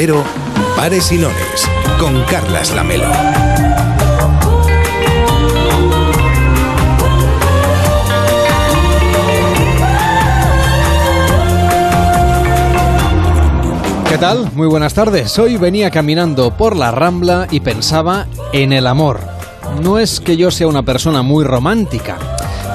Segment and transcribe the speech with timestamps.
[0.00, 0.22] Cero,
[0.76, 1.68] Pares y Nones,
[1.98, 3.08] con Carlas Lamelo.
[14.08, 14.48] ¿Qué tal?
[14.54, 15.36] Muy buenas tardes.
[15.36, 19.18] Hoy venía caminando por la Rambla y pensaba en el amor.
[19.82, 22.18] No es que yo sea una persona muy romántica,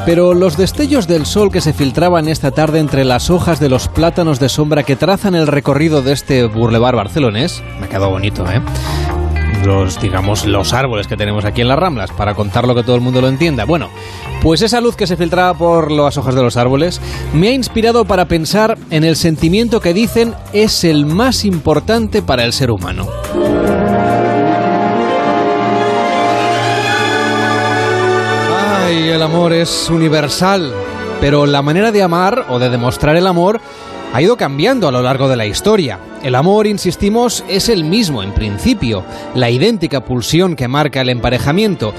[0.05, 3.87] pero los destellos del sol que se filtraban esta tarde entre las hojas de los
[3.87, 8.61] plátanos de sombra que trazan el recorrido de este boulevard barcelonés, me quedó bonito, ¿eh?
[9.65, 13.01] Los, digamos, los árboles que tenemos aquí en las Ramblas, para contarlo que todo el
[13.01, 13.63] mundo lo entienda.
[13.63, 13.89] Bueno,
[14.41, 16.99] pues esa luz que se filtraba por las hojas de los árboles
[17.33, 22.43] me ha inspirado para pensar en el sentimiento que dicen es el más importante para
[22.43, 23.07] el ser humano.
[28.93, 30.71] El amor es universal,
[31.19, 33.59] pero la manera de amar o de demostrar el amor
[34.13, 35.97] ha ido cambiando a lo largo de la historia.
[36.21, 41.91] El amor, insistimos, es el mismo en principio, la idéntica pulsión que marca el emparejamiento,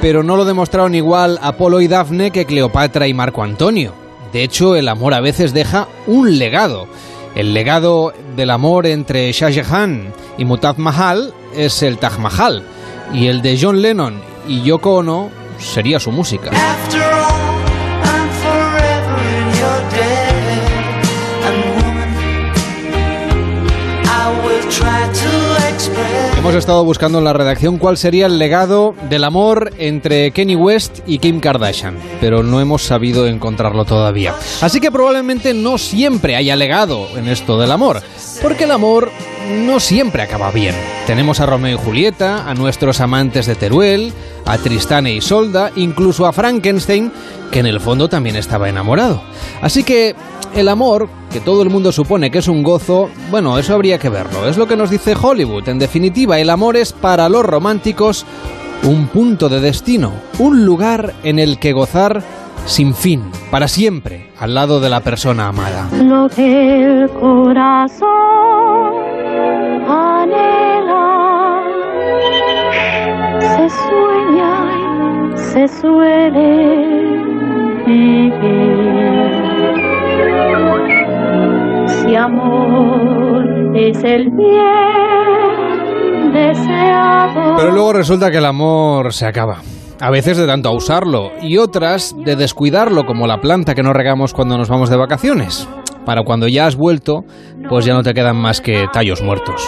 [0.00, 3.92] pero no lo demostraron igual Apolo y Dafne que Cleopatra y Marco Antonio.
[4.32, 6.88] De hecho, el amor a veces deja un legado.
[7.36, 12.64] El legado del amor entre Shah Jahan y Mutaz Mahal es el Taj Mahal,
[13.14, 16.50] y el de John Lennon y Yoko Ono sería su música.
[26.38, 31.00] Hemos estado buscando en la redacción cuál sería el legado del amor entre Kenny West
[31.06, 34.34] y Kim Kardashian, pero no hemos sabido encontrarlo todavía.
[34.60, 38.02] Así que probablemente no siempre haya legado en esto del amor,
[38.40, 39.10] porque el amor
[39.50, 40.74] no siempre acaba bien.
[41.06, 44.12] Tenemos a Romeo y Julieta, a nuestros amantes de Teruel,
[44.46, 47.12] a Tristán e Isolda, incluso a Frankenstein,
[47.50, 49.22] que en el fondo también estaba enamorado.
[49.62, 50.14] Así que
[50.54, 54.08] el amor, que todo el mundo supone que es un gozo, bueno, eso habría que
[54.08, 54.48] verlo.
[54.48, 55.68] Es lo que nos dice Hollywood.
[55.68, 58.26] En definitiva, el amor es para los románticos
[58.84, 62.22] un punto de destino, un lugar en el que gozar
[62.66, 65.88] sin fin, para siempre, al lado de la persona amada.
[73.40, 74.52] Se sueña
[75.34, 77.18] se suele
[77.86, 79.30] vivir.
[81.86, 87.56] Si amor es el bien deseado.
[87.56, 89.58] Pero luego resulta que el amor se acaba.
[90.00, 94.32] A veces de tanto usarlo y otras de descuidarlo como la planta que no regamos
[94.32, 95.68] cuando nos vamos de vacaciones.
[96.04, 97.24] Para cuando ya has vuelto,
[97.68, 99.62] pues ya no te quedan más que tallos muertos.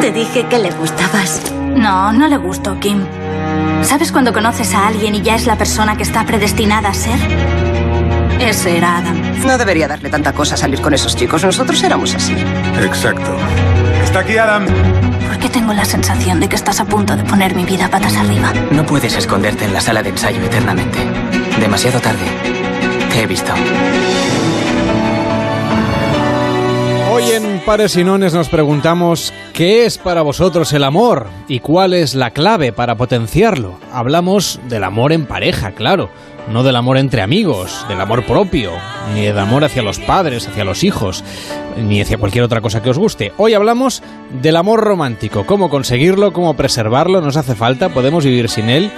[0.00, 1.52] Te dije que le gustabas.
[1.76, 3.04] No, no le gustó, Kim.
[3.82, 7.18] ¿Sabes cuando conoces a alguien y ya es la persona que está predestinada a ser?
[8.40, 9.20] Ese era Adam.
[9.46, 11.44] No debería darle tanta cosa salir con esos chicos.
[11.44, 12.34] Nosotros éramos así.
[12.80, 13.36] Exacto.
[14.02, 14.66] Está aquí Adam.
[14.66, 18.16] ¿Por qué tengo la sensación de que estás a punto de poner mi vida patas
[18.16, 18.52] arriba?
[18.72, 20.98] No puedes esconderte en la sala de ensayo eternamente.
[21.60, 22.24] Demasiado tarde.
[23.12, 23.52] Te he visto.
[27.24, 31.28] Hoy en Pares y Nones nos preguntamos ¿qué es para vosotros el amor?
[31.46, 33.78] ¿Y cuál es la clave para potenciarlo?
[33.92, 36.10] Hablamos del amor en pareja, claro,
[36.50, 38.72] no del amor entre amigos, del amor propio,
[39.14, 41.22] ni del amor hacia los padres, hacia los hijos,
[41.76, 43.32] ni hacia cualquier otra cosa que os guste.
[43.36, 44.02] Hoy hablamos
[44.40, 48.90] del amor romántico, cómo conseguirlo, cómo preservarlo, nos hace falta, podemos vivir sin él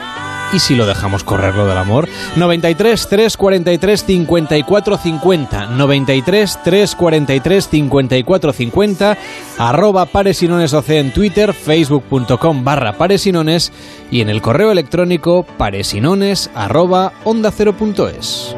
[0.54, 2.09] y si lo dejamos correr lo del amor.
[2.37, 5.66] 93 343 54 50.
[5.66, 9.19] 93 343 54 50.
[9.59, 13.72] Arroba paresinones OC en Twitter, facebook.com barra paresinones
[14.10, 18.54] y en el correo electrónico paresinones arroba onda cero punto es.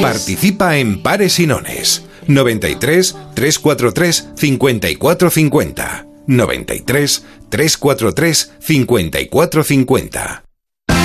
[0.00, 2.04] Participa en Pares y Nones.
[2.28, 6.06] 93 343 54 50.
[6.26, 9.64] 93 343 54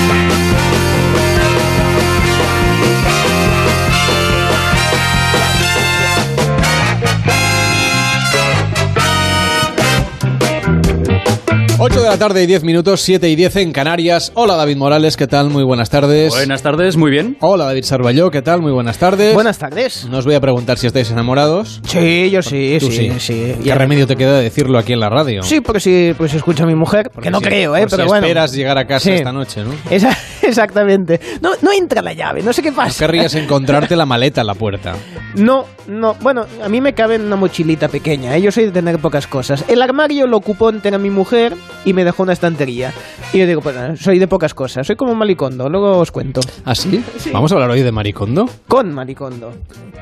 [0.08, 0.33] Bye.
[11.86, 14.32] 8 de la tarde y 10 minutos, 7 y 10 en Canarias.
[14.36, 15.50] Hola David Morales, ¿qué tal?
[15.50, 16.32] Muy buenas tardes.
[16.32, 17.36] Buenas tardes, muy bien.
[17.40, 18.62] Hola David Sarballó, ¿qué tal?
[18.62, 19.34] Muy buenas tardes.
[19.34, 20.06] Buenas tardes.
[20.08, 21.82] No os voy a preguntar si estáis enamorados.
[21.86, 23.20] Sí, yo sí, Tú sí, sí.
[23.20, 23.54] sí.
[23.62, 25.42] ¿Qué remedio te queda decirlo aquí en la radio?
[25.42, 27.84] Sí, porque si pues escucha a mi mujer, porque que no creo, ¿eh?
[27.90, 28.24] Pero si bueno.
[28.28, 29.74] esperas llegar a casa esta noche, ¿no?
[29.90, 30.16] Esa
[30.48, 31.20] exactamente.
[31.40, 32.98] No, no entra la llave, no sé qué No pasa.
[33.06, 34.94] querrías encontrarte la maleta en la puerta.
[35.36, 36.14] No, no.
[36.20, 38.42] Bueno, a mí me cabe en una mochilita pequeña, ¿eh?
[38.42, 39.64] Yo soy de tener pocas cosas.
[39.68, 41.54] El armario lo ocupó entera mi mujer
[41.84, 42.92] y me dejó una estantería.
[43.32, 44.86] Y yo digo, pues nada, soy de pocas cosas.
[44.86, 46.40] Soy como un malicondo, luego os cuento.
[46.64, 47.02] ¿Ah, sí?
[47.32, 48.48] ¿Vamos a hablar hoy de Maricondo?
[48.68, 49.52] Con malicondo.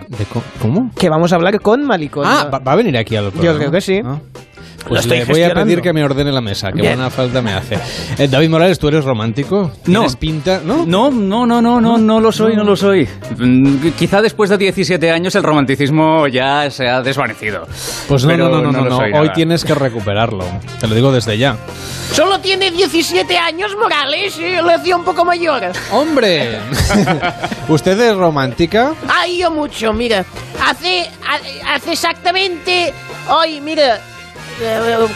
[0.09, 0.91] ¿De co- ¿Cómo?
[0.99, 2.29] Que vamos a hablar con malicondo.
[2.31, 3.59] Ah, ¿va, va a venir aquí al programa?
[3.59, 4.00] creo que sí.
[4.05, 4.19] Ah.
[4.88, 6.94] Pues estoy le voy a pedir que me ordene la mesa, que Bien.
[6.96, 7.78] buena falta me hace.
[8.19, 9.70] Eh, David Morales, ¿tú eres romántico?
[9.86, 10.00] No.
[10.00, 10.60] ¿Tienes pinta?
[10.64, 10.84] ¿No?
[10.84, 13.08] No, no, no, no, no, no lo soy, no lo soy.
[13.38, 17.66] Mm, Quizá después de 17 años el romanticismo ya se ha desvanecido.
[18.08, 18.96] Pues no, Pero no, no, no, lo no.
[18.96, 20.44] soy Hoy tienes que recuperarlo.
[20.80, 21.56] Te lo digo desde ya.
[22.12, 24.36] Solo tiene 17 años, Morales.
[24.38, 25.62] eh, Le hacía un poco mayor.
[25.92, 26.58] ¡Hombre!
[27.69, 28.92] ¿Usted es romántica?
[29.08, 30.24] Ay, yo mucho, mira.
[30.69, 32.92] Hace, ha- hace exactamente.
[33.30, 33.98] Hoy, mira.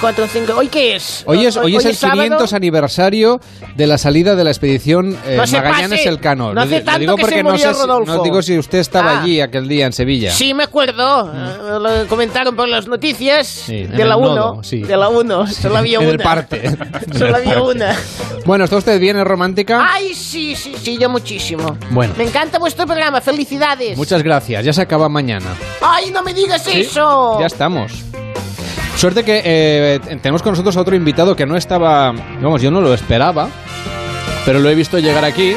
[0.01, 0.53] 4, 5.
[0.57, 1.23] ¿Hoy qué es?
[1.27, 2.23] Hoy es, hoy es el sábado.
[2.23, 3.41] 500 aniversario
[3.75, 6.09] de la salida de la expedición eh, No Magallanes pase.
[6.09, 6.53] el Cano.
[6.55, 8.13] No hace tanto digo que porque se no murió sé si- Rodolfo.
[8.17, 9.23] no digo si usted estaba Ah.
[9.23, 10.33] allí aquel día en Sevilla.
[10.33, 11.33] Sí, me acuerdo.
[11.33, 13.47] eh, Lo comentaron por las noticias.
[13.47, 14.35] Sí, de la 1.
[14.35, 14.81] nodo, sí.
[14.83, 15.47] De la 1.
[15.47, 16.23] Solo había una.
[16.23, 16.63] parte.
[17.19, 17.97] Solo había una.
[18.45, 19.17] Bueno, ¿está usted bien?
[19.19, 19.87] ¿Es romántica?
[19.93, 21.77] Ay, sí, sí, sí, yo muchísimo.
[21.91, 22.15] Bueno.
[22.17, 23.21] Me encanta vuestro programa.
[23.21, 23.97] Felicidades.
[23.97, 24.65] Muchas gracias.
[24.65, 25.47] Ya se acaba mañana.
[25.81, 27.39] Ay, no me digas Sí, eso.
[27.41, 27.93] Ya estamos.
[28.97, 32.81] Suerte que eh, tenemos con nosotros a otro invitado que no estaba, vamos, yo no
[32.81, 33.49] lo esperaba,
[34.47, 35.55] pero lo he visto llegar aquí.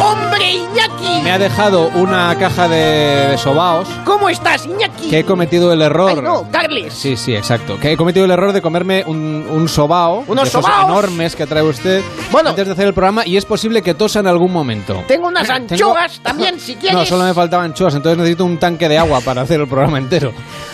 [0.00, 1.22] ¡Hombre, Iñaki!
[1.22, 5.08] Me ha dejado una caja de, de sobaos ¿Cómo estás, Iñaki?
[5.10, 6.12] que he cometido el error.
[6.16, 6.92] Ay, no, Carles.
[6.94, 7.78] Sí, sí, exacto.
[7.78, 10.24] Que he cometido el error de comerme un, un sobao.
[10.26, 10.84] Unos de esos sobaos.
[10.90, 12.50] enormes que trae usted Bueno.
[12.50, 15.04] antes de hacer el programa y es posible que tosa en algún momento.
[15.06, 16.98] Tengo unas Tengo- anchoas también, si quieres.
[16.98, 19.98] No, solo me faltaban anchoas, entonces necesito un tanque de agua para hacer el programa
[19.98, 20.32] entero.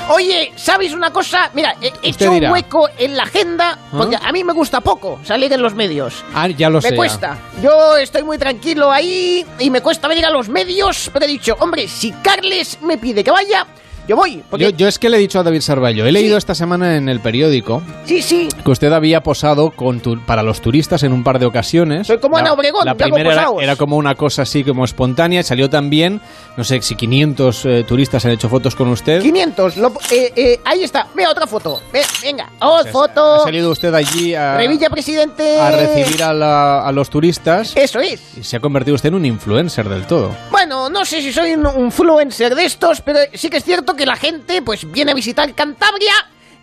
[0.08, 1.50] Oye, ¿sabes una cosa?
[1.54, 4.28] Mira, he hecho un hueco en la agenda porque ¿Ah?
[4.28, 6.24] a mí me gusta poco salir en los medios.
[6.34, 6.94] Ah, ya lo me sé.
[6.96, 7.36] cuesta.
[7.60, 11.56] Yo estoy muy tranquilo ahí y me cuesta venir a los medios, pero he dicho,
[11.61, 13.67] hombre, si Carles me pide que vaya,
[14.08, 14.43] yo voy.
[14.49, 16.97] Porque, Yo, yo es que le he dicho a David Sarballo, he leído esta semana
[16.97, 18.49] en el periódico Sí, sí.
[18.64, 22.06] que usted había posado con tu- para los turistas en un par de ocasiones.
[22.06, 25.43] Soy como La- Ana Obregón, La primera era, era como una cosa así como espontánea,
[25.43, 26.20] salió también,
[26.56, 29.23] no sé si 500 eh, turistas han hecho fotos con usted.
[29.23, 29.76] 500.
[29.79, 31.06] lo- eh, eh, ahí está.
[31.14, 31.81] Vea otra foto.
[31.93, 32.50] Ve- venga.
[32.61, 33.43] Oh, Ha foto.
[33.44, 35.58] salido usted allí a, Revilla presidente.
[35.61, 38.20] a recibir a, la- a los turistas Eso es.
[38.38, 40.31] y se ha convertido usted en un influencer del todo.
[40.50, 44.06] Bueno, no sé si soy un influencer de estos, pero sí que es cierto que
[44.06, 46.12] la gente pues viene a visitar Cantabria.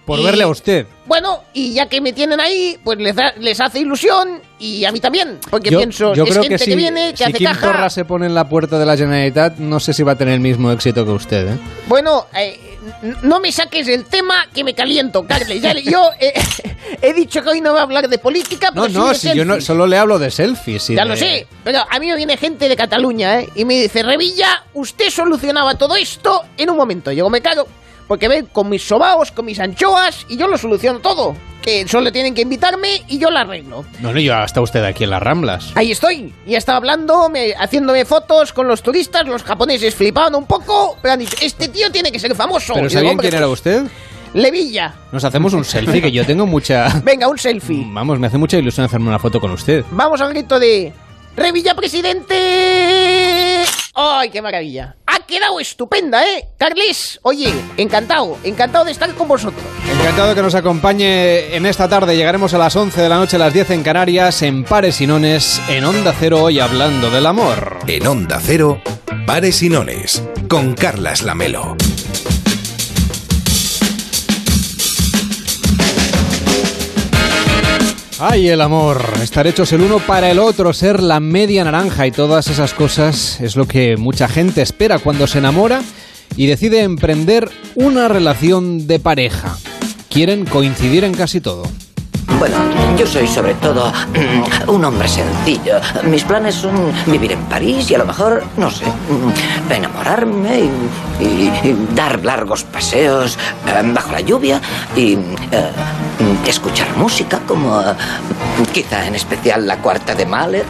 [0.06, 0.85] Por y- verle a usted.
[1.06, 4.91] Bueno, y ya que me tienen ahí, pues les, da- les hace ilusión y a
[4.91, 7.24] mí también, porque yo, pienso, yo es creo gente que que, si, viene, que si
[7.24, 7.68] hace Kim caja.
[7.71, 10.33] Torra se pone en la puerta de la Generalitat, no sé si va a tener
[10.33, 11.53] el mismo éxito que usted.
[11.53, 11.57] ¿eh?
[11.88, 12.72] Bueno, eh,
[13.21, 15.62] no me saques el tema que me caliento, Carles.
[15.62, 16.33] Ya, yo eh,
[17.01, 19.15] he dicho que hoy no voy a hablar de política, pero No, sí no, de
[19.15, 20.89] si yo no, solo le hablo de selfies.
[20.89, 23.50] y Ya de- lo sé, pero a mí me viene gente de Cataluña, ¿eh?
[23.56, 27.12] Y me dice, Revilla, usted solucionaba todo esto en un momento.
[27.12, 27.68] Yo me cago,
[28.07, 31.35] porque ven con mis sobaos, con mis anchoas, y yo lo soluciono todo.
[31.61, 33.85] Que solo tienen que invitarme y yo lo arreglo.
[34.01, 35.71] No, no, yo hasta usted aquí en las Ramblas.
[35.75, 40.45] Ahí estoy, y estaba hablando, me- haciéndome fotos con los turistas, los japoneses flipaban un
[40.45, 42.73] poco, pero han dicho, este tío tiene que ser famoso.
[42.73, 43.83] Y ¿Pero digo, sabían "Hombre, quién era pues, usted?
[44.33, 44.94] Levilla.
[45.11, 46.89] Nos hacemos un selfie, que yo tengo mucha...
[47.03, 47.85] Venga, un selfie.
[47.88, 49.85] Vamos, me hace mucha ilusión hacerme una foto con usted.
[49.91, 50.91] Vamos al grito de
[51.35, 53.63] Revilla Presidente.
[53.95, 54.95] ¡Ay, qué maravilla!
[55.06, 56.47] Ha quedado estupenda, ¿eh?
[56.57, 59.63] Carles, oye, encantado, encantado de estar con vosotros.
[60.00, 62.15] Encantado que nos acompañe en esta tarde.
[62.15, 65.07] Llegaremos a las 11 de la noche, a las 10 en Canarias, en Pares y
[65.07, 67.78] Nones, en Onda Cero, hoy hablando del amor.
[67.87, 68.81] En Onda Cero,
[69.28, 71.78] Pares y Nones, con Carlas Lamelo.
[78.25, 79.03] Ay, el amor.
[79.21, 83.42] Estar hechos el uno para el otro, ser la media naranja y todas esas cosas
[83.42, 85.81] es lo que mucha gente espera cuando se enamora
[86.37, 89.57] y decide emprender una relación de pareja.
[90.09, 91.63] Quieren coincidir en casi todo.
[92.40, 92.56] Bueno,
[92.97, 95.75] yo soy sobre todo mm, un hombre sencillo.
[96.04, 96.73] Mis planes son
[97.06, 100.59] vivir en París y a lo mejor, no sé, mm, enamorarme
[101.19, 103.37] y, y- dar largos paseos
[103.68, 104.59] eh, bajo la lluvia
[104.95, 105.71] y eh,
[106.47, 107.94] escuchar música como eh,
[108.73, 110.66] quizá en especial la cuarta de Mahler.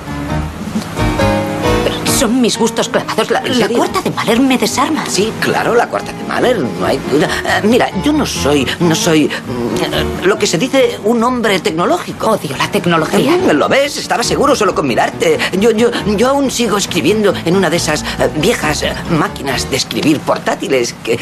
[2.24, 3.30] Son mis gustos clavados.
[3.30, 5.06] La, cuarta de Mahler me desarma.
[5.10, 7.28] Sí, claro, la cuarta de Mahler, no hay duda.
[7.28, 12.28] Eh, mira, yo no soy, no soy mm, lo que se dice un hombre tecnológico.
[12.28, 13.36] Odio la tecnología.
[13.36, 13.98] Eh, ¿Lo ves?
[13.98, 15.38] Estaba seguro solo con mirarte.
[15.60, 19.76] Yo, yo, yo aún sigo escribiendo en una de esas eh, viejas eh, máquinas de
[19.76, 21.20] escribir portátiles que...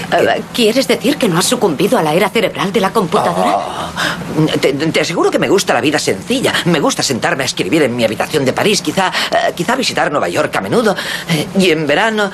[0.54, 3.58] ¿Quieres decir que no has sucumbido a la era cerebral de la computadora?
[3.58, 6.54] Oh, te, te aseguro que me gusta la vida sencilla.
[6.66, 9.12] Me gusta sentarme a escribir en mi habitación de París, quizá,
[9.56, 10.91] quizá visitar Nueva York a menudo.
[11.30, 12.32] Eh, y en verano,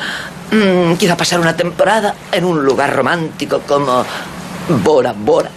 [0.51, 4.05] mm, quizá pasar una temporada en un lugar romántico como
[4.83, 5.49] Bora Bora.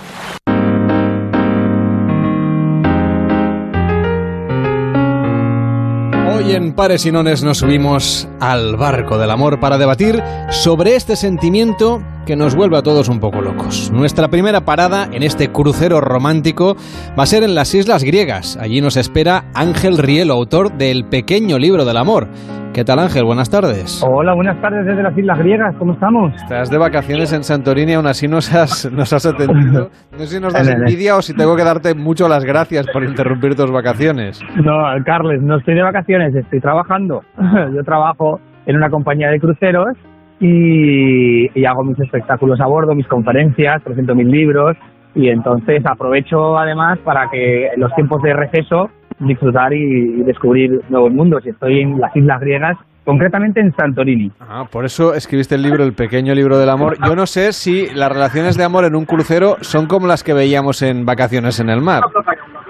[6.32, 11.14] Hoy en Pares y Nones nos subimos al barco del amor para debatir sobre este
[11.14, 13.90] sentimiento que nos vuelve a todos un poco locos.
[13.92, 16.76] Nuestra primera parada en este crucero romántico
[17.18, 18.56] va a ser en las Islas Griegas.
[18.56, 22.28] Allí nos espera Ángel Rielo, autor del pequeño libro del amor.
[22.72, 23.24] ¿Qué tal Ángel?
[23.24, 24.00] Buenas tardes.
[24.08, 26.32] Hola, buenas tardes desde las Islas Griegas, ¿cómo estamos?
[26.36, 29.90] Estás de vacaciones en Santorini, aún así nos has, nos has atendido.
[30.12, 33.02] No sé si nos das envidia o si tengo que darte mucho las gracias por
[33.02, 34.40] interrumpir tus vacaciones.
[34.54, 37.22] No, Carles, no estoy de vacaciones, estoy trabajando.
[37.74, 39.96] Yo trabajo en una compañía de cruceros
[40.40, 44.76] y, y hago mis espectáculos a bordo, mis conferencias, presento mis libros
[45.14, 51.12] y entonces aprovecho además para que en los tiempos de receso disfrutar y descubrir nuevos
[51.12, 51.44] mundos.
[51.44, 54.30] Y estoy en las Islas Griegas, concretamente en Santorini.
[54.40, 56.96] Ah, por eso escribiste el libro, el pequeño libro del amor.
[57.06, 60.32] Yo no sé si las relaciones de amor en un crucero son como las que
[60.32, 62.02] veíamos en vacaciones en el mar.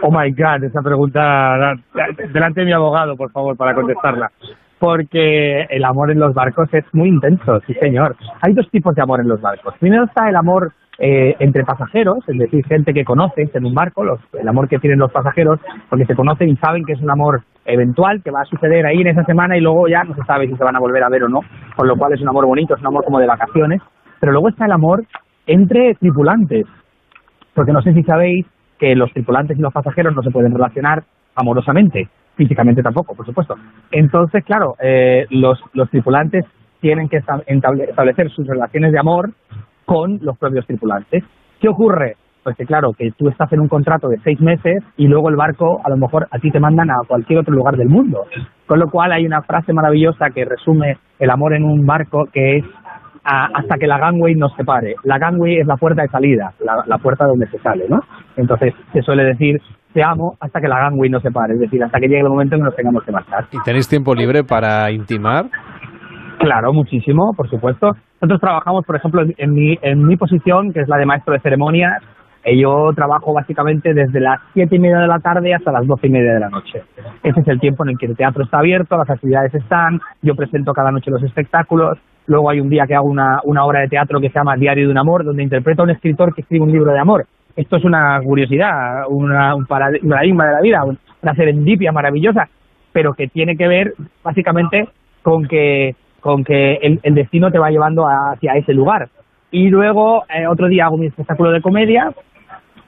[0.02, 1.74] Oh my God, esa pregunta
[2.32, 4.30] delante de mi abogado, por favor, para contestarla.
[4.80, 8.16] Porque el amor en los barcos es muy intenso, sí señor.
[8.40, 9.75] Hay dos tipos de amor en los barcos.
[9.78, 14.04] Primero está el amor eh, entre pasajeros, es decir, gente que conoces en un barco,
[14.04, 17.10] los, el amor que tienen los pasajeros, porque se conocen y saben que es un
[17.10, 20.22] amor eventual, que va a suceder ahí en esa semana y luego ya no se
[20.25, 21.40] sabe si se van a volver a ver o no,
[21.76, 23.80] con lo cual es un amor bonito, es un amor como de vacaciones,
[24.18, 25.04] pero luego está el amor
[25.46, 26.66] entre tripulantes,
[27.54, 28.46] porque no sé si sabéis
[28.78, 33.54] que los tripulantes y los pasajeros no se pueden relacionar amorosamente, físicamente tampoco, por supuesto.
[33.90, 36.44] Entonces, claro, eh, los, los tripulantes
[36.80, 39.30] tienen que establecer sus relaciones de amor
[39.84, 41.25] con los propios tripulantes.
[41.60, 42.16] ¿Qué ocurre?
[42.42, 45.37] Pues que claro, que tú estás en un contrato de seis meses y luego el
[45.37, 48.25] barco a lo mejor a ti te mandan a cualquier otro lugar del mundo.
[48.66, 52.58] Con lo cual hay una frase maravillosa que resume el amor en un barco que
[52.58, 52.64] es
[53.22, 54.94] hasta que la gangway nos separe.
[55.04, 58.00] La gangway es la puerta de salida, la, la, puerta donde se sale, ¿no?
[58.37, 59.60] Entonces se suele decir
[59.92, 62.54] te amo hasta que la gangway nos separe, es decir, hasta que llegue el momento
[62.54, 63.47] en que nos tengamos que marchar.
[63.52, 65.47] ¿Y tenéis tiempo libre para intimar?
[66.38, 67.92] Claro, muchísimo, por supuesto.
[68.20, 71.40] Nosotros trabajamos, por ejemplo, en mi, en mi posición, que es la de maestro de
[71.40, 72.02] ceremonias,
[72.42, 76.06] eh, yo trabajo básicamente desde las siete y media de la tarde hasta las doce
[76.06, 76.82] y media de la noche.
[77.23, 80.35] Ese es el tiempo en el que el teatro está abierto, las actividades están, yo
[80.35, 83.88] presento cada noche los espectáculos, luego hay un día que hago una, una obra de
[83.88, 86.64] teatro que se llama Diario de un Amor, donde interpreto a un escritor que escribe
[86.64, 87.26] un libro de amor.
[87.57, 90.83] Esto es una curiosidad, una, un paradigma de la vida,
[91.23, 92.49] una serendipia maravillosa,
[92.92, 94.88] pero que tiene que ver básicamente
[95.23, 99.09] con que con que el, destino te va llevando hacia ese lugar.
[99.50, 102.12] Y luego, eh, otro día hago mi espectáculo de comedia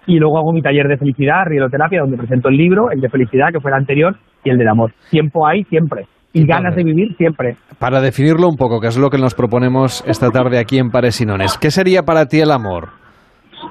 [0.06, 3.48] y luego hago mi taller de felicidad, rieloterapia, donde presento el libro, el de felicidad,
[3.52, 4.92] que fue el anterior, y el del amor.
[5.10, 6.06] Tiempo hay siempre.
[6.34, 7.56] Y ganas de vivir siempre.
[7.78, 11.58] Para definirlo un poco, que es lo que nos proponemos esta tarde aquí en Paresinones,
[11.58, 13.01] ¿qué sería para ti el amor?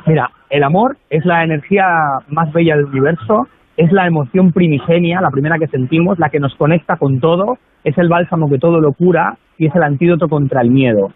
[0.06, 1.86] Mira, el amor es la energía
[2.30, 6.56] más bella del universo, es la emoción primigenia, la primera que sentimos, la que nos
[6.56, 10.62] conecta con todo, es el bálsamo que todo lo cura y es el antídoto contra
[10.62, 11.10] el miedo.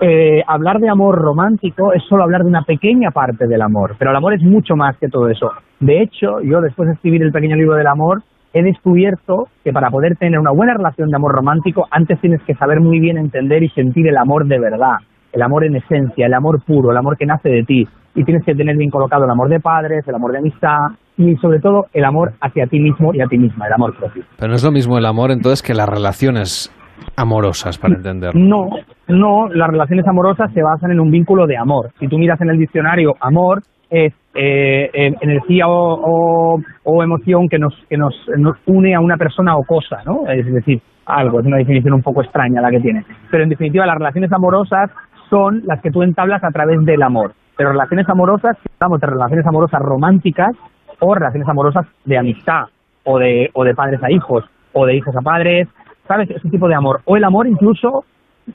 [0.00, 4.12] Eh, hablar de amor romántico es solo hablar de una pequeña parte del amor, pero
[4.12, 5.50] el amor es mucho más que todo eso.
[5.80, 9.90] De hecho, yo después de escribir el pequeño libro del amor, he descubierto que para
[9.90, 13.62] poder tener una buena relación de amor romántico, antes tienes que saber muy bien entender
[13.62, 14.98] y sentir el amor de verdad,
[15.32, 17.88] el amor en esencia, el amor puro, el amor que nace de ti.
[18.18, 21.36] Y tienes que tener bien colocado el amor de padres, el amor de amistad y
[21.36, 24.24] sobre todo el amor hacia ti mismo y a ti misma, el amor propio.
[24.36, 26.74] Pero no es lo mismo el amor entonces que las relaciones
[27.16, 28.34] amorosas, para entender.
[28.34, 28.70] No,
[29.06, 31.90] no, las relaciones amorosas se basan en un vínculo de amor.
[32.00, 37.74] Si tú miras en el diccionario, amor es eh, energía o, o, emoción que, nos,
[37.88, 40.26] que nos, nos une a una persona o cosa, ¿no?
[40.28, 43.04] Es decir, algo, es una definición un poco extraña la que tiene.
[43.30, 44.90] Pero en definitiva, las relaciones amorosas
[45.30, 47.32] son las que tú entablas a través del amor.
[47.58, 50.56] Pero relaciones amorosas, estamos de relaciones amorosas románticas
[51.00, 52.66] o relaciones amorosas de amistad
[53.02, 55.66] o de, o de padres a hijos o de hijos a padres,
[56.06, 56.30] ¿sabes?
[56.30, 57.00] Ese tipo de amor.
[57.04, 58.04] O el amor incluso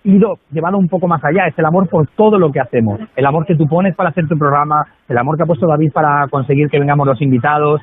[0.06, 3.26] ido llevado un poco más allá, es el amor por todo lo que hacemos, el
[3.26, 6.28] amor que tú pones para hacer tu programa, el amor que ha puesto David para
[6.30, 7.82] conseguir que vengamos los invitados,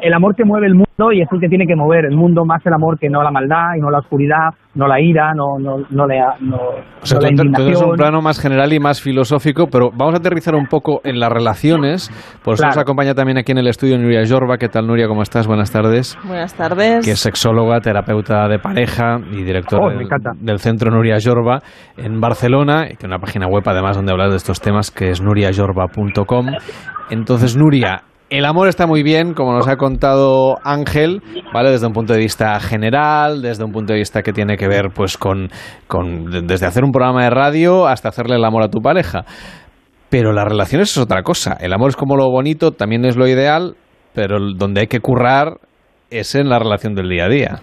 [0.00, 2.44] el amor que mueve el mundo y es el que tiene que mover el mundo
[2.44, 5.58] más el amor que no la maldad y no la oscuridad, no la ira, no,
[5.58, 9.66] no, no, la, no, o sea, todo, es un plano más general y más filosófico,
[9.66, 12.10] pero vamos a aterrizar un poco en las relaciones.
[12.44, 14.56] Por eso nos acompaña también aquí en el estudio Nuria Jorba.
[14.56, 15.08] ¿Qué tal, Nuria?
[15.08, 15.46] ¿Cómo estás?
[15.46, 16.16] Buenas tardes.
[16.24, 17.04] Buenas tardes.
[17.04, 21.60] Que es sexóloga, terapeuta de pareja y directora oh, del, Centro Nuria Jorba
[21.96, 25.20] en Barcelona, y que una página web además donde hablar de estos temas que es
[25.20, 26.46] nuriajorba.com.
[27.10, 31.22] Entonces, Nuria, el amor está muy bien, como nos ha contado Ángel,
[31.52, 31.70] ¿vale?
[31.70, 34.88] Desde un punto de vista general, desde un punto de vista que tiene que ver,
[34.94, 35.50] pues, con,
[35.86, 39.26] con desde hacer un programa de radio hasta hacerle el amor a tu pareja.
[40.08, 41.58] Pero las relaciones es otra cosa.
[41.60, 43.76] El amor es como lo bonito, también es lo ideal,
[44.14, 45.58] pero donde hay que currar
[46.08, 47.62] es en la relación del día a día.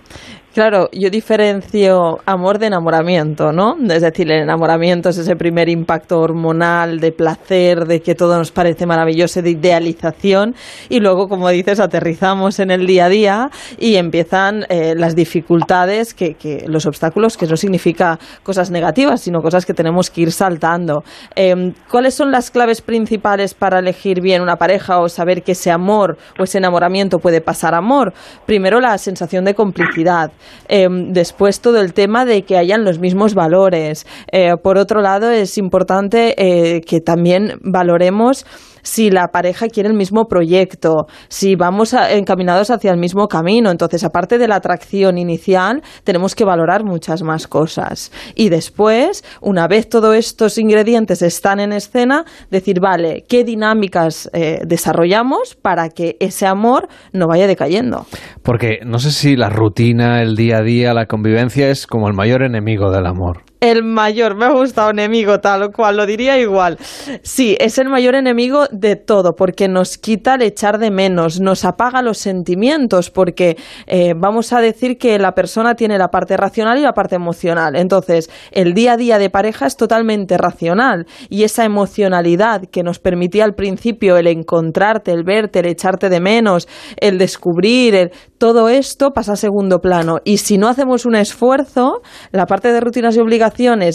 [0.52, 3.76] Claro, yo diferencio amor de enamoramiento, ¿no?
[3.88, 8.52] Es decir, el enamoramiento es ese primer impacto hormonal de placer, de que todo nos
[8.52, 10.56] parece maravilloso, de idealización,
[10.90, 16.16] y luego, como dices, aterrizamos en el día a día y empiezan eh, las dificultades,
[16.16, 20.32] que, que, los obstáculos, que no significa cosas negativas, sino cosas que tenemos que ir
[20.32, 21.04] saltando.
[21.36, 25.70] Eh, ¿Cuáles son las claves principales para elegir bien una pareja o saber que ese
[25.70, 28.14] amor o ese enamoramiento puede pasar a amor?
[28.48, 30.32] Primero, la sensación de complicidad.
[30.68, 34.06] Eh, después todo el tema de que hayan los mismos valores.
[34.32, 38.46] Eh, por otro lado, es importante eh, que también valoremos
[38.82, 43.72] si la pareja quiere el mismo proyecto, si vamos a, encaminados hacia el mismo camino.
[43.72, 48.12] Entonces, aparte de la atracción inicial, tenemos que valorar muchas más cosas.
[48.36, 54.60] Y después, una vez todos estos ingredientes están en escena, decir, vale, ¿qué dinámicas eh,
[54.66, 58.06] desarrollamos para que ese amor no vaya decayendo?
[58.44, 62.14] Porque no sé si la rutina, el día a día, la convivencia es como el
[62.14, 66.78] mayor enemigo del amor el mayor, me ha gustado enemigo tal cual, lo diría igual.
[67.24, 71.66] Sí, es el mayor enemigo de todo, porque nos quita el echar de menos, nos
[71.66, 76.78] apaga los sentimientos, porque eh, vamos a decir que la persona tiene la parte racional
[76.78, 77.76] y la parte emocional.
[77.76, 83.00] Entonces, el día a día de pareja es totalmente racional y esa emocionalidad que nos
[83.00, 88.70] permitía al principio el encontrarte, el verte, el echarte de menos, el descubrir, el, todo
[88.70, 90.20] esto pasa a segundo plano.
[90.24, 92.02] Y si no hacemos un esfuerzo,
[92.32, 93.49] la parte de rutinas y obligaciones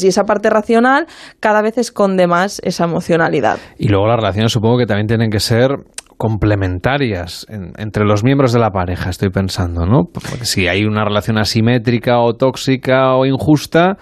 [0.04, 1.06] y esa parte racional
[1.40, 3.58] cada vez esconde más esa emocionalidad.
[3.78, 5.70] Y luego las relaciones supongo que también tienen que ser
[6.16, 10.04] complementarias entre los miembros de la pareja, estoy pensando, ¿no?
[10.12, 13.96] Porque si hay una relación asimétrica o tóxica o injusta,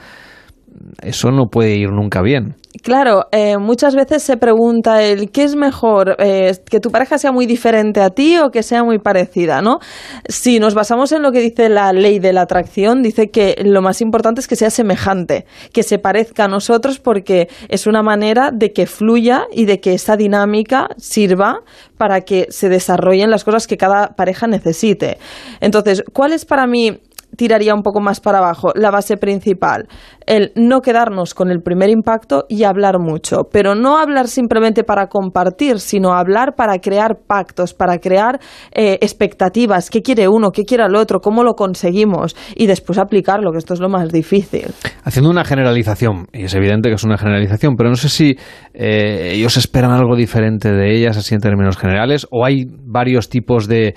[1.03, 2.57] eso no puede ir nunca bien.
[2.83, 7.31] Claro, eh, muchas veces se pregunta el qué es mejor, eh, que tu pareja sea
[7.31, 9.79] muy diferente a ti o que sea muy parecida, ¿no?
[10.27, 13.83] Si nos basamos en lo que dice la ley de la atracción, dice que lo
[13.83, 18.51] más importante es que sea semejante, que se parezca a nosotros porque es una manera
[18.53, 21.61] de que fluya y de que esa dinámica sirva
[21.99, 25.19] para que se desarrollen las cosas que cada pareja necesite.
[25.61, 26.99] Entonces, ¿cuál es para mí
[27.37, 29.87] tiraría un poco más para abajo, la base principal,
[30.27, 35.07] el no quedarnos con el primer impacto y hablar mucho, pero no hablar simplemente para
[35.07, 38.41] compartir, sino hablar para crear pactos, para crear
[38.73, 43.53] eh, expectativas, qué quiere uno, qué quiere el otro, cómo lo conseguimos y después aplicarlo,
[43.53, 44.67] que esto es lo más difícil.
[45.05, 48.37] Haciendo una generalización, y es evidente que es una generalización, pero no sé si
[48.75, 53.69] eh, ellos esperan algo diferente de ellas, así en términos generales, o hay varios tipos
[53.69, 53.95] de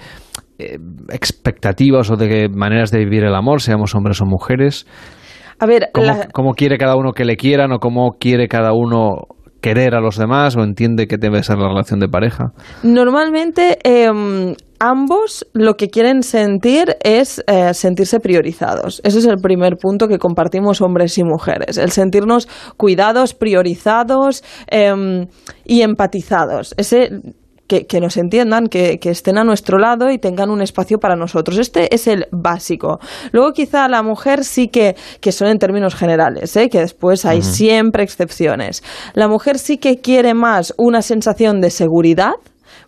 [0.58, 0.78] eh,
[1.12, 4.86] expectativas o de maneras de vivir el amor, seamos hombres o mujeres?
[5.60, 5.90] A ver,
[6.34, 9.28] ¿Cómo, quiere cada uno que le quieran o cómo quiere cada uno
[9.62, 12.52] querer a los demás o entiende que debe ser la relación de pareja?
[12.84, 19.02] Normalmente em, ambos lo que quieren sentir es eh, sentirse priorizados.
[19.04, 25.28] Ese es el primer punto que compartimos hombres y mujeres, el sentirnos cuidados, priorizados em,
[25.66, 26.76] y empatizados.
[26.78, 27.10] Ese
[27.68, 31.58] que, nos entiendan, que, estén a nuestro lado y tengan un espacio para nosotros.
[31.58, 33.00] Este es el básico.
[33.32, 36.70] Luego quizá la mujer sí que, que son en términos generales, ¿eh?
[36.70, 38.84] que después hay siempre excepciones.
[39.14, 42.34] La mujer sí que quiere más una sensación de seguridad,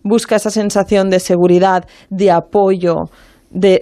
[0.03, 3.05] busca esa sensación de seguridad, de apoyo,
[3.49, 3.79] de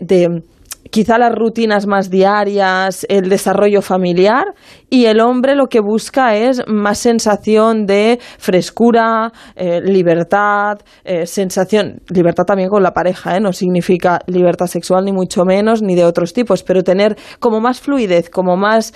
[0.95, 4.45] quizá las rutinas más diarias, el desarrollo familiar
[4.95, 11.99] y el hombre lo que busca es más sensación de frescura, eh, libertad, eh, sensación,
[12.08, 13.41] libertad también con la pareja, ¿eh?
[13.41, 17.81] no significa libertad sexual ni mucho menos, ni de otros tipos, pero tener como más
[17.81, 18.93] fluidez, como más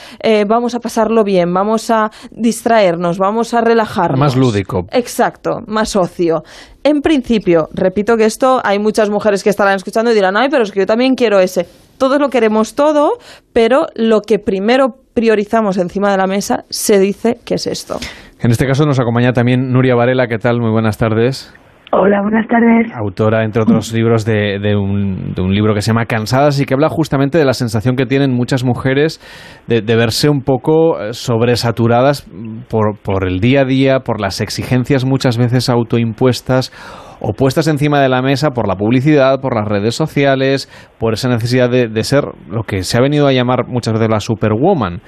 [0.47, 4.19] vamos a pasarlo bien, vamos a distraernos, vamos a relajarnos.
[4.19, 4.85] Más lúdico.
[4.91, 6.43] Exacto, más ocio.
[6.83, 10.63] En principio, repito que esto hay muchas mujeres que estarán escuchando y dirán, ay, pero
[10.63, 11.67] es que yo también quiero ese.
[11.99, 13.17] Todos lo queremos todo,
[13.51, 17.97] pero lo que primero priorizamos encima de la mesa se dice que es esto.
[18.39, 20.27] En este caso nos acompaña también Nuria Varela.
[20.27, 20.61] ¿Qué tal?
[20.61, 21.53] Muy buenas tardes.
[21.91, 22.89] Hola, buenas tardes.
[22.95, 26.65] Autora, entre otros libros, de, de, un, de, un, libro que se llama Cansadas y
[26.65, 29.19] que habla justamente de la sensación que tienen muchas mujeres
[29.67, 32.29] de, de verse un poco eh, sobresaturadas
[32.69, 36.71] por, por el día a día, por las exigencias muchas veces autoimpuestas
[37.21, 41.29] o puestas encima de la mesa por la publicidad, por las redes sociales, por esa
[41.29, 45.01] necesidad de, de ser lo que se ha venido a llamar muchas veces la superwoman.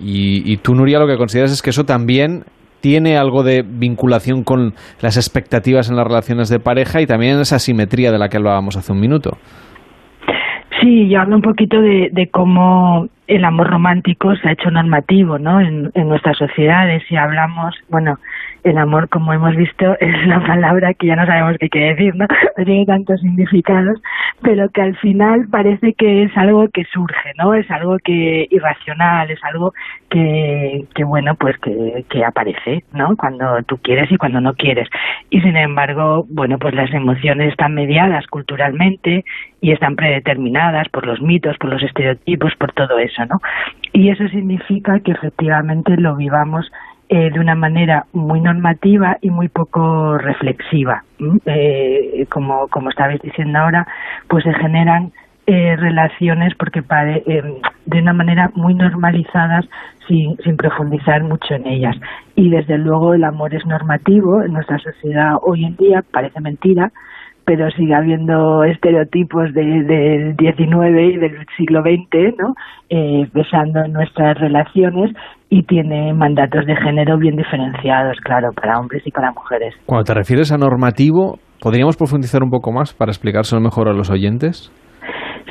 [0.00, 2.44] Y, y tú, Nuria, lo que consideras es que eso también
[2.80, 7.58] tiene algo de vinculación con las expectativas en las relaciones de pareja y también esa
[7.58, 9.38] simetría de la que hablábamos hace un minuto.
[10.82, 15.60] Sí, yo hablo un poquito de, cómo el amor romántico se ha hecho normativo ¿no?
[15.60, 18.16] en, en nuestras sociedades y hablamos, bueno,
[18.64, 22.14] el amor, como hemos visto, es una palabra que ya no sabemos qué quiere decir,
[22.16, 22.26] ¿no?
[22.56, 24.00] Tiene tantos significados,
[24.42, 27.54] pero que al final parece que es algo que surge, ¿no?
[27.54, 29.72] Es algo que irracional, es algo
[30.08, 33.16] que, que bueno, pues que, que aparece, ¿no?
[33.16, 34.88] Cuando tú quieres y cuando no quieres.
[35.30, 39.24] Y sin embargo, bueno, pues las emociones están mediadas culturalmente
[39.60, 43.40] y están predeterminadas por los mitos, por los estereotipos, por todo eso, ¿no?
[43.92, 46.70] Y eso significa que efectivamente lo vivamos
[47.08, 51.04] eh, de una manera muy normativa y muy poco reflexiva.
[51.44, 53.86] Eh, como, como estabais diciendo ahora,
[54.28, 55.12] pues se generan
[55.46, 59.66] eh, relaciones porque de una manera muy normalizadas
[60.08, 61.96] sin, sin profundizar mucho en ellas.
[62.34, 66.90] Y desde luego el amor es normativo en nuestra sociedad hoy en día, parece mentira,
[67.44, 72.54] pero sigue habiendo estereotipos del 19 y del siglo XX, ¿no?
[72.88, 75.14] Eh, pesando en nuestras relaciones
[75.50, 79.74] y tiene mandatos de género bien diferenciados, claro, para hombres y para mujeres.
[79.86, 84.10] Cuando te refieres a normativo, ¿podríamos profundizar un poco más para explicárselo mejor a los
[84.10, 84.72] oyentes?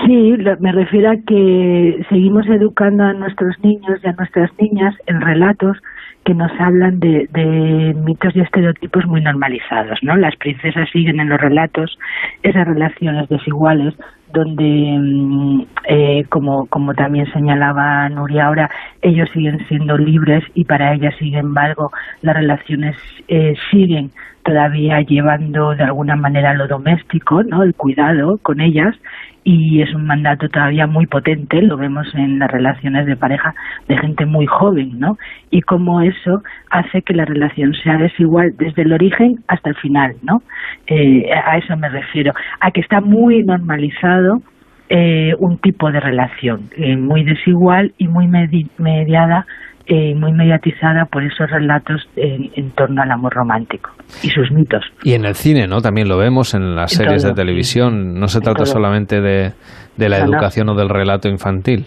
[0.06, 5.21] Sí, me refiero a que seguimos educando a nuestros niños y a nuestras niñas en
[5.21, 5.77] relatos
[6.25, 10.15] que nos hablan de, de, mitos y estereotipos muy normalizados, ¿no?
[10.15, 11.97] Las princesas siguen en los relatos
[12.43, 13.93] esas relaciones desiguales
[14.33, 18.69] donde, mm, eh, como, como también señalaba Nuria ahora,
[19.01, 22.95] ellos siguen siendo libres y para ellas, sin embargo, las relaciones
[23.27, 24.09] eh, siguen
[24.43, 27.63] todavía llevando de alguna manera lo doméstico, ¿no?
[27.63, 28.95] El cuidado con ellas
[29.43, 33.53] y es un mandato todavía muy potente, lo vemos en las relaciones de pareja
[33.88, 35.17] de gente muy joven, ¿no?
[35.49, 40.15] Y cómo eso hace que la relación sea desigual desde el origen hasta el final,
[40.21, 40.41] ¿no?
[40.88, 44.41] Eh, a eso me refiero, a que está muy normalizado
[44.89, 49.45] eh, un tipo de relación eh, muy desigual y muy mediada
[49.86, 53.89] eh, muy mediatizada por esos relatos en, torno al amor romántico
[54.22, 54.84] y sus mitos.
[55.04, 55.82] Y en el cine, ¿no?
[55.82, 58.13] También lo vemos en las series de televisión.
[58.13, 59.52] No se trata solamente de,
[59.98, 61.86] de la educación o del relato infantil.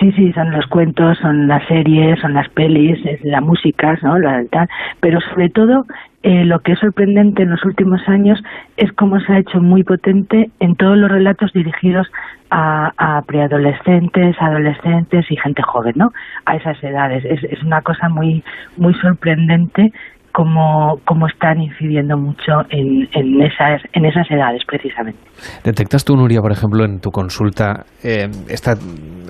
[0.00, 4.18] Sí, sí, son los cuentos, son las series, son las pelis, es la música, ¿no?
[4.18, 4.66] La, tal.
[4.98, 5.84] Pero sobre todo,
[6.22, 8.38] eh, lo que es sorprendente en los últimos años
[8.76, 12.06] es cómo se ha hecho muy potente en todos los relatos dirigidos
[12.50, 16.10] a, a preadolescentes, adolescentes y gente joven, ¿no?
[16.44, 17.24] A esas edades.
[17.24, 18.44] Es, una cosa muy,
[18.76, 19.92] muy sorprendente
[20.32, 25.20] cómo, cómo están incidiendo mucho en, en, esas, en esas edades precisamente.
[25.64, 28.74] ¿Detectas tú, Nuria, por ejemplo, en tu consulta eh, esta,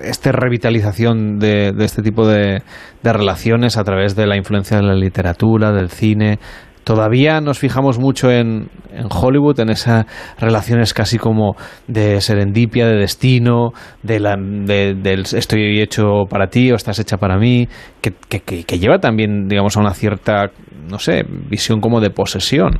[0.03, 2.63] esta revitalización de, de este tipo de,
[3.01, 6.39] de relaciones a través de la influencia de la literatura, del cine,
[6.83, 10.05] Todavía nos fijamos mucho en, en, Hollywood, en esas
[10.39, 11.55] relaciones casi como
[11.87, 13.71] de serendipia, de destino,
[14.03, 17.67] de la, de, del estoy hecho para ti o estás hecha para mí,
[18.01, 20.49] que, que, que, lleva también, digamos, a una cierta,
[20.89, 22.79] no sé, visión como de posesión.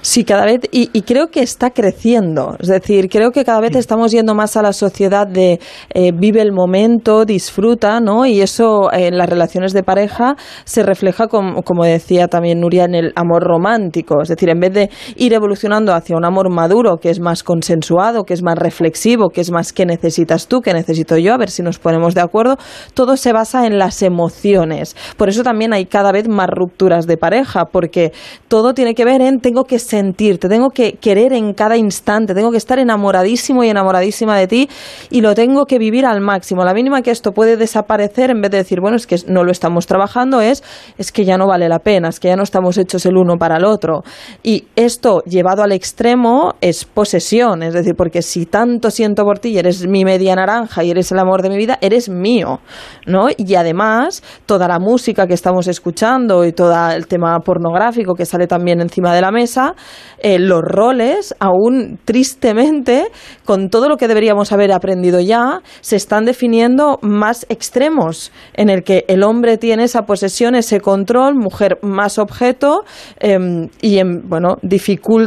[0.00, 2.56] Sí, cada vez, y, y creo que está creciendo.
[2.58, 6.40] Es decir, creo que cada vez estamos yendo más a la sociedad de eh, vive
[6.40, 8.26] el momento, disfruta, ¿no?
[8.26, 12.94] Y eso en las relaciones de pareja se refleja, como, como decía también Nuria, en
[12.94, 14.22] el amor romántico.
[14.22, 18.24] Es decir, en vez de ir evolucionando hacia un amor maduro, que es más consensuado,
[18.24, 21.50] que es más reflexivo, que es más qué necesitas tú, qué necesito yo, a ver
[21.50, 22.56] si nos ponemos de acuerdo,
[22.94, 24.96] todo se basa en las emociones.
[25.16, 28.12] Por eso también hay cada vez más rupturas de pareja, porque
[28.48, 32.50] todo tiene que ver en tengo que sentirte, tengo que querer en cada instante, tengo
[32.50, 34.68] que estar enamoradísimo y enamoradísima de ti
[35.10, 36.64] y lo tengo que vivir al máximo.
[36.64, 39.52] La mínima que esto puede desaparecer, en vez de decir, bueno, es que no lo
[39.52, 40.62] estamos trabajando, es,
[40.98, 43.36] es que ya no vale la pena, es que ya no estamos hechos el uno
[43.38, 44.02] para el otro.
[44.42, 49.50] Y esto llevado al extremo es posesión, es decir, porque si tanto siento por ti
[49.50, 52.60] y eres mi media naranja y eres el amor de mi vida, eres mío,
[53.06, 53.28] ¿no?
[53.36, 58.46] Y además, toda la música que estamos escuchando y todo el tema pornográfico que sale
[58.46, 59.74] también encima de la mesa,
[60.18, 63.08] eh, los roles, aún tristemente,
[63.44, 68.82] con todo lo que deberíamos haber aprendido ya, se están definiendo más extremos, en el
[68.82, 72.84] que el hombre tiene esa posesión, ese control, mujer más objeto,
[73.20, 73.36] eh,
[73.80, 75.17] y en, bueno, dificulta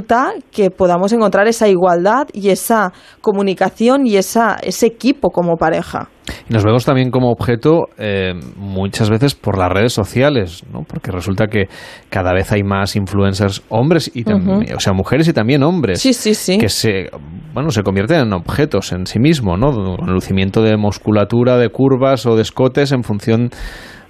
[0.51, 6.09] que podamos encontrar esa igualdad y esa comunicación y esa, ese equipo como pareja.
[6.49, 10.83] Y nos vemos también como objeto eh, muchas veces por las redes sociales, ¿no?
[10.83, 11.67] Porque resulta que
[12.09, 16.13] cada vez hay más influencers hombres y también, o sea, mujeres y también hombres sí,
[16.13, 16.57] sí, sí.
[16.57, 17.09] que se
[17.53, 19.71] bueno, se convierten en objetos en sí mismo, ¿no?
[19.71, 23.49] Con lucimiento de musculatura, de curvas o de escotes en función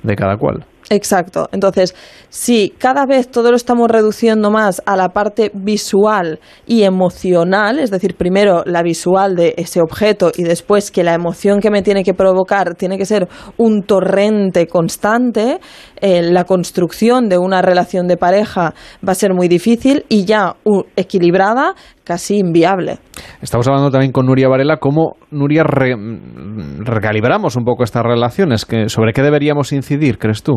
[0.03, 0.65] de cada cual.
[0.91, 1.47] Exacto.
[1.53, 1.95] Entonces,
[2.27, 7.91] si cada vez todo lo estamos reduciendo más a la parte visual y emocional, es
[7.91, 12.03] decir, primero la visual de ese objeto y después que la emoción que me tiene
[12.03, 15.61] que provocar tiene que ser un torrente constante,
[16.01, 18.73] eh, la construcción de una relación de pareja
[19.07, 20.57] va a ser muy difícil y ya
[20.97, 21.73] equilibrada
[22.03, 22.97] casi inviable.
[23.41, 25.95] Estamos hablando también con Nuria Varela, cómo, Nuria, re-
[26.79, 30.55] recalibramos un poco estas relaciones, sobre qué deberíamos incidir, crees tú?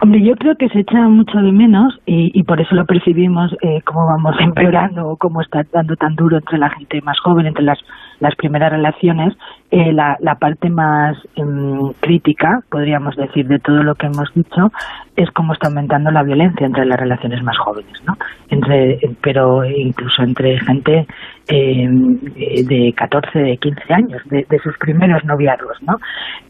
[0.00, 3.52] Hombre, yo creo que se echa mucho de menos y, y por eso lo percibimos
[3.62, 7.46] eh, como vamos empeorando o cómo está dando tan duro entre la gente más joven,
[7.46, 7.78] entre las,
[8.20, 9.34] las primeras relaciones,
[9.70, 14.72] eh, la, parte más em, crítica, podríamos decir, de todo lo que hemos dicho,
[15.16, 18.16] es cómo está aumentando la violencia entre las relaciones más jóvenes, ¿no?
[18.50, 21.06] Entre, pero incluso entre gente
[21.48, 25.96] eh, de 14, de 15 años, de, de sus primeros noviazgos, ¿no?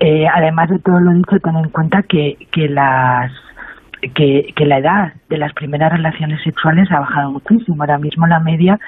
[0.01, 3.33] Eh, además de todo lo dicho, ten en cuenta que, que las
[4.15, 7.83] que, que la edad de las primeras relaciones sexuales ha bajado muchísimo.
[7.83, 8.79] Ahora mismo la media,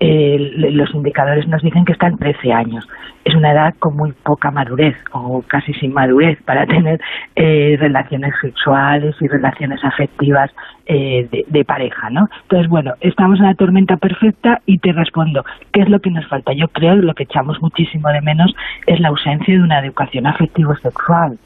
[0.00, 0.36] eh,
[0.70, 2.86] los indicadores nos dicen que está en 13 años.
[3.24, 7.00] Es una edad con muy poca madurez o casi sin madurez para tener
[7.36, 10.50] eh, relaciones sexuales y relaciones afectivas
[10.86, 12.28] eh, de, de pareja, ¿no?
[12.42, 16.26] Entonces, bueno, estamos en la tormenta perfecta y te respondo, ¿qué es lo que nos
[16.28, 16.52] falta?
[16.52, 18.54] Yo creo que lo que echamos muchísimo de menos
[18.86, 21.38] es la ausencia de una educación afectivo-sexual.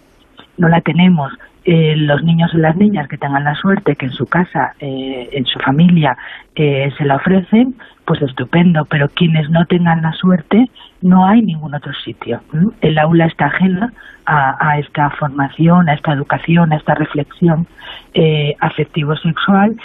[0.59, 1.33] No la tenemos
[1.65, 5.29] eh, los niños y las niñas que tengan la suerte que en su casa, eh,
[5.33, 6.17] en su familia,
[6.55, 10.69] eh, se la ofrecen, pues estupendo, pero quienes no tengan la suerte,
[11.03, 12.41] no hay ningún otro sitio.
[12.81, 13.93] El aula está ajena
[14.27, 17.67] a, a esta formación, a esta educación, a esta reflexión
[18.15, 19.77] eh, afectivo-sexual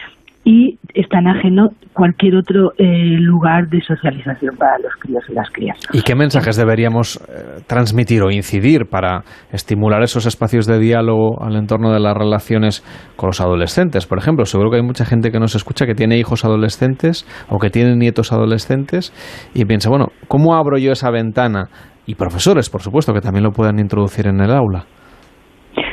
[0.43, 5.50] y es tan ajeno cualquier otro eh, lugar de socialización para los críos y las
[5.52, 5.78] crías.
[5.93, 11.56] ¿Y qué mensajes deberíamos eh, transmitir o incidir para estimular esos espacios de diálogo al
[11.56, 12.84] entorno de las relaciones
[13.15, 14.06] con los adolescentes?
[14.06, 17.60] Por ejemplo, seguro que hay mucha gente que nos escucha que tiene hijos adolescentes o
[17.60, 19.13] que tiene nietos adolescentes
[19.54, 21.69] y piensa, bueno, ¿cómo abro yo esa ventana?
[22.06, 24.86] Y profesores, por supuesto, que también lo puedan introducir en el aula.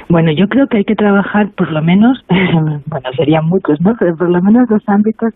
[0.08, 3.94] Bueno, yo creo que hay que trabajar por lo menos, bueno, serían muchos, ¿no?
[3.98, 5.32] Pero por lo menos dos ámbitos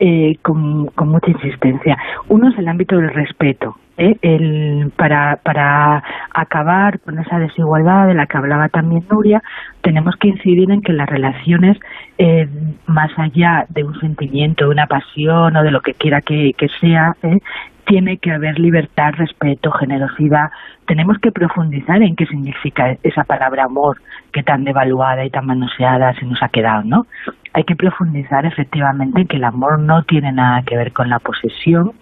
[0.00, 1.96] eh, con, con mucha insistencia.
[2.28, 4.16] Uno es el ámbito del respeto, ¿eh?
[4.22, 6.02] el, para, para
[6.34, 9.42] acabar con esa desigualdad de la que hablaba también Nuria,
[9.82, 11.78] tenemos que incidir en que las relaciones,
[12.18, 12.48] eh,
[12.86, 16.68] más allá de un sentimiento, de una pasión o de lo que quiera que, que
[16.80, 17.38] sea, ¿eh?
[17.86, 20.50] Tiene que haber libertad, respeto, generosidad.
[20.86, 23.98] Tenemos que profundizar en qué significa esa palabra amor
[24.32, 27.06] que tan devaluada y tan manoseada se nos ha quedado, ¿no?
[27.52, 31.18] Hay que profundizar efectivamente en que el amor no tiene nada que ver con la
[31.18, 31.92] posesión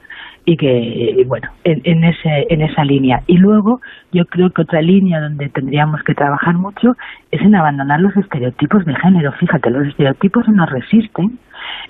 [0.45, 3.23] y que, y bueno, en, en, ese, en esa línea.
[3.27, 3.81] Y luego
[4.13, 6.97] yo creo que otra línea donde tendríamos que trabajar mucho
[7.31, 9.33] es en abandonar los estereotipos de género.
[9.33, 11.39] Fíjate, los estereotipos nos resisten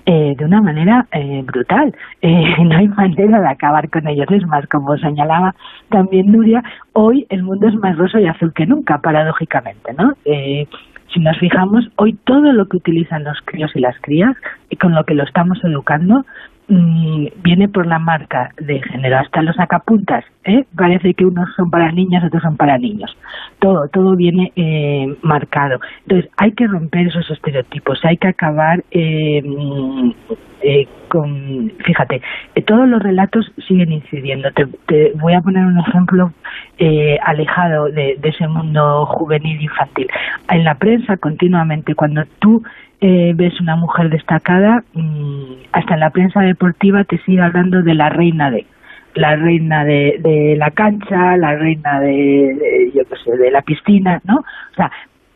[0.05, 1.93] eh, de una manera eh, brutal.
[2.21, 4.27] Eh, no hay manera de acabar con ellos.
[4.29, 5.55] Es más, como señalaba
[5.89, 6.63] también Nuria,
[6.93, 10.13] hoy el mundo es más rosa y azul que nunca, paradójicamente, ¿no?
[10.25, 10.67] Eh,
[11.13, 14.35] si nos fijamos, hoy todo lo que utilizan los críos y las crías
[14.69, 16.25] y con lo que lo estamos educando
[16.71, 19.17] mmm, viene por la marca de género.
[19.19, 20.65] Hasta los sacapuntas, ¿eh?
[20.75, 23.15] Parece que unos son para niñas, otros son para niños.
[23.59, 25.79] Todo, todo viene eh, marcado.
[26.03, 29.43] Entonces, hay que romper esos estereotipos, hay que acabar eh,
[30.63, 32.21] eh, con, fíjate,
[32.55, 34.51] eh, todos los relatos siguen incidiendo.
[34.51, 36.31] Te, te voy a poner un ejemplo
[36.77, 40.07] eh, alejado de, de, ese mundo juvenil infantil.
[40.49, 42.63] En la prensa continuamente, cuando tú
[43.01, 44.83] eh, ves una mujer destacada,
[45.73, 48.65] hasta en la prensa deportiva te sigue hablando de la reina de
[49.15, 53.61] la reina de, de la cancha, la reina de, de yo qué sé, de la
[53.61, 54.37] piscina, ¿no?
[54.37, 54.89] O sea,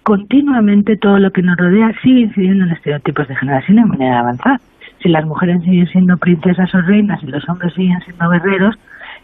[0.04, 4.20] continuamente todo lo que nos rodea sigue incidiendo en estereotipos de generación en manera de
[4.20, 4.60] avanzar.
[5.02, 8.76] Si las mujeres siguen siendo princesas o reinas y los hombres siguen siendo guerreros,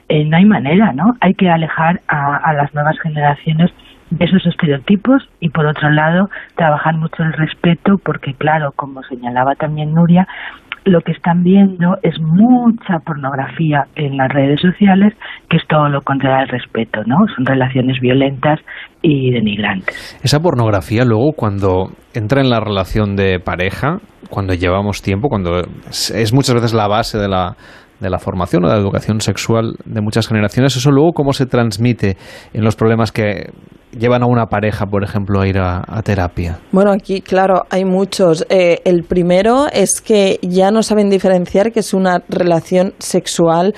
[0.10, 1.16] eh, no hay manera, ¿no?
[1.22, 3.72] Hay que alejar a, a las nuevas generaciones
[4.20, 9.94] esos estereotipos y por otro lado trabajar mucho el respeto porque claro, como señalaba también
[9.94, 10.28] Nuria,
[10.84, 15.14] lo que están viendo es mucha pornografía en las redes sociales,
[15.48, 17.18] que es todo lo contrario al respeto, ¿no?
[17.36, 18.60] Son relaciones violentas
[19.02, 20.20] y denigrantes.
[20.24, 23.98] Esa pornografía luego cuando entra en la relación de pareja,
[24.30, 27.56] cuando llevamos tiempo, cuando es muchas veces la base de la
[28.02, 31.46] de la formación o de la educación sexual de muchas generaciones, eso luego cómo se
[31.46, 32.18] transmite
[32.54, 33.52] en los problemas que
[33.98, 36.60] llevan a una pareja, por ejemplo, a ir a, terapia?
[36.72, 38.46] Bueno, aquí, claro, hay muchos.
[38.50, 43.74] Eh, el primero es que ya no saben diferenciar que es una relación sexual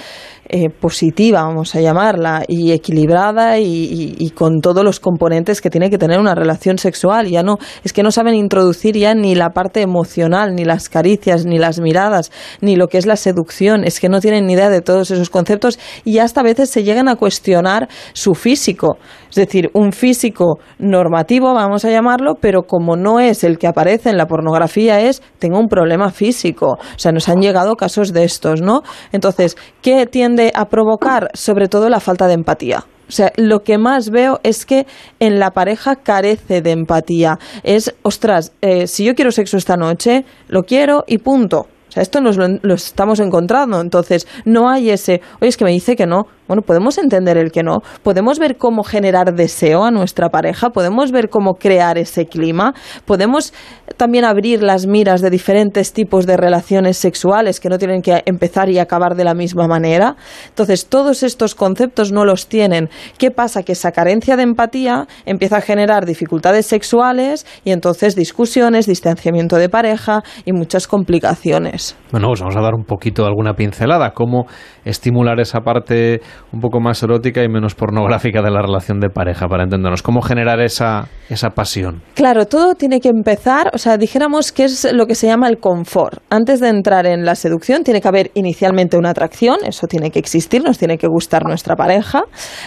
[0.50, 5.98] eh, positiva, vamos a llamarla, y equilibrada y, con todos los componentes que tiene que
[5.98, 7.28] tener una relación sexual.
[7.28, 11.46] Ya no, es que no saben introducir ya ni la parte emocional, ni las caricias,
[11.46, 13.86] ni las miradas, ni lo que es la seducción.
[13.86, 16.84] Es que no tienen ni idea de todos esos conceptos y hasta a veces se
[16.84, 18.98] llegan a cuestionar su físico.
[19.30, 24.10] Es decir, un físico normativo, vamos a llamarlo, pero como no es el que aparece
[24.10, 26.78] en la pornografía, es tengo un problema físico.
[26.78, 28.82] O sea, nos han llegado casos de estos, ¿no?
[29.12, 30.06] Entonces, ¿qué
[30.54, 31.30] a provocar?
[31.34, 32.86] Sobre todo la falta de empatía.
[33.08, 34.88] O sea, lo que más veo es que
[35.19, 37.38] en la pareja carece de empatía.
[37.63, 41.67] Es, ostras, eh, si yo quiero sexo esta noche, lo quiero y punto.
[41.94, 43.80] Sea, esto nos lo, lo estamos encontrando.
[43.80, 46.26] Entonces, no hay ese, oye, es que me dice que no.
[46.48, 47.82] Bueno, podemos entender el que no.
[48.02, 50.72] Podemos ver cómo generar deseo a nuestra pareja.
[50.72, 52.74] Podemos ver cómo crear ese clima.
[53.06, 53.54] Podemos
[53.96, 58.70] también abrir las miras de diferentes tipos de relaciones sexuales que no tienen que empezar
[58.70, 60.16] y acabar de la misma manera.
[60.50, 62.90] Entonces, todos estos conceptos no los tienen.
[63.20, 63.64] ¿Qué pasa?
[63.64, 69.70] Que esa carencia de empatía empieza a generar dificultades sexuales y entonces discusiones, distanciamiento de
[69.70, 71.83] pareja y muchas complicaciones.
[72.12, 74.46] Bueno, pues vamos a dar un poquito alguna pincelada, cómo
[74.86, 79.48] estimular esa parte un poco más erótica y menos pornográfica de la relación de pareja,
[79.48, 82.02] para entendernos, cómo generar esa, esa pasión.
[82.13, 85.58] Claro, todo tiene que empezar, o sea, dijéramos que es lo que se llama el
[85.58, 86.19] confort.
[86.30, 90.19] Antes de entrar en la seducción tiene que haber inicialmente una atracción, eso tiene que
[90.19, 92.24] existir, nos tiene que gustar nuestra pareja.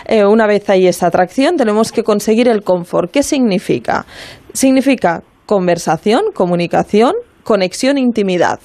[0.07, 3.11] Eh, una vez hay esa atracción tenemos que conseguir el confort.
[3.11, 4.07] ¿Qué significa?
[4.53, 7.13] Significa conversación, comunicación,
[7.45, 8.59] conexión, intimidad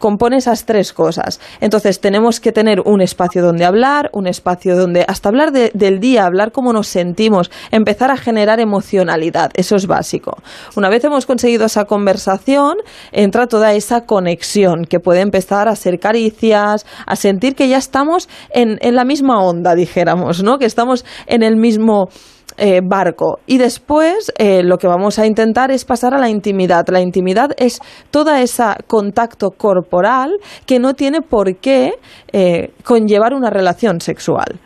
[0.00, 1.38] compone esas tres cosas.
[1.60, 6.00] Entonces tenemos que tener un espacio donde hablar, un espacio donde hasta hablar de- del
[6.00, 10.42] día, hablar cómo nos sentimos, empezar a generar emocionalidad, eso es básico.
[10.74, 12.78] Una vez hemos conseguido esa conversación,
[13.12, 18.28] entra toda esa conexión que puede empezar a ser caricias, a sentir que ya estamos
[18.54, 20.58] en, en la misma onda, dijéramos, ¿no?
[20.58, 22.08] Que estamos en el mismo
[22.56, 23.38] eh, barco.
[23.46, 26.86] Y después eh, lo que vamos a intentar es pasar a la intimidad.
[26.88, 31.94] La intimidad es toda ese contacto corporal que no tiene por qué
[32.32, 34.58] eh, conllevar una relación sexual.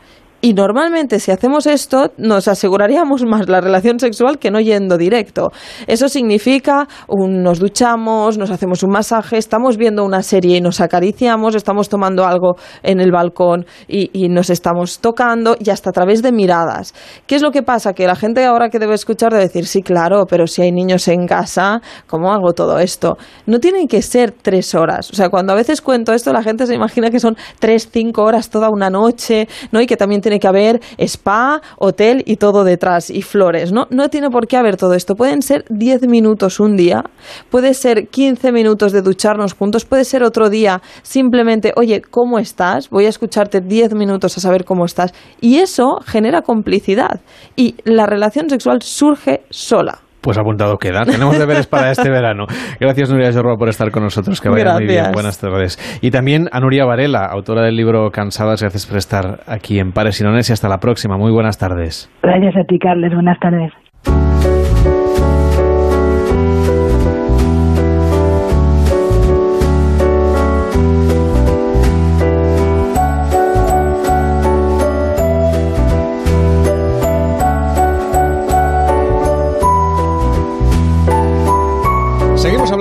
[0.44, 5.48] Y normalmente si hacemos esto nos aseguraríamos más la relación sexual que no yendo directo.
[5.86, 10.82] Eso significa un- nos duchamos, nos hacemos un masaje, estamos viendo una serie y nos
[10.82, 15.92] acariciamos, estamos tomando algo en el balcón y, y nos estamos tocando y hasta a
[15.94, 16.92] través de miradas.
[17.26, 17.94] ¿Qué es lo que pasa?
[17.94, 21.08] Que la gente ahora que debe escuchar debe decir, sí, claro, pero si hay niños
[21.08, 23.16] en casa, ¿cómo hago todo esto?
[23.46, 25.10] No tienen que ser tres horas.
[25.10, 28.24] O sea, cuando a veces cuento esto, la gente se imagina que son tres, cinco
[28.24, 29.80] horas toda una noche, ¿no?
[29.80, 33.86] Y que también tiene que haber spa, hotel y todo detrás, y flores, ¿no?
[33.90, 35.14] No tiene por qué haber todo esto.
[35.14, 37.04] Pueden ser 10 minutos un día,
[37.50, 42.90] puede ser 15 minutos de ducharnos juntos, puede ser otro día simplemente, oye, ¿cómo estás?
[42.90, 45.12] Voy a escucharte 10 minutos a saber cómo estás.
[45.40, 47.20] Y eso genera complicidad.
[47.56, 50.03] Y la relación sexual surge sola.
[50.24, 51.04] Pues apuntado queda.
[51.04, 52.46] Tenemos deberes para este verano.
[52.80, 54.40] Gracias, Nuria Jorba, por estar con nosotros.
[54.40, 55.12] Que vaya muy bien.
[55.12, 55.76] Buenas tardes.
[56.00, 58.62] Y también a Nuria Varela, autora del libro Cansadas.
[58.62, 61.18] Gracias por estar aquí en Pares y Nones y hasta la próxima.
[61.18, 62.10] Muy buenas tardes.
[62.22, 63.12] Gracias a ti, Carles.
[63.12, 63.83] Buenas tardes.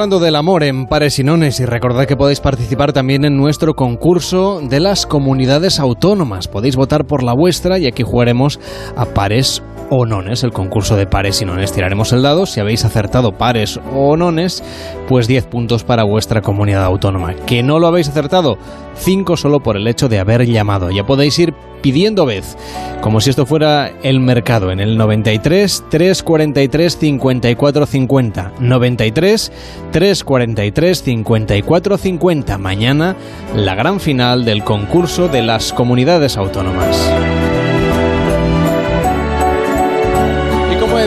[0.04, 3.74] Hablando del amor en Pares y Nones y recordad que podéis participar también en nuestro
[3.74, 6.50] concurso de las comunidades autónomas.
[6.50, 8.60] Podéis votar por la vuestra y aquí jugaremos
[8.98, 9.64] a pares
[9.96, 11.72] o nones, el concurso de pares y nones.
[11.72, 14.64] Tiraremos el dado, si habéis acertado pares o nones,
[15.08, 17.34] pues 10 puntos para vuestra comunidad autónoma.
[17.46, 18.58] Que no lo habéis acertado,
[18.96, 20.90] 5 solo por el hecho de haber llamado.
[20.90, 22.58] Ya podéis ir pidiendo vez,
[23.02, 28.52] como si esto fuera el mercado, en el 93 343 54 50.
[28.60, 29.52] 93
[29.92, 32.58] 343 54 50.
[32.58, 33.16] Mañana,
[33.56, 37.53] la gran final del concurso de las comunidades autónomas.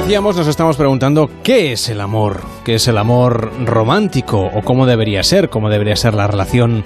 [0.00, 4.84] Decíamos, nos estamos preguntando qué es el amor, qué es el amor romántico o cómo
[4.84, 6.84] debería ser, cómo debería ser la relación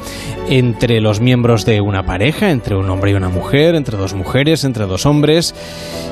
[0.49, 4.63] entre los miembros de una pareja, entre un hombre y una mujer, entre dos mujeres,
[4.63, 5.57] entre dos hombres.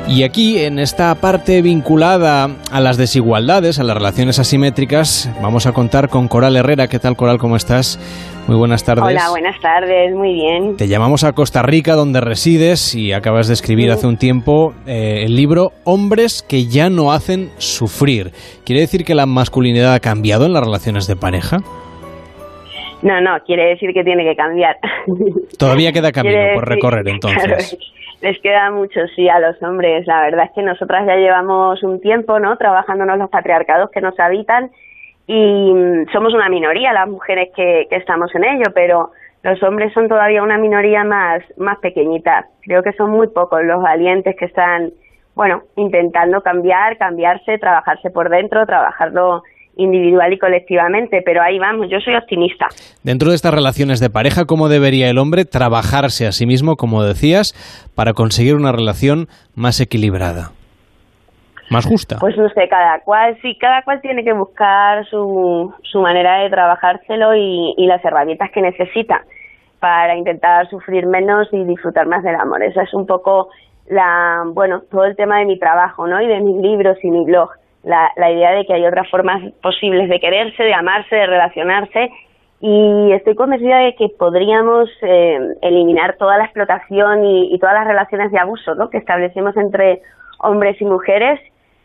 [0.09, 5.73] Y aquí, en esta parte vinculada a las desigualdades, a las relaciones asimétricas, vamos a
[5.73, 6.89] contar con Coral Herrera.
[6.89, 7.39] ¿Qué tal, Coral?
[7.39, 8.01] ¿Cómo estás?
[8.49, 9.05] Muy buenas tardes.
[9.05, 10.77] Hola, buenas tardes, muy bien.
[10.79, 15.25] Te llamamos a Costa Rica, donde resides, y acabas de escribir hace un tiempo eh,
[15.27, 18.31] el libro Hombres que ya no hacen sufrir.
[18.65, 21.59] ¿Quiere decir que la masculinidad ha cambiado en las relaciones de pareja?
[23.03, 24.79] No, no, quiere decir que tiene que cambiar.
[25.59, 27.45] Todavía queda camino Quiere por decir- recorrer entonces.
[27.45, 27.63] Claro,
[28.23, 30.07] les queda mucho, sí, a los hombres.
[30.07, 32.57] La verdad es que nosotras ya llevamos un tiempo, ¿no?
[32.57, 34.71] Trabajándonos los patriarcados que nos habitan
[35.29, 39.13] y mm, somos una minoría las mujeres que, que estamos en ello, pero
[39.43, 42.47] los hombres son todavía una minoría más, más pequeñita.
[42.63, 44.91] Creo que son muy pocos los valientes que están,
[45.35, 49.43] bueno, intentando cambiar, cambiarse, trabajarse por dentro, trabajarlo
[49.77, 52.67] individual y colectivamente, pero ahí vamos, yo soy optimista.
[53.05, 57.05] Dentro de estas relaciones de pareja, ¿cómo debería el hombre trabajarse a sí mismo, como
[57.05, 57.53] decías,
[57.95, 60.51] para conseguir una relación más equilibrada?
[61.71, 62.17] Más justa.
[62.21, 66.51] Pues no sé, cada cual, sí, cada cual tiene que buscar su, su manera de
[66.51, 69.23] trabajárselo y, y las herramientas que necesita
[69.81, 72.63] para intentar sufrir menos y disfrutar más del amor.
[72.63, 73.51] Esa es un poco
[73.87, 76.21] la, bueno, todo el tema de mi trabajo, ¿no?
[76.21, 77.51] Y de mis libros y mi blog.
[77.85, 82.11] La, la idea de que hay otras formas posibles de quererse, de amarse, de relacionarse
[82.61, 87.87] y estoy convencida de que podríamos eh, eliminar toda la explotación y, y todas las
[87.87, 88.91] relaciones de abuso ¿no?
[88.91, 90.03] que establecemos entre
[90.41, 91.41] hombres y mujeres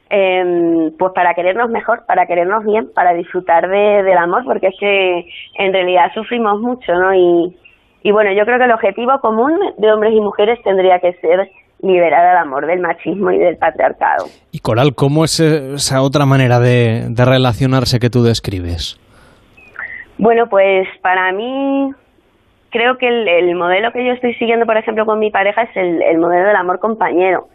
[0.09, 4.75] eh, pues para querernos mejor, para querernos bien, para disfrutar de, del amor, porque es
[4.79, 5.25] que
[5.55, 7.13] en realidad sufrimos mucho, ¿no?
[7.13, 7.55] Y,
[8.03, 11.49] y bueno, yo creo que el objetivo común de hombres y mujeres tendría que ser
[11.81, 14.25] liberar al amor del machismo y del patriarcado.
[14.51, 18.99] Y Coral, ¿cómo es esa otra manera de, de relacionarse que tú describes?
[20.17, 21.91] Bueno, pues para mí
[22.69, 25.75] creo que el, el modelo que yo estoy siguiendo, por ejemplo, con mi pareja es
[25.75, 27.47] el, el modelo del amor compañero.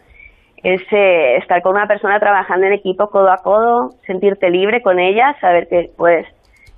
[0.63, 4.99] Es eh, estar con una persona trabajando en equipo codo a codo, sentirte libre con
[4.99, 6.27] ella, saber que puedes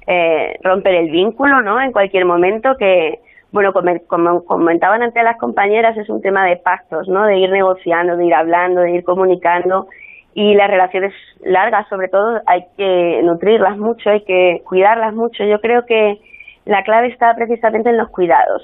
[0.07, 1.81] eh, romper el vínculo, ¿no?
[1.81, 3.19] En cualquier momento que,
[3.51, 7.25] bueno, como, como comentaban antes las compañeras, es un tema de pactos, ¿no?
[7.25, 9.87] De ir negociando, de ir hablando, de ir comunicando
[10.33, 11.13] y las relaciones
[11.43, 15.43] largas, sobre todo, hay que nutrirlas mucho, hay que cuidarlas mucho.
[15.43, 16.19] Yo creo que
[16.65, 18.63] la clave está precisamente en los cuidados.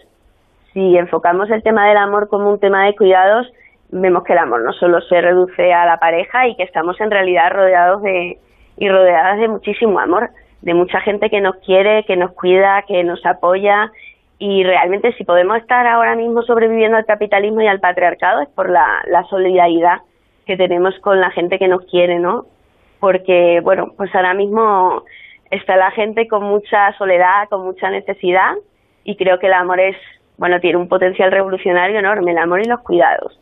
[0.74, 3.52] Si enfocamos el tema del amor como un tema de cuidados,
[3.90, 7.12] vemos que el amor no solo se reduce a la pareja y que estamos en
[7.12, 8.40] realidad rodeados de
[8.78, 10.30] y rodeadas de muchísimo amor,
[10.62, 13.92] de mucha gente que nos quiere, que nos cuida, que nos apoya
[14.40, 18.70] y realmente si podemos estar ahora mismo sobreviviendo al capitalismo y al patriarcado es por
[18.70, 20.02] la, la solidaridad
[20.46, 22.46] que tenemos con la gente que nos quiere, ¿no?
[23.00, 25.04] Porque, bueno, pues ahora mismo
[25.50, 28.54] está la gente con mucha soledad, con mucha necesidad
[29.04, 29.96] y creo que el amor es,
[30.38, 33.40] bueno, tiene un potencial revolucionario enorme, el amor y los cuidados.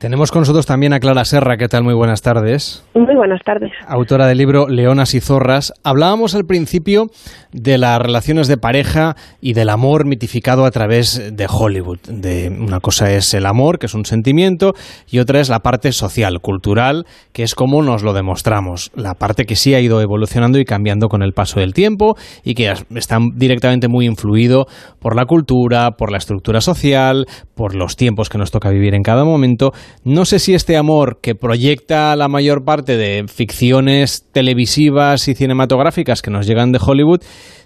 [0.00, 1.58] Tenemos con nosotros también a Clara Serra.
[1.58, 1.84] ¿Qué tal?
[1.84, 2.82] Muy buenas tardes.
[2.94, 3.70] Muy buenas tardes.
[3.86, 5.74] Autora del libro Leonas y Zorras.
[5.84, 7.08] Hablábamos al principio
[7.52, 11.98] de las relaciones de pareja y del amor mitificado a través de Hollywood.
[12.08, 14.72] De una cosa es el amor, que es un sentimiento,
[15.06, 18.92] y otra es la parte social, cultural, que es como nos lo demostramos.
[18.94, 22.54] La parte que sí ha ido evolucionando y cambiando con el paso del tiempo y
[22.54, 24.64] que está directamente muy influido
[24.98, 29.02] por la cultura, por la estructura social, por los tiempos que nos toca vivir en
[29.02, 29.72] cada momento.
[30.04, 36.22] No sé si este amor que proyecta la mayor parte de ficciones televisivas y cinematográficas
[36.22, 37.20] que nos llegan de Hollywood,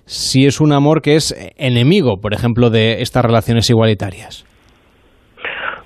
[0.06, 4.44] si es un amor que es enemigo, por ejemplo, de estas relaciones igualitarias.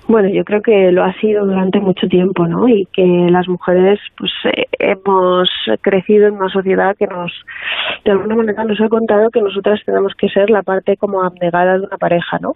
[0.09, 2.67] Bueno, yo creo que lo ha sido durante mucho tiempo, ¿no?
[2.67, 5.47] Y que las mujeres, pues, eh, hemos
[5.81, 7.31] crecido en una sociedad que nos,
[8.03, 11.77] de alguna manera, nos ha contado que nosotras tenemos que ser la parte como abnegada
[11.77, 12.53] de una pareja, ¿no?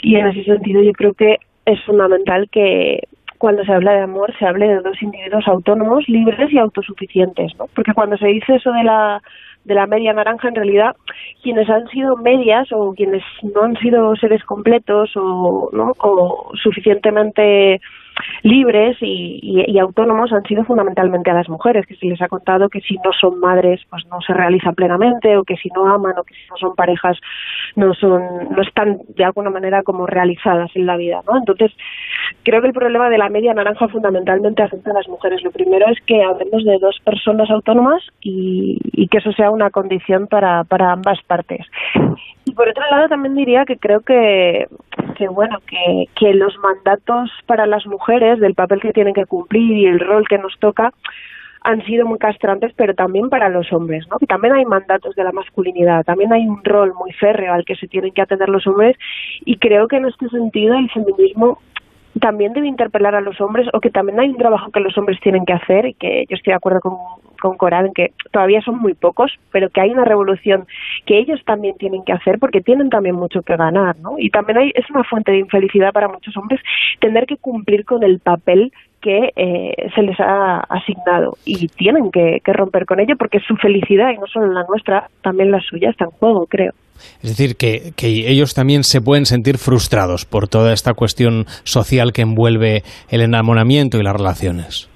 [0.00, 3.00] Y en ese sentido, yo creo que es fundamental que
[3.46, 7.66] cuando se habla de amor se hable de dos individuos autónomos, libres y autosuficientes, ¿no?
[7.76, 9.22] Porque cuando se dice eso de la
[9.64, 10.96] de la media naranja, en realidad,
[11.44, 15.92] quienes han sido medias o quienes no han sido seres completos o, ¿no?
[15.98, 17.80] o suficientemente
[18.42, 22.68] libres y, y, autónomos han sido fundamentalmente a las mujeres, que se les ha contado
[22.68, 26.18] que si no son madres pues no se realizan plenamente o que si no aman
[26.18, 27.18] o que si no son parejas
[27.74, 31.36] no son no están de alguna manera como realizadas en la vida, ¿no?
[31.38, 31.72] Entonces,
[32.42, 35.42] creo que el problema de la media naranja fundamentalmente afecta a las mujeres.
[35.42, 39.70] Lo primero es que hablemos de dos personas autónomas y, y que eso sea una
[39.70, 41.66] condición para, para ambas partes.
[42.56, 44.66] Por otro lado también diría que creo que,
[45.16, 49.76] que bueno, que, que los mandatos para las mujeres del papel que tienen que cumplir
[49.76, 50.92] y el rol que nos toca
[51.60, 54.18] han sido muy castrantes, pero también para los hombres, ¿no?
[54.28, 57.88] También hay mandatos de la masculinidad, también hay un rol muy férreo al que se
[57.88, 58.96] tienen que atender los hombres
[59.44, 61.58] y creo que en este sentido el feminismo
[62.20, 65.20] también debe interpelar a los hombres o que también hay un trabajo que los hombres
[65.20, 66.96] tienen que hacer y que yo estoy de acuerdo con,
[67.40, 70.66] con Coral en que todavía son muy pocos, pero que hay una revolución
[71.04, 74.18] que ellos también tienen que hacer porque tienen también mucho que ganar, ¿no?
[74.18, 76.60] Y también hay, es una fuente de infelicidad para muchos hombres
[77.00, 82.40] tener que cumplir con el papel que eh, se les ha asignado y tienen que,
[82.42, 85.90] que romper con ello porque su felicidad y no solo la nuestra, también la suya
[85.90, 86.72] está en juego, creo.
[87.22, 92.12] Es decir, que, que ellos también se pueden sentir frustrados por toda esta cuestión social
[92.12, 94.90] que envuelve el enamoramiento y las relaciones.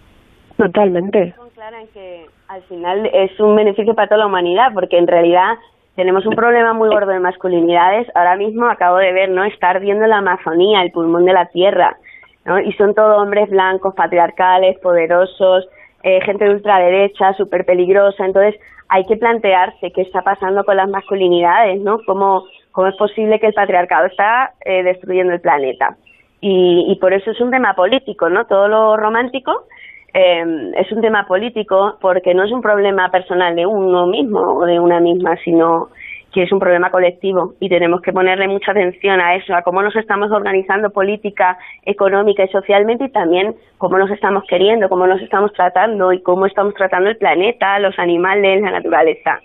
[0.56, 1.34] Totalmente.
[1.54, 5.54] clara en que al final es un beneficio para toda la humanidad, porque en realidad
[5.96, 8.08] tenemos un problema muy gordo de masculinidades.
[8.14, 9.44] Ahora mismo acabo de ver, ¿no?
[9.44, 11.96] Está ardiendo la Amazonía, el pulmón de la tierra,
[12.44, 12.58] ¿no?
[12.60, 15.68] Y son todos hombres blancos, patriarcales, poderosos,
[16.02, 18.24] eh, gente de ultraderecha, súper peligrosa.
[18.24, 22.00] Entonces, hay que plantearse qué está pasando con las masculinidades, ¿no?
[22.06, 25.96] ¿Cómo, cómo es posible que el patriarcado está eh, destruyendo el planeta?
[26.40, 28.46] Y, y por eso es un tema político, ¿no?
[28.46, 29.66] Todo lo romántico
[30.12, 34.66] eh, es un tema político porque no es un problema personal de uno mismo o
[34.66, 35.90] de una misma, sino
[36.32, 39.82] que es un problema colectivo y tenemos que ponerle mucha atención a eso, a cómo
[39.82, 45.20] nos estamos organizando política, económica y socialmente y también cómo nos estamos queriendo, cómo nos
[45.20, 49.40] estamos tratando y cómo estamos tratando el planeta, los animales, la naturaleza.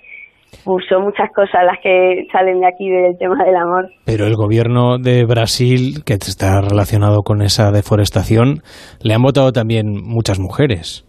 [0.64, 3.90] Uf, son muchas cosas las que salen de aquí del tema del amor.
[4.06, 8.62] Pero el gobierno de Brasil, que está relacionado con esa deforestación,
[9.02, 11.06] le han votado también muchas mujeres.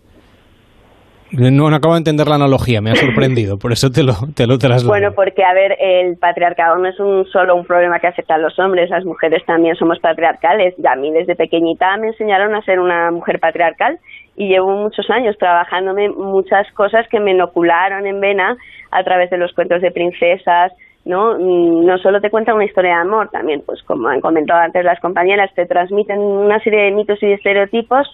[1.32, 4.58] No, acabo de entender la analogía, me ha sorprendido, por eso te lo, te lo
[4.58, 4.88] traslado.
[4.88, 8.38] Bueno, porque, a ver, el patriarcado no es un solo un problema que afecta a
[8.38, 10.74] los hombres, las mujeres también somos patriarcales.
[10.78, 13.98] Y a mí desde pequeñita me enseñaron a ser una mujer patriarcal
[14.36, 18.56] y llevo muchos años trabajándome muchas cosas que me inocularon en vena
[18.90, 20.72] a través de los cuentos de princesas,
[21.04, 21.38] ¿no?
[21.38, 25.00] No solo te cuentan una historia de amor, también, pues como han comentado antes las
[25.00, 28.08] compañeras, te transmiten una serie de mitos y de estereotipos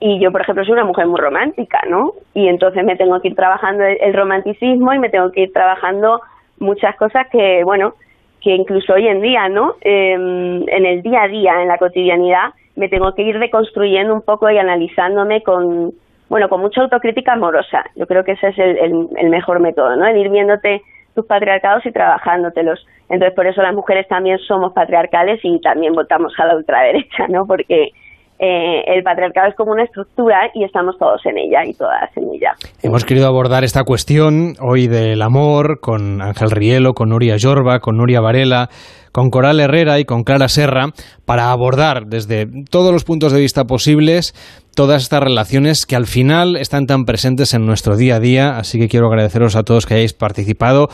[0.00, 2.12] y yo, por ejemplo, soy una mujer muy romántica, ¿no?
[2.34, 6.20] Y entonces me tengo que ir trabajando el romanticismo y me tengo que ir trabajando
[6.60, 7.94] muchas cosas que, bueno,
[8.40, 9.74] que incluso hoy en día, ¿no?
[9.80, 14.22] Eh, en el día a día, en la cotidianidad, me tengo que ir reconstruyendo un
[14.22, 15.92] poco y analizándome con,
[16.28, 17.84] bueno, con mucha autocrítica amorosa.
[17.96, 20.06] Yo creo que ese es el, el, el mejor método, ¿no?
[20.06, 20.80] El ir viéndote
[21.16, 22.86] tus patriarcados y trabajándotelos.
[23.08, 27.46] Entonces, por eso las mujeres también somos patriarcales y también votamos a la ultraderecha, ¿no?
[27.46, 27.90] Porque
[28.38, 32.24] eh, el patriarcado es como una estructura y estamos todos en ella y todas en
[32.32, 32.52] ella.
[32.82, 37.96] Hemos querido abordar esta cuestión hoy del amor con Ángel Rielo, con Nuria Yorba, con
[37.96, 38.68] Nuria Varela,
[39.12, 40.86] con Coral Herrera y con Clara Serra
[41.26, 44.32] para abordar desde todos los puntos de vista posibles
[44.76, 48.56] todas estas relaciones que al final están tan presentes en nuestro día a día.
[48.56, 50.86] Así que quiero agradeceros a todos que hayáis participado.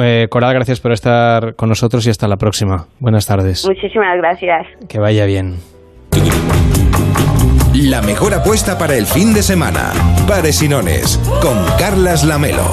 [0.00, 2.86] Eh, Coral, gracias por estar con nosotros y hasta la próxima.
[3.00, 3.66] Buenas tardes.
[3.66, 4.66] Muchísimas gracias.
[4.88, 5.71] Que vaya bien.
[7.74, 9.92] La mejor apuesta para el fin de semana.
[10.26, 12.72] Pares y Nones, con Carlas Lamelo.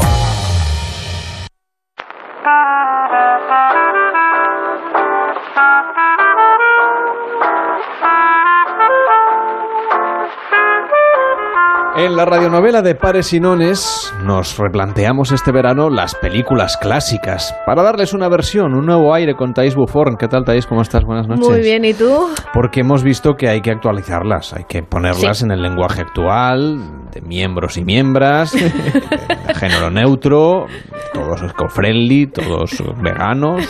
[12.00, 17.84] En la radionovela de Pares y Nones nos replanteamos este verano las películas clásicas para
[17.84, 20.16] darles una versión, un nuevo aire con Thais Buffon.
[20.18, 20.66] ¿Qué tal, Thais?
[20.66, 21.04] ¿Cómo estás?
[21.04, 21.50] Buenas noches.
[21.50, 22.30] Muy bien, ¿y tú?
[22.54, 25.44] Porque hemos visto que hay que actualizarlas, hay que ponerlas sí.
[25.44, 30.68] en el lenguaje actual, de miembros y miembras, de género neutro,
[31.14, 33.68] todos eco-friendly, todos veganos,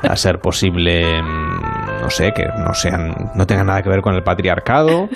[0.00, 1.20] a ser posible,
[2.00, 5.08] no sé, que no sean, no tengan nada que ver con el patriarcado.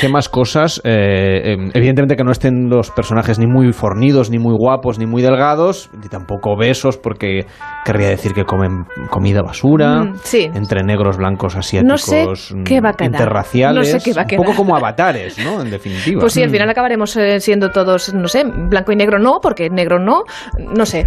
[0.00, 0.80] ¿Qué más cosas?
[0.84, 5.22] Eh, evidentemente que no estén los personajes ni muy fornidos, ni muy guapos, ni muy
[5.22, 7.46] delgados, ni tampoco obesos, porque
[7.84, 10.50] querría decir que comen comida basura, mm, sí.
[10.54, 13.12] entre negros, blancos, asiáticos, no sé qué va a quedar.
[13.12, 14.40] interraciales, no sé qué va a quedar.
[14.40, 15.60] un poco como avatares, ¿no?
[15.60, 16.20] En definitiva.
[16.20, 19.68] Pues sí, al final acabaremos eh, siendo todos, no sé, blanco y negro no, porque
[19.70, 20.22] negro no,
[20.58, 21.06] no sé.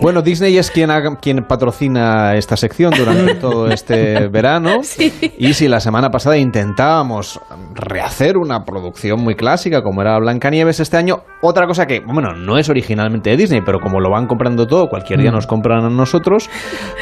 [0.00, 5.12] Bueno, Disney es quien, haga, quien patrocina esta sección durante todo este verano, sí.
[5.38, 7.40] y si la semana pasada intentábamos
[7.74, 11.22] rehacer una producción muy clásica como era Blancanieves este año.
[11.42, 14.88] Otra cosa que, bueno, no es originalmente de Disney, pero como lo van comprando todo,
[14.88, 16.48] cualquier día nos compran a nosotros,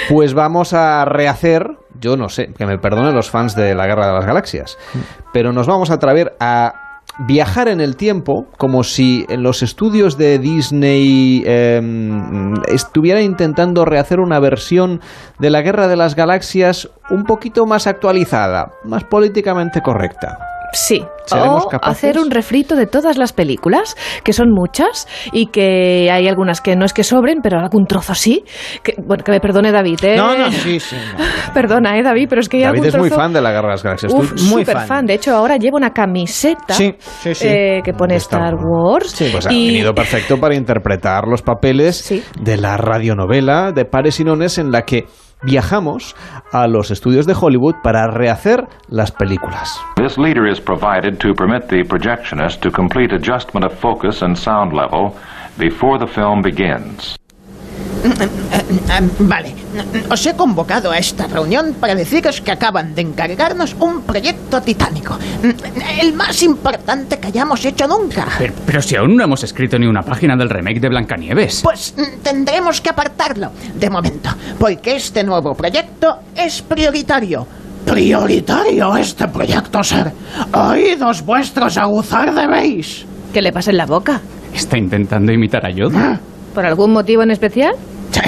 [0.08, 1.66] pues vamos a rehacer,
[2.00, 4.76] yo no sé, que me perdonen los fans de la Guerra de las Galaxias,
[5.32, 6.84] pero nos vamos a atrever a
[7.18, 11.80] viajar en el tiempo como si en los estudios de Disney eh,
[12.68, 15.00] estuviera intentando rehacer una versión
[15.38, 20.53] de la Guerra de las Galaxias un poquito más actualizada, más políticamente correcta.
[20.74, 26.28] Sí, o hacer un refrito de todas las películas, que son muchas, y que hay
[26.28, 28.44] algunas que no es que sobren, pero algún trozo sí.
[28.82, 30.16] Que, bueno, que me perdone David, ¿eh?
[30.16, 30.96] No, no, sí, sí.
[30.96, 31.24] No.
[31.54, 32.26] Perdona, ¿eh, David?
[32.28, 34.12] Pero es que hay David algún es muy fan de la Guerra de las Galaxias.
[34.12, 34.86] Uf, muy fan.
[34.86, 35.06] fan.
[35.06, 37.46] De hecho, ahora llevo una camiseta sí, sí, sí.
[37.48, 39.14] Eh, que pone Star, Wars.
[39.32, 39.68] Pues ha y...
[39.68, 42.22] venido perfecto para interpretar los papeles Sí.
[42.40, 45.06] de la radionovela de Pares y Nones en la que
[45.44, 46.14] viajamos
[46.52, 49.80] a los estudios de Hollywood para rehacer las películas.
[49.96, 54.72] This leader is provided to permit the projectionist to complete adjustment of focus and sound
[54.72, 55.14] level
[55.58, 57.16] before the film begins.
[59.18, 59.54] Vale,
[60.10, 65.18] os he convocado a esta reunión para deciros que acaban de encargarnos un proyecto titánico.
[66.00, 68.26] El más importante que hayamos hecho nunca.
[68.38, 71.62] Pero, pero si aún no hemos escrito ni una página del remake de Blancanieves.
[71.62, 77.46] Pues mm, tendremos que apartarlo de momento, porque este nuevo proyecto es prioritario.
[77.86, 80.12] Prioritario este proyecto, ser.
[80.52, 83.06] Oídos vuestros aguzar debéis.
[83.32, 84.20] ¿Qué le pasa en la boca?
[84.54, 86.20] ¿Está intentando imitar a Yoda?
[86.54, 87.74] ¿Por algún motivo en especial?
[88.12, 88.20] Sí.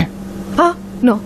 [0.58, 1.20] Ah, no.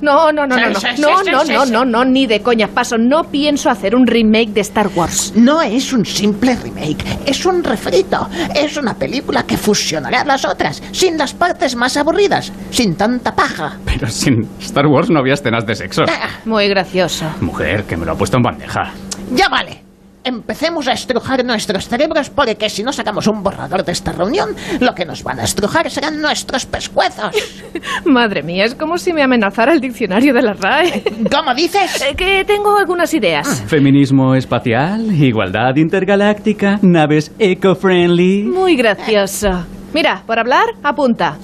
[0.00, 1.72] No, no, no, no, Sí, no, no, sí, sí, no, sí, no, sí, no, sí.
[1.72, 2.96] no, no, ni de coña paso.
[2.98, 5.32] No pienso hacer un remake de Star Wars.
[5.34, 8.28] No es un simple remake, es un refrito.
[8.54, 13.78] Es una película que fusionará las otras, sin las partes más aburridas, sin tanta paja.
[13.84, 16.02] Pero sin Star Wars no había escenas de sexo.
[16.44, 17.24] Muy gracioso.
[17.40, 18.92] Mujer, que me lo ha puesto en bandeja.
[19.34, 19.87] Ya vale.
[20.28, 24.94] Empecemos a estrujar nuestros cerebros porque si no sacamos un borrador de esta reunión, lo
[24.94, 27.34] que nos van a estrujar serán nuestros pescuezos.
[28.04, 31.02] Madre mía, es como si me amenazara el diccionario de la RAE.
[31.34, 32.02] ¿Cómo dices?
[32.02, 33.64] Eh, que tengo algunas ideas.
[33.68, 38.42] Feminismo espacial, igualdad intergaláctica, naves eco-friendly.
[38.42, 39.77] Muy gracioso.
[39.92, 41.38] Mira, por hablar, apunta.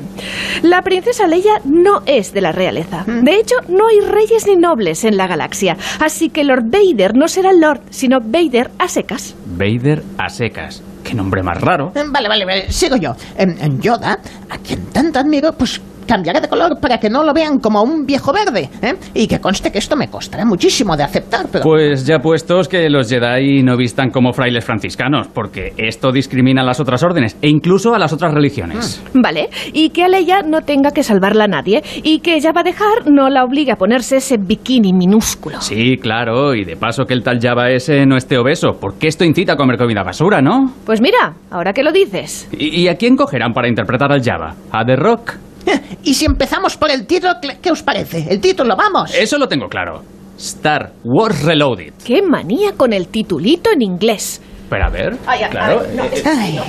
[0.62, 3.04] la princesa Leia no es de la realeza.
[3.06, 5.76] De hecho, no hay reyes ni nobles en la galaxia.
[5.98, 9.34] Así que Lord Vader no será Lord, sino Vader a secas.
[9.46, 10.82] Vader a secas.
[11.02, 11.92] Qué nombre más raro.
[11.94, 13.16] Vale, vale, vale, sigo yo.
[13.36, 17.32] En, en Yoda, a quien tanto admiro, pues cambiaré de color para que no lo
[17.32, 18.68] vean como un viejo verde.
[18.82, 18.94] ¿eh?
[19.14, 21.64] Y que conste que esto me costará muchísimo de aceptar, pero...
[21.64, 26.64] Pues ya puestos que los Jedi no vistan como frailes franciscanos, porque esto discrimina a
[26.64, 29.02] las otras órdenes e incluso a las otras religiones.
[29.14, 32.60] Vale, y que a Leia no tenga que salvarla a nadie y que ella va
[32.60, 35.60] a dejar no la obligue a ponerse ese bikini minúsculo.
[35.60, 39.24] Sí, claro, y de paso que el tal Java ese no esté obeso, porque esto
[39.24, 40.72] incita a comer comida basura, ¿no?
[40.84, 42.48] Pues mira, ahora que lo dices.
[42.52, 44.54] ¿Y, y a quién cogerán para interpretar al Java?
[44.72, 45.49] ¿A The Rock?
[46.02, 48.26] Y si empezamos por el título, ¿qué os parece?
[48.28, 49.14] El título, vamos.
[49.14, 50.02] Eso lo tengo claro.
[50.38, 51.92] Star Wars Reloaded.
[52.04, 54.40] Qué manía con el titulito en inglés.
[54.70, 55.82] Pero a ver, Ay, ay, claro.
[55.84, 56.60] ay, no, eh, Ay,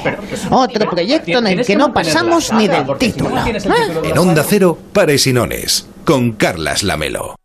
[0.50, 3.36] otro proyecto en el que no pasamos ni del título.
[4.04, 7.36] En Onda Cero, Pares y Nones, con Carlas Lamelo.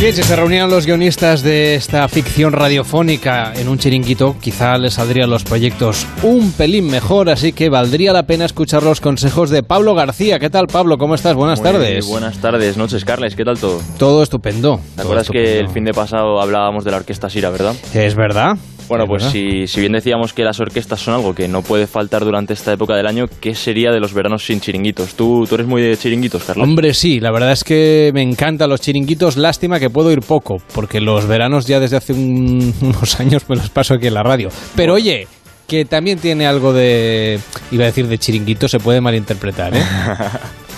[0.00, 4.94] Bien, si se reunieran los guionistas de esta ficción radiofónica en un chiringuito, quizá les
[4.94, 9.62] saldrían los proyectos un pelín mejor, así que valdría la pena escuchar los consejos de
[9.62, 10.38] Pablo García.
[10.38, 10.96] ¿Qué tal, Pablo?
[10.96, 11.34] ¿Cómo estás?
[11.34, 12.06] Buenas Muy tardes.
[12.06, 13.36] Buenas tardes, noches, Carles.
[13.36, 13.78] ¿Qué tal todo?
[13.98, 14.80] Todo estupendo.
[14.96, 17.74] ¿Te acuerdas que el fin de pasado hablábamos de la orquesta Sira, verdad?
[17.92, 18.56] Es verdad.
[18.90, 21.86] Bueno, Es pues si, si bien decíamos que las orquestas son algo que no puede
[21.86, 25.14] faltar durante esta época del año, ¿qué sería de los veranos sin chiringuitos?
[25.14, 26.64] ¿Tú, tú eres muy de chiringuitos, Carlos?
[26.68, 29.36] Hombre, sí, la verdad es que me encantan los chiringuitos.
[29.36, 33.56] Lástima que puedo ir poco, porque los veranos ya desde hace un- unos años me
[33.56, 34.50] los paso aquí en la radio.
[34.74, 35.28] Pero oye,
[35.68, 37.38] que también tiene algo de.
[37.70, 39.82] iba a decir de chiringuito, se puede malinterpretar, ¿eh?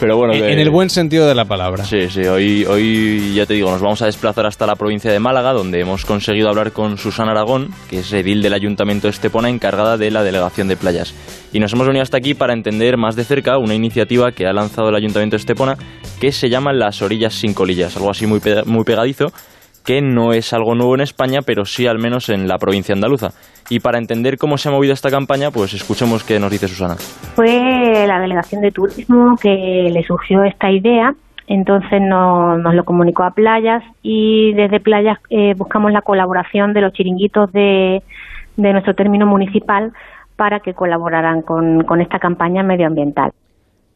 [0.00, 1.84] Pero bueno, en, que- en el buen sentido de la palabra.
[1.84, 5.18] Sí, sí, hoy, hoy ya te digo, nos vamos a desplazar hasta la provincia de
[5.20, 9.48] Málaga, donde hemos conseguido hablar con Susana Aragón, que es edil del Ayuntamiento de Estepona,
[9.48, 11.14] encargada de la delegación de playas.
[11.52, 14.52] Y nos hemos venido hasta aquí para entender más de cerca una iniciativa que ha
[14.52, 15.76] lanzado el Ayuntamiento de Estepona,
[16.20, 19.32] que se llama Las Orillas sin Colillas, algo así muy, muy pegadizo,
[19.88, 23.30] que no es algo nuevo en España, pero sí al menos en la provincia andaluza.
[23.70, 26.96] Y para entender cómo se ha movido esta campaña, pues escuchemos qué nos dice Susana.
[27.34, 31.14] Fue la delegación de turismo que le surgió esta idea,
[31.46, 36.82] entonces no- nos lo comunicó a Playas y desde Playas eh, buscamos la colaboración de
[36.82, 38.02] los chiringuitos de,
[38.56, 39.92] de nuestro término municipal
[40.36, 43.32] para que colaboraran con esta campaña medioambiental.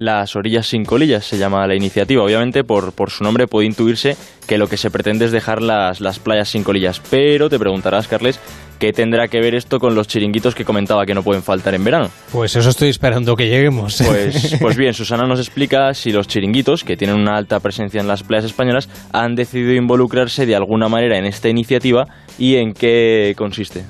[0.03, 2.25] Las orillas sin colillas se llama la iniciativa.
[2.25, 4.17] Obviamente, por, por su nombre puede intuirse
[4.49, 7.01] que lo que se pretende es dejar las, las playas sin colillas.
[7.09, 8.41] Pero te preguntarás, Carles,
[8.81, 11.85] ¿qué tendrá que ver esto con los chiringuitos que comentaba que no pueden faltar en
[11.85, 12.09] verano?
[12.33, 14.03] Pues eso estoy esperando que lleguemos.
[14.05, 18.09] Pues, pues bien, Susana nos explica si los chiringuitos, que tienen una alta presencia en
[18.09, 22.07] las playas españolas, han decidido involucrarse de alguna manera en esta iniciativa
[22.41, 23.85] y en qué consiste.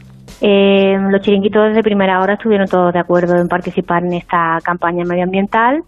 [0.44, 5.04] Eh, los chiringuitos desde primera hora estuvieron todos de acuerdo en participar en esta campaña
[5.04, 5.84] medioambiental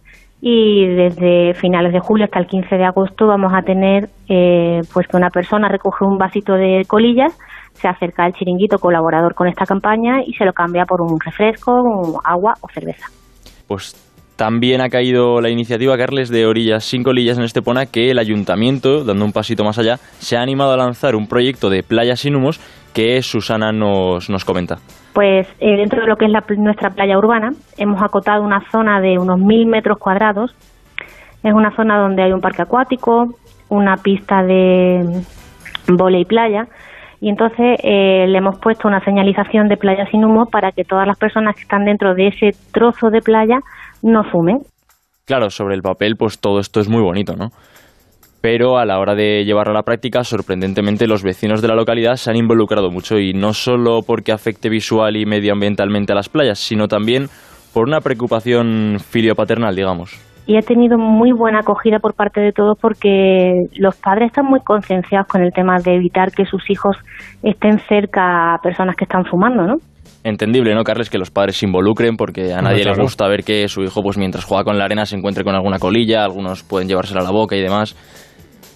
[0.47, 5.07] y desde finales de julio hasta el 15 de agosto vamos a tener eh, pues
[5.07, 7.35] que una persona recoge un vasito de colillas,
[7.73, 11.71] se acerca al chiringuito colaborador con esta campaña y se lo cambia por un refresco,
[11.81, 13.07] un agua o cerveza.
[13.67, 13.95] Pues
[14.35, 19.03] También ha caído la iniciativa, Carles, de Orillas sin colillas en Estepona, que el ayuntamiento,
[19.03, 22.35] dando un pasito más allá, se ha animado a lanzar un proyecto de playas sin
[22.35, 22.59] humos
[22.93, 24.75] que Susana nos, nos comenta.
[25.15, 28.99] Pues eh, dentro de lo que es la, nuestra playa urbana, hemos acotado una zona
[28.99, 30.53] de unos mil metros cuadrados.
[31.41, 33.33] Es una zona donde hay un parque acuático,
[33.69, 35.23] una pista de
[35.87, 36.67] volei y playa,
[37.21, 41.07] y entonces eh, le hemos puesto una señalización de playa sin humo para que todas
[41.07, 43.61] las personas que están dentro de ese trozo de playa
[44.01, 44.63] no fumen.
[45.23, 47.51] Claro, sobre el papel, pues todo esto es muy bonito, ¿no?
[48.45, 52.15] Pero a la hora de llevarlo a la práctica, sorprendentemente los vecinos de la localidad
[52.15, 56.59] se han involucrado mucho y no solo porque afecte visual y medioambientalmente a las playas,
[56.59, 57.25] sino también
[57.73, 60.21] por una preocupación filiopaternal, digamos.
[60.45, 64.59] Y ha tenido muy buena acogida por parte de todos porque los padres están muy
[64.59, 66.95] concienciados con el tema de evitar que sus hijos
[67.41, 69.77] estén cerca a personas que están fumando, ¿no?
[70.23, 71.09] entendible, ¿no, Carles?
[71.09, 74.17] Que los padres se involucren porque a nadie le gusta ver que su hijo, pues
[74.17, 77.31] mientras juega con la arena, se encuentre con alguna colilla, algunos pueden llevársela a la
[77.31, 77.95] boca y demás.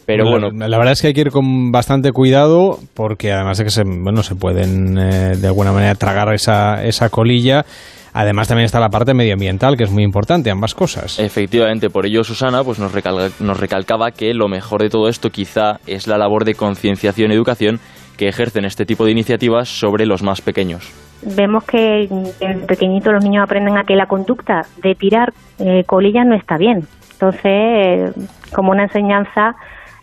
[0.09, 3.65] Pero bueno, la, verdad es que hay que ir con bastante cuidado porque además de
[3.65, 7.63] que se, bueno, se pueden eh, de alguna manera tragar esa, esa colilla.
[8.11, 11.19] Además también está la parte medioambiental, que es muy importante, ambas cosas.
[11.19, 12.91] Efectivamente, por ello Susana pues nos,
[13.39, 17.35] nos recalcaba que lo mejor de todo esto quizá es la labor de concienciación y
[17.35, 17.79] educación
[18.17, 20.91] que ejercen este tipo de iniciativas sobre los más pequeños
[21.21, 22.07] vemos que
[22.39, 26.55] en pequeñito los niños aprenden a que la conducta de tirar eh, colillas no está
[26.57, 26.87] bien.
[27.11, 28.11] Entonces, eh,
[28.55, 29.53] como una enseñanza,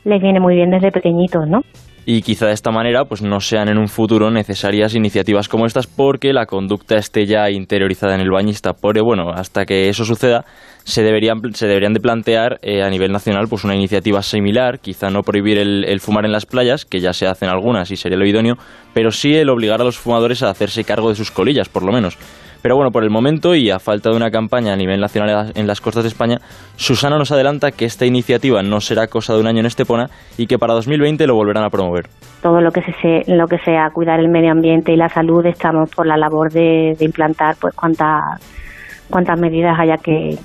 [0.06, 1.60] les viene muy bien desde pequeñitos, ¿no?
[2.08, 5.88] y quizá de esta manera pues no sean en un futuro necesarias iniciativas como estas
[5.88, 8.74] porque la conducta esté ya interiorizada en el bañista.
[8.80, 10.44] Pero bueno, hasta que eso suceda
[10.84, 15.10] se deberían, se deberían de plantear eh, a nivel nacional pues una iniciativa similar, quizá
[15.10, 18.16] no prohibir el, el, fumar en las playas, que ya se hacen algunas y sería
[18.16, 18.54] lo idóneo,
[18.94, 21.90] pero sí el obligar a los fumadores a hacerse cargo de sus colillas, por lo
[21.90, 22.16] menos.
[22.62, 25.66] Pero bueno, por el momento y a falta de una campaña a nivel nacional en
[25.66, 26.38] las costas de España,
[26.76, 30.46] Susana nos adelanta que esta iniciativa no será cosa de un año en Estepona y
[30.46, 32.06] que para 2020 lo volverán a promover.
[32.42, 35.90] Todo lo que, se, lo que sea cuidar el medio ambiente y la salud, estamos
[35.94, 38.22] por la labor de, implantar pues cuántas
[39.08, 40.36] cuántas medidas haya que,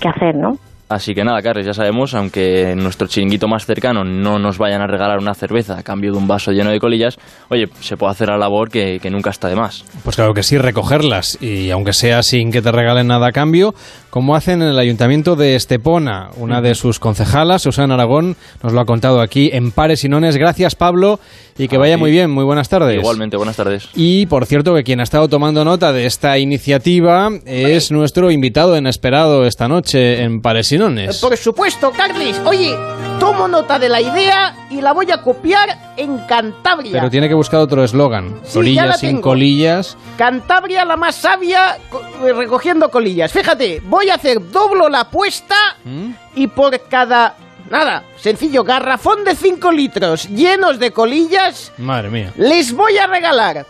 [0.00, 0.56] que hacer, ¿no?
[0.94, 4.80] Así que nada, Carles, ya sabemos, aunque en nuestro chiringuito más cercano no nos vayan
[4.80, 7.18] a regalar una cerveza a cambio de un vaso lleno de colillas,
[7.48, 9.84] oye, se puede hacer la labor que, que, nunca está de más.
[10.04, 13.74] Pues claro que sí, recogerlas, y aunque sea sin que te regalen nada a cambio,
[14.14, 16.30] como hacen en el Ayuntamiento de Estepona.
[16.36, 20.36] Una de sus concejalas, Susana Aragón, nos lo ha contado aquí en Pares y Nones.
[20.36, 21.18] Gracias, Pablo,
[21.58, 22.30] y que vaya muy bien.
[22.30, 22.96] Muy buenas tardes.
[22.96, 23.88] Igualmente, buenas tardes.
[23.94, 28.76] Y, por cierto, que quien ha estado tomando nota de esta iniciativa es nuestro invitado
[28.76, 31.18] inesperado esta noche en Pares y Nones.
[31.18, 32.40] Por supuesto, Carlis.
[32.44, 32.74] Oye,
[33.18, 36.92] tomo nota de la idea y la voy a copiar en Cantabria.
[36.92, 38.36] Pero tiene que buscar otro eslogan.
[38.54, 39.96] Orillas sin colillas.
[40.16, 41.78] Cantabria la más sabia
[42.22, 43.32] recogiendo colillas.
[43.32, 46.10] Fíjate, voy voy a hacer doblo la apuesta ¿Mm?
[46.34, 47.34] y por cada
[47.70, 51.72] Nada, sencillo, garrafón de 5 litros llenos de colillas.
[51.78, 52.32] Madre mía.
[52.36, 53.66] Les voy a regalar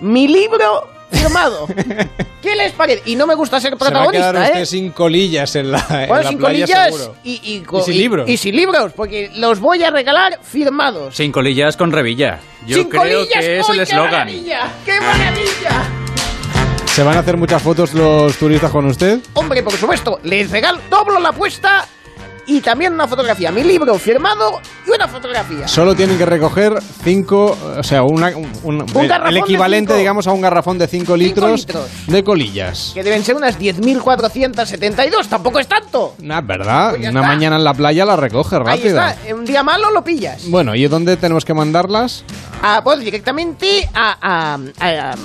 [0.00, 1.66] mi libro firmado.
[2.42, 3.02] ¿Qué les parece?
[3.06, 4.66] Y no me gusta ser protagonista, Se va a usted ¿eh?
[4.66, 8.28] sin colillas en la, bueno, sin colillas Y, y, sin libros.
[8.28, 11.16] Y, sin libros, porque los voy a regalar firmados.
[11.16, 12.40] Sin colillas con revilla.
[12.66, 14.28] Yo sin creo colillas, que es el eslogan.
[14.28, 15.88] ¡Qué maravilla!
[16.86, 19.20] ¿Se van a hacer muchas fotos los turistas con usted?
[19.34, 21.86] Hombre, por supuesto, les regalo, doblo la apuesta
[22.48, 23.52] y también una fotografía.
[23.52, 25.68] Mi libro firmado y una fotografía.
[25.68, 26.72] Solo tienen que recoger
[27.04, 28.32] cinco, o sea, una,
[28.64, 28.86] un,
[29.28, 31.66] el, equivalente, digamos, a un garrafón de 5 litros,
[32.06, 32.92] de colillas.
[32.94, 36.14] Que deben ser unas 10.472, tampoco es tanto.
[36.20, 36.94] Nah, ¿verdad?
[36.96, 39.00] Pues una mañana en la playa la recoge rápido.
[39.00, 40.48] Ahí está, un día malo lo pillas.
[40.48, 42.24] Bueno, ¿y dónde tenemos que mandarlas?
[42.62, 44.58] Ah, pues directamente a,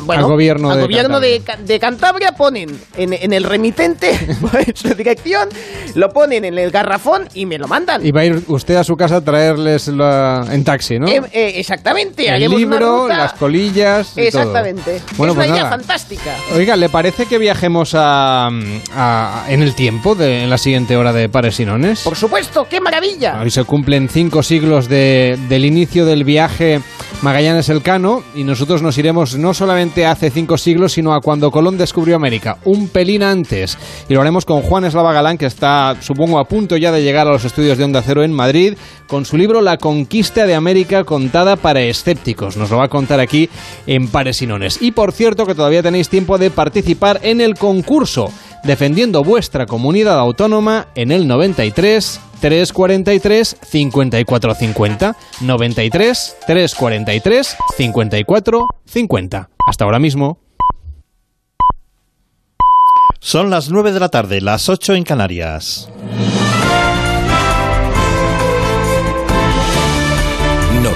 [0.01, 1.57] bueno, al gobierno, al de, gobierno Cantabria.
[1.65, 2.32] De, Cantabria.
[2.34, 4.19] Ponen en, el remitente
[4.76, 5.49] su dirección,
[5.95, 8.05] lo ponen en el garrafón y me lo mandan.
[8.05, 11.07] Y va a ir usted a su casa a traerles en taxi, ¿no?
[11.07, 12.28] Eh, eh, exactamente.
[12.28, 14.18] El libro, las colillas.
[14.18, 15.01] exactamente.
[15.18, 16.36] Bueno, es pues una idea fantástica.
[16.55, 18.49] Oiga, ¿le parece que viajemos a,
[19.47, 22.01] en el tiempo de, en la siguiente hora de Pares y Nones?
[22.01, 23.39] Por supuesto, qué maravilla.
[23.41, 26.82] Hoy se cumplen cinco siglos de, del inicio del viaje
[27.22, 31.78] Magallanes Elcano y nosotros nos iremos no solamente hace cinco siglos, sino a cuando Colón
[31.78, 33.78] descubrió América, un pelín antes.
[34.09, 37.28] Y lo haremos con Juan Eslava Galán, que está, supongo, a punto ya de llegar
[37.28, 38.76] a los estudios de Onda Cero en Madrid,
[39.08, 42.58] con su libro La conquista de América contada para escépticos.
[42.58, 43.49] Nos lo va a contar aquí
[43.88, 44.82] en Pares y Nones.
[44.82, 48.32] Y por cierto, que todavía tenéis tiempo de participar en el concurso
[48.64, 55.16] defendiendo vuestra comunidad autónoma en el 93 343 5450.
[55.41, 59.49] 93 343 5450.
[59.68, 60.39] Hasta ahora mismo.
[63.20, 65.89] Son las 9 de la tarde, las 8 en Canarias.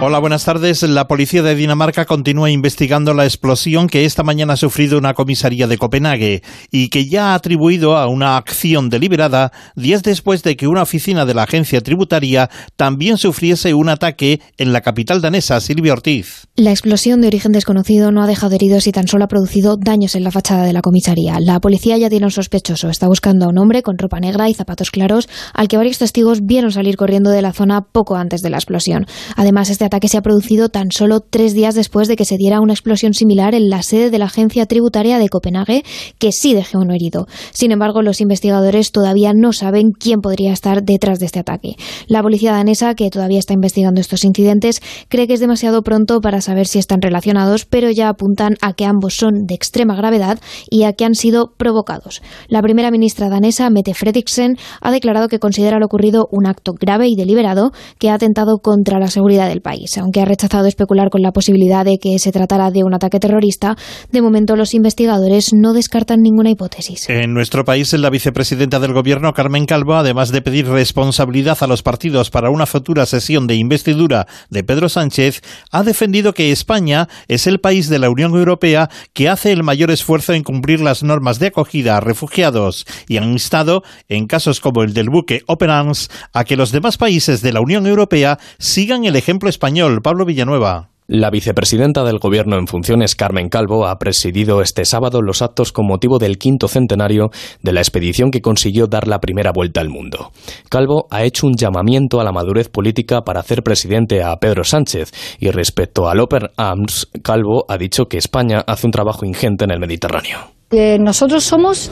[0.00, 0.84] Hola, buenas tardes.
[0.84, 5.66] La policía de Dinamarca continúa investigando la explosión que esta mañana ha sufrido una comisaría
[5.66, 10.68] de Copenhague y que ya ha atribuido a una acción deliberada días después de que
[10.68, 15.94] una oficina de la agencia tributaria también sufriese un ataque en la capital danesa, Silvia
[15.94, 16.46] Ortiz.
[16.54, 20.14] La explosión de origen desconocido no ha dejado heridos y tan solo ha producido daños
[20.14, 21.38] en la fachada de la comisaría.
[21.40, 22.88] La policía ya tiene un sospechoso.
[22.88, 26.46] Está buscando a un hombre con ropa negra y zapatos claros al que varios testigos
[26.46, 29.04] vieron salir corriendo de la zona poco antes de la explosión.
[29.34, 32.60] Además, este ataque se ha producido tan solo tres días después de que se diera
[32.60, 35.82] una explosión similar en la sede de la agencia tributaria de Copenhague,
[36.18, 37.26] que sí dejó uno herido.
[37.52, 41.74] Sin embargo, los investigadores todavía no saben quién podría estar detrás de este ataque.
[42.06, 46.40] La policía danesa, que todavía está investigando estos incidentes, cree que es demasiado pronto para
[46.40, 50.38] saber si están relacionados, pero ya apuntan a que ambos son de extrema gravedad
[50.70, 52.22] y a que han sido provocados.
[52.48, 57.08] La primera ministra danesa, Mette Frederiksen, ha declarado que considera lo ocurrido un acto grave
[57.08, 59.77] y deliberado que ha atentado contra la seguridad del país.
[60.00, 63.76] Aunque ha rechazado especular con la posibilidad de que se tratara de un ataque terrorista,
[64.10, 67.08] de momento los investigadores no descartan ninguna hipótesis.
[67.08, 71.82] En nuestro país, la vicepresidenta del Gobierno, Carmen Calvo, además de pedir responsabilidad a los
[71.82, 77.46] partidos para una futura sesión de investidura de Pedro Sánchez, ha defendido que España es
[77.46, 81.38] el país de la Unión Europea que hace el mayor esfuerzo en cumplir las normas
[81.38, 86.10] de acogida a refugiados y han instado, en casos como el del buque Open Arms,
[86.32, 89.67] a que los demás países de la Unión Europea sigan el ejemplo español.
[90.02, 90.88] Pablo Villanueva.
[91.08, 95.86] La vicepresidenta del Gobierno en funciones, Carmen Calvo, ha presidido este sábado los actos con
[95.86, 97.30] motivo del quinto centenario
[97.62, 100.30] de la expedición que consiguió dar la primera vuelta al mundo.
[100.70, 105.12] Calvo ha hecho un llamamiento a la madurez política para hacer presidente a Pedro Sánchez
[105.38, 109.70] y respecto al Open Arms, Calvo ha dicho que España hace un trabajo ingente en
[109.70, 110.38] el Mediterráneo.
[110.70, 111.90] Eh, nosotros somos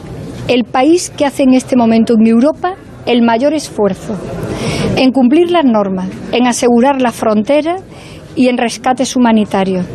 [0.48, 2.76] el país que hace en este momento en Europa
[3.06, 4.16] el mayor esfuerzo
[4.96, 7.76] en cumplir las normas, en asegurar la frontera
[8.34, 9.86] y en rescates humanitarios.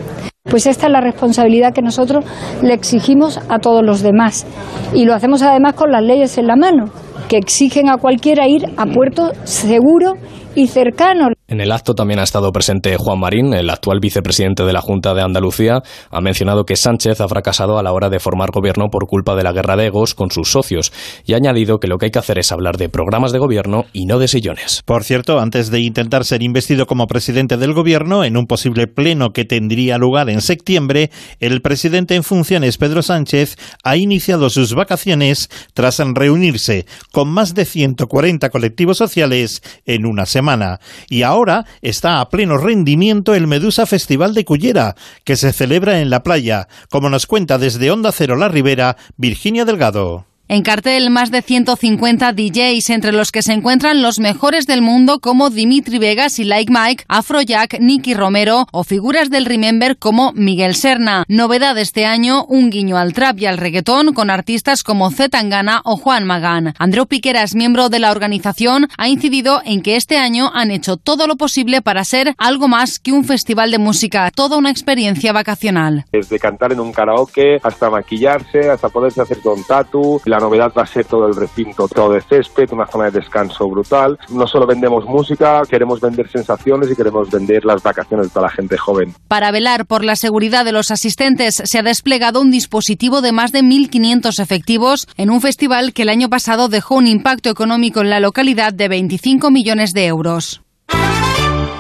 [0.43, 2.26] Pues esta es la responsabilidad que nosotros
[2.62, 4.45] le exigimos a todos los demás.
[4.93, 6.86] Y lo hacemos además con las leyes en la mano,
[7.30, 10.14] que exigen a cualquiera ir a puerto seguro
[10.55, 11.30] y cercano.
[11.52, 15.14] En el acto también ha estado presente Juan Marín, el actual vicepresidente de la Junta
[15.14, 15.84] de Andalucía.
[16.10, 19.43] Ha mencionado que Sánchez ha fracasado a la hora de formar gobierno por culpa de
[19.43, 20.93] la guerra de egos con sus socios
[21.26, 23.84] y ha añadido que lo que hay que hacer es hablar de programas de gobierno
[23.91, 24.82] y no de sillones.
[24.86, 29.32] Por cierto, antes de intentar ser investido como presidente del gobierno en un posible pleno
[29.34, 35.49] que tendría lugar en septiembre, el presidente en funciones Pedro Sánchez ha iniciado sus vacaciones
[35.74, 40.80] tras reunirse con más de 140 colectivos sociales en una semana
[41.10, 46.00] y ahora ahora está a pleno rendimiento el Medusa Festival de Cullera, que se celebra
[46.00, 50.30] en la playa, como nos cuenta desde Onda Cero La Ribera, Virginia Delgado.
[50.54, 55.22] En cartel, más de 150 DJs, entre los que se encuentran los mejores del mundo
[55.22, 60.76] como Dimitri Vegas y Like Mike, Afrojack, Nicky Romero o figuras del Remember como Miguel
[60.76, 61.24] Serna.
[61.30, 65.95] Novedad este año, un guiño al trap y al reggaetón con artistas como Zetangana o
[65.95, 66.74] Juan Magán.
[66.78, 71.28] Andreu Piqueras, miembro de la organización, ha incidido en que este año han hecho todo
[71.28, 76.04] lo posible para ser algo más que un festival de música, toda una experiencia vacacional.
[76.12, 80.84] Desde cantar en un karaoke hasta maquillarse, hasta poderse hacer con tatu, la novedad va
[80.84, 84.20] a ser todo el recinto, todo de césped, una zona de descanso brutal.
[84.30, 88.78] No solo vendemos música, queremos vender sensaciones y queremos vender las vacaciones toda la gente
[88.78, 89.14] joven.
[89.28, 93.52] Para velar por la seguridad de los asistentes, se ha desplegado un dispositivo de más
[93.52, 98.10] de 1.500 efectivos en un festival que el año pasado dejó un impacto económico en
[98.10, 100.62] la localidad de 25 millones de euros.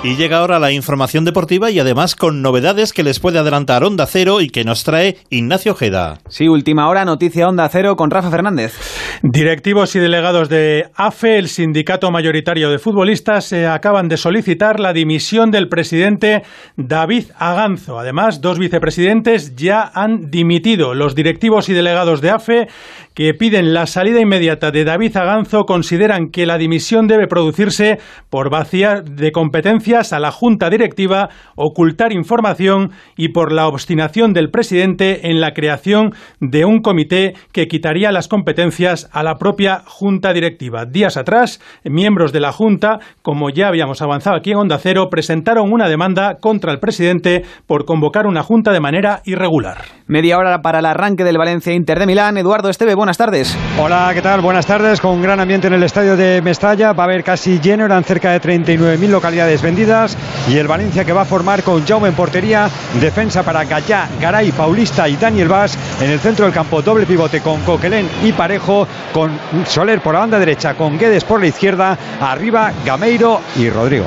[0.03, 4.07] Y llega ahora la información deportiva y además con novedades que les puede adelantar Onda
[4.07, 6.17] Cero y que nos trae Ignacio Ojeda.
[6.27, 8.73] Sí, última hora, noticia Onda Cero con Rafa Fernández.
[9.21, 14.91] Directivos y delegados de AFE, el sindicato mayoritario de futbolistas, se acaban de solicitar la
[14.91, 16.41] dimisión del presidente
[16.77, 17.99] David Aganzo.
[17.99, 20.95] Además, dos vicepresidentes ya han dimitido.
[20.95, 22.67] Los directivos y delegados de AFE
[23.13, 27.99] que piden la salida inmediata de David Aganzo consideran que la dimisión debe producirse
[28.29, 34.49] por vacía de competencias a la Junta Directiva, ocultar información y por la obstinación del
[34.49, 40.33] presidente en la creación de un comité que quitaría las competencias a la propia Junta
[40.33, 40.85] Directiva.
[40.85, 45.71] Días atrás, miembros de la Junta, como ya habíamos avanzado aquí en Onda Cero, presentaron
[45.71, 49.77] una demanda contra el presidente por convocar una Junta de manera irregular.
[50.07, 52.37] Media hora para el arranque del Valencia Inter de Milán.
[52.37, 53.57] Eduardo Esteve, buenas tardes.
[53.79, 54.41] Hola, ¿qué tal?
[54.41, 55.01] Buenas tardes.
[55.01, 56.93] Con gran ambiente en el estadio de Mestalla.
[56.93, 60.15] Va a haber casi lleno, eran cerca de 39.000 localidades vendidas.
[60.47, 64.51] Y el Valencia que va a formar con Jaume en portería, defensa para Gallá, Garay,
[64.51, 65.75] Paulista y Daniel Vaz.
[65.99, 69.31] En el centro del campo, doble pivote con Coquelén y Parejo, con
[69.65, 74.05] Soler por la banda derecha, con Guedes por la izquierda, arriba Gameiro y Rodrigo.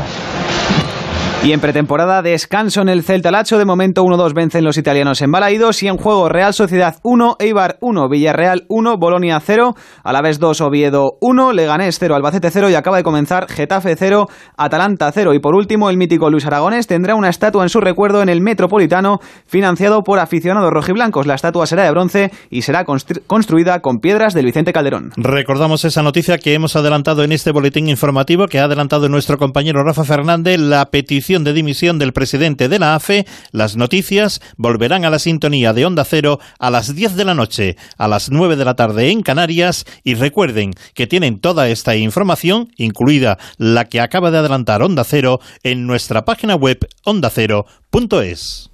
[1.44, 3.58] Y en pretemporada, descanso en el Celta Lacho.
[3.58, 5.82] De momento, 1-2 vencen los italianos en Balaídos.
[5.82, 11.18] Y en juego, Real Sociedad 1, Eibar 1, Villarreal 1, Bolonia 0, Alavés 2, Oviedo
[11.20, 14.26] 1, Leganés 0, Albacete 0 y acaba de comenzar Getafe 0,
[14.56, 15.34] Atalanta 0.
[15.34, 18.40] Y por último, el mítico Luis Aragonés tendrá una estatua en su recuerdo en el
[18.40, 21.26] Metropolitano, financiado por aficionados rojiblancos.
[21.26, 25.10] La estatua será de bronce y será construida con piedras del Vicente Calderón.
[25.18, 29.84] Recordamos esa noticia que hemos adelantado en este boletín informativo que ha adelantado nuestro compañero
[29.84, 35.10] Rafa Fernández, la petición de dimisión del presidente de la AFE, las noticias volverán a
[35.10, 38.64] la sintonía de Onda Cero a las 10 de la noche, a las 9 de
[38.64, 44.30] la tarde en Canarias y recuerden que tienen toda esta información, incluida la que acaba
[44.30, 48.70] de adelantar Onda Cero, en nuestra página web ondacero.es.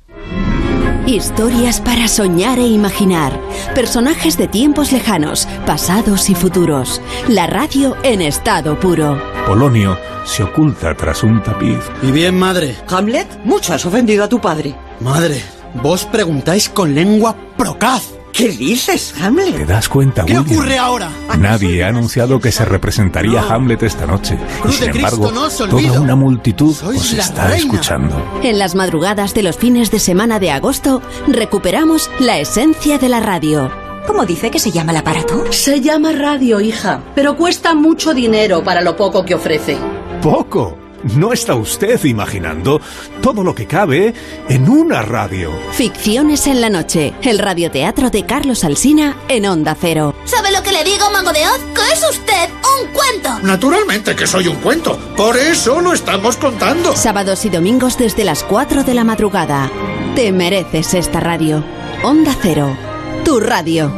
[1.07, 3.33] Historias para soñar e imaginar.
[3.75, 7.01] Personajes de tiempos lejanos, pasados y futuros.
[7.27, 9.21] La radio en estado puro.
[9.47, 11.79] Polonio se oculta tras un tapiz.
[12.03, 12.77] Y bien, madre.
[12.89, 14.77] Hamlet, mucho has ofendido a tu padre.
[15.01, 15.43] Madre,
[15.83, 18.20] vos preguntáis con lengua procaz.
[18.33, 19.55] ¿Qué dices, Hamlet?
[19.57, 20.53] ¿Te das cuenta, ¿Qué William?
[20.59, 21.11] ocurre ahora?
[21.39, 24.39] Nadie ha anunciado que se representaría Hamlet esta noche.
[24.63, 25.89] Cruz y sin embargo, no os olvido.
[25.95, 27.57] toda una multitud Sois os está reina.
[27.75, 28.41] escuchando.
[28.43, 33.21] En las madrugadas de los fines de semana de agosto, recuperamos la esencia de la
[33.21, 33.71] radio.
[34.07, 35.45] ¿Cómo dice que se llama el aparato?
[35.53, 39.77] Se llama radio, hija, pero cuesta mucho dinero para lo poco que ofrece.
[40.23, 40.79] ¡Poco!
[41.03, 42.81] ¿No está usted imaginando
[43.23, 44.13] todo lo que cabe
[44.49, 45.51] en una radio?
[45.73, 50.15] Ficciones en la noche, el radioteatro de Carlos Alsina en Onda Cero.
[50.27, 51.61] ¿Sabe lo que le digo, Mago de Oz?
[51.75, 53.39] Que es usted un cuento.
[53.47, 54.99] Naturalmente que soy un cuento.
[55.17, 56.95] Por eso lo estamos contando.
[56.95, 59.71] Sábados y domingos desde las 4 de la madrugada.
[60.15, 61.65] Te mereces esta radio.
[62.03, 62.77] Onda Cero,
[63.25, 63.91] tu radio.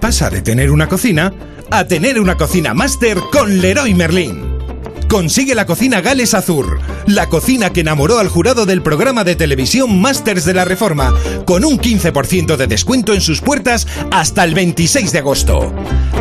[0.00, 1.32] Pasa de tener una cocina
[1.72, 4.58] a tener una cocina máster con Leroy Merlin.
[5.08, 9.98] Consigue la cocina Gales Azur, la cocina que enamoró al jurado del programa de televisión
[9.98, 11.14] Masters de la Reforma,
[11.46, 15.72] con un 15% de descuento en sus puertas hasta el 26 de agosto.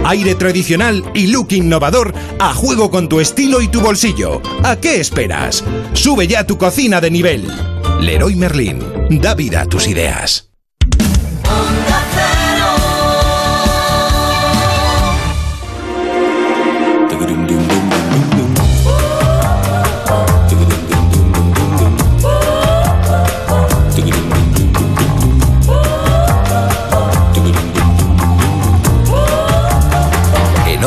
[0.06, 4.41] Aire tradicional y look innovador a juego con tu estilo y tu bolsillo.
[4.64, 5.66] ¿A qué esperas?
[5.91, 7.45] Sube ya tu cocina de nivel.
[7.99, 8.80] Leroy Merlin,
[9.22, 10.51] da vida a tus ideas.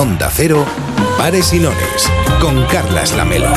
[0.04, 0.66] Onda Cero,
[1.16, 3.48] Pares y Nones, con Carlas Lamelo.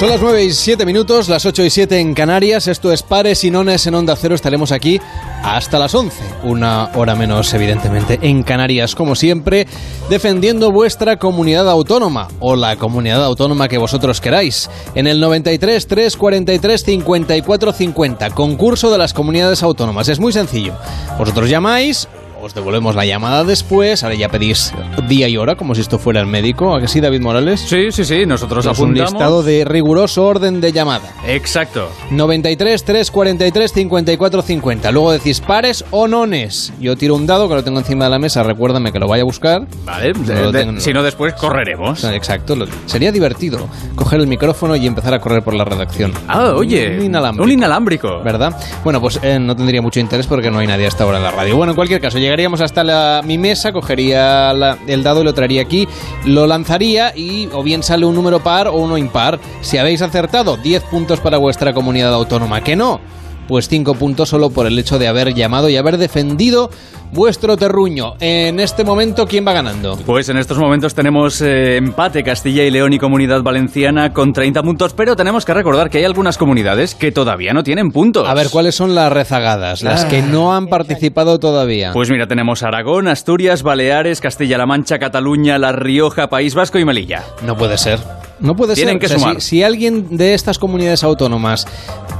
[0.00, 2.66] Son las 9 y 7 minutos, las 8 y 7 en Canarias.
[2.66, 4.34] Esto es Pares y Nones en Onda Cero.
[4.34, 4.98] Estaremos aquí
[5.42, 9.66] hasta las 11, una hora menos, evidentemente, en Canarias, como siempre,
[10.08, 14.70] defendiendo vuestra comunidad autónoma o la comunidad autónoma que vosotros queráis.
[14.94, 20.08] En el 93 343 54 50, concurso de las comunidades autónomas.
[20.08, 20.72] Es muy sencillo.
[21.18, 22.08] Vosotros llamáis
[22.44, 24.02] os devolvemos la llamada después.
[24.04, 24.72] Ahora ya pedís
[25.08, 26.74] día y hora, como si esto fuera el médico.
[26.74, 27.60] ¿A que sí, David Morales?
[27.60, 28.26] Sí, sí, sí.
[28.26, 29.12] Nosotros un apuntamos.
[29.12, 31.12] listado de riguroso orden de llamada.
[31.26, 31.88] Exacto.
[32.10, 34.92] 93 343 54 50.
[34.92, 36.72] Luego decís pares o nones.
[36.80, 38.42] Yo tiro un dado que lo tengo encima de la mesa.
[38.42, 39.66] Recuérdame que lo vaya a buscar.
[39.84, 40.12] Vale.
[40.12, 42.04] No de- lo de- tengo- si no, después correremos.
[42.04, 42.54] Exacto.
[42.56, 46.12] lo- sería divertido coger el micrófono y empezar a correr por la redacción.
[46.28, 46.98] Ah, oye.
[46.98, 47.44] Un inalámbrico.
[47.44, 48.20] Un inalámbrico.
[48.22, 48.54] ¿Verdad?
[48.82, 51.30] Bueno, pues eh, no tendría mucho interés porque no hay nadie hasta ahora en la
[51.30, 51.56] radio.
[51.56, 54.50] Bueno, en cualquier caso, llegaríamos hasta la- mi mesa, cogería
[54.88, 55.86] el dado y lo traería aquí,
[56.24, 59.38] lo lanzaría y o bien sale un número par o uno impar.
[59.60, 62.60] Si habéis acertado, 10 puntos para vuestra comunidad autónoma.
[62.60, 63.00] Que no,
[63.46, 66.70] pues 5 puntos solo por el hecho de haber llamado y haber defendido
[67.12, 68.14] vuestro terruño.
[68.20, 69.96] En este momento, ¿quién va ganando?
[70.04, 74.62] Pues en estos momentos tenemos eh, empate Castilla y León y Comunidad Valenciana con 30
[74.62, 78.28] puntos, pero tenemos que recordar que hay algunas comunidades que todavía no tienen puntos.
[78.28, 79.82] A ver, ¿cuáles son las rezagadas?
[79.82, 81.92] Las que no han participado todavía.
[81.92, 87.22] Pues mira, tenemos Aragón, Asturias, Baleares, Castilla-La Mancha, Cataluña, La Rioja, País Vasco y Melilla.
[87.46, 88.00] No puede ser.
[88.40, 89.00] No puede Tienen ser.
[89.00, 89.40] que O sea, sumar.
[89.40, 91.66] Si, si alguien de estas comunidades autónomas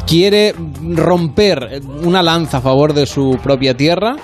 [0.07, 0.55] quiere
[0.95, 4.17] romper una lanza a favor de su propia tierra,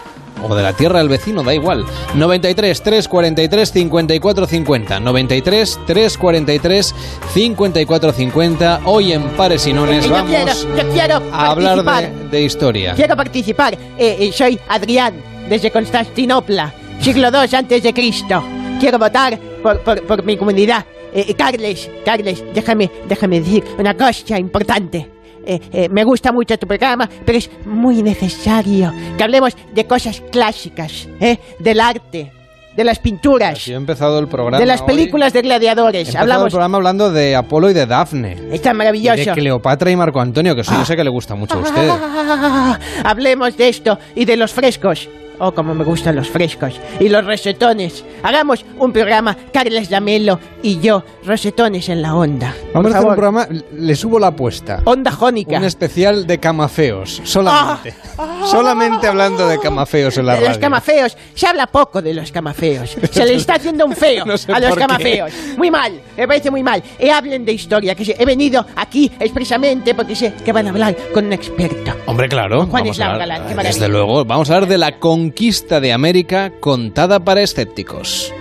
[0.42, 1.84] o de la tierra del vecino, da igual.
[2.14, 5.00] 93 343 54 50.
[5.00, 6.94] 93 343
[7.34, 8.80] 54 50.
[8.84, 12.94] Hoy en Pares y Nones Yo vamos quiero, yo quiero a hablar de, de historia.
[12.94, 13.74] Quiero participar.
[13.74, 15.14] Eh, eh, soy Adrián,
[15.48, 18.42] desde Constantinopla, siglo II antes de Cristo.
[18.78, 20.86] Quiero votar por, por, por mi comunidad.
[21.12, 25.19] Eh, eh, Carles, Carles, déjame, déjame decir una cosa importante.
[25.46, 30.22] Eh, eh, me gusta mucho tu programa, pero es muy necesario que hablemos de cosas
[30.30, 31.38] clásicas, ¿eh?
[31.58, 32.32] del arte,
[32.76, 34.58] de las pinturas, Así ha empezado el programa.
[34.58, 35.98] de las películas de gladiadores.
[36.08, 36.52] He empezado el Hablamos.
[36.52, 38.36] programa hablando de Apolo y de Dafne.
[38.52, 39.16] Está Y maravilloso.
[39.24, 41.88] de Cleopatra y Marco Antonio, que eso yo sé que le gusta mucho a usted.
[41.90, 45.08] Ah, hablemos de esto y de los frescos.
[45.40, 46.74] Oh, como me gustan los frescos.
[47.00, 48.04] Y los rosetones.
[48.22, 52.54] Hagamos un programa, Carles Lamelo y yo, rosetones en la onda.
[52.74, 54.82] Vamos a hacer un programa, le subo la apuesta.
[54.84, 55.56] Onda jónica.
[55.56, 57.94] Un especial de camafeos, solamente.
[58.50, 60.60] Solamente hablando de camafeos en la De los radio.
[60.60, 61.16] camafeos.
[61.34, 62.96] Se habla poco de los camafeos.
[63.10, 64.86] Se le está haciendo un feo No sé a los por qué.
[64.86, 65.32] camafeos.
[65.56, 66.82] Muy mal, me parece muy mal.
[66.98, 70.96] Eh, hablen de historia, que he venido aquí expresamente porque sé que van a hablar
[71.12, 71.92] con un experto.
[72.06, 72.66] Hombre, claro.
[72.66, 73.72] Juan vamos a hablar- Galán, qué maravilla.
[73.74, 74.98] desde luego, vamos a hablar de la
[75.30, 78.34] conquista de América contada para escépticos.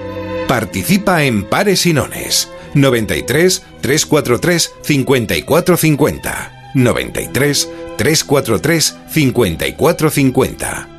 [0.48, 2.50] Participa en Pares y Nones.
[2.74, 6.72] 93 343 5450.
[6.74, 10.99] 93 343 5450.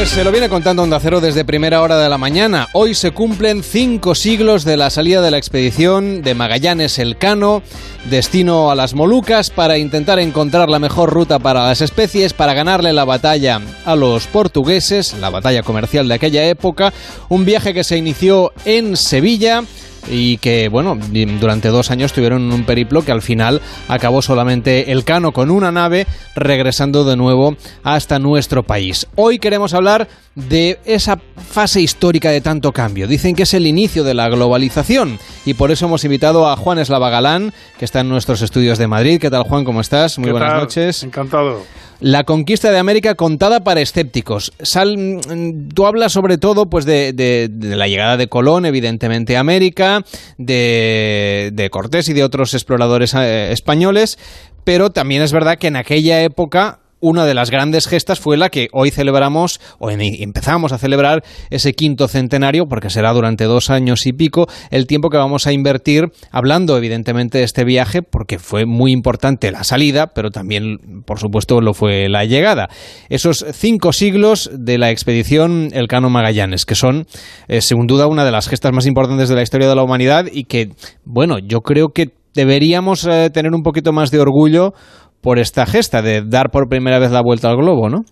[0.00, 2.68] Pues se lo viene contando Onda Cero desde primera hora de la mañana.
[2.72, 7.62] Hoy se cumplen cinco siglos de la salida de la expedición de Magallanes Elcano,
[8.08, 12.94] destino a las Molucas, para intentar encontrar la mejor ruta para las especies, para ganarle
[12.94, 16.94] la batalla a los portugueses, la batalla comercial de aquella época.
[17.28, 19.64] Un viaje que se inició en Sevilla
[20.08, 20.98] y que, bueno,
[21.40, 25.72] durante dos años tuvieron un periplo que al final acabó solamente el Cano con una
[25.72, 29.06] nave regresando de nuevo hasta nuestro país.
[29.16, 33.06] Hoy queremos hablar de esa fase histórica de tanto cambio.
[33.08, 36.78] Dicen que es el inicio de la globalización y por eso hemos invitado a Juan
[36.78, 39.20] Eslava Galán, que está en nuestros estudios de Madrid.
[39.20, 39.64] ¿Qué tal, Juan?
[39.64, 40.18] ¿Cómo estás?
[40.18, 40.60] Muy ¿Qué buenas tal?
[40.60, 41.02] noches.
[41.02, 41.62] Encantado.
[42.00, 44.52] La conquista de América contada para escépticos.
[44.62, 49.36] Sal, mm, tú hablas sobre todo pues de, de- de la llegada de Colón, evidentemente,
[49.36, 50.02] a América,
[50.38, 54.18] de, de Cortés y de otros exploradores eh, españoles,
[54.64, 58.50] pero también es verdad que en aquella época una de las grandes gestas fue la
[58.50, 64.06] que hoy celebramos, o empezamos a celebrar ese quinto centenario, porque será durante dos años
[64.06, 68.66] y pico, el tiempo que vamos a invertir hablando evidentemente de este viaje, porque fue
[68.66, 72.68] muy importante la salida, pero también, por supuesto, lo fue la llegada.
[73.08, 77.06] Esos cinco siglos de la expedición Elcano Magallanes, que son,
[77.48, 80.26] eh, sin duda, una de las gestas más importantes de la historia de la humanidad
[80.30, 80.70] y que,
[81.04, 84.74] bueno, yo creo que deberíamos eh, tener un poquito más de orgullo
[85.20, 88.04] por esta gesta de dar por primera vez la vuelta al globo, ¿no?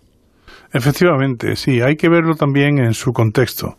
[0.73, 3.77] Efectivamente, sí, hay que verlo también en su contexto.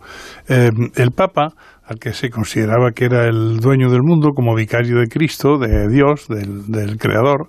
[0.48, 1.54] Eh, el Papa,
[1.86, 5.88] al que se consideraba que era el dueño del mundo como vicario de Cristo, de
[5.88, 7.48] Dios, del, del Creador,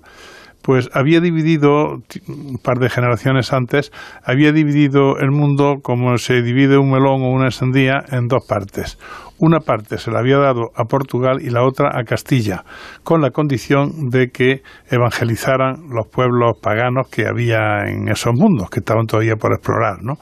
[0.61, 3.91] pues había dividido, un par de generaciones antes,
[4.23, 8.97] había dividido el mundo como se divide un melón o una sandía en dos partes.
[9.41, 12.63] Una parte se la había dado a Portugal y la otra a Castilla,
[13.03, 18.81] con la condición de que evangelizaran los pueblos paganos que había en esos mundos, que
[18.81, 20.19] estaban todavía por explorar, ¿no?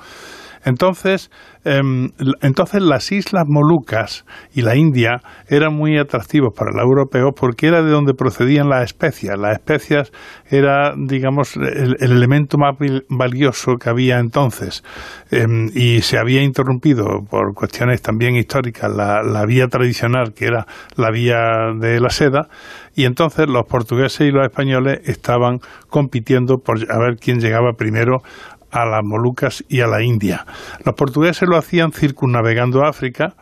[0.64, 1.30] Entonces,
[1.64, 7.82] entonces las islas Molucas y la India eran muy atractivos para los europeos porque era
[7.82, 9.38] de donde procedían las especias.
[9.38, 10.12] Las especias
[10.50, 12.76] era, digamos, el, el elemento más
[13.10, 14.84] valioso que había entonces
[15.32, 20.66] Em, y se había interrumpido por cuestiones también históricas la, la vía tradicional que era
[20.96, 22.48] la vía de la seda
[22.96, 28.24] y entonces los portugueses y los españoles estaban compitiendo por a ver quién llegaba primero
[28.72, 30.46] a las Molucas y a la India.
[30.86, 33.34] Los portugueses lo hacían circunnavegando África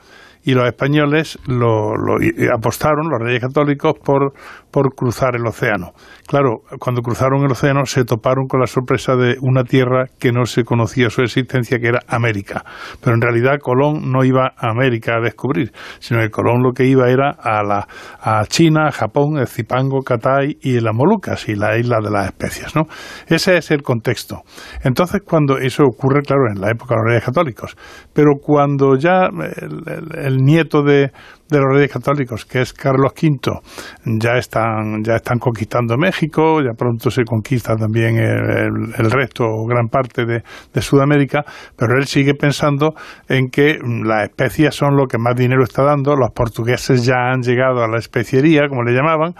[0.44, 2.18] y los españoles lo, lo-
[2.56, 4.34] apostaron, los reyes católicos, por,
[4.78, 5.94] por cruzar el océano.
[6.28, 10.46] Claro, cuando cruzaron el océano se toparon con la sorpresa de una tierra que no
[10.46, 12.64] se conocía su existencia, que era América.
[13.02, 16.86] Pero en realidad Colón no iba a América a descubrir, sino que Colón lo que
[16.86, 17.88] iba era a, la,
[18.22, 22.76] a China, Japón, el Zipango, Catay y las Molucas y la isla de las especias.
[22.76, 22.84] ¿no?
[23.26, 24.44] Ese es el contexto.
[24.84, 27.76] Entonces, cuando eso ocurre, claro, en la época de los reyes católicos,
[28.14, 31.10] pero cuando ya el, el- el nieto de,
[31.49, 33.60] de los reyes católicos, que es Carlos V,
[34.06, 39.88] ya están, ya están conquistando México, ya pronto se conquista también el, resto o gran
[39.88, 40.44] parte de,
[40.74, 41.45] de, Sudamérica,
[41.76, 42.94] pero él sigue pensando
[43.30, 47.41] en que las especias son lo que más dinero está dando, los portugueses ya han
[47.41, 49.34] llegado a la especiería, como le llamaban,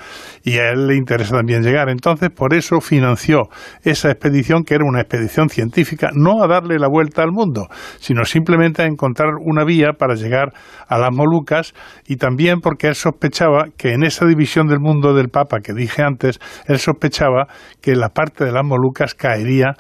[0.43, 1.89] y a él le interesa también llegar.
[1.89, 3.49] Entonces, por eso financió
[3.84, 7.67] esa expedición, que era una expedición científica, no a darle la vuelta al mundo,
[7.99, 10.53] sino simplemente a encontrar una vía para llegar
[10.88, 11.73] a las Molucas
[12.07, 16.01] y también porque él sospechaba que en esa división del mundo del Papa que dije
[16.01, 17.47] antes, él sospechaba
[17.81, 19.73] que la parte de las Molucas caería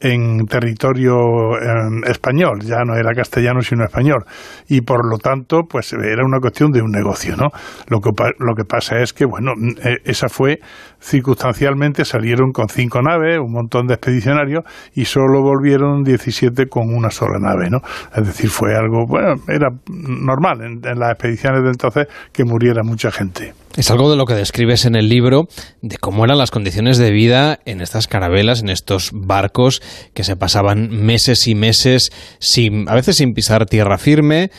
[0.00, 1.14] en territorio
[1.60, 4.24] em, español, ya no era castellano sino español,
[4.68, 7.48] y por lo tanto, pues era una cuestión de un negocio, ¿no?
[7.88, 9.52] Lo que, lo que pasa es que, bueno,
[9.82, 10.58] e, esa fue
[11.04, 14.64] circunstancialmente, salieron con cinco naves, un montón de expedicionarios,
[14.94, 17.80] y solo volvieron 17 con una sola nave, ¿no?
[18.16, 23.10] Es decir, fue algo, bueno, era normal en, las expediciones de entonces que muriera mucha
[23.10, 23.52] gente.
[23.76, 25.48] Es algo de lo que describes en el libro,
[25.82, 29.82] de cómo eran las condiciones de vida en estas carabelas, en estos barcos
[30.14, 34.50] que se pasaban meses y meses sin, a veces sin pisar tierra firme,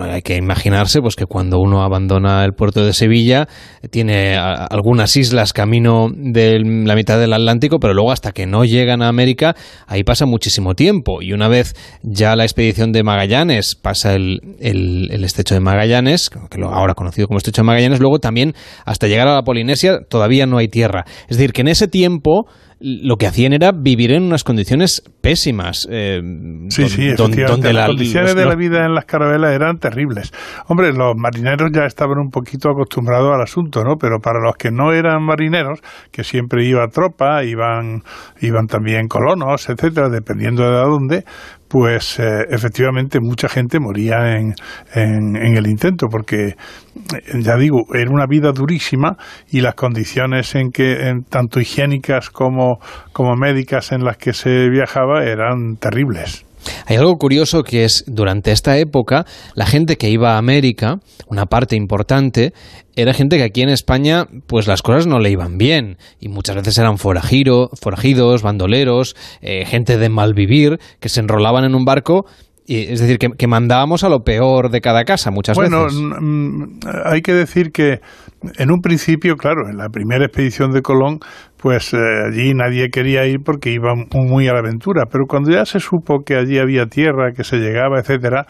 [0.00, 3.48] hay que imaginarse pues que cuando uno abandona el puerto de Sevilla
[3.90, 9.02] tiene algunas islas camino de la mitad del Atlántico, pero luego hasta que no llegan
[9.02, 9.54] a América
[9.86, 15.24] ahí pasa muchísimo tiempo y una vez ya la expedición de Magallanes pasa el, el
[15.24, 18.54] estrecho de Magallanes, que ahora conocido como estrecho de Magallanes, luego también
[18.84, 21.04] hasta llegar a la Polinesia todavía no hay tierra.
[21.28, 22.46] Es decir, que en ese tiempo
[22.82, 25.86] lo que hacían era vivir en unas condiciones pésimas.
[25.90, 26.20] Eh,
[26.68, 30.32] sí, sí, donde las condiciones de la vida en las carabelas eran terribles.
[30.66, 33.96] Hombre, los marineros ya estaban un poquito acostumbrados al asunto, ¿no?
[33.96, 35.80] Pero para los que no eran marineros,
[36.10, 38.02] que siempre iba tropa, iban,
[38.40, 41.24] iban también colonos, etcétera, dependiendo de dónde,
[41.72, 44.52] pues eh, efectivamente mucha gente moría en,
[44.94, 46.54] en, el intento, porque eh,
[47.40, 49.16] ya digo, era una vida durísima
[49.50, 52.78] y las condiciones en que, en, tanto higiénicas como,
[53.14, 56.44] como médicas en las que se viajaba eran terribles.
[56.86, 59.24] Hay algo curioso que es, durante esta época,
[59.54, 62.52] la gente que iba a América, una parte importante,
[62.94, 65.96] era gente que aquí en España, pues las cosas no le iban bien.
[66.20, 71.74] Y muchas veces eran forajidos, bandoleros, eh, gente de mal vivir, que se enrolaban en
[71.74, 72.26] un barco
[72.68, 75.72] es decir, que, mandábamos a lo peor de cada casa muchas veces.
[75.72, 76.68] Bueno,
[77.04, 78.00] hay que decir que
[78.58, 81.18] en un principio, claro, en la primera expedición de Colón,
[81.56, 85.64] pues eh, allí nadie quería ir porque iba muy a la aventura, pero cuando ya
[85.64, 88.46] se supo que allí había tierra, que se llegaba, etcétera,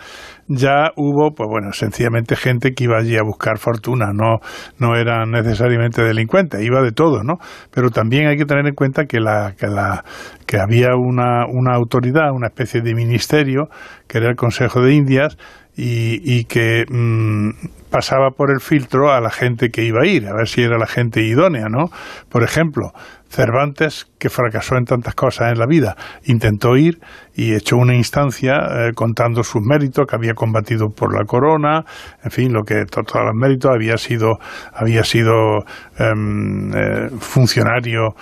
[0.49, 4.39] ya hubo, pues bueno, sencillamente gente que iba allí a buscar fortuna, no,
[4.79, 7.35] no eran necesariamente delincuentes, iba de todo, ¿no?
[7.71, 10.05] Pero también hay que tener en cuenta que la, que la,
[10.47, 13.69] que había una, una autoridad, una especie de ministerio,
[14.09, 15.37] que era el Consejo de Indias,
[15.77, 17.51] y, y que mm,
[17.91, 20.79] pasaba por el filtro a la gente que iba a ir, a ver si era
[20.79, 21.91] la gente idónea, ¿no?
[22.31, 22.93] Por ejemplo,
[23.33, 27.01] Cervantes, que fracasó en tantas cosas en la vida, intentó ir
[27.35, 31.85] y echó una instancia eh, contando sus méritos, que había combatido por la corona,
[32.23, 34.39] en fin, lo que todos los méritos había sido,
[34.75, 35.65] había sido
[35.99, 38.15] em, eh, funcionario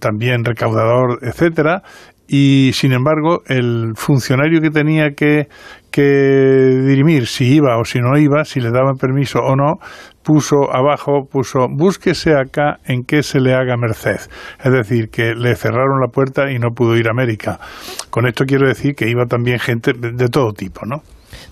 [0.00, 1.82] también recaudador, etcétera,
[2.26, 5.48] y sin embargo el funcionario que tenía que,
[5.90, 9.78] que dirimir si iba o si no iba, si le daban permiso o no,
[10.22, 14.20] puso abajo, puso búsquese acá en que se le haga merced.
[14.62, 17.58] Es decir, que le cerraron la puerta y no pudo ir a América.
[18.10, 21.02] Con esto quiero decir que iba también gente de todo tipo, ¿no?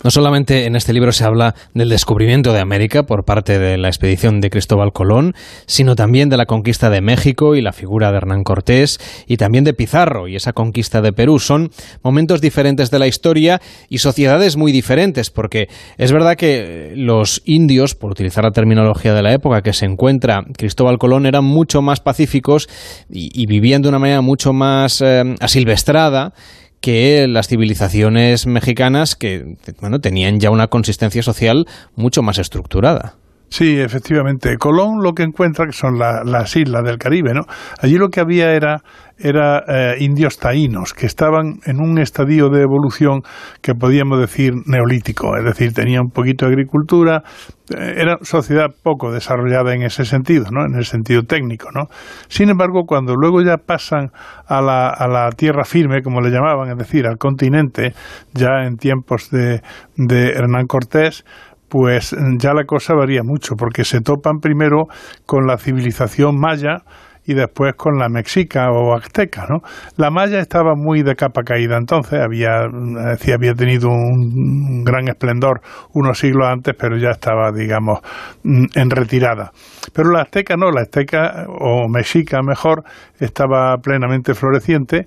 [0.06, 3.88] No solamente en este libro se habla del descubrimiento de América por parte de la
[3.88, 5.34] expedición de Cristóbal Colón,
[5.66, 9.64] sino también de la conquista de México y la figura de Hernán Cortés, y también
[9.64, 11.40] de Pizarro y esa conquista de Perú.
[11.40, 11.72] Son
[12.04, 15.66] momentos diferentes de la historia y sociedades muy diferentes, porque
[15.98, 20.44] es verdad que los indios, por utilizar la terminología de la época que se encuentra
[20.56, 22.68] Cristóbal Colón, eran mucho más pacíficos
[23.10, 26.32] y, vivían de una manera mucho más eh, asilvestrada
[26.80, 33.14] que las civilizaciones mexicanas que bueno, tenían ya una consistencia social mucho más estructurada.
[33.48, 34.56] Sí, efectivamente.
[34.58, 37.42] Colón lo que encuentra que son las islas del Caribe, ¿no?
[37.80, 38.82] Allí lo que había era,
[39.18, 43.22] era eh, indios taínos que estaban en un estadio de evolución
[43.62, 47.22] que podíamos decir neolítico, es decir, tenía un poquito de agricultura,
[47.70, 50.66] eh, era sociedad poco desarrollada en ese sentido, ¿no?
[50.66, 51.84] En el sentido técnico, ¿no?
[52.28, 54.10] Sin embargo, cuando luego ya pasan
[54.47, 57.94] a la, a la tierra firme, como le llamaban, es decir, al continente,
[58.34, 59.62] ya en tiempos de,
[59.97, 61.24] de Hernán Cortés,
[61.68, 64.84] pues ya la cosa varía mucho, porque se topan primero
[65.26, 66.84] con la civilización maya
[67.26, 69.60] y después con la mexica o azteca, ¿no?
[69.96, 72.68] La maya estaba muy de capa caída entonces, había,
[73.10, 75.60] decía, había tenido un gran esplendor
[75.92, 78.00] unos siglos antes, pero ya estaba, digamos,
[78.44, 79.52] en retirada.
[79.92, 82.84] Pero la azteca no, la azteca o mexica mejor
[83.18, 85.06] estaba plenamente floreciente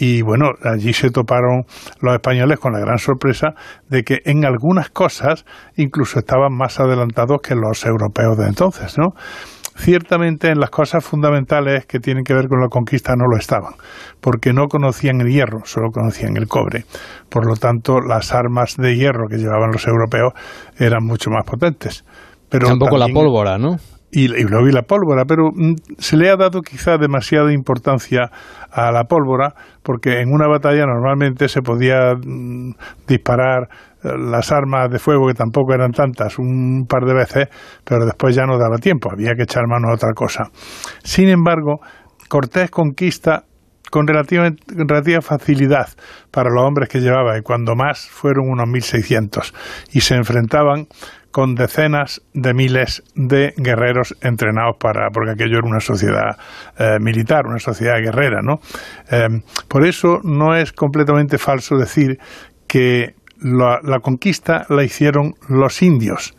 [0.00, 1.64] y bueno, allí se toparon
[2.00, 3.54] los españoles con la gran sorpresa
[3.88, 5.44] de que en algunas cosas
[5.76, 9.14] incluso estaban más adelantados que los europeos de entonces, ¿no?
[9.78, 13.74] Ciertamente en las cosas fundamentales que tienen que ver con la conquista no lo estaban,
[14.20, 16.84] porque no conocían el hierro, solo conocían el cobre.
[17.28, 20.32] Por lo tanto, las armas de hierro que llevaban los europeos
[20.78, 22.04] eran mucho más potentes.
[22.48, 23.76] Pero Tampoco la pólvora, ¿no?
[24.10, 28.30] y, luego la pólvora, pero mm, se le ha dado quizá demasiada importancia
[28.70, 32.72] a la pólvora porque en una batalla normalmente se podía mm,
[33.06, 33.68] disparar
[34.02, 37.48] las armas de fuego que tampoco eran tantas un par de veces,
[37.84, 40.44] pero después ya no daba tiempo, había que echar mano a otra cosa.
[41.02, 41.80] Sin embargo,
[42.28, 43.44] Cortés conquista
[43.90, 45.88] con relativa, facilidad
[46.30, 49.54] para los hombres que llevaba y cuando más fueron unos 1600
[49.92, 50.86] y se enfrentaban
[51.30, 56.36] con decenas de miles de guerreros entrenados para, porque aquello era una sociedad
[56.78, 58.60] eh, militar, una sociedad guerrera, ¿no?
[59.10, 62.18] Eh, por eso no es completamente falso decir
[62.66, 66.34] que la, conquista la hicieron los indios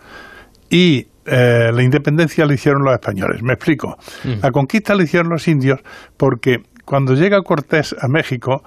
[0.69, 3.41] y eh, la independencia la hicieron los españoles.
[3.41, 3.97] Me explico.
[4.23, 4.41] Mm.
[4.41, 5.79] La conquista la hicieron los indios
[6.17, 8.63] porque cuando llega Cortés a México,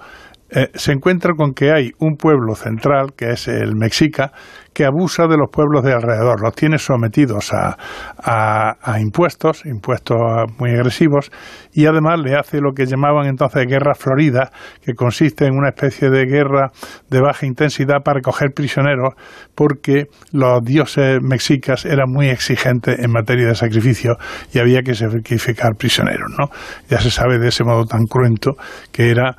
[0.55, 4.31] eh, se encuentra con que hay un pueblo central, que es el Mexica,
[4.71, 7.75] que abusa de los pueblos de alrededor, los tiene sometidos a,
[8.17, 10.17] a, impuestos, impuestos
[10.59, 11.31] muy agresivos,
[11.73, 14.51] y además le hace lo que llamaban entonces guerra florida,
[14.83, 16.71] que consiste en una especie de guerra
[17.09, 19.13] de baja intensidad para coger prisioneros,
[19.55, 24.17] porque los dioses mexicas eran muy exigentes en materia de sacrificio
[24.53, 26.49] y había que sacrificar prisioneros, ¿no?
[26.89, 28.51] Ya se sabe de ese modo tan cruento
[28.91, 29.35] que era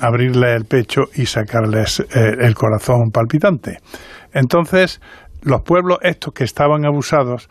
[0.00, 3.78] abrirle el pecho y sacarles eh, el corazón palpitante.
[4.32, 5.00] Entonces,
[5.42, 7.48] los pueblos estos que estaban abusados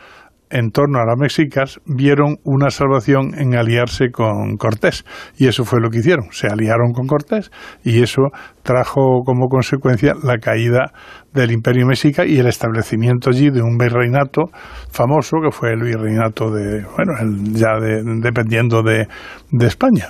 [0.52, 5.03] en torno a las mexicas vieron una salvación en aliarse con Cortés
[5.38, 7.52] y eso fue lo que hicieron, se aliaron con Cortés
[7.84, 8.30] y eso
[8.64, 10.91] trajo como consecuencia la caída
[11.34, 14.49] del imperio mexica y el establecimiento allí de un virreinato
[14.91, 17.14] famoso que fue el virreinato de, bueno,
[17.53, 19.07] ya dependiendo de,
[19.52, 20.10] de España.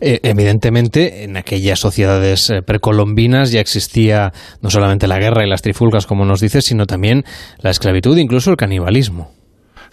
[0.00, 5.62] Eh, evidentemente, en aquellas sociedades eh, precolombinas ya existía no solamente la guerra y las
[5.62, 7.24] trifulgas, como nos dices, sino también
[7.58, 9.30] la esclavitud, incluso el canibalismo.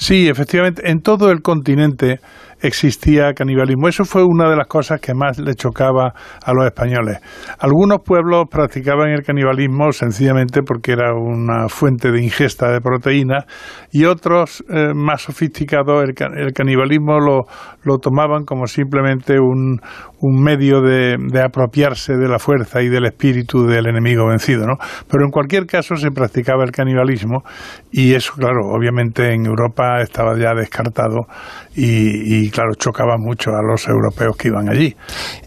[0.04, 2.20] Sí, efectivamente, en todo el continente
[2.64, 3.88] existía canibalismo.
[3.90, 6.14] Eso fue una de las cosas que más le chocaba
[6.44, 7.20] a los españoles.
[7.60, 13.46] Algunos pueblos practicaban el canibalismo sencillamente porque era una fuente de ingesta de proteínas
[13.92, 17.42] y otros eh, más sofisticados el, canibalismo lo,
[17.84, 19.82] lo, tomaban como simplemente un,
[20.20, 24.66] un medio de, de, apropiarse de la fuerza y del espíritu del enemigo vencido.
[24.66, 24.78] ¿no?
[25.10, 27.44] Pero en cualquier caso se practicaba el canibalismo
[27.92, 31.28] y eso, claro, obviamente en Europa estaba ya descartado
[31.76, 34.96] y, claro, chocaba mucho a los europeos que iban allí.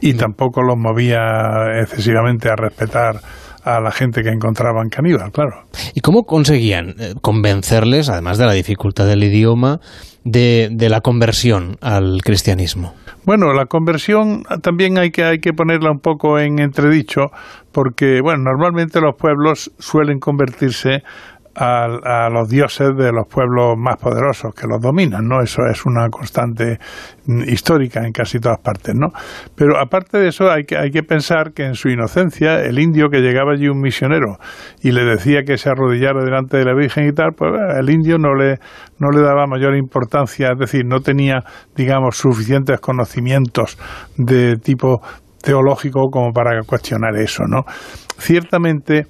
[0.01, 3.17] Y tampoco los movía excesivamente a respetar
[3.65, 5.65] a la gente que encontraban caníbal, claro.
[5.93, 9.81] ¿Y cómo conseguían eh, convencerles, además de la dificultad del idioma,
[10.25, 12.95] de, de, la conversión al cristianismo?
[13.25, 17.23] Bueno, la conversión también hay que, hay que ponerla un poco en entredicho,
[17.73, 21.03] porque, bueno, normalmente los pueblos suelen convertirse
[21.57, 25.41] a, los dioses de los pueblos más poderosos que los dominan, ¿no?
[25.43, 26.79] Eso es una constante
[27.47, 29.09] histórica en casi todas partes, ¿no?
[29.55, 33.09] Pero aparte de eso hay que, hay que pensar que en su inocencia el indio
[33.09, 34.37] que llegaba allí un misionero
[34.83, 38.19] y le decía que se arrodillara delante de la Virgen y tal, pues el indio
[38.19, 38.59] no le,
[38.99, 41.43] no le daba mayor importancia, es decir, no tenía,
[41.75, 43.79] digamos, suficientes conocimientos
[44.19, 45.01] de tipo
[45.43, 47.63] teológico como para cuestionar eso, ¿no?
[48.19, 49.07] Ciertamente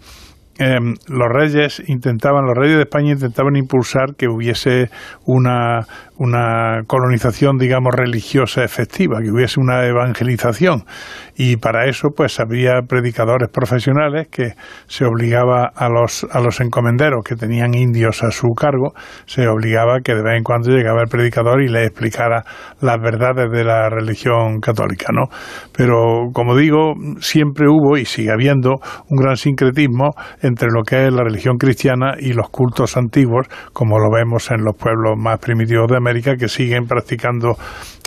[0.58, 4.88] Em, los reyes intentaban, los reyes de España intentaban impulsar que hubiese
[5.26, 5.84] una,
[6.86, 10.84] colonización, digamos, religiosa efectiva, que hubiese una evangelización.
[11.36, 14.54] Y para eso, pues, había predicadores profesionales que
[14.86, 18.94] se obligaba a los, a los encomenderos que tenían indios a su cargo,
[19.26, 22.44] se obligaba que de vez en cuando llegaba el predicador y le explicara
[22.80, 25.28] las verdades de la religión católica, ¿no?
[25.76, 28.80] Pero, como digo, siempre hubo y sigue habiendo
[29.10, 30.14] un gran sincretismo
[30.46, 34.64] entre lo que es la religión cristiana y los cultos antiguos, como lo vemos en
[34.64, 37.56] los pueblos más primitivos de América que siguen practicando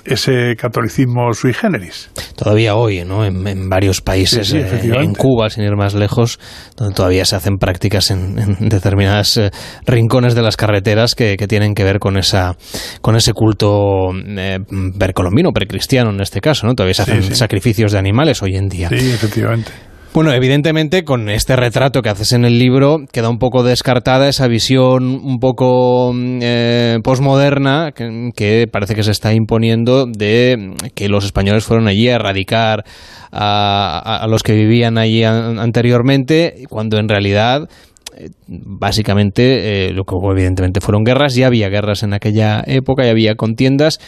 [0.06, 2.10] ese catolicismo sui generis.
[2.36, 3.26] Todavía hoy, ¿no?
[3.26, 6.40] En, varios países, eh, en Cuba, sin ir más lejos,
[6.76, 9.52] donde todavía se hacen prácticas en, determinadas eh,
[9.86, 12.56] rincones de las carreteras que, tienen que ver con esa
[13.02, 14.60] con ese culto eh,
[14.98, 16.76] precolombino, precristiano en este caso, ¿no?
[16.76, 18.90] Todavía se hacen sacrificios de animales hoy en día.
[18.90, 19.89] Sí, efectivamente.
[20.12, 24.48] Bueno, evidentemente con este retrato que haces en el libro queda un poco descartada esa
[24.48, 31.26] visión un poco mm, eh, posmoderna que, parece que se está imponiendo de que los
[31.26, 32.86] españoles fueron allí a erradicar
[33.32, 37.70] a, los que vivían allí anteriormente, cuando en realidad
[38.18, 43.12] eh, básicamente eh, lo que evidentemente fueron guerras, ya había guerras en aquella época, ya
[43.12, 44.00] había contiendas,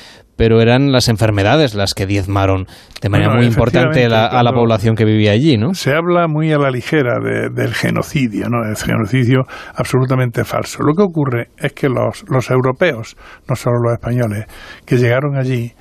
[0.41, 2.65] pero eran las enfermedades las que diezmaron
[2.99, 5.75] de manera muy importante a la población que vivía allí, ¿no?
[5.75, 8.67] Se habla muy a la ligera del genocidio, ¿no?
[8.67, 9.43] El genocidio
[9.75, 10.81] absolutamente falso.
[10.81, 13.15] Lo que ocurre es que los, los europeos,
[13.47, 14.47] no solo los españoles,
[14.83, 15.73] que llegaron allí,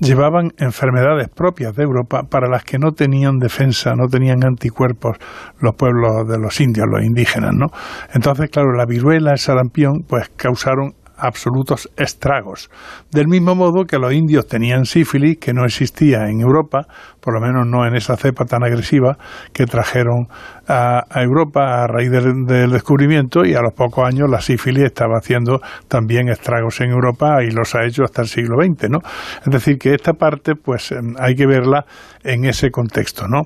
[0.00, 5.18] llevaban enfermedades propias de Europa para las que no tenían defensa, no tenían anticuerpos
[5.60, 7.66] los pueblos de los indios, los indígenas, ¿no?
[8.14, 12.70] Entonces, claro, la viruela, el sarampión, pues causaron absolutos estragos.
[13.10, 16.86] Del mismo modo que los indios tenían sífilis, que no existía en Europa,
[17.26, 19.18] por lo menos no en esa cepa tan agresiva
[19.52, 20.28] que trajeron
[20.68, 25.58] a, Europa a raíz del, descubrimiento y a los pocos años la sífilis estaba haciendo
[25.88, 28.98] también estragos en Europa y los ha hecho hasta el siglo XX, ¿no?
[29.44, 31.84] Es decir, que esta parte pues em, hay que verla
[32.22, 33.42] en ese contexto, ¿no?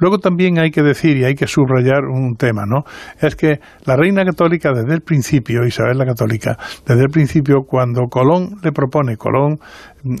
[0.00, 2.82] Luego también hay que decir y hay que subrayar un tema, ¿no?
[3.20, 8.08] Es que la reina católica desde el principio, Isabel la católica, desde el principio cuando
[8.10, 9.58] Colón le propone, Colón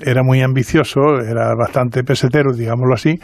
[0.04, 3.18] era muy ambicioso, era bastante pesetero, digámoslo así,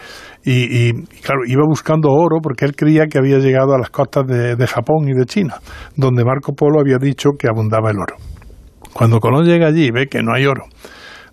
[0.44, 4.66] y, claro, iba buscando oro porque él creía que había llegado a las costas de,
[4.66, 5.56] Japón y de China,
[5.96, 8.16] donde Marco Polo había dicho que abundaba el oro.
[8.92, 10.64] Cuando Colón llega allí y ve que no hay oro,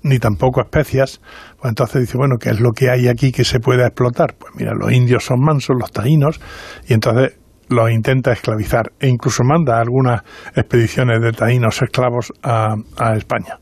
[0.04, 1.20] ni tampoco especias,
[1.60, 4.36] pues entonces dice, bueno, ¿qué es lo que hay aquí que se pueda explotar?
[4.38, 6.40] Pues mira, los indios son mansos, los taínos,
[6.88, 7.38] y entonces
[7.68, 10.22] los intenta esclavizar e incluso manda algunas
[10.56, 12.76] expediciones de taínos esclavos a
[13.16, 13.58] España.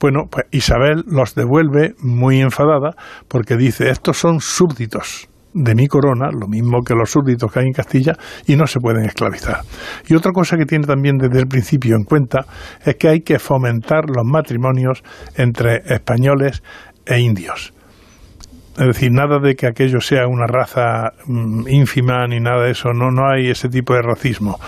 [0.00, 2.92] Bueno, pues Isabel los devuelve muy enfadada
[3.28, 7.66] porque dice, estos son súbditos de mi corona, lo mismo que los súbditos que hay
[7.66, 8.12] en Castilla,
[8.46, 9.60] y no se pueden esclavizar.
[10.08, 12.46] Y otra cosa que tiene también desde el principio en cuenta
[12.84, 15.02] es que hay que fomentar los matrimonios
[15.36, 16.62] entre españoles
[17.04, 17.72] e indios.
[18.80, 22.94] Es decir, nada de que aquello sea una raza mm, ínfima ni nada de eso,
[22.94, 24.58] no, no hay ese tipo de racismo.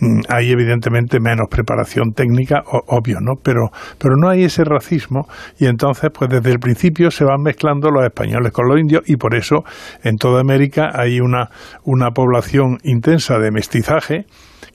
[0.00, 3.34] Mm, hay evidentemente menos preparación técnica, obvio, ¿no?
[3.42, 3.68] Pero,
[3.98, 5.28] pero no hay ese racismo
[5.58, 9.16] y entonces, pues desde el principio se van mezclando los españoles con los indios y
[9.16, 9.62] por eso
[10.02, 11.50] en toda América hay una,
[11.84, 14.24] una población intensa de mestizaje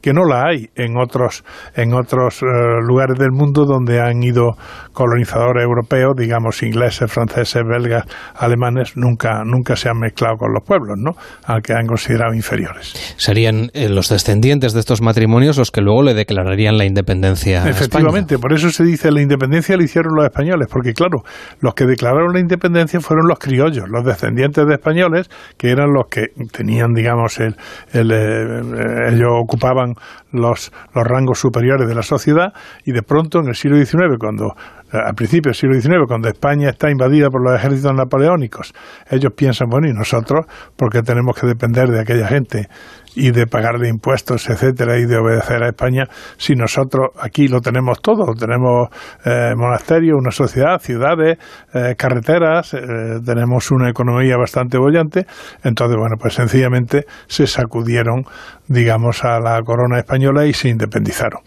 [0.05, 1.43] que no la hay en otros,
[1.75, 2.45] en otros eh,
[2.87, 4.51] lugares del mundo donde han ido
[4.93, 8.03] colonizadores europeos, digamos ingleses, franceses, belgas,
[8.35, 11.13] alemanes, nunca, nunca se han mezclado con los pueblos, ¿no?
[11.45, 13.15] Aunque han considerado inferiores.
[13.17, 17.67] Serían eh, los descendientes de estos matrimonios los que luego le declararían la independencia.
[17.67, 21.23] Efectivamente, por eso se dice la independencia la hicieron los españoles, porque claro,
[21.61, 26.05] los que declararon la independencia fueron los criollos, los descendientes de españoles, que eran los
[26.11, 27.55] que tenían, digamos, el,
[27.91, 29.94] el eh, ellos ocupaban
[30.31, 32.53] los, los rangos superiores de la sociedad
[32.85, 34.55] y de pronto en el siglo XIX, cuando
[34.95, 38.73] a principios del siglo XIX, cuando España está invadida por los ejércitos napoleónicos,
[39.09, 40.45] ellos piensan, bueno, ¿y nosotros
[40.75, 42.67] por qué tenemos que depender de aquella gente
[43.15, 46.05] y de pagarle impuestos, etcétera, y de obedecer a España
[46.37, 48.33] si nosotros aquí lo tenemos todo?
[48.33, 48.89] Tenemos
[49.23, 51.37] eh, monasterios, una sociedad, ciudades,
[51.73, 52.79] eh, carreteras, eh,
[53.25, 55.25] tenemos una economía bastante bollante.
[55.63, 58.23] Entonces, bueno, pues sencillamente se sacudieron,
[58.67, 61.41] digamos, a la corona española y se independizaron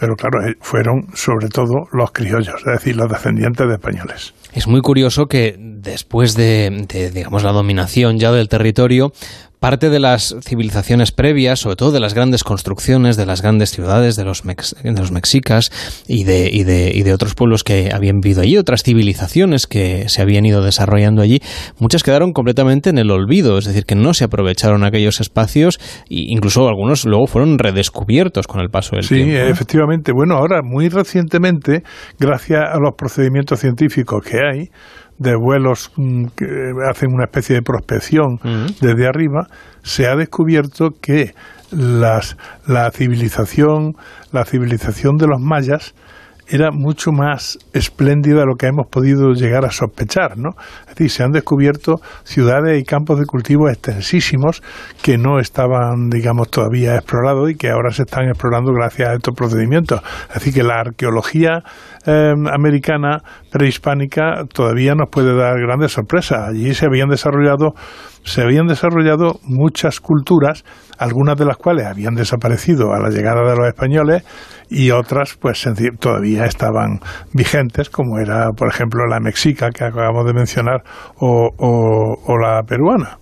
[0.00, 4.34] pero claro, eh, fueron sobre todo los criollos, es decir, los descendientes de españoles.
[4.54, 9.12] Es muy curioso que después de, de digamos, la dominación ya del territorio,
[9.60, 14.16] parte de las civilizaciones previas, sobre todo de las grandes construcciones, de las grandes ciudades,
[14.16, 15.70] de los, de los mexicas
[16.08, 20.08] y de, y, de, y de otros pueblos que habían vivido allí, otras civilizaciones que
[20.08, 21.40] se habían ido desarrollando allí,
[21.78, 25.78] muchas quedaron completamente en el olvido, es decir, que no se aprovecharon aquellos espacios
[26.08, 29.30] e incluso algunos luego fueron redescubiertos con el paso del tiempo.
[29.30, 30.12] Sí, efectivamente.
[30.12, 31.82] Bueno, ahora, muy recientemente,
[32.18, 34.70] gracias a los procedimientos científicos que hay,
[35.20, 36.46] de vuelos mm, que
[36.90, 38.38] hacen una especie de prospección
[38.80, 39.46] desde arriba,
[39.82, 41.34] se ha descubierto que
[41.70, 43.92] las, la civilización,
[44.32, 45.94] la civilización de los mayas
[46.48, 50.50] era mucho más espléndida de lo que hemos podido llegar a sospechar, ¿no?
[50.90, 54.62] Es decir, se han descubierto ciudades y campos de cultivo extensísimos
[55.02, 59.34] que no estaban, digamos, todavía explorados y que ahora se están explorando gracias a estos
[59.34, 60.02] procedimientos.
[60.34, 61.62] Decir, que la arqueología
[62.06, 63.22] eh, americana
[63.52, 66.48] prehispánica todavía nos puede dar grandes sorpresas.
[66.48, 67.74] Allí se habían desarrollado
[68.24, 70.64] se habían desarrollado muchas culturas,
[70.98, 74.24] algunas de las cuales habían desaparecido a la llegada de los españoles
[74.68, 75.66] y otras pues
[75.98, 77.00] todavía estaban
[77.32, 80.79] vigentes, como era, por ejemplo, la mexica que acabamos de mencionar
[81.18, 83.18] o, o la peruana.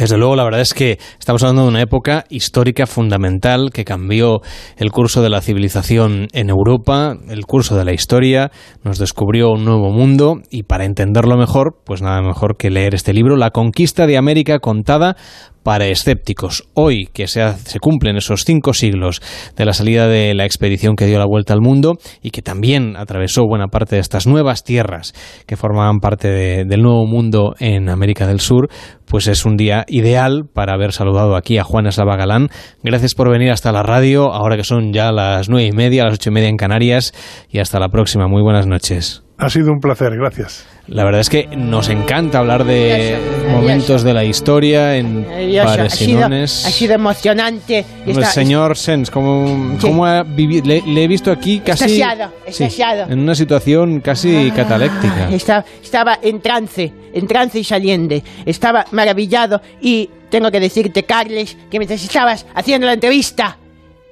[0.00, 4.40] Desde luego, la verdad es que estamos hablando de una época histórica fundamental que cambió
[4.78, 8.50] el curso de la civilización en Europa, el curso de la historia,
[8.82, 13.12] nos descubrió un nuevo mundo y para entenderlo mejor, pues nada mejor que leer este
[13.12, 15.16] libro, La conquista de América contada
[15.62, 16.64] para escépticos.
[16.74, 19.20] Hoy que se, se, cumplen esos cinco siglos
[19.56, 22.96] de la salida de la expedición que dio la vuelta al mundo y que también
[22.96, 25.12] atravesó buena parte de estas nuevas tierras
[25.46, 26.28] que formaban parte
[26.64, 28.68] del nuevo mundo en América del Sur,
[29.06, 32.48] pues es un día ideal para haber saludado aquí a Juan Eslava Galán.
[32.82, 36.14] Gracias por venir hasta la radio, ahora que son ya las nueve y media, las
[36.14, 37.12] ocho y media en Canarias,
[37.50, 38.28] y hasta la próxima.
[38.28, 39.29] Muy buenas noches.
[39.40, 40.66] Ha sido un placer, gracias.
[40.86, 43.16] La verdad es que nos encanta hablar de
[43.50, 45.26] momentos de la historia en
[45.64, 46.66] Pares y Nones.
[46.66, 47.86] Ha sido emocionante.
[48.04, 50.66] el señor Sens, ¿cómo, cómo ha vivido?
[50.66, 51.84] Le, he visto aquí casi...
[51.84, 53.10] Estasiado, estasiado.
[53.10, 55.30] en una situación casi cataléctica.
[55.30, 58.16] Estaba, estaba en trance, en trance y saliendo.
[58.44, 63.56] Estaba maravillado y tengo que decirte, Carles, que mientras estabas haciendo la entrevista,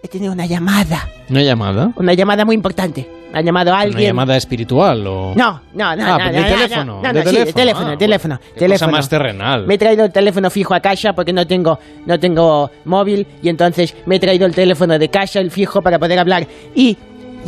[0.02, 1.06] he tenido una llamada.
[1.28, 1.92] ¿Una llamada?
[1.96, 3.98] Una llamada muy importante ha llamado alguien.
[3.98, 5.34] ¿Una llamada espiritual o...?
[5.36, 6.04] No, no, no.
[6.04, 7.00] Ah, no, de teléfono.
[7.02, 8.90] No, no, sí, de teléfono, ah, teléfono, qué teléfono.
[8.90, 9.66] Cosa más terrenal.
[9.66, 13.48] Me he traído el teléfono fijo a casa porque no tengo, no tengo móvil y
[13.48, 16.46] entonces me he traído el teléfono de casa, el fijo, para poder hablar.
[16.74, 16.96] Y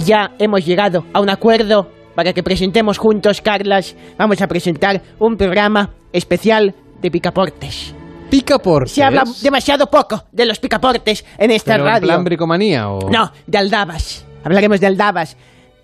[0.05, 3.97] ya hemos llegado a un acuerdo para que presentemos juntos, Carlas.
[4.19, 7.95] Vamos a presentar un programa especial de picaportes.
[8.29, 8.93] ¿Picaportes?
[8.93, 12.03] Se habla demasiado poco de los picaportes en esta ¿Pero radio.
[12.03, 13.11] ¿En plan bricomanía o...?
[13.11, 14.25] No, de aldabas.
[14.45, 15.37] Hablaremos de aldabas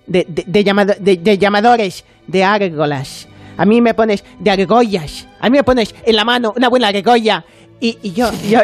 [0.07, 3.29] de, de, de, de, llamadores, de árgolas.
[3.57, 5.27] A mí me pones de argollas.
[5.41, 7.45] A mí me pones en la mano una buena argolla.
[7.81, 8.61] Y, y yo, yo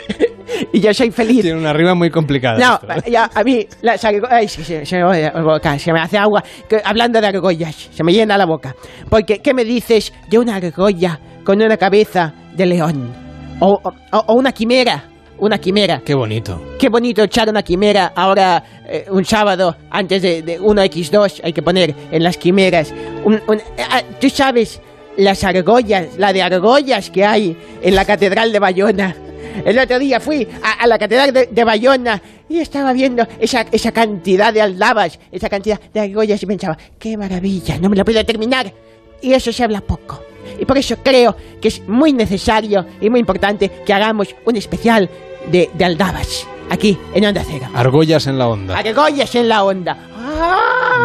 [0.72, 1.42] y yo soy feliz.
[1.42, 2.58] Tiene una rima muy complicada.
[2.58, 3.10] No, esto, ¿eh?
[3.10, 4.52] ya, a mí las argollas...
[4.52, 6.42] Se, se, se, me hace agua.
[6.84, 8.74] hablando de argollas, se me llena la boca.
[9.08, 13.12] Porque, ¿qué me dices de una argolla con una cabeza de león?
[13.60, 15.11] O, o, o una quimera
[15.42, 16.00] una quimera.
[16.04, 16.62] Qué bonito.
[16.78, 21.62] Qué bonito echar una quimera ahora, eh, un sábado, antes de, de 1x2, hay que
[21.62, 22.94] poner en las quimeras.
[23.24, 23.60] Un, un,
[23.90, 24.80] ah, Tú sabes,
[25.16, 29.16] las argollas, la de argollas que hay en la Catedral de Bayona.
[29.64, 33.66] El otro día fui a, a la Catedral de, de, Bayona y estaba viendo esa,
[33.72, 38.04] esa cantidad de aldabas, esa cantidad de argollas y pensaba, qué maravilla, no me lo
[38.04, 38.72] puedo terminar.
[39.20, 40.22] Y eso se habla poco.
[40.60, 45.10] Y por eso creo que es muy necesario y muy importante que hagamos un especial
[45.50, 47.66] de, de Aldabas, aquí en Onda Cero.
[47.74, 48.76] Argollas en la onda.
[48.78, 49.96] Argollas en la onda.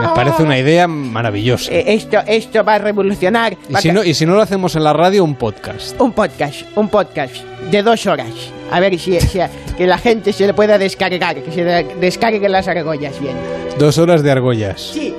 [0.02, 1.72] Me parece una idea maravillosa.
[1.72, 3.58] Eh, esto, esto va a revolucionar.
[3.68, 3.94] ¿Y va si, a...
[3.94, 6.00] no, y si no lo hacemos en la radio, un podcast.
[6.00, 7.36] Un podcast, un podcast
[7.72, 8.30] de dos horas.
[8.72, 9.40] A ver si, si
[9.78, 13.36] que la gente se le pueda descargar, que se descarguen las argollas bien.
[13.80, 14.82] Dos horas de argollas.
[14.82, 15.14] Sí.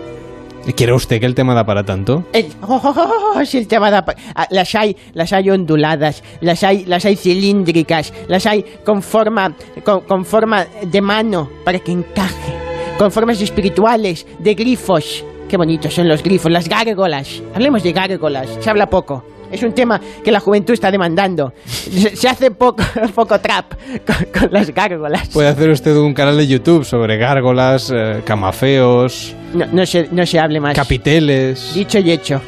[0.69, 2.25] ¿Y quiere usted que el tema da para tanto?
[2.31, 4.19] El, oh, oh, oh, si el tema da para...
[4.51, 10.03] Las hay, las hay onduladas, las hay, las hay cilíndricas, las hay con forma, con,
[10.03, 12.53] con forma de mano para que encaje,
[12.99, 15.25] con formas espirituales, de grifos.
[15.49, 17.43] Qué bonitos son los grifos, las gárgolas.
[17.55, 19.25] Hablemos de gárgolas, se habla poco.
[19.51, 21.53] Es un tema que la juventud está demandando.
[21.67, 22.83] Se, se hace poco,
[23.15, 23.75] poco trap
[24.07, 25.29] con, con, las gárgolas.
[25.29, 29.35] Puede hacer usted un canal de YouTube sobre gárgolas, eh, camafeos.
[29.55, 30.75] No, no, se, no se hable más.
[30.75, 31.75] Capiteles.
[31.75, 32.41] Dicho y hecho.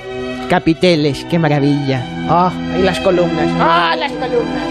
[0.49, 2.05] Capiteles, qué maravilla.
[2.29, 3.49] Ah, oh, y las columnas.
[3.59, 4.69] Ah, oh, las columnas.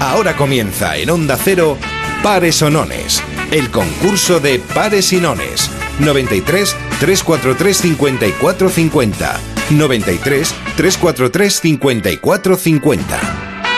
[0.00, 1.76] Ahora comienza en Onda Cero
[2.22, 5.70] Pares o Nones, el concurso de pares y nones
[6.00, 9.40] 93 343 54 50.
[9.70, 13.20] 93 343 54 50.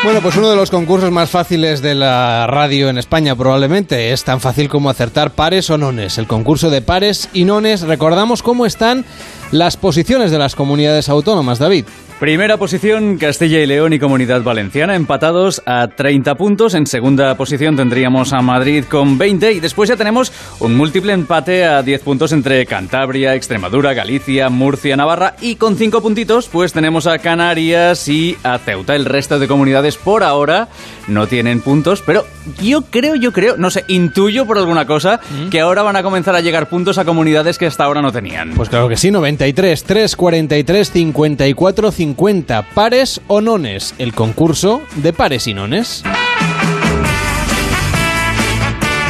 [0.04, 4.22] Bueno, pues uno de los concursos más fáciles de la radio en España probablemente es
[4.22, 6.18] tan fácil como acertar pares o nones.
[6.18, 7.80] El concurso de pares y nones.
[7.80, 9.04] Recordamos cómo están
[9.50, 11.86] las posiciones de las comunidades autónomas, David.
[12.20, 16.74] Primera posición, Castilla y León y Comunidad Valenciana, empatados a 30 puntos.
[16.74, 21.64] En segunda posición tendríamos a Madrid con 20 y después ya tenemos un múltiple empate
[21.64, 27.06] a 10 puntos entre Cantabria, Extremadura, Galicia, Murcia, Navarra y con 5 puntitos pues tenemos
[27.06, 28.96] a Canarias y a Ceuta.
[28.96, 30.66] El resto de comunidades por ahora
[31.06, 32.26] no tienen puntos, pero
[32.60, 35.20] yo creo, yo creo, no sé, intuyo por alguna cosa
[35.52, 38.54] que ahora van a comenzar a llegar puntos a comunidades que hasta ahora no tenían.
[38.56, 42.07] Pues claro que sí, 93, 3, 43, 54, 50.
[42.14, 43.94] Pares o nones.
[43.98, 46.02] El concurso de pares y nones.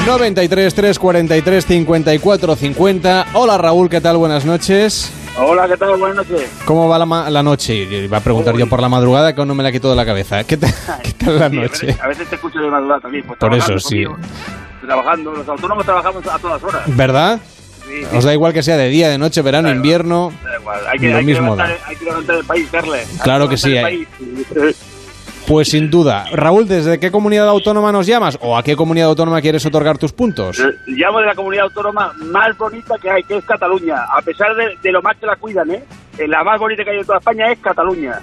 [0.07, 3.27] 93, 3, 43, 54, 50.
[3.35, 4.17] Hola Raúl, ¿qué tal?
[4.17, 5.13] Buenas noches.
[5.41, 5.97] Hola, ¿qué tal?
[5.99, 6.51] Buenas noches.
[6.65, 7.75] ¿Cómo va la, ma- la noche?
[7.75, 10.07] Iba a preguntar yo por la madrugada que aún no me la quito de la
[10.07, 10.43] cabeza.
[10.45, 10.73] ¿Qué, tal-
[11.03, 11.97] qué tal la Sí, noche?
[12.03, 13.25] A veces te escucho de madrugada también.
[13.27, 14.05] Pues, Por eso, sí.
[14.05, 14.17] conmigo,
[14.81, 16.83] Trabajando, los autónomos trabajamos a todas horas.
[16.87, 17.39] ¿Verdad?
[17.89, 18.17] Sí.
[18.17, 20.31] Os da igual que sea de día, de noche, verano, invierno.
[20.45, 21.87] Da igual, Hay que, lo hay, que mismo levantar, da.
[21.89, 22.69] hay que levantar el país.
[22.75, 24.77] Hay Claro que sí, hay- país.
[25.47, 26.27] Pues sin duda.
[26.31, 28.39] Raúl, ¿desde qué comunidad autónoma nos llamas?
[28.43, 30.61] ¿O a qué comunidad autónoma quieres otorgar tus puntos?
[30.87, 33.97] Llamo de la comunidad autónoma más bonita que hay, que es Cataluña.
[34.15, 35.83] A pesar de, de lo más que la cuidan, ¿eh?
[36.19, 38.21] Eh, La más bonita que hay en toda España es Cataluña.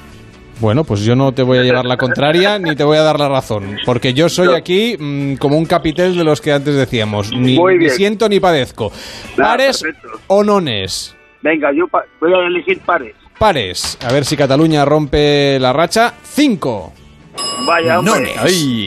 [0.60, 3.20] Bueno, pues yo no te voy a llevar la contraria ni te voy a dar
[3.20, 7.32] la razón, porque yo soy aquí mm, como un capitel de los que antes decíamos,
[7.34, 7.58] ni,
[7.90, 8.92] siento ni padezco.
[9.36, 10.20] ¿Pares perfecto.
[10.28, 11.16] o nones?
[11.42, 11.86] Venga, yo
[12.22, 13.16] voy a elegir pares.
[13.38, 13.98] Pares.
[14.02, 16.14] A ver si Cataluña rompe la racha.
[16.24, 16.94] Cinco.
[17.68, 18.34] Vaya, hombre.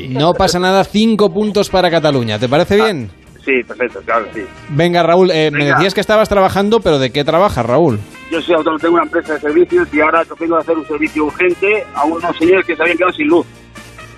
[0.08, 2.38] No pasa nada, cinco puntos para Cataluña.
[2.38, 3.10] ¿Te parece bien?
[3.48, 4.42] Sí, perfecto, claro, sí.
[4.68, 7.98] Venga, Raúl, eh, me decías que estabas trabajando, pero ¿de qué trabajas, Raúl?
[8.30, 11.24] Yo soy autónomo, tengo una empresa de servicios y ahora vengo a hacer un servicio
[11.24, 13.46] urgente a unos señores que se habían quedado sin luz.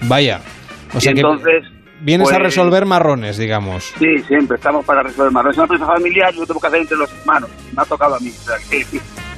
[0.03, 0.41] Vaya.
[0.93, 1.63] O Y sea que entonces,
[2.01, 3.93] vienes a pues, resolver marrones, digamos.
[4.01, 5.47] Sí, siempre estamos para resolver más.
[5.47, 7.51] Es una empresa familiar y lo tengo que hacer entre los hermanos.
[7.77, 8.31] Me ha tocado a mí.
[8.37, 8.85] o sea, que-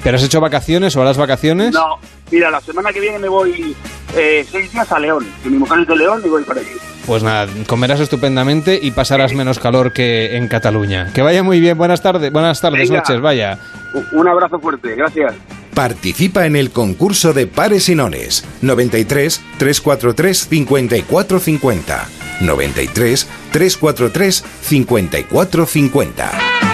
[0.03, 1.75] ¿Pero has hecho vacaciones o harás vacaciones?
[1.75, 1.99] No,
[2.33, 3.77] mira, la semana que viene me voy
[4.17, 5.25] eh, seis días a León.
[5.45, 6.71] Que mi mujer es de León y voy para allí.
[7.07, 11.13] Pues nada, comerás estupendamente y pasarás menos calor que en Cataluña.
[11.13, 13.03] Que vaya muy bien, buenas tardes, buenas tardes, Venga.
[13.03, 13.59] noches, vaya.
[13.95, 15.35] Un- Un abrazo fuerte, gracias.
[15.75, 18.45] Participa en el concurso de pares y nones.
[18.61, 22.09] 93 343 5450.
[22.43, 26.72] 93 343 5450.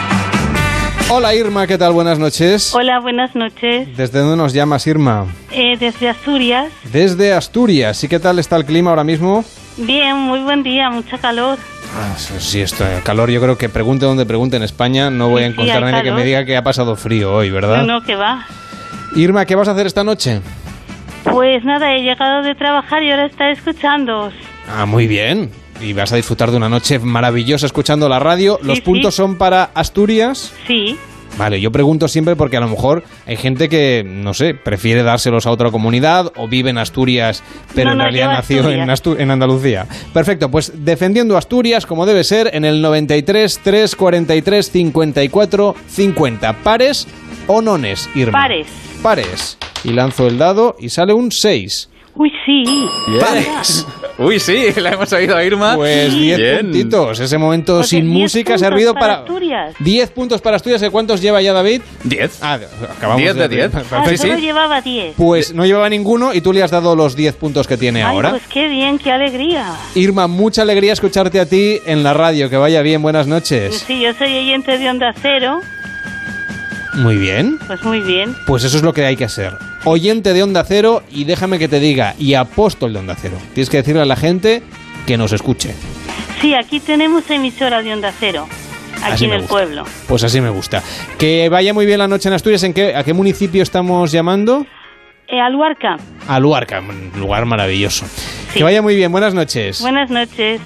[1.11, 1.93] Hola Irma, ¿qué tal?
[1.93, 2.75] Buenas noches.
[2.75, 3.97] Hola, buenas noches.
[3.97, 5.27] ¿Desde dónde nos llamas, Irma?
[5.51, 6.71] Eh, desde Asturias.
[6.93, 8.05] Desde Asturias.
[8.05, 9.43] ¿Y qué tal está el clima ahora mismo?
[9.79, 11.59] Bien, muy buen día, mucha calor.
[11.97, 15.45] Ah, sí, esto, el calor, yo creo que pregunte donde pregunte en España, no voy
[15.45, 17.51] a Sí, sí, encontrar a hay nadie que me diga que ha pasado frío hoy,
[17.51, 17.79] ¿verdad?
[17.79, 18.47] No, no, que va.
[19.17, 20.41] Irma, ¿qué vas a hacer esta noche?
[21.25, 24.31] Pues nada, he llegado de trabajar y ahora está escuchando.
[24.71, 25.51] Ah, muy bien.
[25.81, 28.59] Y vas a disfrutar de una noche maravillosa escuchando la radio.
[28.63, 28.83] Los sí.
[28.83, 30.53] puntos son para Asturias.
[30.67, 30.97] Sí,
[31.37, 35.47] Vale, yo pregunto siempre porque a lo mejor hay gente que, no sé, prefiere dárselos
[35.47, 37.45] a otra comunidad o vive en Asturias,
[37.75, 38.89] pero No, en no, realidad nació en.
[38.89, 39.87] Astu- en Andalucía.
[40.15, 46.53] Perfecto, pues defendiendo Asturias como debe ser en el 93 343 54 50.
[46.65, 47.07] ¿Pares
[47.47, 48.33] o nones, Irma?
[48.33, 48.67] pares.
[49.03, 49.59] Pares.
[49.85, 51.91] Y lanzo el dado y sale un 6.
[52.19, 52.65] Uy, sí.
[53.21, 53.87] Pares.
[54.19, 55.77] Uy, sí, la hemos oído a Irma.
[55.77, 56.59] Pues 10 Bien.
[56.63, 57.21] puntitos.
[57.21, 59.15] Ese momento Porque sin 10 música ha servido para para...
[59.21, 59.75] Asturias.
[59.79, 60.83] 10 puntos para Asturias.
[60.83, 61.83] ¿Y ¿Cuántos lleva ya David?
[62.03, 62.39] 10.
[62.43, 62.59] Ah,
[62.97, 63.71] acabamos 10 de 10.
[63.75, 64.23] Ah, Perfecto.
[64.23, 65.15] solo llevaba 10.
[65.17, 68.13] Pues no llevaba ninguno y tú le has dado los 10 puntos que tiene Ay,
[68.17, 68.31] ahora.
[68.31, 69.73] pues qué bien, qué alegría.
[69.95, 72.51] Irma, mucha alegría escucharte a ti en la radio.
[72.51, 73.85] Que vaya bien, buenas noches.
[73.87, 75.61] Sí, yo soy oyente de Onda Cero.
[76.99, 77.59] Muy bien.
[77.67, 78.35] Pues muy bien.
[78.47, 79.53] Pues eso es lo que hay que hacer.
[79.85, 83.37] Oyente de Onda Cero y déjame que te diga, y apóstol de Onda Cero.
[83.55, 84.63] Tienes que decirle a la gente
[85.07, 85.75] que nos escuche.
[86.41, 88.47] Sí, aquí tenemos emisora de Onda Cero.
[89.03, 89.51] Aquí Así en el gusta.
[89.55, 89.85] pueblo.
[90.09, 90.83] Pues así me gusta.
[91.19, 92.65] Que vaya muy bien la noche en Asturias.
[92.65, 94.67] ¿En qué, ¿A qué municipio estamos llamando?
[95.29, 95.99] Eh, Aluarca.
[96.27, 98.07] A Luarca, un lugar maravilloso.
[98.55, 99.81] Que vaya muy bien, buenas noches.
[99.83, 100.61] Buenas noches.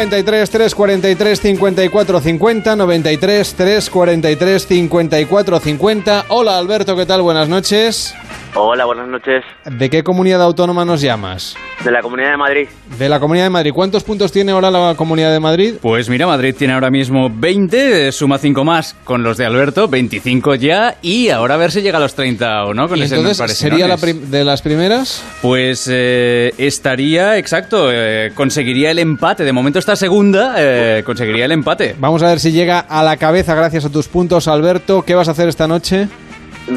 [0.00, 7.20] 93 343 54 50 93 343 54 50 Hola Alberto, ¿qué tal?
[7.20, 8.14] Buenas noches.
[8.54, 9.44] Hola, buenas noches.
[9.64, 11.56] ¿De qué comunidad autónoma nos llamas?
[11.84, 12.68] De la Comunidad de Madrid.
[12.98, 13.72] De la Comunidad de Madrid.
[13.72, 15.74] ¿Cuántos puntos tiene ahora la Comunidad de Madrid?
[15.80, 19.86] Pues mira, Madrid tiene ahora mismo 20, eh, suma 5 más con los de Alberto,
[19.88, 23.02] 25 ya, y ahora a ver si llega a los 30 o no con ¿Y
[23.02, 25.24] ese entonces sería la de las primeras?
[25.42, 29.44] Pues eh, estaría, exacto, eh, conseguiría el empate.
[29.44, 31.94] De momento esta segunda eh, conseguiría el empate.
[31.98, 35.02] Vamos a ver si llega a la cabeza gracias a tus puntos, Alberto.
[35.02, 36.08] ¿Qué vas a hacer esta noche?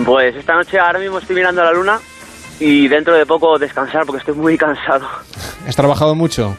[0.06, 2.00] Pues esta noche ahora mismo estoy mirando a la luna
[2.60, 5.08] y dentro de poco descansar porque estoy muy cansado.
[5.68, 6.56] ¿Has trabajado mucho?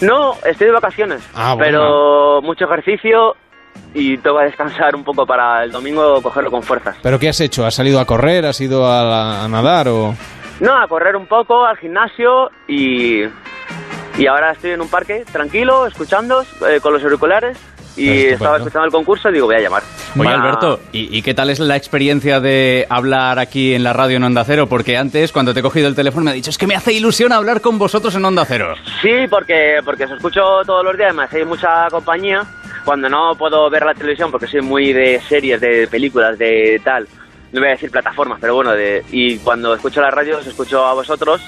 [0.00, 1.22] No, estoy de vacaciones.
[1.34, 1.78] Ah, bueno.
[1.78, 3.36] Pero mucho ejercicio
[3.94, 6.96] y que descansar un poco para el domingo cogerlo con fuerzas.
[7.02, 7.64] ¿Pero qué has hecho?
[7.66, 8.46] ¿Has salido a correr?
[8.46, 10.14] ¿Has ido a, la- a nadar o...?
[10.60, 13.24] No, a correr un poco, al gimnasio y,
[14.16, 17.58] y ahora estoy en un parque tranquilo, escuchando eh, con los auriculares
[17.96, 18.34] y Estupendo.
[18.34, 19.82] estaba escuchando el concurso y digo, voy a llamar.
[20.18, 24.16] Oye, Alberto, ¿y, y qué tal es la experiencia de hablar aquí en la radio
[24.18, 24.66] en Onda Cero?
[24.66, 26.92] Porque antes, cuando te he cogido el teléfono, me ha dicho, es que me hace
[26.92, 28.74] ilusión hablar con vosotros en Onda Cero.
[29.02, 32.42] Sí, porque, porque os escucho todos los días, me hacéis mucha compañía.
[32.84, 37.08] Cuando no puedo ver la televisión, porque soy muy de series, de películas, de tal,
[37.52, 40.86] no voy a decir plataformas, pero bueno, de, y cuando escucho la radio os escucho
[40.86, 41.40] a vosotros.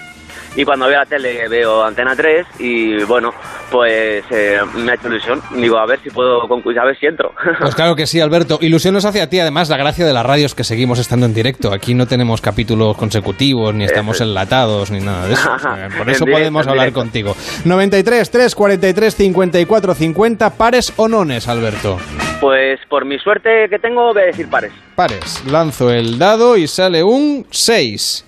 [0.58, 3.30] Y cuando veo la tele veo Antena 3 y bueno,
[3.70, 5.40] pues eh, me ha hecho ilusión.
[5.54, 7.32] Digo, a ver si puedo concluir, a ver si entro.
[7.60, 8.58] Pues claro que sí, Alberto.
[8.60, 11.26] Ilusión nos hace a ti, además, la gracia de la radio es que seguimos estando
[11.26, 11.72] en directo.
[11.72, 15.48] Aquí no tenemos capítulos consecutivos, ni estamos enlatados, ni nada de eso.
[15.98, 17.00] Por eso podemos hablar directo.
[17.02, 17.36] contigo.
[17.64, 21.98] 93 3 43 54 50, pares o nones, Alberto.
[22.40, 24.72] Pues por mi suerte que tengo, voy a decir pares.
[24.96, 25.44] Pares.
[25.46, 28.24] Lanzo el dado y sale un 6.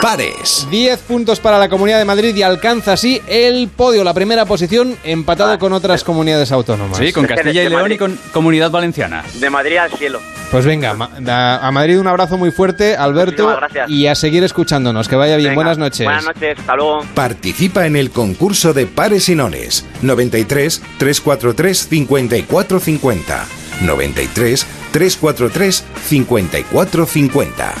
[0.00, 0.66] Pares.
[0.70, 4.96] 10 puntos para la Comunidad de Madrid y alcanza así el podio, la primera posición,
[5.04, 6.98] empatado con otras comunidades autónomas.
[6.98, 7.94] Sí, con Castilla y León Madrid.
[7.94, 9.22] y con Comunidad Valenciana.
[9.34, 10.20] De Madrid al cielo.
[10.50, 13.88] Pues venga, a Madrid un abrazo muy fuerte, Alberto, gracias.
[13.88, 15.08] y a seguir escuchándonos.
[15.08, 15.50] Que vaya bien.
[15.50, 16.04] Venga, Buenas noches.
[16.04, 17.04] Buenas noches, hasta luego.
[17.14, 19.86] Participa en el concurso de pares y nones.
[20.02, 23.46] 93 343 5450.
[23.82, 27.74] 93 343 5450.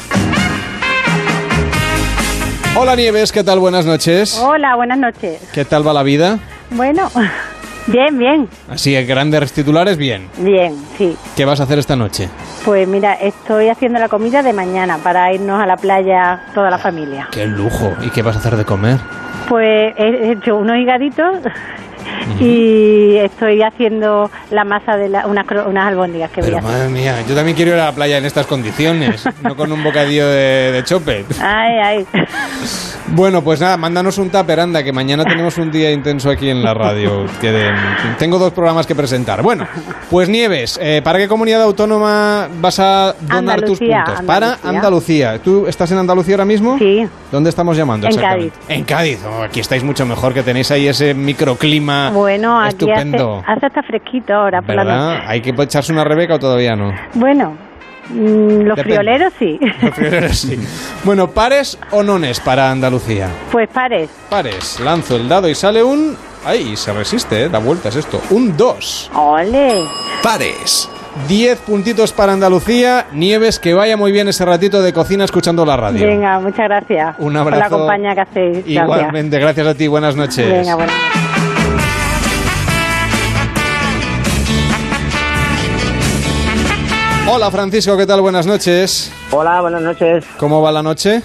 [2.74, 3.58] Hola Nieves, ¿qué tal?
[3.58, 4.38] Buenas noches.
[4.42, 5.40] Hola, buenas noches.
[5.52, 6.38] ¿Qué tal va la vida?
[6.70, 7.10] Bueno,
[7.86, 10.28] bien, bien, Así, en grandes titulares, bien.
[10.38, 11.16] bien, sí.
[11.36, 12.28] ¿Qué vas a hacer esta noche?
[12.64, 16.78] Pues mira, estoy haciendo la comida de mañana para irnos a la playa toda la
[16.78, 17.28] familia.
[17.30, 17.92] ¡Qué lujo!
[18.02, 18.98] ¿Y qué vas a hacer de comer?
[19.48, 21.38] Pues he hecho unos higaditos
[22.40, 26.78] y estoy haciendo la masa de la, unas, unas albóndigas que voy a Pero hacer.
[26.78, 29.82] madre mía, yo también quiero ir a la playa en estas condiciones, no con un
[29.82, 31.24] bocadillo de, de chope.
[31.40, 32.06] Ay, ay.
[33.14, 36.62] Bueno, pues nada, mándanos un tupper, anda, que mañana tenemos un día intenso aquí en
[36.62, 37.26] la radio.
[37.42, 37.70] que de-
[38.18, 39.42] tengo dos programas que presentar.
[39.42, 39.66] Bueno,
[40.10, 44.24] pues Nieves, eh, ¿para qué comunidad autónoma vas a donar tus Andalucía, puntos?
[44.24, 45.38] Para Andalucía.
[45.42, 46.78] ¿Tú estás en Andalucía ahora mismo?
[46.78, 47.06] Sí.
[47.30, 48.06] ¿Dónde estamos llamando?
[48.06, 48.56] En exactamente?
[48.68, 49.18] En Cádiz.
[49.26, 53.42] Oh, aquí estáis mucho mejor, que tenéis ahí ese microclima Bueno, aquí hace, estupendo.
[53.46, 55.06] hace hasta fresquito ahora por la ¿Verdad?
[55.14, 55.22] noche.
[55.28, 56.92] ¿Hay que echarse una rebeca o todavía no?
[57.14, 57.56] Bueno,
[58.10, 58.82] mm, los Depende.
[58.82, 59.58] frioleros sí.
[60.32, 60.58] Sí.
[61.04, 63.28] Bueno, ¿pares o nones para Andalucía?
[63.50, 64.10] Pues pares.
[64.28, 64.80] Pares.
[64.80, 66.16] Lanzo el dado y sale un...
[66.44, 66.76] ¡Ay!
[66.76, 67.48] Se resiste, ¿eh?
[67.48, 68.20] Da vueltas esto.
[68.30, 69.10] Un 2.
[69.14, 69.84] ¡Ole!
[70.22, 70.88] Pares.
[71.28, 73.06] 10 puntitos para Andalucía.
[73.12, 76.04] Nieves, que vaya muy bien ese ratito de cocina escuchando la radio.
[76.06, 77.14] Venga, muchas gracias.
[77.18, 77.78] Un Por la abrazo.
[77.78, 78.56] compañía que hacéis.
[78.64, 78.82] Gracias.
[78.84, 79.86] Igualmente, gracias a ti.
[79.88, 80.48] Buenas noches.
[80.50, 81.41] Venga, buenas noches.
[87.34, 88.20] Hola Francisco, ¿qué tal?
[88.20, 89.10] Buenas noches.
[89.30, 90.22] Hola, buenas noches.
[90.36, 91.22] ¿Cómo va la noche?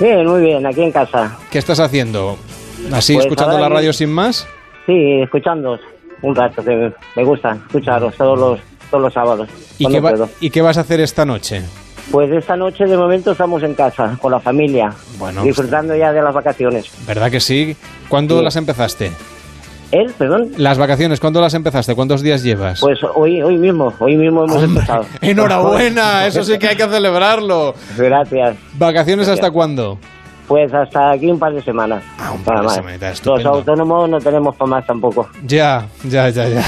[0.00, 1.36] Bien, muy bien, aquí en casa.
[1.50, 2.38] ¿Qué estás haciendo?
[2.90, 4.46] ¿Así Pues escuchando la radio sin más?
[4.86, 5.78] Sí, escuchando
[6.22, 8.60] un rato, que me- gusta escucharos todos los,
[8.90, 9.48] todos los sábados.
[9.76, 10.28] ¿Y qué, va-.
[10.40, 11.62] ¿Y qué vas a hacer esta noche?
[12.10, 16.22] Pues esta noche de momento estamos en casa, con la familia, Bueno, disfrutando ya de
[16.22, 16.86] las vacaciones.
[17.06, 17.76] ¿Verdad que sí?
[18.08, 18.44] ¿Cuándo Sí.
[18.44, 19.12] las empezaste?
[19.92, 20.52] ¿Él, perdón?
[20.56, 21.94] Las vacaciones, ¿cuándo las empezaste?
[21.94, 22.80] ¿Cuántos días llevas?
[22.80, 25.04] Pues hoy, hoy mismo, hoy mismo hemos empezado.
[25.20, 26.26] ¡Enhorabuena!
[26.26, 27.74] Eso sí que hay que celebrarlo.
[27.96, 28.56] Gracias.
[28.78, 29.44] ¿Vacaciones Gracias.
[29.44, 29.98] hasta cuándo?
[30.50, 32.02] Pues hasta aquí un par de semanas.
[32.18, 32.74] Ah, un par de más.
[32.74, 35.28] semanitas, Los autónomos no tenemos para más tampoco.
[35.46, 36.64] Ya, ya, ya, ya.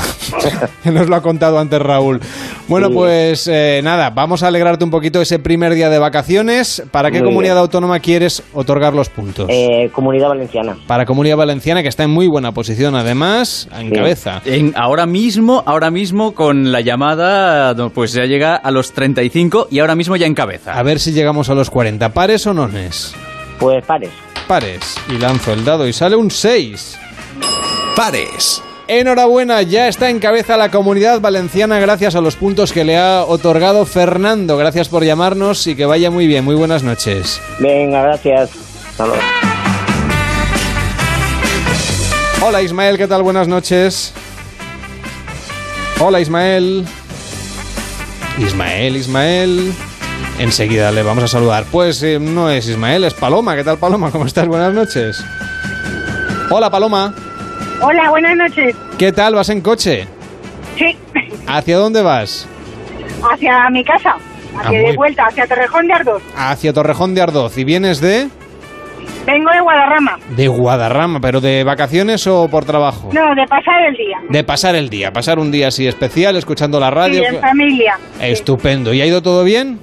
[0.92, 2.20] Nos lo ha contado antes Raúl.
[2.68, 2.94] Bueno, Sí.
[2.94, 6.84] pues eh, nada, vamos a alegrarte un poquito ese primer día de vacaciones.
[6.92, 7.62] ¿Para qué Muy comunidad bien.
[7.62, 9.46] autónoma quieres otorgar los puntos?
[9.50, 10.76] Eh, Comunidad Valenciana.
[10.86, 14.42] Para Comunidad Valenciana, que está en muy buena posición, además, en cabeza.
[14.44, 19.80] En, ahora mismo, ahora mismo con la llamada, pues ya llega a los 35 y
[19.80, 20.72] ahora mismo ya encabeza.
[20.78, 22.10] A ver si llegamos a los 40.
[22.10, 23.12] ¿Pares o nones?
[23.58, 24.10] Pues pares.
[24.46, 24.96] Pares.
[25.08, 26.98] Y lanzo el dado y sale un 6.
[27.96, 28.62] Pares.
[28.88, 33.24] Enhorabuena, ya está en cabeza la comunidad valenciana gracias a los puntos que le ha
[33.24, 34.56] otorgado Fernando.
[34.56, 36.44] Gracias por llamarnos y que vaya muy bien.
[36.44, 37.40] Muy buenas noches.
[37.58, 38.50] Venga, gracias.
[38.90, 39.22] Hasta luego.
[42.44, 43.22] Hola Ismael, ¿qué tal?
[43.22, 44.12] Buenas noches.
[46.00, 46.84] Hola Ismael.
[48.38, 49.72] Ismael, Ismael.
[50.42, 51.64] Enseguida le vamos a saludar.
[51.70, 53.54] Pues eh, no es Ismael, es Paloma.
[53.54, 54.10] ¿Qué tal Paloma?
[54.10, 54.48] ¿Cómo estás?
[54.48, 55.24] Buenas noches.
[56.50, 57.14] Hola Paloma.
[57.80, 58.74] Hola, buenas noches.
[58.98, 59.36] ¿Qué tal?
[59.36, 60.08] ¿Vas en coche?
[60.76, 60.96] Sí,
[61.46, 62.48] ¿Hacia dónde vas?
[63.32, 64.16] hacia mi casa.
[64.58, 66.22] Hacia Ah, de vuelta, hacia Torrejón de Ardoz.
[66.36, 67.56] Hacia Torrejón de Ardoz.
[67.56, 68.28] ¿Y vienes de...?
[69.24, 70.18] Vengo de Guadarrama.
[70.36, 73.10] De Guadarrama, pero de vacaciones o por trabajo?
[73.12, 74.18] No, de pasar el día.
[74.28, 77.20] De pasar el día, pasar un día así especial, escuchando la radio.
[77.20, 77.96] Sí, en familia.
[78.20, 78.92] Estupendo.
[78.92, 79.78] ¿Y ha ido todo bien?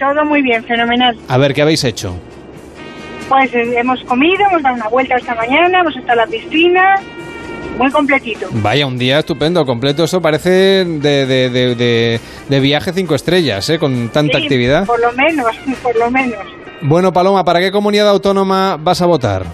[0.00, 1.16] Todo muy bien, fenomenal.
[1.28, 2.16] A ver, ¿qué habéis hecho?
[3.28, 6.94] Pues eh, hemos comido, hemos dado una vuelta esta mañana, hemos estado en la piscina,
[7.78, 8.48] muy completito.
[8.50, 10.02] Vaya, un día estupendo, completo.
[10.02, 13.78] Eso parece de, de, de, de, de viaje cinco estrellas, ¿eh?
[13.78, 14.86] Con tanta Sí, actividad.
[14.86, 15.46] Por lo menos,
[15.82, 16.40] por lo menos.
[16.82, 19.44] Bueno, Paloma, ¿para qué comunidad autónoma vas a votar?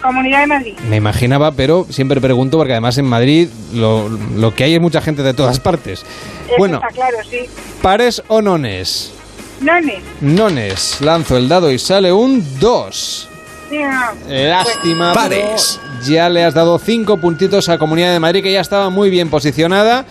[0.00, 0.74] Comunidad de Madrid.
[0.88, 5.00] Me imaginaba, pero siempre pregunto porque además en Madrid lo, lo que hay es mucha
[5.00, 6.04] gente de todas partes.
[6.46, 7.40] Eso Bueno, está claro, sí.
[7.82, 9.12] ¿pares o nones?
[9.60, 10.00] None.
[10.20, 11.00] Nones.
[11.00, 13.28] Lanzo el dado y sale un 2.
[13.70, 14.34] Sí, no.
[14.34, 15.12] Lástima.
[15.12, 15.80] Pares.
[15.82, 19.10] pero Ya le has dado 5 puntitos a Comunidad de Madrid, que ya estaba muy
[19.10, 20.06] bien posicionada.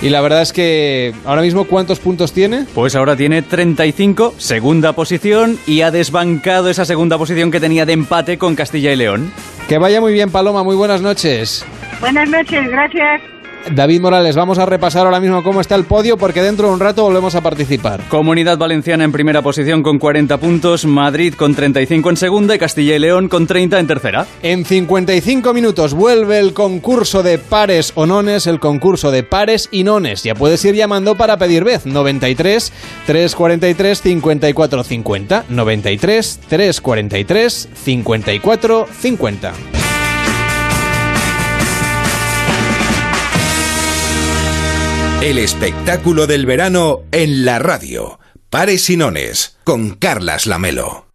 [0.00, 2.66] Y la verdad es que ahora mismo, ¿cuántos puntos tiene?
[2.74, 7.94] Pues ahora tiene 35, segunda posición, y ha desbancado esa segunda posición que tenía de
[7.94, 9.32] empate con Castilla y León.
[9.68, 10.62] Que vaya muy bien, Paloma.
[10.62, 11.64] Muy buenas noches.
[12.00, 13.22] Buenas noches, gracias.
[13.74, 16.80] David Morales, vamos a repasar ahora mismo cómo está el podio porque dentro de un
[16.80, 18.00] rato volvemos a participar.
[18.08, 22.96] Comunidad Valenciana en primera posición con 40 puntos, Madrid con 35 en segunda y Castilla
[22.96, 24.26] y León con 30 en tercera.
[24.42, 29.84] En 55 minutos vuelve el concurso de pares o nones, el concurso de pares y
[29.84, 30.22] nones.
[30.22, 31.86] Ya puedes ir llamando para pedir vez.
[31.86, 32.72] 93
[33.06, 35.44] 343 54 50.
[35.48, 39.87] 93 343 54 50.
[45.20, 48.20] El espectáculo del verano en la radio.
[48.50, 51.07] Pares y nones con Carlas Lamelo.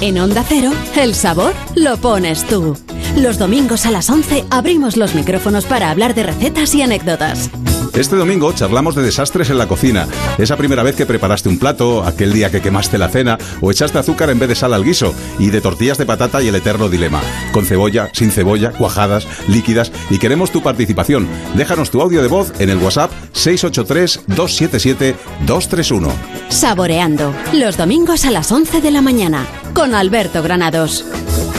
[0.00, 2.76] En Onda Cero, el sabor lo pones tú.
[3.16, 7.50] Los domingos a las 11 abrimos los micrófonos para hablar de recetas y anécdotas.
[7.94, 10.08] Este domingo charlamos de desastres en la cocina.
[10.36, 13.98] Esa primera vez que preparaste un plato, aquel día que quemaste la cena o echaste
[13.98, 16.88] azúcar en vez de sal al guiso y de tortillas de patata y el eterno
[16.88, 17.20] dilema.
[17.52, 21.28] Con cebolla, sin cebolla, cuajadas, líquidas y queremos tu participación.
[21.54, 26.10] Déjanos tu audio de voz en el WhatsApp 683-277-231.
[26.48, 29.46] Saboreando, los domingos a las 11 de la mañana,
[29.84, 31.04] con Alberto Granados.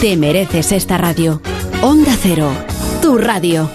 [0.02, 1.41] Te mereces esta radio.
[1.84, 2.49] Onda Cero,
[2.99, 3.69] tu radio.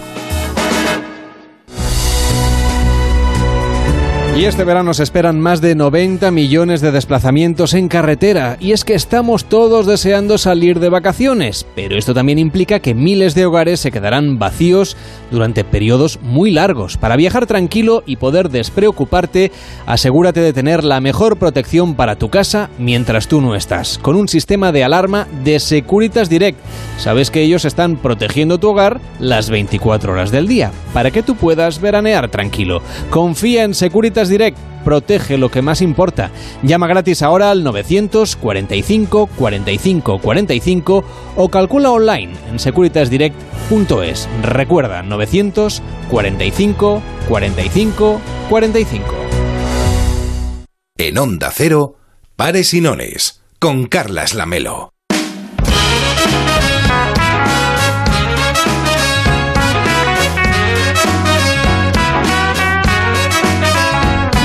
[4.41, 8.57] Y este verano se esperan más de 90 millones de desplazamientos en carretera.
[8.59, 11.67] Y es que estamos todos deseando salir de vacaciones.
[11.75, 14.97] Pero esto también implica que miles de hogares se quedarán vacíos
[15.31, 16.97] durante periodos muy largos.
[16.97, 19.53] Para viajar tranquilo y poder despreocuparte,
[19.85, 23.99] asegúrate de tener la mejor protección para tu casa mientras tú no estás.
[23.99, 26.59] Con un sistema de alarma de Securitas Direct.
[26.97, 30.73] Sabes que ellos están protegiendo tu hogar las 24 horas del día.
[30.95, 32.81] Para que tú puedas veranear tranquilo.
[33.11, 34.57] Confía en Securitas Direct.
[34.85, 36.31] Protege lo que más importa.
[36.62, 41.05] Llama gratis ahora al 945 45 45
[41.36, 44.28] o calcula online en securitasdirect.es.
[44.43, 49.05] Recuerda 945 45 45.
[50.97, 51.97] En Onda Cero,
[52.36, 52.82] Pares y
[53.59, 54.93] con Carlas Lamelo.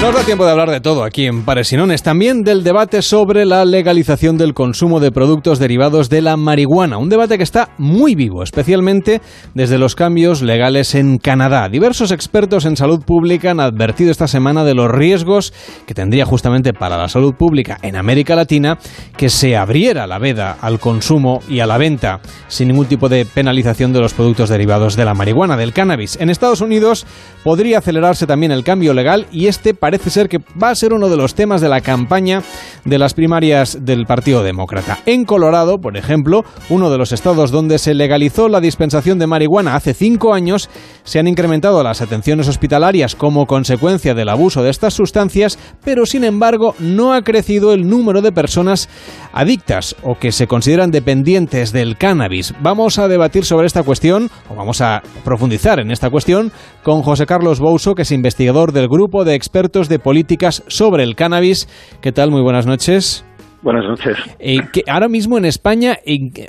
[0.05, 3.65] Nos da tiempo de hablar de todo aquí en Paresinones, también del debate sobre la
[3.65, 8.43] legalización del consumo de productos derivados de la marihuana, un debate que está muy vivo,
[8.43, 9.19] especialmente
[9.55, 11.69] desde los cambios legales en Canadá.
[11.69, 15.53] Diversos expertos en salud pública han advertido esta semana de los riesgos
[15.87, 18.77] que tendría justamente para la salud pública en América Latina
[19.17, 23.25] que se abriera la veda al consumo y a la venta sin ningún tipo de
[23.25, 26.15] penalización de los productos derivados de la marihuana, del cannabis.
[26.21, 27.07] En Estados Unidos
[27.43, 31.09] podría acelerarse también el cambio legal y este parece ser que va a ser uno
[31.09, 32.41] de los temas de la campaña
[32.83, 34.99] de las primarias del Partido Demócrata.
[35.05, 39.75] En Colorado, por ejemplo, uno de los estados donde se legalizó la dispensación de marihuana
[39.75, 40.69] hace cinco años,
[41.03, 46.23] se han incrementado las atenciones hospitalarias como consecuencia del abuso de estas sustancias, pero sin
[46.23, 48.89] embargo no ha crecido el número de personas
[49.33, 52.53] adictas o que se consideran dependientes del cannabis.
[52.61, 56.51] Vamos a debatir sobre esta cuestión, o vamos a profundizar en esta cuestión,
[56.83, 61.15] con José Carlos Bouso, que es investigador del Grupo de Expertos de Políticas sobre el
[61.15, 61.67] Cannabis.
[62.01, 62.31] ¿Qué tal?
[62.31, 63.25] Muy buenas noches.
[63.61, 64.17] Buenas noches.
[64.39, 65.95] Eh, que ahora mismo en España,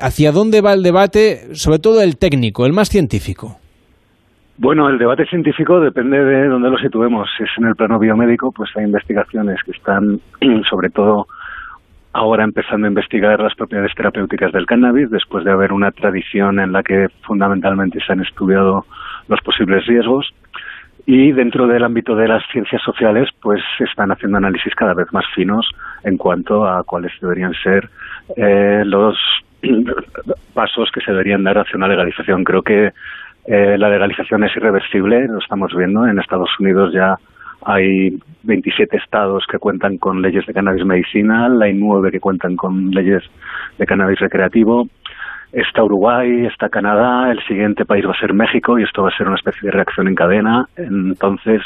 [0.00, 3.56] ¿hacia dónde va el debate, sobre todo el técnico, el más científico?
[4.58, 7.28] Bueno, el debate científico depende de dónde lo situemos.
[7.36, 10.20] Si es en el plano biomédico, pues hay investigaciones que están,
[10.70, 11.26] sobre todo,
[12.14, 16.72] ahora empezando a investigar las propiedades terapéuticas del cannabis, después de haber una tradición en
[16.72, 18.86] la que fundamentalmente se han estudiado
[19.28, 20.26] los posibles riesgos.
[21.06, 25.24] Y dentro del ámbito de las ciencias sociales, pues están haciendo análisis cada vez más
[25.36, 25.68] finos
[26.02, 27.88] en cuanto a cuáles deberían ser
[28.36, 29.16] eh, los
[30.54, 32.42] pasos que se deberían dar hacia una legalización.
[32.42, 32.92] Creo que
[33.46, 36.08] eh, la legalización es irreversible, lo estamos viendo.
[36.08, 37.16] En Estados Unidos ya
[37.64, 42.90] hay 27 estados que cuentan con leyes de cannabis medicinal, hay nueve que cuentan con
[42.90, 43.22] leyes
[43.78, 44.88] de cannabis recreativo.
[45.56, 49.16] Está Uruguay, está Canadá, el siguiente país va a ser México y esto va a
[49.16, 50.68] ser una especie de reacción en cadena.
[50.76, 51.62] Entonces,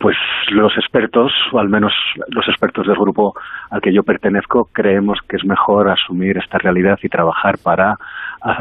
[0.00, 0.16] pues
[0.50, 1.92] los expertos, o al menos
[2.26, 3.34] los expertos del grupo
[3.70, 7.94] al que yo pertenezco, creemos que es mejor asumir esta realidad y trabajar para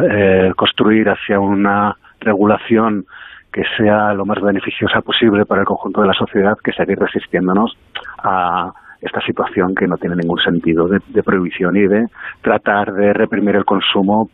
[0.08, 3.06] eh, construir hacia una regulación
[3.52, 7.76] que sea lo más beneficiosa posible para el conjunto de la sociedad que seguir resistiéndonos
[8.20, 8.72] a
[9.08, 12.06] esta situación que no tiene ningún sentido de, prohibición y de
[12.42, 14.30] tratar de reprimir el consumo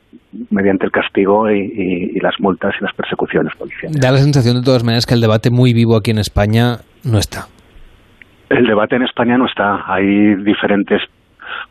[0.51, 3.99] mediante el castigo y, las multas y las persecuciones policiales.
[3.99, 7.17] Da la sensación de todas maneras que el debate muy vivo aquí en España no
[7.17, 7.47] está.
[8.49, 9.83] El debate en España no está.
[9.87, 11.01] Hay diferentes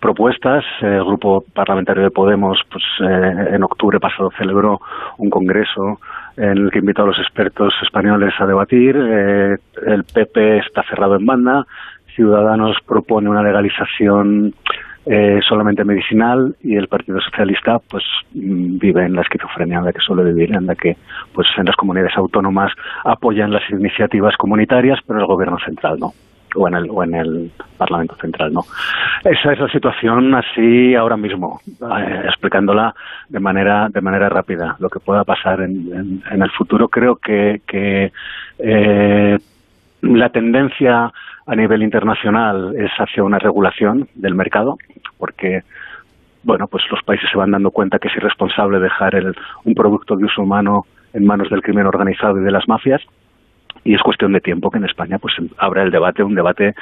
[0.01, 0.65] propuestas.
[0.81, 4.81] El grupo parlamentario de Podemos, pues eh, en octubre pasado celebró
[5.19, 5.99] un congreso
[6.37, 8.97] en el que invitó a los expertos españoles a debatir.
[8.97, 9.57] Eh,
[9.87, 11.65] el PP está cerrado en banda.
[12.15, 14.55] Ciudadanos propone una legalización
[15.05, 19.93] eh, solamente medicinal y el Partido Socialista pues mm, vive en la esquizofrenia en la
[19.93, 20.97] que suele vivir, en la que
[21.33, 22.73] pues en las comunidades autónomas
[23.05, 26.13] apoyan las iniciativas comunitarias, pero el gobierno central no
[26.55, 28.65] o en el o en el Parlamento Central, ¿no?
[29.25, 32.95] Esa es la situación así ahora mismo, eh, explicándola
[33.29, 34.77] de manera de manera rápida.
[34.79, 38.13] Lo que pueda pasar en, en, el futuro creo que,
[38.59, 39.39] eh,
[40.03, 41.13] la tendencia
[41.53, 44.79] a nivel internacional es hacia una regulación del mercado,
[45.19, 45.61] porque
[46.45, 49.35] bueno, pues los países se van dando cuenta que es irresponsable dejar el,
[49.65, 53.03] un producto de uso humano en manos del crimen organizado y de las mafias
[53.85, 56.75] y es cuestión de tiempo que en España pues abra el debate, un debate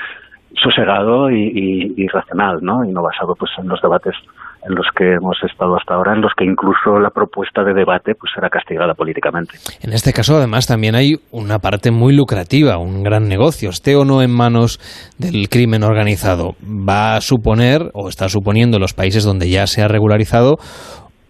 [0.55, 2.85] sosegado y, racional, ¿no?
[2.85, 4.15] Y no basado pues en los debates
[4.63, 8.15] en los que hemos estado hasta ahora, en los que incluso la propuesta de debate
[8.15, 9.55] pues será castigada políticamente.
[9.83, 14.05] En este caso, además, también hay una parte muy lucrativa, un gran negocio, esté o
[14.05, 14.79] no en manos
[15.19, 16.53] del crimen organizado.
[16.63, 20.57] Va a suponer, o está suponiendo los países donde ya se ha regularizado,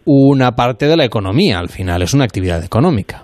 [0.05, 3.23] una parte de la economía, al final, es una actividad económica.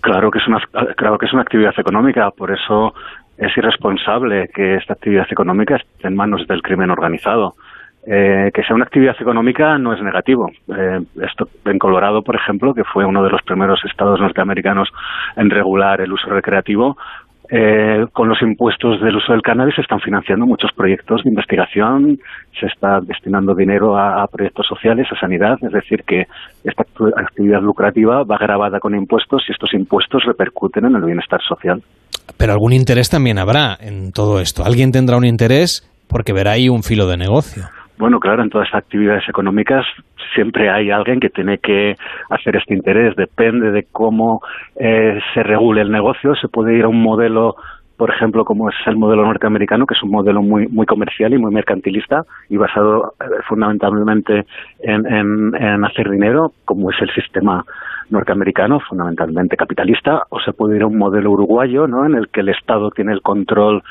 [0.00, 0.58] Claro que es una,
[0.96, 2.92] claro que es una actividad económica, por eso
[3.36, 7.52] es irresponsable que esta actividad económica esté en manos del crimen organizado.
[8.04, 10.50] Eh, que sea una actividad económica no es negativo.
[10.76, 14.88] Eh, esto en Colorado, por ejemplo, que fue uno de los primeros estados norteamericanos
[15.36, 16.96] en regular el uso recreativo,
[17.54, 22.18] eh, con los impuestos del uso del cannabis se están financiando muchos proyectos de investigación,
[22.58, 26.24] se está destinando dinero a, proyectos sociales, a sanidad, es decir, que
[26.64, 26.84] esta
[27.16, 31.82] actividad lucrativa va grabada con impuestos y estos impuestos repercuten en el bienestar social.
[32.38, 34.64] Pero algún interés también habrá en todo esto.
[34.64, 37.64] Alguien tendrá un interés porque verá ahí un filo de negocio.
[37.98, 39.84] Bueno, claro, en todas estas actividades económicas
[40.34, 41.96] siempre hay alguien que tiene que
[42.30, 43.14] hacer este interés.
[43.16, 44.40] Depende de cómo
[44.76, 46.34] eh, se regule el negocio.
[46.34, 47.56] Se puede ir a un modelo,
[47.96, 51.38] por ejemplo, como es el modelo norteamericano, que es un modelo muy, muy comercial y
[51.38, 54.46] muy mercantilista y basado eh, fundamentalmente
[54.80, 57.64] en, en hacer dinero, como es el sistema
[58.12, 62.04] norteamericano, fundamentalmente capitalista, o se puede ir a un modelo uruguayo, ¿no?
[62.06, 63.82] en el que el Estado tiene el control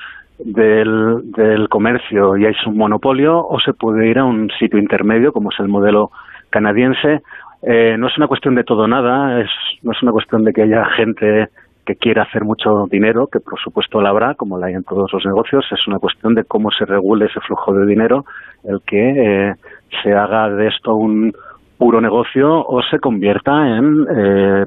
[0.43, 5.31] del, del comercio y hay un monopolio o se puede ir a un sitio intermedio
[5.31, 6.11] como es el modelo
[6.49, 7.21] canadiense.
[7.61, 9.49] Eh, no es una cuestión de todo nada, es,
[9.83, 11.49] no es una cuestión de que haya gente
[11.85, 15.11] que quiera hacer mucho dinero, que por supuesto la habrá, como la hay en todos
[15.13, 18.25] los negocios, es una cuestión de cómo se regule ese flujo de dinero,
[18.63, 19.55] el que eh,
[20.03, 21.33] se haga de esto un
[21.77, 24.65] puro negocio o se convierta en eh,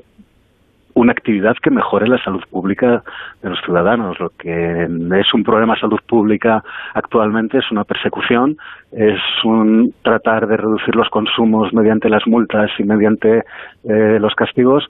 [0.95, 3.03] una actividad que mejore la salud pública
[3.43, 4.19] de los ciudadanos.
[4.21, 6.63] Lo que es un problema de salud pública
[6.95, 8.57] actualmente es una persecución,
[8.93, 13.43] es un tratar de reducir los consumos mediante las multas y mediante
[13.85, 14.89] eh, los castigos.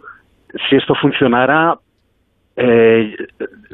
[0.69, 1.75] Si esto funcionara,
[2.57, 3.17] eh,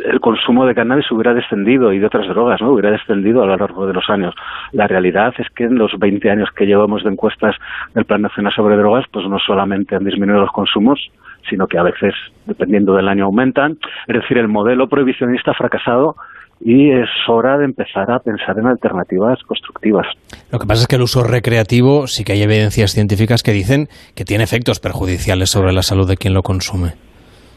[0.05, 2.73] el consumo de cannabis hubiera descendido y de otras drogas, ¿no?
[2.73, 4.35] Hubiera descendido a lo largo de los años.
[4.73, 7.57] La realidad es que en los 20 años que llevamos de encuestas
[7.95, 11.11] del Plan Nacional sobre Drogas, pues no solamente han disminuido los consumos,
[11.51, 12.15] sino que a veces,
[12.47, 13.77] dependiendo del año, aumentan.
[14.07, 16.15] Es decir, el modelo prohibicionista ha fracasado
[16.61, 20.07] y es hora de empezar a pensar en alternativas constructivas.
[20.53, 23.89] Lo que pasa es que el uso recreativo sí que hay evidencias científicas que dicen
[24.15, 26.93] que tiene efectos perjudiciales sobre la salud de quien lo consume.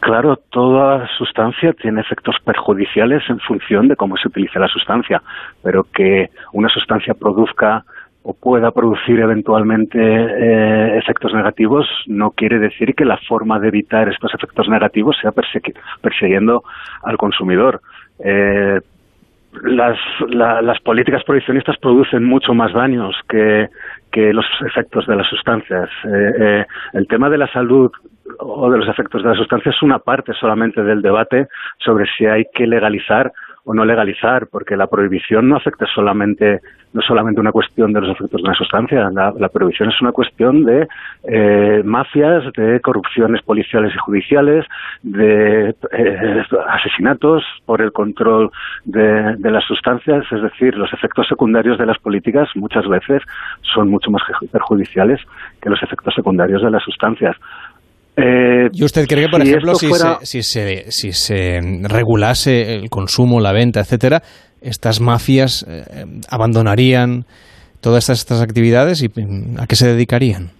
[0.00, 5.22] Claro, toda sustancia tiene efectos perjudiciales en función de cómo se utiliza la sustancia,
[5.62, 7.84] pero que una sustancia produzca
[8.26, 14.08] o pueda producir eventualmente eh, efectos negativos no quiere decir que la forma de evitar
[14.08, 15.32] estos efectos negativos sea
[16.00, 16.64] persiguiendo
[17.02, 17.82] al consumidor.
[18.18, 18.80] Eh,
[19.62, 19.98] las,
[20.30, 23.68] las políticas prohibicionistas producen mucho más daños que,
[24.10, 25.90] que los efectos de las sustancias.
[26.04, 26.64] Eh,
[26.94, 27.92] el tema de la salud
[28.38, 31.46] o de los efectos de las sustancias es una parte solamente del debate
[31.78, 33.30] sobre si hay que legalizar
[33.64, 36.60] o no legalizar, porque la prohibición no afecta solamente,
[36.92, 40.64] no solamente una cuestión de los efectos de una sustancia, la, prohibición es una cuestión
[40.64, 40.86] de
[41.24, 44.66] eh, mafias, de corrupciones policiales y judiciales,
[45.02, 48.50] de eh, asesinatos por el control
[48.84, 53.22] de las sustancias, es decir, los efectos secundarios de las políticas muchas veces
[53.62, 54.22] son mucho más
[54.52, 55.20] perjudiciales
[55.62, 57.36] que los efectos secundarios de las sustancias.
[58.16, 63.52] Eh, ¿Y usted cree que, por ejemplo, si, se, si, se, regulase el consumo, la
[63.52, 64.22] venta, etcétera,
[64.60, 67.24] estas mafias eh, abandonarían
[67.80, 70.50] todas estas, actividades y mm, a qué se dedicarían?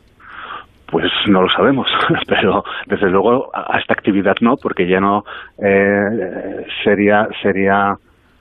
[0.90, 1.86] Pues no lo sabemos,
[2.26, 5.22] pero desde luego a esta actividad no, porque ya no
[5.59, 7.94] eh, sería sería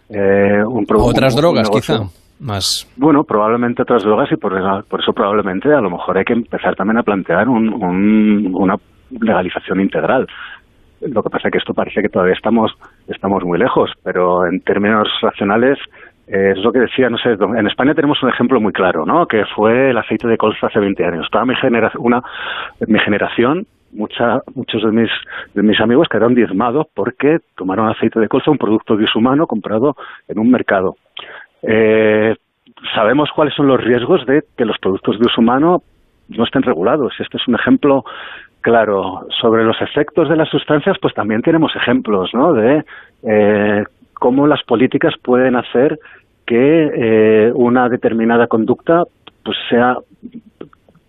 [0.09, 1.09] un producto.
[1.09, 2.01] Otras drogas, quizá.
[2.39, 2.91] Más.
[2.97, 4.51] Bueno, probablemente otras drogas y por,
[4.85, 8.75] por, eso probablemente a lo mejor hay que empezar también a plantear un, un, una
[9.19, 10.27] legalización integral.
[11.01, 12.71] Lo que pasa es que esto parece que todavía estamos,
[13.07, 15.77] estamos muy lejos, pero en términos racionales
[16.27, 19.25] eh, es lo que decía, no sé, en España tenemos un ejemplo muy claro, ¿no?
[19.25, 21.27] Que fue el aceite de colza hace 20 años.
[21.29, 22.21] Toda mi, generación, una,
[22.87, 25.09] mi generación, mucha, muchos de mis,
[25.53, 29.95] de mis amigos quedaron diezmados porque tomaron aceite de colza, un producto de uso comprado
[30.29, 30.95] en un mercado.
[31.61, 32.35] Eh,
[32.95, 35.83] sabemos cuáles son los riesgos de que los productos de uso humano
[36.29, 37.13] no estén regulados.
[37.19, 38.03] Este es un ejemplo
[38.63, 42.53] Claro, sobre los efectos de las sustancias, pues también tenemos ejemplos, ¿no?
[42.53, 42.85] De
[43.23, 43.83] eh,
[44.13, 45.99] cómo las políticas pueden hacer
[46.45, 49.03] que eh, una determinada conducta
[49.43, 49.97] pues sea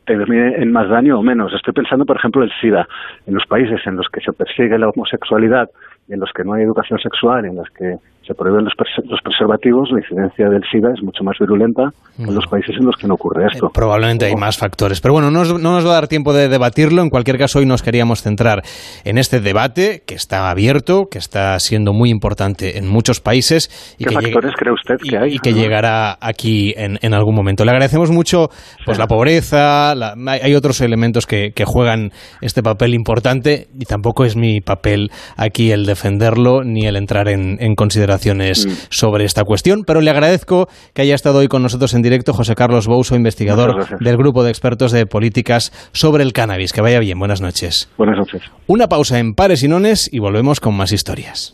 [0.04, 1.52] termine en más daño o menos.
[1.54, 2.88] Estoy pensando, por ejemplo, el SIDA.
[3.24, 5.70] En los países en los que se persigue la homosexualidad
[6.08, 8.74] en los que no hay educación sexual, en los que se prohíben los,
[9.22, 13.06] preservativos, la incidencia del SIDA es mucho más virulenta en los países en los que
[13.06, 13.66] no ocurre esto.
[13.66, 15.00] Eh, probablemente hay más factores.
[15.00, 17.02] Pero bueno, no nos, va a dar tiempo de debatirlo.
[17.02, 18.62] En cualquier caso, hoy nos queríamos centrar
[19.04, 23.96] en este debate que está abierto, que está siendo muy importante en muchos países.
[23.98, 25.34] Y ¿Qué que factores cree usted que hay?
[25.34, 27.64] Y que llegará aquí en, algún momento.
[27.64, 28.48] Le agradecemos mucho
[28.84, 32.10] pues la pobreza, hay otros elementos que, juegan
[32.42, 37.56] este papel importante y tampoco es mi papel aquí el defenderlo ni el entrar en,
[37.58, 38.70] en consideración Mm.
[38.90, 42.54] sobre esta cuestión, pero le agradezco que haya estado hoy con nosotros en directo José
[42.54, 46.72] Carlos Bouso, investigador del Grupo de Expertos de Políticas sobre el Cannabis.
[46.72, 47.88] Que vaya bien, buenas noches.
[47.96, 48.42] Buenas noches.
[48.66, 51.52] Una pausa en Pares y Nones y volvemos con más historias.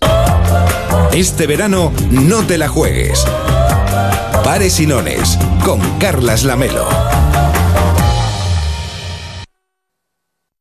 [1.13, 3.25] Este verano no te la juegues.
[4.45, 6.87] Pares y Nones con Carlas Lamelo.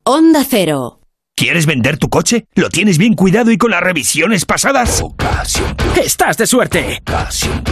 [0.03, 0.98] Onda Cero.
[1.39, 2.47] ¿Quieres vender tu coche?
[2.53, 4.99] ¿Lo tienes bien cuidado y con las revisiones pasadas?
[5.01, 7.01] Ocasión ¡Estás de suerte!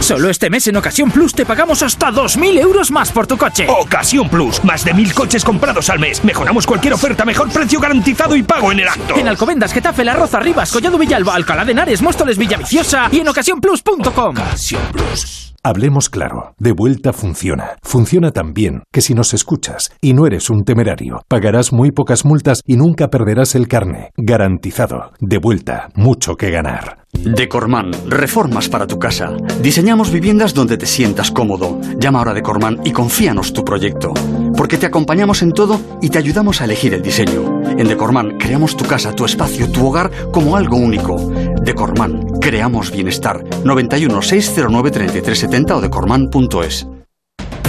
[0.00, 3.66] Solo este mes en Ocasión Plus te pagamos hasta 2.000 euros más por tu coche.
[3.68, 4.64] Ocasión Plus.
[4.64, 6.24] Más de 1.000 coches comprados al mes.
[6.24, 9.18] Mejoramos cualquier oferta, mejor precio garantizado y pago en el acto.
[9.18, 13.28] En Alcobendas, Getafe, La Roza, Rivas, Collado Villalba, Alcalá de Henares, Móstoles, Villaviciosa y en
[13.28, 14.30] ocasiónplus.com.
[14.30, 15.54] Ocasión Plus.
[15.64, 17.76] Hablemos claro, de vuelta funciona.
[17.82, 22.24] Funciona tan bien que si nos escuchas y no eres un temerario, pagarás muy pocas
[22.24, 24.10] multas y nunca perderás el carne.
[24.16, 25.12] Garantizado.
[25.20, 26.98] De vuelta, mucho que ganar.
[27.12, 29.36] Decorman, reformas para tu casa.
[29.60, 31.80] Diseñamos viviendas donde te sientas cómodo.
[31.98, 34.12] Llama ahora a Decorman y confíanos tu proyecto.
[34.58, 37.62] Porque te acompañamos en todo y te ayudamos a elegir el diseño.
[37.78, 41.16] En Decorman creamos tu casa, tu espacio, tu hogar como algo único.
[41.62, 43.44] Decorman, creamos bienestar.
[43.64, 46.97] 91 609 3370 o decorman.es.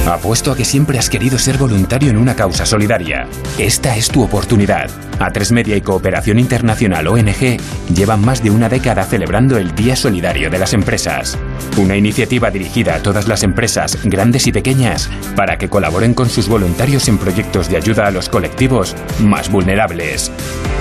[0.07, 3.27] Apuesto a que siempre has querido ser voluntario en una causa solidaria.
[3.57, 4.89] Esta es tu oportunidad.
[5.19, 7.57] A3 Media y Cooperación Internacional ONG
[7.93, 11.37] llevan más de una década celebrando el Día Solidario de las Empresas.
[11.77, 16.47] Una iniciativa dirigida a todas las empresas, grandes y pequeñas, para que colaboren con sus
[16.47, 20.31] voluntarios en proyectos de ayuda a los colectivos más vulnerables.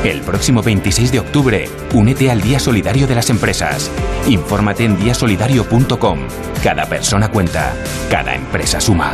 [0.04, 3.90] El próximo 26 de octubre, únete al Día Solidario de las Empresas.
[4.28, 6.20] Infórmate en diasolidario.com.
[6.62, 7.74] Cada persona cuenta,
[8.08, 9.07] cada empresa suma.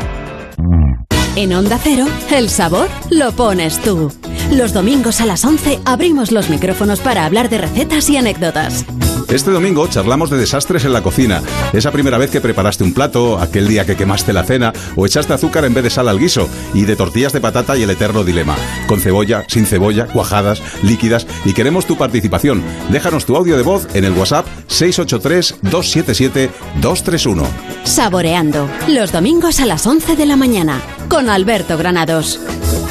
[0.59, 0.94] うん
[1.37, 4.13] En Onda Cero, el sabor lo pones tú.
[4.53, 8.85] Los domingos a las 11 abrimos los micrófonos para hablar de recetas y anécdotas.
[9.29, 11.43] Este domingo charlamos de desastres en la cocina.
[11.73, 15.33] Esa primera vez que preparaste un plato, aquel día que quemaste la cena o echaste
[15.33, 18.23] azúcar en vez de sal al guiso y de tortillas de patata y el eterno
[18.23, 18.55] dilema.
[18.87, 22.63] Con cebolla, sin cebolla, cuajadas, líquidas y queremos tu participación.
[22.91, 27.45] Déjanos tu audio de voz en el WhatsApp 683-277-231.
[27.83, 32.41] Saboreando, los domingos a las 11 de la mañana, con Alberto Granados.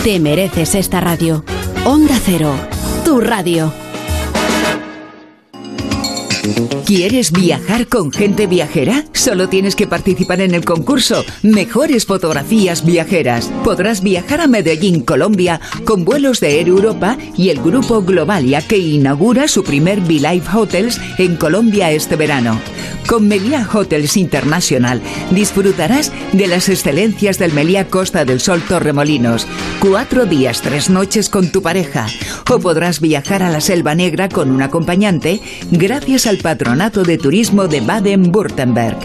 [0.03, 1.43] Te mereces esta radio.
[1.85, 2.53] Onda Cero,
[3.05, 3.71] tu radio.
[6.85, 9.05] ¿Quieres viajar con gente viajera?
[9.13, 13.49] Solo tienes que participar en el concurso Mejores Fotografías Viajeras.
[13.63, 18.77] Podrás viajar a Medellín, Colombia, con vuelos de Air Europa y el grupo Globalia que
[18.77, 22.59] inaugura su primer V-Live Hotels en Colombia este verano.
[23.07, 25.01] Con Meliá Hotels International
[25.31, 29.45] disfrutarás de las excelencias del Meliá Costa del Sol Torremolinos.
[29.79, 32.07] Cuatro días, tres noches con tu pareja.
[32.49, 35.41] O podrás viajar a la Selva Negra con un acompañante
[35.71, 38.97] gracias al Patronato de Turismo de Baden-Württemberg.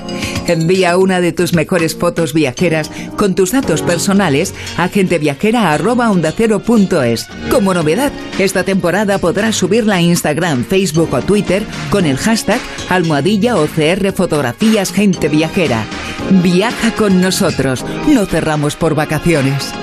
[0.47, 7.29] Envía una de tus mejores fotos viajeras con tus datos personales a genteviajera.ondacero.es.
[7.51, 13.57] Como novedad, esta temporada podrás subirla a Instagram, Facebook o Twitter con el hashtag almohadilla
[13.57, 15.85] OCR Fotografías Gente Viajera.
[16.43, 19.75] Viaja con nosotros, no cerramos por vacaciones.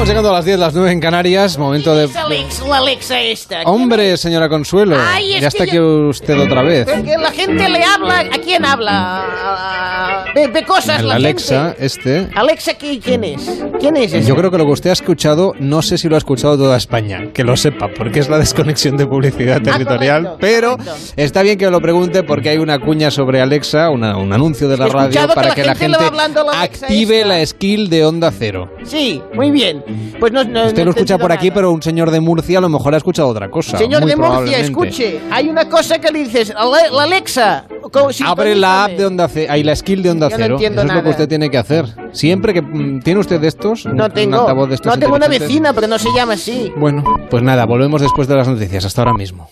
[0.00, 2.08] Estamos llegando a las 10, las 9 en Canarias, momento de...
[2.08, 3.62] La Alexa, la Alexa esta.
[3.64, 6.86] Hombre, señora Consuelo, Ay, es ya que está yo- aquí usted otra vez.
[6.90, 8.20] Porque la gente le habla.
[8.20, 10.24] ¿A quién habla?
[10.34, 11.84] De, de cosas El la Alexa, gente.
[11.84, 12.28] este...
[12.34, 13.62] Alexa, ¿qui- ¿quién es?
[13.78, 14.26] ¿Quién es ese?
[14.26, 16.78] Yo creo que lo que usted ha escuchado, no sé si lo ha escuchado toda
[16.78, 20.76] España, que lo sepa, porque es la desconexión de publicidad territorial, correcto, pero
[21.16, 24.78] está bien que lo pregunte porque hay una cuña sobre Alexa, una- un anuncio de
[24.78, 25.98] la radio para que que la la gente
[26.42, 27.28] la active esta.
[27.28, 28.70] la skill de Onda Cero.
[28.82, 29.84] Sí, muy bien.
[30.18, 32.60] Pues no, no, Usted no lo escucha por aquí, pero un señor de Murcia a
[32.60, 33.78] lo mejor ha escuchado otra cosa.
[33.78, 35.20] Señor de Murcia, escuche.
[35.30, 36.52] Hay una cosa que le dices.
[36.92, 37.66] La Alexa.
[38.24, 40.54] Abre la app de Onda Cero, ahí la skill de Onda Yo no Cero.
[40.56, 41.86] entiendo Eso es lo que usted tiene que hacer.
[42.12, 44.40] Siempre que mm, tiene usted de estos, un- No un tengo.
[44.40, 46.72] altavoz de estos No tengo una vecina, pero no se llama así.
[46.76, 48.84] Bueno, pues nada, volvemos después de las noticias.
[48.84, 49.50] Hasta ahora mismo.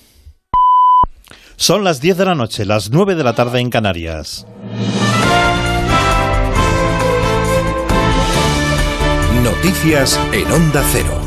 [1.56, 4.47] Son las 10 de la noche, las 9 de la tarde en Canarias.
[9.43, 11.20] Noticias en Onda Cero.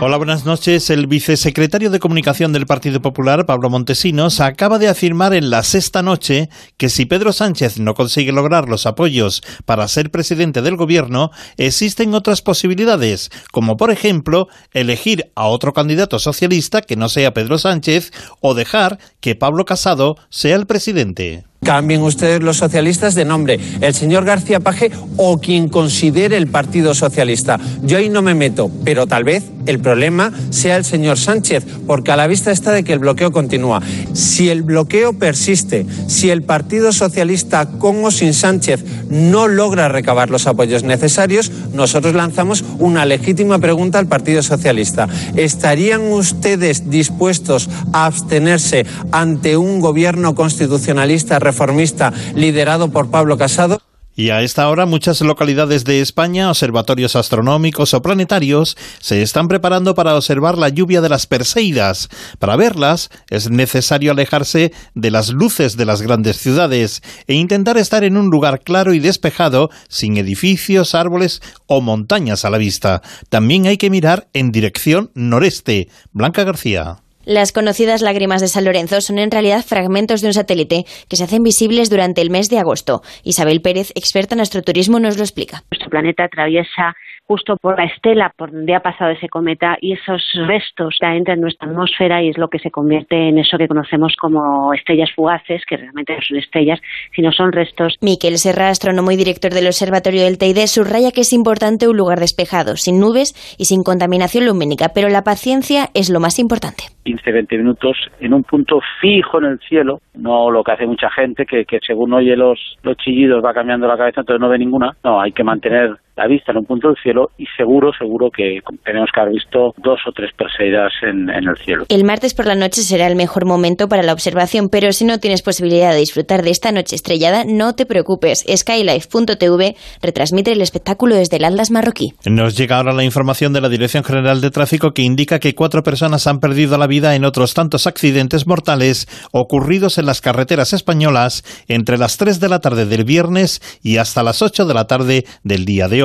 [0.00, 0.88] Hola, buenas noches.
[0.88, 6.02] El vicesecretario de Comunicación del Partido Popular, Pablo Montesinos, acaba de afirmar en la sexta
[6.02, 11.30] noche que si Pedro Sánchez no consigue lograr los apoyos para ser presidente del gobierno,
[11.56, 17.58] existen otras posibilidades, como por ejemplo elegir a otro candidato socialista que no sea Pedro
[17.58, 21.44] Sánchez o dejar que Pablo Casado sea el presidente.
[21.64, 26.92] Cambien ustedes los socialistas de nombre, el señor García Paje o quien considere el Partido
[26.92, 27.60] Socialista.
[27.84, 32.10] Yo ahí no me meto, pero tal vez el problema sea el señor Sánchez, porque
[32.10, 33.80] a la vista está de que el bloqueo continúa.
[34.12, 40.30] Si el bloqueo persiste, si el Partido Socialista con o sin Sánchez no logra recabar
[40.30, 45.08] los apoyos necesarios, nosotros lanzamos una legítima pregunta al Partido Socialista.
[45.36, 53.80] ¿Estarían ustedes dispuestos a abstenerse ante un gobierno constitucionalista reformista liderado por Pablo Casado?
[54.14, 59.94] Y a esta hora muchas localidades de España, observatorios astronómicos o planetarios, se están preparando
[59.94, 62.10] para observar la lluvia de las Perseidas.
[62.38, 68.04] Para verlas es necesario alejarse de las luces de las grandes ciudades e intentar estar
[68.04, 73.00] en un lugar claro y despejado, sin edificios, árboles o montañas a la vista.
[73.30, 75.88] También hay que mirar en dirección noreste.
[76.12, 77.01] Blanca García.
[77.24, 81.24] Las conocidas lágrimas de San Lorenzo son en realidad fragmentos de un satélite que se
[81.24, 83.02] hacen visibles durante el mes de agosto.
[83.22, 85.62] Isabel Pérez, experta en astroturismo, nos lo explica.
[85.70, 86.96] Nuestro planeta atraviesa
[87.26, 91.38] justo por la estela por donde ha pasado ese cometa y esos restos que entran
[91.38, 95.10] en nuestra atmósfera y es lo que se convierte en eso que conocemos como estrellas
[95.14, 96.80] fugaces, que realmente no son estrellas,
[97.14, 97.96] sino son restos.
[98.00, 102.20] Miquel Serra, astrónomo y director del Observatorio del Teide, subraya que es importante un lugar
[102.20, 106.84] despejado, sin nubes y sin contaminación lumínica, pero la paciencia es lo más importante.
[107.12, 111.10] 15, 20 minutos en un punto fijo en el cielo, no lo que hace mucha
[111.10, 114.58] gente, que, que según oye los, los chillidos va cambiando la cabeza, entonces no ve
[114.58, 114.96] ninguna.
[115.04, 118.60] No, hay que mantener la vista en un punto del cielo y seguro, seguro que
[118.84, 121.84] tenemos que haber visto dos o tres perseidas en, en el cielo.
[121.88, 125.18] El martes por la noche será el mejor momento para la observación, pero si no
[125.18, 128.44] tienes posibilidad de disfrutar de esta noche estrellada, no te preocupes.
[128.48, 132.10] Skylife.tv retransmite el espectáculo desde el Atlas marroquí.
[132.26, 135.82] Nos llega ahora la información de la Dirección General de Tráfico que indica que cuatro
[135.82, 141.42] personas han perdido la vida en otros tantos accidentes mortales ocurridos en las carreteras españolas
[141.68, 145.24] entre las 3 de la tarde del viernes y hasta las 8 de la tarde
[145.42, 146.02] del día de de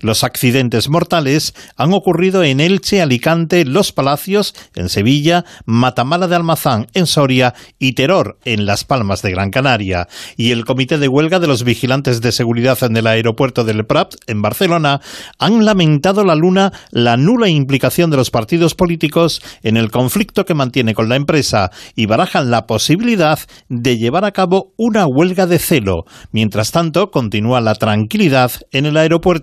[0.00, 6.86] Los accidentes mortales han ocurrido en Elche, Alicante, Los Palacios, en Sevilla, Matamala de Almazán,
[6.94, 10.08] en Soria y Teror, en Las Palmas de Gran Canaria.
[10.36, 14.14] Y el Comité de Huelga de los Vigilantes de Seguridad en el aeropuerto del Prat,
[14.26, 15.00] en Barcelona,
[15.38, 20.54] han lamentado la luna la nula implicación de los partidos políticos en el conflicto que
[20.54, 23.38] mantiene con la empresa y barajan la posibilidad
[23.68, 26.04] de llevar a cabo una huelga de celo.
[26.32, 29.35] Mientras tanto, continúa la tranquilidad en el aeropuerto.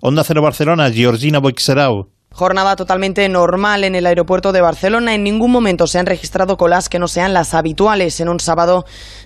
[0.00, 2.08] Onda Cero Barcelona, Georgina Boixerau.
[2.32, 5.14] Jornada totalmente normal en el aeropuerto de Barcelona.
[5.14, 8.84] En ningún momento se han registrado colas que no sean las habituales en un sábado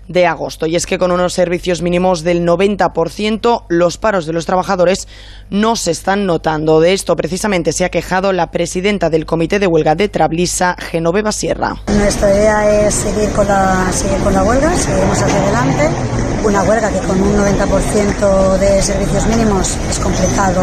[0.09, 0.67] de agosto.
[0.67, 5.07] Y es que con unos servicios mínimos del 90%, los paros de los trabajadores
[5.51, 6.81] no se están notando.
[6.81, 11.31] De esto precisamente se ha quejado la presidenta del Comité de Huelga de Trablisa, Genoveva
[11.31, 11.77] Sierra.
[11.89, 16.34] Nuestra idea es seguir con la, seguir con la huelga, seguimos hacia adelante.
[16.45, 20.63] Una huelga que con un 90% de servicios mínimos es complicado.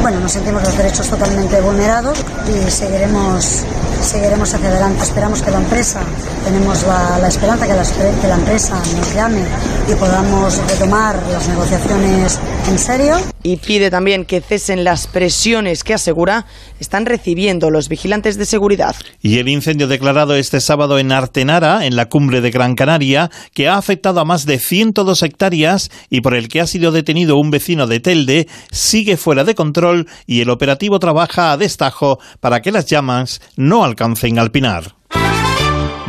[0.00, 3.64] Bueno, nos sentimos los derechos totalmente vulnerados y seguiremos
[4.02, 5.02] seguiremos hacia adelante.
[5.02, 6.00] Esperamos que la empresa,
[6.44, 9.42] tenemos la, esperanza que la empresa nos llame
[9.90, 12.38] y podamos retomar las negociaciones
[12.68, 13.16] en serio.
[13.42, 16.46] Y pide también que cesen las presiones que asegura
[16.80, 18.96] están recibiendo los vigilantes de seguridad.
[19.20, 23.68] Y el incendio declarado este sábado en Artenara, en la cumbre de Gran Canaria, que
[23.68, 27.50] ha afectado a más de 102 hectáreas y por el que ha sido detenido un
[27.50, 32.72] vecino de Telde, sigue fuera de control y el operativo trabaja a destajo para que
[32.72, 34.97] las llamas no alcancen al pinar.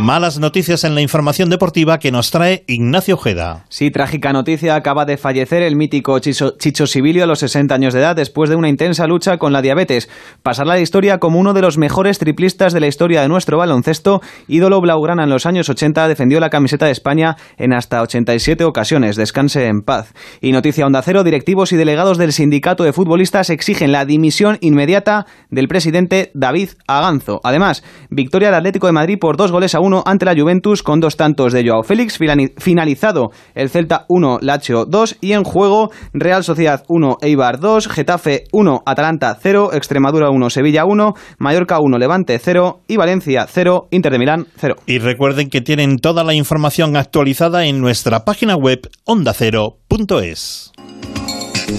[0.01, 3.65] Malas noticias en la información deportiva que nos trae Ignacio Ojeda.
[3.67, 4.76] Sí, trágica noticia.
[4.76, 8.49] Acaba de fallecer el mítico Chicho, Chicho Sibilio a los 60 años de edad después
[8.49, 10.09] de una intensa lucha con la diabetes.
[10.41, 14.21] Pasará la historia como uno de los mejores triplistas de la historia de nuestro baloncesto.
[14.47, 19.17] Ídolo blaugrana en los años 80 defendió la camiseta de España en hasta 87 ocasiones.
[19.17, 20.13] Descanse en paz.
[20.39, 25.26] Y noticia Onda Cero, directivos y delegados del sindicato de futbolistas exigen la dimisión inmediata
[25.49, 27.41] del presidente David Aganzo.
[27.43, 30.99] Además, victoria del Atlético de Madrid por dos goles a uno ante la Juventus con
[30.99, 32.17] dos tantos de Joao Félix,
[32.57, 38.43] finalizado el Celta 1, Lazio 2 y en juego Real Sociedad 1, Eibar 2, Getafe
[38.51, 44.11] 1, Atalanta 0, Extremadura 1, Sevilla 1, Mallorca 1, Levante 0 y Valencia 0, Inter
[44.11, 44.75] de Milán 0.
[44.85, 50.71] Y recuerden que tienen toda la información actualizada en nuestra página web ondacero.es.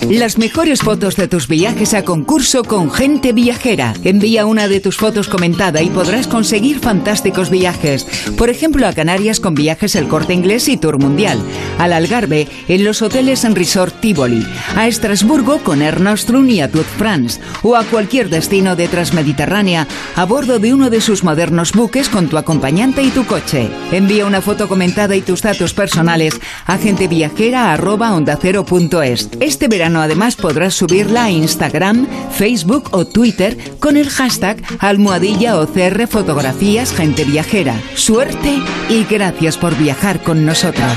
[0.08, 3.94] Las mejores fotos de tus viajes a concurso con gente viajera.
[4.04, 8.06] Envía una de tus fotos comentada y podrás conseguir fantásticos viajes.
[8.36, 11.38] Por ejemplo, a Canarias con viajes El Corte Inglés y Tour Mundial.
[11.78, 14.44] Al Algarve en los hoteles en Resort Tivoli.
[14.76, 17.40] A Estrasburgo con Air Nostrum y a Tour France.
[17.62, 19.86] O a cualquier destino de Transmediterránea
[20.16, 23.68] a bordo de uno de sus modernos buques con tu acompañante y tu coche.
[23.92, 29.28] Envía una foto comentada y tus datos personales a genteviajera.ondacero.es.
[29.40, 36.93] Este además podrás subirla a Instagram, Facebook o Twitter con el hashtag almohadilla OCR Fotografías
[36.93, 37.81] Gente Viajera.
[37.94, 40.93] Suerte y gracias por viajar con nosotros.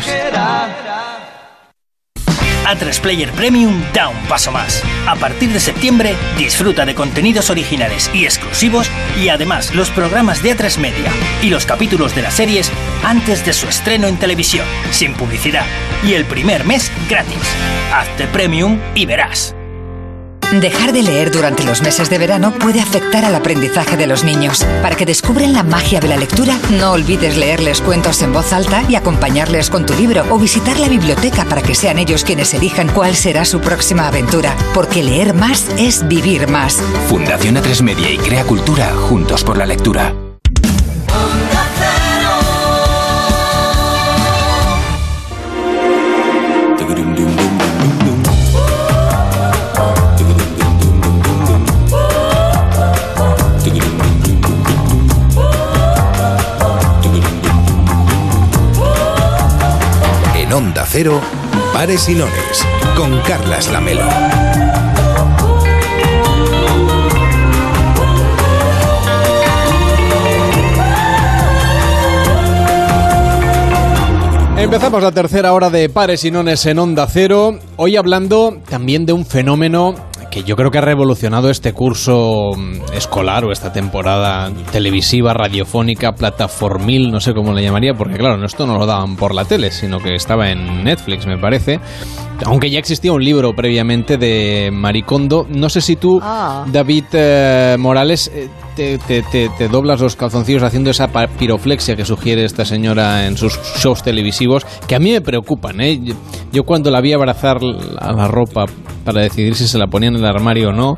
[2.66, 4.84] A3 Player Premium da un paso más.
[5.08, 8.90] A partir de septiembre, disfruta de contenidos originales y exclusivos
[9.22, 11.12] y además los programas de A3 Media
[11.42, 12.72] y los capítulos de las series
[13.04, 15.66] antes de su estreno en televisión, sin publicidad.
[16.06, 17.36] Y el primer mes gratis.
[17.94, 19.56] Hazte Premium y verás.
[20.60, 24.64] Dejar de leer durante los meses de verano puede afectar al aprendizaje de los niños.
[24.84, 28.84] Para que descubran la magia de la lectura, no olvides leerles cuentos en voz alta
[28.88, 32.88] y acompañarles con tu libro o visitar la biblioteca para que sean ellos quienes elijan
[32.90, 34.56] cuál será su próxima aventura.
[34.76, 36.80] Porque leer más es vivir más.
[37.10, 40.14] Fundación A3 Media y Crea Cultura juntos por la lectura.
[60.86, 61.22] Cero,
[61.74, 62.66] Pares y Lones,
[62.96, 64.04] con Carlas Lamelo.
[74.58, 79.12] Empezamos la tercera hora de Pares y Nones en Onda Cero, hoy hablando también de
[79.14, 79.94] un fenómeno
[80.34, 86.14] que yo creo que ha revolucionado este curso mm, escolar o esta temporada televisiva, radiofónica,
[86.14, 89.70] plataformil, no sé cómo le llamaría, porque claro, esto no lo daban por la tele,
[89.70, 91.80] sino que estaba en Netflix, me parece.
[92.48, 95.46] Aunque ya existía un libro previamente de Maricondo.
[95.48, 96.66] No sé si tú, Ah.
[96.68, 101.08] David eh, Morales, eh, te, te- te- te doblas los calzoncillos haciendo esa
[101.40, 105.80] piroflexia que sugiere esta señora en sus shows televisivos, que a mí me preocupan.
[105.82, 106.00] ¿eh?
[106.52, 107.58] Yo, cuando la vi abrazar
[108.00, 108.66] a la ropa
[109.06, 110.94] para decidir si se la ponía en el armario o no,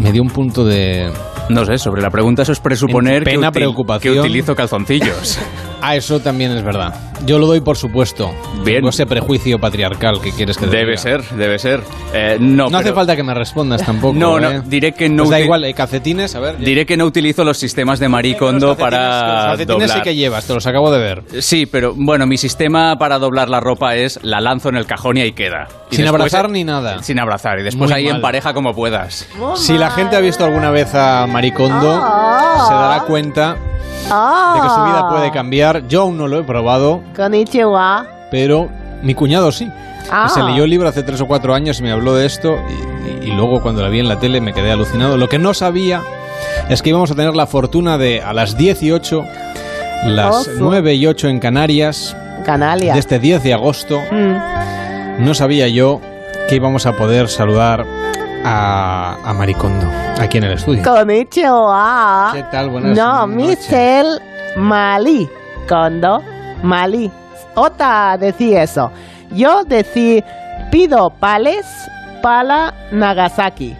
[0.00, 1.10] me dio un punto de...
[1.48, 4.14] No sé, sobre la pregunta eso es presuponer que, Pena, util- preocupación.
[4.14, 5.38] que utilizo calzoncillos.
[5.80, 6.94] Ah, eso también es verdad.
[7.24, 8.30] Yo lo doy por supuesto.
[8.64, 8.78] Bien.
[8.78, 11.02] Tengo ese prejuicio patriarcal que quieres que te debe diga.
[11.02, 11.82] ser, debe ser.
[12.12, 14.14] Eh, no, No hace falta que me respondas tampoco.
[14.18, 14.62] No, no, ¿eh?
[14.66, 16.58] diré que no Pues da igual, eh, calcetines, a ver.
[16.58, 18.98] Diré que no utilizo los sistemas de Maricondo Los para
[19.48, 19.90] calcetines doblar.
[19.90, 21.22] sí que llevas, te los acabo de ver.
[21.40, 25.16] Sí, pero bueno, mi sistema para doblar la ropa es la lanzo en el cajón
[25.16, 25.68] y ahí queda.
[25.90, 27.02] Y Sin después- abrazar ni nada.
[27.02, 27.58] Sin abrazar.
[27.60, 29.26] Y después Muy ahí en pareja como puedas.
[29.56, 31.94] Si la gente ha visto alguna vez a Maricondo,
[32.68, 35.75] se dará cuenta de que su vida puede cambiar.
[35.88, 38.06] Yo aún no lo he probado, Konnichiwa.
[38.30, 38.68] pero
[39.02, 39.70] mi cuñado sí.
[40.10, 40.28] Ah.
[40.28, 43.26] Se leyó el libro hace tres o cuatro años y me habló de esto y,
[43.26, 45.16] y- y luego cuando la vi en la tele me quedé alucinado.
[45.16, 46.02] Lo que no sabía
[46.68, 49.24] es que íbamos a tener la fortuna de a las 18,
[50.06, 50.50] las Ojo.
[50.58, 52.92] 9 y 8 en Canarias, Canalia.
[52.92, 54.00] de este 10 de agosto.
[54.12, 55.24] Mm.
[55.24, 56.00] No sabía yo
[56.48, 57.84] que íbamos a poder saludar
[58.44, 59.86] a, a Maricondo
[60.20, 60.82] aquí en el estudio.
[60.84, 62.30] Konnichiwa.
[62.32, 62.70] ¿Qué tal?
[62.70, 63.26] Buenas No.
[63.26, 64.06] Michel
[64.56, 65.28] Mali.
[65.68, 66.22] Kondo
[66.62, 67.10] Mali.
[67.54, 68.90] Otra decía eso.
[69.32, 71.66] Yo decía, pido pales
[72.22, 73.76] para Nagasaki.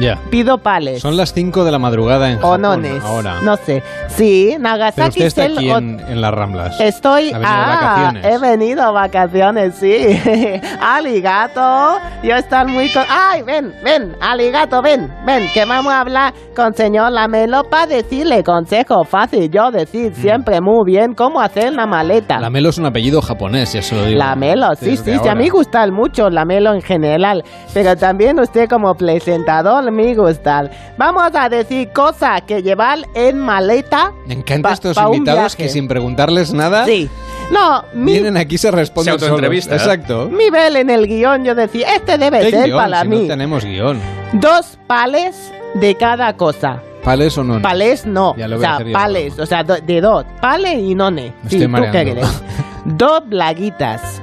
[0.00, 0.18] Ya.
[0.30, 1.02] Pido pales.
[1.02, 3.02] Son las 5 de la madrugada en Japón Onones.
[3.04, 3.40] ahora.
[3.42, 3.82] No sé.
[4.08, 6.80] Sí, Pero Nagasaki usted está aquí en, en las Ramblas.
[6.80, 8.24] Estoy Ha ah, vacaciones.
[8.24, 10.18] he venido a vacaciones, sí.
[10.80, 13.04] Aligato, yo estoy muy con...
[13.08, 18.42] Ay, ven, ven, Aligato, ven, ven, que vamos a hablar con señor Lamelo para decirle
[18.42, 19.50] consejo fácil.
[19.50, 22.40] Yo decir siempre muy bien cómo hacer la maleta.
[22.40, 24.18] Lamelo es un apellido japonés, ya se lo digo.
[24.18, 27.42] Lamelo, sí, sí, sí, a mí gusta mucho Lamelo en general,
[27.74, 30.70] pero también usted como presentador me gusta.
[30.96, 34.12] Vamos a decir cosas que llevar en maleta.
[34.26, 37.08] Me encantan pa- estos invitados que sin preguntarles nada Sí.
[37.50, 39.74] No, mi, vienen aquí y se responden Se.
[39.74, 39.78] ¿eh?
[39.78, 40.28] Exacto.
[40.30, 42.78] mi vel en el guion yo decía, este debe ¿Qué ser guion?
[42.78, 43.22] para Si mí.
[43.22, 44.00] No tenemos guion.
[44.34, 46.80] Dos pales de cada cosa.
[47.04, 47.60] ¿Pales o no?
[47.60, 50.24] Pales no, Ya lo o sea, pales, o sea, do- de dos.
[50.40, 51.34] Pales y none.
[51.42, 52.42] Me Sí, estoy ¿tú qué crees?
[52.84, 54.22] dos blaguitas,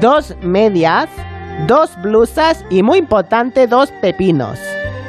[0.00, 1.08] dos medias,
[1.66, 4.58] dos blusas y muy importante, dos pepinos.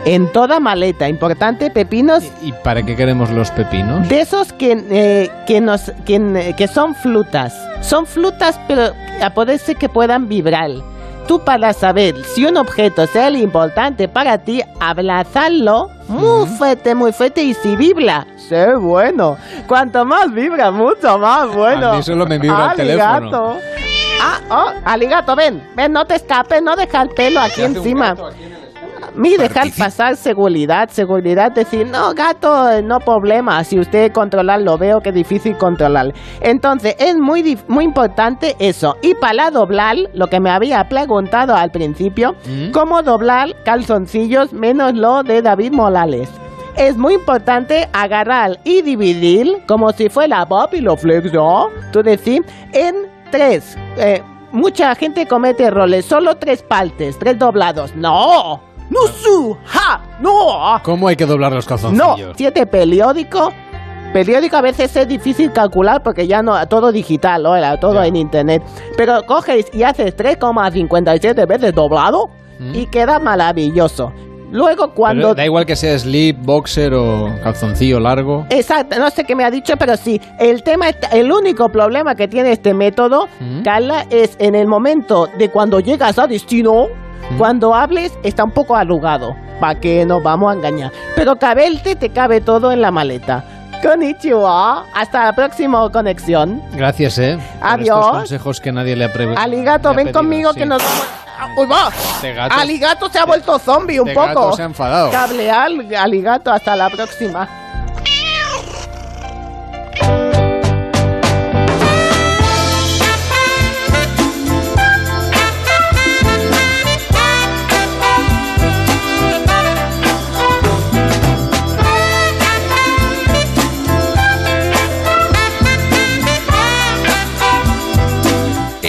[0.08, 4.08] En toda maleta, importante, pepinos ¿Y para qué queremos los pepinos?
[4.08, 7.54] de esos que, eh, que, nos, que, que son frutas.
[7.82, 10.72] Son frutas, pero a poder ser que puedan vibrar.
[11.28, 17.12] Tú para saber si un objeto es el importante para ti, abrazarlo muy fuerte, muy
[17.12, 19.36] fuerte y si vibra, sé bueno.
[19.68, 21.92] Cuanto más vibra, mucho más bueno.
[21.92, 23.58] A mí solo me vibra el teléfono.
[24.22, 28.16] Ah, oh, aligato, ven, ven, no te escapes, no deja el pelo aquí encima.
[29.18, 35.10] Mi dejar pasar seguridad, seguridad, decir, no, gato, no problema, si usted controlarlo, veo que
[35.10, 36.14] es difícil controlar.
[36.40, 38.96] Entonces, es muy, muy importante eso.
[39.02, 42.72] Y para doblar, lo que me había preguntado al principio, ¿Mm?
[42.72, 46.30] cómo doblar calzoncillos menos lo de David Morales.
[46.76, 52.46] Es muy importante agarrar y dividir, como si fuera Bob y lo flexo, tú decir,
[52.72, 52.94] en
[53.32, 53.76] tres.
[53.98, 54.22] Eh,
[54.52, 57.96] mucha gente comete errores, solo tres partes, tres doblados.
[57.96, 58.67] ¡No!
[58.90, 59.58] ¡No su!
[59.66, 60.02] ¡Ja!
[60.22, 60.80] ¡No!
[60.84, 62.34] ¿Cómo hay que doblar los No, calzoncillos?
[62.36, 63.52] siete periódico.
[64.14, 67.56] Periódico a veces es difícil calcular porque ya no, todo digital, ¿no?
[67.56, 68.64] Era todo en internet.
[68.96, 72.30] Pero coges y haces 3,57 veces doblado
[72.74, 74.12] y queda maravilloso.
[74.50, 75.36] Luego Pero cuando...
[75.36, 78.46] da igual que sea slip, boxer o calzoncillo largo.
[78.50, 82.30] Exacto, no sé qué me ha dicho, pero sí, el tema, el único problema que
[82.30, 83.28] tiene este método,
[83.66, 86.86] Carla, es en el momento de cuando llegas a destino,
[87.38, 90.92] cuando hables está un poco arrugado, para que nos vamos a engañar.
[91.16, 93.44] Pero caberte te cabe todo en la maleta.
[93.82, 96.62] Konnichiwa, hasta la próxima conexión.
[96.74, 97.38] Gracias, ¿eh?
[97.60, 97.98] Por Adiós.
[98.00, 99.46] estos consejos que nadie le ha preguntado.
[99.46, 101.06] Aligato, ven conmigo que nos vamos...
[101.58, 101.90] ¡Uy, va!
[102.16, 104.56] Este gato- Aligato se ha vuelto zombie un este gato poco.
[104.56, 105.12] se ha enfadado.
[105.12, 107.48] Cablear, aligato, hasta la próxima.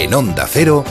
[0.09, 0.83] En Onda Cero,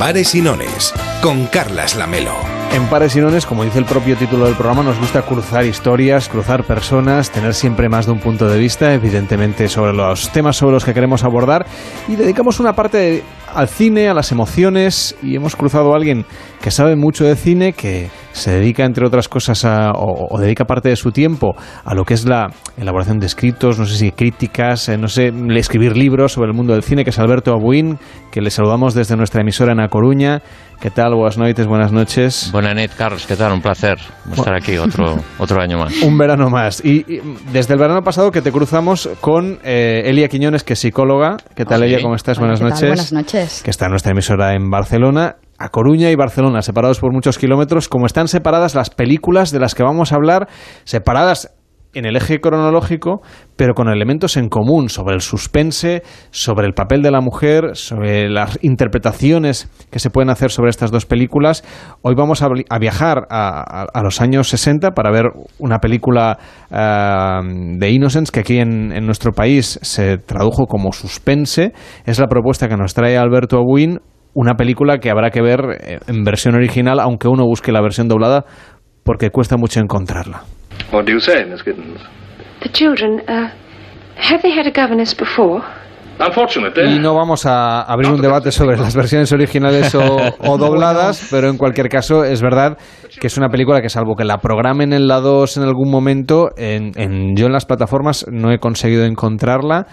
[0.00, 0.92] Pares y Nones,
[1.24, 2.34] con Carlas Lamelo.
[2.74, 6.28] En Pares y Nones, como dice el propio título del programa, nos gusta cruzar historias,
[6.28, 10.74] cruzar personas, tener siempre más de un punto de vista, evidentemente sobre los temas sobre
[10.74, 11.64] los que queremos abordar,
[12.08, 13.22] y dedicamos una parte
[13.54, 16.26] al cine, a las emociones y hemos cruzado a alguien
[16.60, 20.96] que sabe mucho de cine, que se dedica, entre otras cosas, o, dedica parte de
[20.96, 24.98] su tiempo a lo que es la elaboración de escritos, no sé si críticas, eh,
[24.98, 27.98] no sé, escribir libros sobre el mundo del cine, que es Alberto Abuín,
[28.32, 30.42] que le saludamos desde nuestra emisora en A Coruña.
[30.80, 31.14] ¿Qué tal?
[31.14, 32.50] Buenas noches, buenas noches.
[32.52, 33.26] Buenas noches, Carlos.
[33.26, 33.52] ¿Qué tal?
[33.52, 33.98] Un placer
[34.32, 36.02] estar aquí otro, otro año más.
[36.02, 36.84] Un verano más.
[36.84, 37.04] Y,
[37.52, 41.36] desde el verano pasado que te cruzamos con eh, Elia Quiñones, que es psicóloga.
[41.54, 42.00] ¿Qué tal, Elia?
[42.02, 42.38] ¿Cómo estás?
[42.38, 42.80] buenas noches.
[42.80, 43.62] Buenas noches.
[43.62, 45.36] Que está en nuestra emisora en Barcelona.
[45.56, 49.76] A Coruña y Barcelona, separados por muchos kilómetros, como están separadas las películas de las
[49.76, 50.48] que vamos a hablar,
[50.82, 51.54] separadas
[51.94, 53.22] en el eje cronológico,
[53.56, 58.28] pero con elementos en común sobre el suspense, sobre el papel de la mujer, sobre
[58.28, 61.64] las interpretaciones que se pueden hacer sobre estas dos películas.
[62.02, 62.48] Hoy vamos a,
[62.78, 65.24] viajar a, los años 60 para ver
[65.58, 66.38] una película
[66.70, 67.40] eh,
[67.78, 71.72] de Innocence que aquí en, nuestro país se tradujo como suspense.
[72.04, 74.00] Es la propuesta que nos trae Alberto Abuin,
[74.34, 78.08] una película que habrá que ver eh, en versión original, aunque uno busque la versión
[78.08, 78.44] doblada,
[79.04, 80.42] porque cuesta mucho encontrarla.
[80.92, 82.00] What do you say, Miss Giddens?
[82.62, 83.50] The children, uh,
[84.16, 85.62] have they had a governess before?
[86.86, 91.58] Y no vamos a abrir un debate sobre las versiones originales o, dobladas, pero en
[91.58, 92.78] cualquier caso es verdad
[93.20, 96.50] que es una película que salvo que la programen en la 2 en algún momento,
[96.56, 96.92] en,
[97.36, 99.86] yo en las plataformas no he conseguido encontrarla.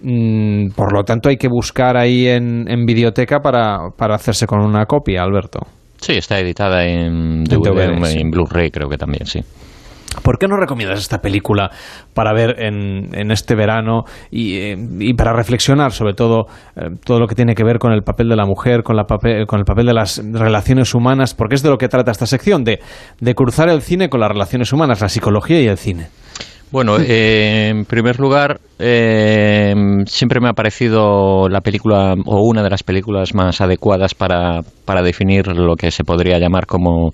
[0.00, 4.60] Mm, por lo tanto hay que buscar ahí en, en videoteca para, para hacerse con
[4.60, 5.60] una copia, Alberto.
[5.98, 9.40] Sí, está editada en en Blu-ray creo que también, sí.
[10.22, 11.70] ¿Por qué no recomiendas esta película
[12.14, 17.34] para ver en, este verano eh, y, para reflexionar sobre todo eh, todo lo que
[17.34, 19.86] tiene que ver con el papel de la mujer, con, la papel, con el papel
[19.86, 21.34] de las relaciones humanas?
[21.34, 22.80] Porque es de lo que trata esta sección, de,
[23.34, 26.08] cruzar el cine con las relaciones humanas, la psicología y el cine.
[26.72, 32.82] Bueno, eh, en primer lugar, siempre me ha parecido la película o una de las
[32.82, 37.12] películas más adecuadas para, para definir lo que se podría llamar como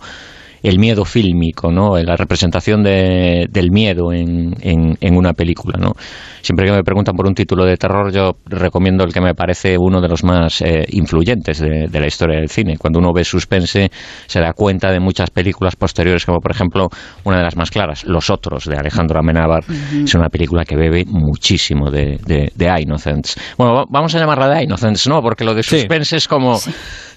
[0.63, 1.97] el miedo fílmico, ¿no?
[1.99, 5.79] la representación de, del miedo en, en, una película.
[5.79, 5.93] ¿no?
[6.41, 9.77] Siempre que me preguntan por un título de terror, yo recomiendo el que me parece
[9.79, 12.77] uno de los más eh, influyentes de, la historia del cine.
[12.79, 13.91] Cuando uno ve suspense,
[14.27, 16.89] se da cuenta de muchas películas posteriores, como por ejemplo
[17.25, 19.65] una de las más claras, Los Otros, de Alejandro Amenábar.
[20.05, 23.41] Es una película que bebe muchísimo de, de, de Innocence.
[23.57, 25.21] Bueno, vamos a llamarla de Innocence, ¿no?
[25.23, 26.59] Porque lo de suspense es como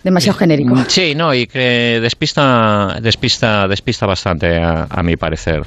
[0.05, 0.75] demasiado genérico.
[0.75, 5.63] Mm, sí, no, y que despista, despista, despista bastante, a, mi parecer.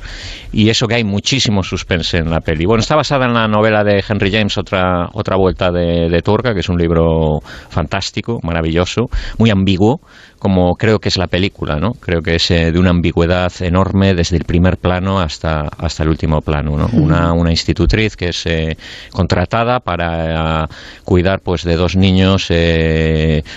[0.52, 2.65] Y eso que hay muchísimo suspense en la peli.
[2.65, 6.55] Bueno, está basada en la novela de Henry James, otra, otra vuelta de, de Turca,
[6.55, 9.06] que es un libro fantástico, maravilloso,
[9.39, 10.01] muy ambiguo,
[10.39, 11.93] como creo que es la película, ¿no?
[11.94, 16.09] Creo que es eh, de una ambigüedad enorme desde el primer plano hasta, hasta el
[16.09, 16.89] último plano, ¿no?
[16.93, 18.77] Una, una institutriz que es eh,
[19.12, 20.66] contratada para eh,
[21.05, 22.48] cuidar pues de dos niños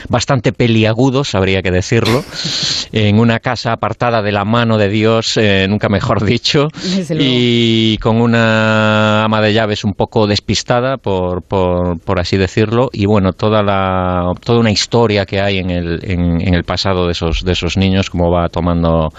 [0.09, 2.23] bastante peliagudos, habría que decirlo,
[2.91, 6.67] en una casa apartada de la mano de Dios, nunca mejor dicho,
[7.09, 13.05] y con una ama de llaves un poco despistada, por, por, por así decirlo, y
[13.05, 17.11] bueno, toda, la, toda una historia que hay en el, en, en el pasado de
[17.11, 19.09] esos, de esos niños, cómo va tomando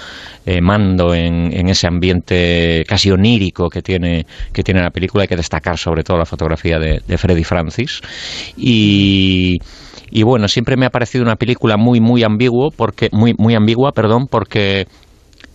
[0.46, 4.24] eh, mando en, en, ese ambiente casi onírico que tiene,
[4.54, 5.24] que tiene la película.
[5.24, 8.00] Hay que destacar sobre todo la fotografía de, Freddy Francis.
[8.56, 9.58] Y,
[10.10, 13.92] y bueno, siempre me ha parecido una película muy, muy ambiguo, porque, muy, muy ambigua,
[13.92, 14.86] perdón, porque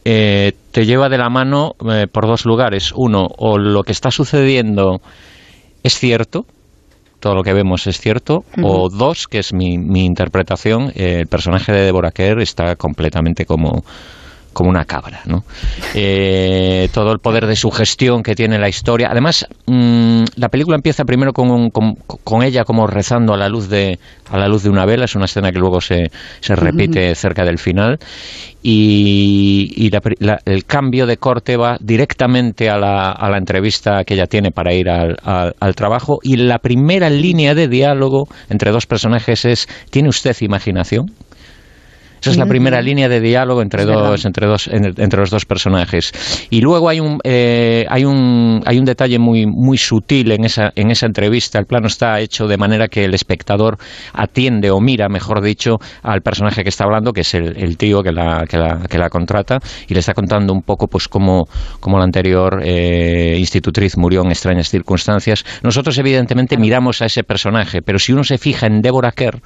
[0.05, 2.93] eh, te lleva de la mano eh, por dos lugares.
[2.95, 5.01] Uno, o lo que está sucediendo
[5.81, 6.45] es cierto,
[7.19, 11.27] todo lo que vemos es cierto, o dos, que es mi, mi interpretación, eh, el
[11.27, 13.83] personaje de Deborah Kerr está completamente como
[14.57, 15.43] como una cabra, ¿no?
[15.93, 19.09] Eh, todo el poder de sugestión que tiene la historia.
[19.11, 23.99] Además, mm, la película empieza primero con, con, ella como rezando a la luz de
[24.31, 25.05] a la luz de una vela.
[25.05, 26.09] Es una escena que luego se,
[26.39, 27.99] se repite cerca del final
[28.63, 29.91] y,
[30.45, 34.73] el cambio de corte va directamente a la, a la entrevista que ella tiene para
[34.73, 40.09] ir al, al trabajo y la primera línea de diálogo entre dos personajes es ¿tiene
[40.09, 41.11] usted imaginación?
[42.21, 46.11] Esa es la primera línea de diálogo entre dos, entre dos, entre los dos personajes.
[46.49, 50.71] Y luego hay un, eh, hay un, hay un detalle muy, muy sutil en esa,
[50.75, 51.59] en esa entrevista.
[51.59, 53.77] El plano está hecho de manera que el espectador
[54.13, 58.11] atiende o mira, mejor dicho, al personaje que está hablando, que es el, tío que
[58.11, 61.45] la, que la, que la contrata, y le está contando un poco, pues, cómo,
[61.79, 65.43] cómo la anterior eh, institutriz murió en extrañas circunstancias.
[65.63, 69.41] Nosotros, evidentemente, miramos a ese personaje, pero si uno se fija en Deborah Kerr,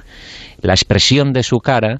[0.61, 1.99] la expresión de su cara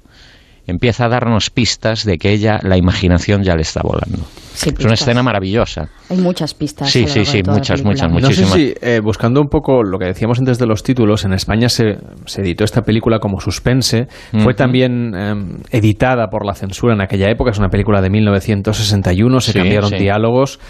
[0.66, 4.18] empieza a darnos pistas de que ella, la imaginación ya le está volando.
[4.54, 5.88] Sí, es una escena maravillosa.
[6.10, 6.90] Hay muchas pistas.
[6.90, 8.52] Sí, sí, sí, muchas, muchas, No sé muchísimas.
[8.52, 11.96] si, eh, buscando un poco lo que decíamos antes de los títulos, en España se,
[12.26, 14.06] se editó esta película como suspense.
[14.38, 15.34] Fue también eh,
[15.70, 17.50] editada por la censura en aquella época.
[17.50, 19.40] Es una película de 1961.
[19.40, 19.96] Se Sí, cambiaron sí.
[19.96, 20.60] diálogos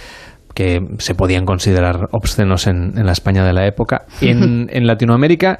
[0.54, 4.06] que se podían considerar obscenos en, en la España de la época.
[4.20, 5.58] En, en Latinoamérica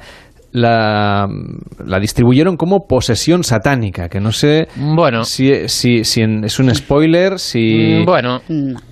[0.53, 1.27] la,
[1.85, 5.23] la distribuyeron como posesión satánica, que no sé bueno.
[5.23, 8.39] si, si, si en- es un spoiler, si, Mm, bueno,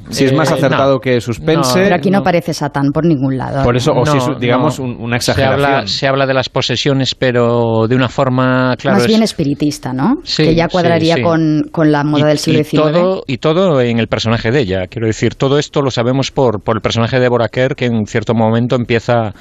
[0.09, 0.99] si es más eh, acertado no.
[0.99, 1.79] que suspense.
[1.83, 3.63] Pero aquí no, aparece Satán por ningún lado.
[3.63, 4.85] Por eso, o si es, digamos, no.
[4.85, 5.65] un- una Se exageración.
[5.65, 9.93] habla, se habla de las posesiones, pero de una forma, claro, Más es- bien espiritista,
[9.93, 10.15] ¿no?
[10.23, 11.21] Sí, que ya sí, cuadraría sí.
[11.21, 12.91] Con, con la moda y, del siglo y XIX.
[12.91, 14.87] todo, y todo en el personaje de ella.
[14.89, 18.05] Quiero decir, todo esto lo sabemos por, por el personaje de Deborah Kerr, que en
[18.07, 19.33] cierto momento empieza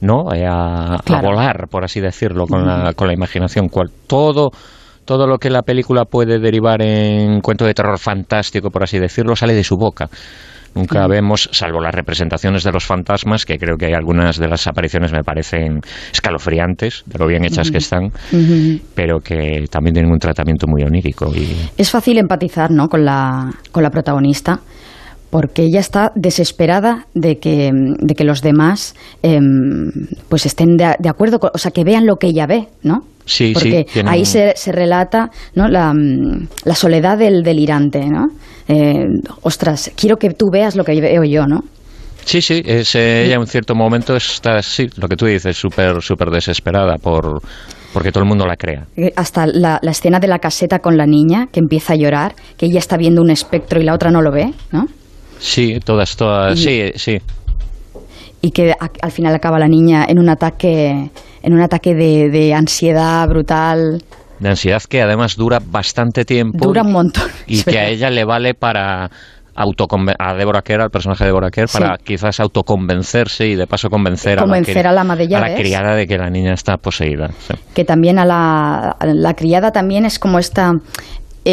[0.00, 0.32] ¿no?
[0.34, 3.68] Eh, a, volar, por así decirlo, con, la, con la imaginación.
[3.68, 4.50] Cual, todo,
[5.04, 9.36] todo lo que la película puede derivar en cuento de terror fantástico, por así decirlo,
[9.36, 10.08] sale de su boca.
[10.76, 14.66] Nunca vemos, salvo las representaciones de los fantasmas, que creo que hay algunas de las
[14.66, 15.80] apariciones me parecen
[16.12, 18.10] escalofriantes, de lo bien hechas que están,
[18.94, 21.32] pero que también tienen un tratamiento muy onírico.
[21.34, 22.88] Y, Es fácil empatizar ¿no?
[22.88, 24.60] con, la, con la protagonista
[25.30, 29.90] porque ella está desesperada de que, de que los demás em,
[30.28, 33.00] pues estén de, de acuerdo, con- o sea, que vean lo que ella ve, ¿no?
[33.24, 35.66] Sí, Porque sí, tiene ahí se, se relata ¿no?
[35.68, 38.26] la, mm, la soledad del delirante, ¿no?
[38.68, 39.04] Eh,
[39.42, 41.60] ostras, quiero que tú veas lo que veo yo, ¿no?
[42.24, 45.56] Sí, sí, es, eh, ella en un cierto momento está, sí, lo que tú dices,
[45.56, 47.40] súper súper desesperada por
[47.92, 48.84] porque todo el mundo la crea.
[48.96, 52.34] Eh, Hasta la, la escena de la caseta con la niña que empieza a llorar,
[52.58, 54.86] que ella está viendo un espectro y la otra no lo ve, ¿no?
[55.38, 57.20] Sí, todas, todas, Y- sí, sí.
[58.42, 61.10] y que a- al final acaba la niña en un ataque
[61.42, 64.02] en un ataque de, de ansiedad brutal
[64.40, 66.66] De ansiedad que además dura bastante tiempo.
[66.66, 69.10] dura un montón y que a ella le vale para
[69.58, 71.78] a Deborah Kerr, al personaje de Deborah Kerr, Sí.
[71.78, 75.54] para quizás autoconvencerse y de paso convencer, Convencer a, la, al ama de a la
[75.54, 77.30] criada de que la niña está poseída.
[77.48, 77.54] sí.
[77.74, 80.74] que también a la, a la criada también es como esta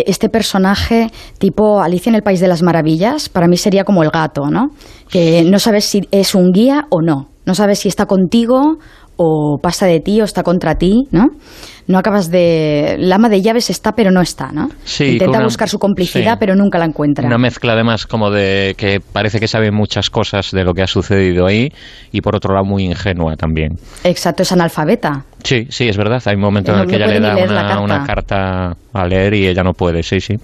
[0.07, 4.09] este personaje tipo Alicia en el País de las Maravillas, para mí sería como el
[4.09, 4.69] gato, ¿no?
[5.09, 8.77] Que no sabes si es un guía o no, no sabes si está contigo
[9.15, 11.27] o pasa de ti o está contra ti, ¿no?
[11.85, 12.95] No acabas de...
[12.99, 14.69] La ama de llaves está pero no está, ¿no?
[14.85, 16.37] Sí, Intenta una- buscar su complicidad sí.
[16.39, 17.25] pero nunca la encuentra.
[17.27, 20.87] Una mezcla además como de que parece que sabe muchas cosas de lo que ha
[20.87, 21.73] sucedido ahí
[22.11, 23.77] y por otro lado muy ingenua también.
[24.03, 25.25] Exacto, es analfabeta.
[25.43, 26.21] Sí, sí, es verdad.
[26.25, 27.79] Hay un momento en No- el que ella le da una, carta.
[27.81, 30.39] una carta a leer y ella no puede, sí, sí.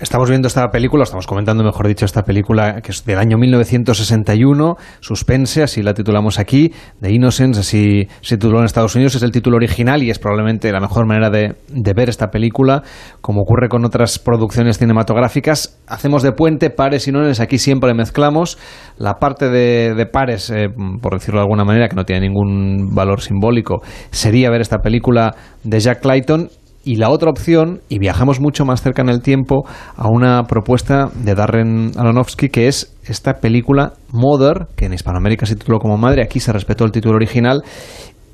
[0.00, 4.76] Estamos viendo esta película, estamos comentando, mejor dicho, esta película que es del año 1961,
[5.00, 6.72] Suspense, así la titulamos aquí,
[7.02, 10.72] The Innocence, así se tituló en Estados Unidos, es el título original y es probablemente
[10.72, 11.54] la mejor manera de,
[11.94, 12.82] ver esta película.
[13.20, 18.56] Como ocurre con otras producciones cinematográficas, hacemos de puente pares y nones, aquí siempre mezclamos
[18.96, 20.68] la parte de, de pares, eh,
[21.02, 25.34] por decirlo de alguna manera, que no tiene ningún valor simbólico, sería ver esta película
[25.62, 26.48] de Jack Clayton
[26.84, 29.66] y la otra opción, y viajamos mucho más cerca en el tiempo,
[29.96, 35.56] a una propuesta de Darren Aronofsky, que es esta película Mother, que en Hispanoamérica se
[35.56, 37.62] tituló como Madre, aquí se respetó el título original,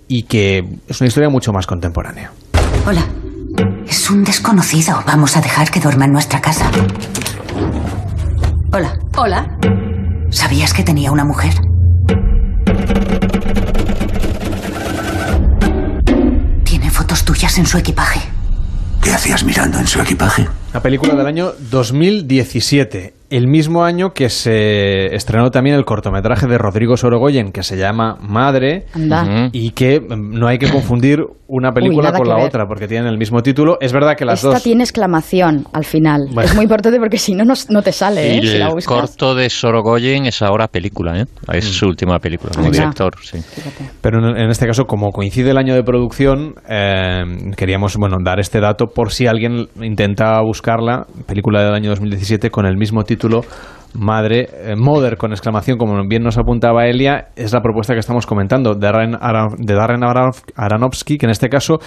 [0.08, 2.30] y que es una historia mucho más contemporánea.
[2.86, 3.04] Hola.
[3.86, 5.02] Es un desconocido.
[5.06, 6.70] Vamos a dejar que duerma en nuestra casa.
[8.72, 8.92] Hola.
[9.16, 9.58] Hola.
[10.30, 11.54] ¿Sabías que tenía una mujer?
[16.64, 18.20] Tiene fotos tuyas en su equipaje.
[19.06, 20.48] ¿Qué hacías mirando en su equipaje?
[20.72, 26.58] Una película del año 2017, el mismo año que se estrenó también el cortometraje de
[26.58, 29.48] Rodrigo Sorogoyen, que se llama Madre, Anda.
[29.52, 32.46] y que mm, no hay que confundir una película con la ver.
[32.46, 33.78] otra, porque tienen el mismo título.
[33.80, 34.62] Es verdad que las Esta dos...
[34.62, 36.26] tiene exclamación al final.
[36.32, 36.42] Bueno.
[36.42, 38.40] Es muy importante porque si no, no, no te sale, ¿eh?
[38.42, 41.24] y Si la el corto de Sorogoyen es ahora película, ¿eh?
[41.52, 42.78] Es su última película como Anda.
[42.78, 43.38] director, sí.
[44.00, 47.22] Pero en, en este caso, como coincide el año de producción, eh,
[47.56, 52.66] queríamos bueno, dar este dato por si alguien intenta buscarla, película del año 2017 con
[52.66, 53.15] el mismo título,
[53.94, 58.26] Madre, eh, Mother con exclamación, como bien nos apuntaba Elia, es la propuesta que estamos
[58.26, 61.78] comentando de Darren, Aron- de Darren Aronof- Aronofsky, que en este caso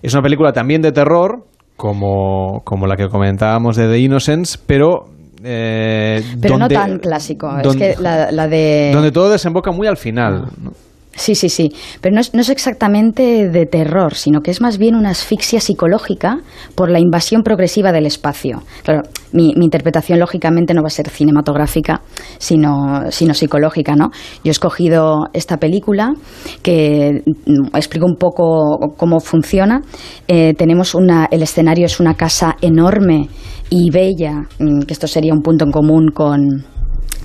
[0.00, 1.44] es una película también de terror,
[1.76, 5.04] como, como la que comentábamos de The Innocence, pero...
[5.44, 7.48] eh, Pero donde- no tan clásico.
[7.62, 8.90] donde- es que la, la de...
[8.94, 10.46] donde todo desemboca muy al final.
[10.62, 10.70] ¿no?
[11.18, 11.72] Sí, sí, sí.
[12.00, 15.60] Pero no es, no es exactamente de terror, sino que es más bien una asfixia
[15.60, 16.38] psicológica
[16.74, 18.62] por la invasión progresiva del espacio.
[18.84, 22.02] Claro, mi, interpretación lógicamente no va a ser cinematográfica,
[22.38, 24.10] sino, sino psicológica, ¿no?
[24.44, 26.14] Yo he escogido esta película
[26.62, 29.82] que mm, explico un poco cómo funciona.
[30.28, 33.28] Eh, tenemos una, el escenario es una casa enorme
[33.70, 36.64] y bella, mm, que esto sería un punto en común con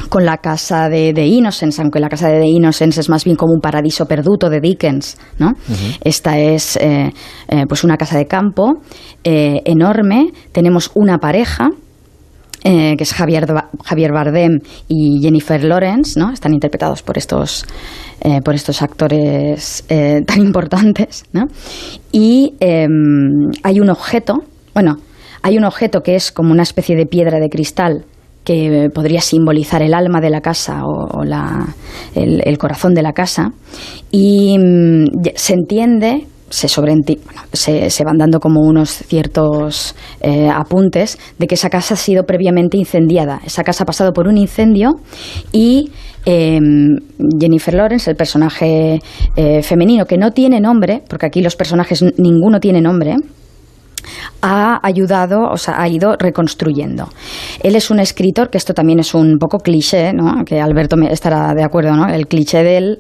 [0.10, 3.36] con la casa de, de, Innocence, aunque la casa de The Innocence es más bien
[3.36, 5.54] como un paraíso perduto de Dickens, ¿no?
[6.04, 7.12] Esta es eh,
[7.48, 8.82] eh, pues una casa de campo
[9.24, 11.70] eh, enorme, tenemos una pareja,
[12.66, 13.46] eh, que es Javier,
[13.84, 16.32] Javier Bardem y Jennifer Lawrence, ¿no?
[16.32, 17.66] Están interpretados por estos,
[18.22, 21.48] eh, por estos actores eh, tan importantes, ¿no?
[22.14, 24.96] Y em, hay un objeto, bueno,
[25.42, 28.06] hay un objeto que es como una especie de piedra de cristal
[28.44, 31.76] que podría simbolizar el alma de la casa o, o la,
[32.16, 33.52] el, corazón de la casa
[34.12, 35.06] y mm,
[35.36, 41.56] se entiende se, bueno, se, se, van dando como unos ciertos eh, apuntes de que
[41.56, 43.42] esa casa ha sido previamente incendiada.
[43.44, 44.92] Esa casa ha pasado por un incendio
[45.52, 45.90] y
[46.26, 46.60] eh,
[47.40, 49.02] Jennifer Lawrence, el personaje
[49.36, 53.16] eh, femenino, que no tiene nombre, porque aquí los personajes ninguno tiene nombre,
[54.42, 57.10] ha ayudado, o sea, ha ido reconstruyendo.
[57.62, 60.44] Él es un escritor, que esto también es un poco cliché, ¿no?
[60.46, 62.08] que Alberto me estará de acuerdo, ¿no?
[62.08, 63.00] el cliché de él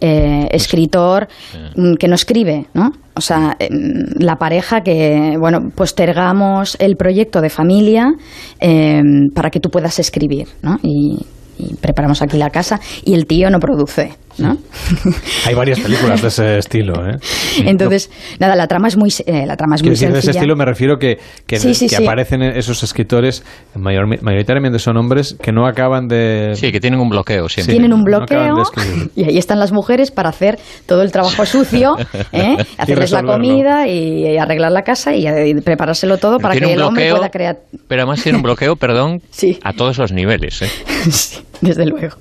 [0.00, 1.26] eh, escritor
[1.74, 2.92] mm, que no escribe, ¿no?
[3.16, 8.14] O sea, em, la pareja que, bueno, postergamos el proyecto de familia
[8.60, 9.02] eh,
[9.34, 10.78] para que tú puedas escribir, ¿no?
[10.84, 11.18] Y,
[11.58, 14.12] y preparamos aquí la casa y el tío no produce.
[14.38, 14.56] ¿No?
[15.46, 16.94] Hay varias películas de ese estilo.
[17.06, 17.16] ¿eh?
[17.64, 20.12] Entonces, nada, la trama es muy, eh, la trama es muy decir, sencilla.
[20.12, 22.04] De ese estilo me refiero que, que, sí, sí, que sí.
[22.04, 23.44] aparecen esos escritores,
[23.74, 26.52] mayor, mayoritariamente son hombres que no acaban de...
[26.54, 27.74] Sí, que tienen un bloqueo siempre.
[27.74, 28.62] Tienen un bloqueo no
[29.16, 31.96] y ahí están las mujeres para hacer todo el trabajo sucio,
[32.32, 32.56] ¿eh?
[32.78, 36.76] hacerles la comida y, y, arreglar la casa y, y preparárselo todo para que el
[36.76, 37.58] bloqueo, hombre pueda crear...
[37.86, 39.58] Pero además tiene un bloqueo, perdón, sí.
[39.62, 40.62] a todos los niveles.
[40.62, 40.68] ¿eh?
[41.10, 42.16] sí, desde luego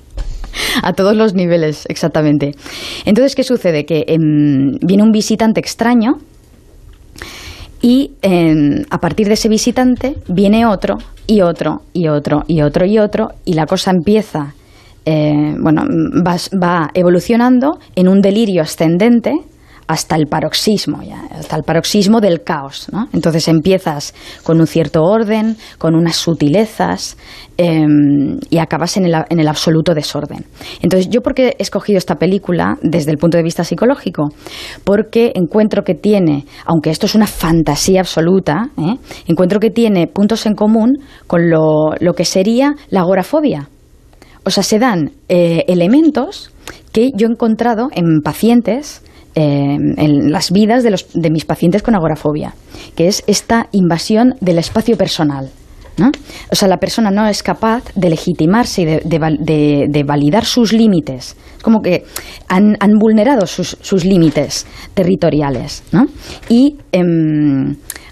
[0.83, 2.51] a todos los niveles, exactamente.
[3.05, 3.85] Entonces, ¿qué sucede?
[3.85, 6.17] Que eh, viene un visitante extraño
[7.81, 12.85] y eh, a partir de ese visitante viene otro y otro y otro y otro
[12.85, 14.53] y otro y la cosa empieza,
[15.05, 15.83] eh, bueno,
[16.23, 19.33] va evolucionando en un delirio ascendente
[19.87, 22.87] hasta el paroxismo, ya, hasta el paroxismo del caos.
[22.91, 23.07] ¿no?
[23.13, 27.17] Entonces empiezas con un cierto orden, con unas sutilezas
[27.57, 27.85] eh,
[28.49, 30.45] y acabas en el, en el, absoluto desorden.
[30.81, 34.29] Entonces, ¿yo por qué he escogido esta película desde el punto de vista psicológico?
[34.83, 38.97] Porque encuentro que tiene, aunque esto es una fantasía absoluta, ¿eh?
[39.27, 43.69] encuentro que tiene puntos en común con lo, lo, que sería la agorafobia.
[44.43, 46.51] O sea, se dan eh, elementos
[46.91, 49.01] que yo he encontrado en pacientes
[49.39, 52.55] eh, en las vidas de, los, de mis pacientes con agorafobia,
[52.95, 55.51] que es esta invasión del espacio personal.
[55.97, 56.09] ¿no?
[56.51, 60.73] O sea, la persona no es capaz de legitimarse y de, de, de validar sus
[60.73, 61.35] límites.
[61.55, 62.03] Es como que
[62.47, 65.83] han, han vulnerado sus, sus, límites territoriales.
[65.91, 66.05] ¿no?
[66.49, 67.03] Y eh,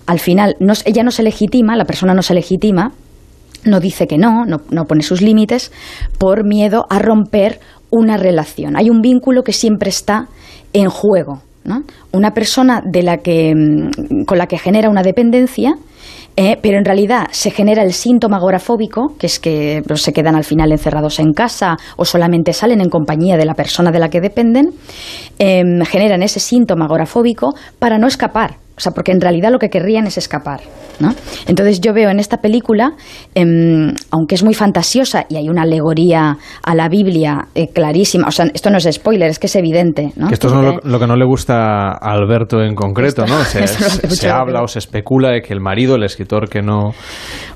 [0.05, 2.91] al final no, ella no se legitima, la persona no se legitima,
[3.63, 5.71] no dice que no, no, no pone sus límites
[6.19, 8.77] por miedo a romper una relación.
[8.77, 10.27] Hay un vínculo que siempre está
[10.75, 11.41] en juego.
[11.63, 11.83] ¿no?
[12.11, 13.53] Una persona de la que,
[14.27, 15.75] con la que genera una dependencia,
[16.37, 20.35] eh, pero en realidad se genera el síntoma agorafóbico, que es que pues, se quedan
[20.35, 24.09] al final encerrados en casa o solamente salen en compañía de la persona de la
[24.09, 24.71] que dependen,
[25.39, 28.64] eh, generan ese síntoma agorafóbico para no escapar.
[28.77, 30.59] O sea, porque en realidad lo que querrían es escapar,
[30.99, 31.15] ¿no?
[31.47, 32.93] Entonces yo veo en esta película,
[33.33, 33.43] eh,
[34.11, 38.47] aunque es muy fantasiosa y hay una alegoría a la Biblia eh, clarísima, o sea,
[38.53, 40.27] esto no es spoiler, es que es evidente, ¿no?
[40.27, 43.43] Que esto es lo, lo, que no le gusta a Alberto en concreto, esto, ¿no?
[43.45, 46.93] Se, no se habla o se especula de que el marido, el escritor que no,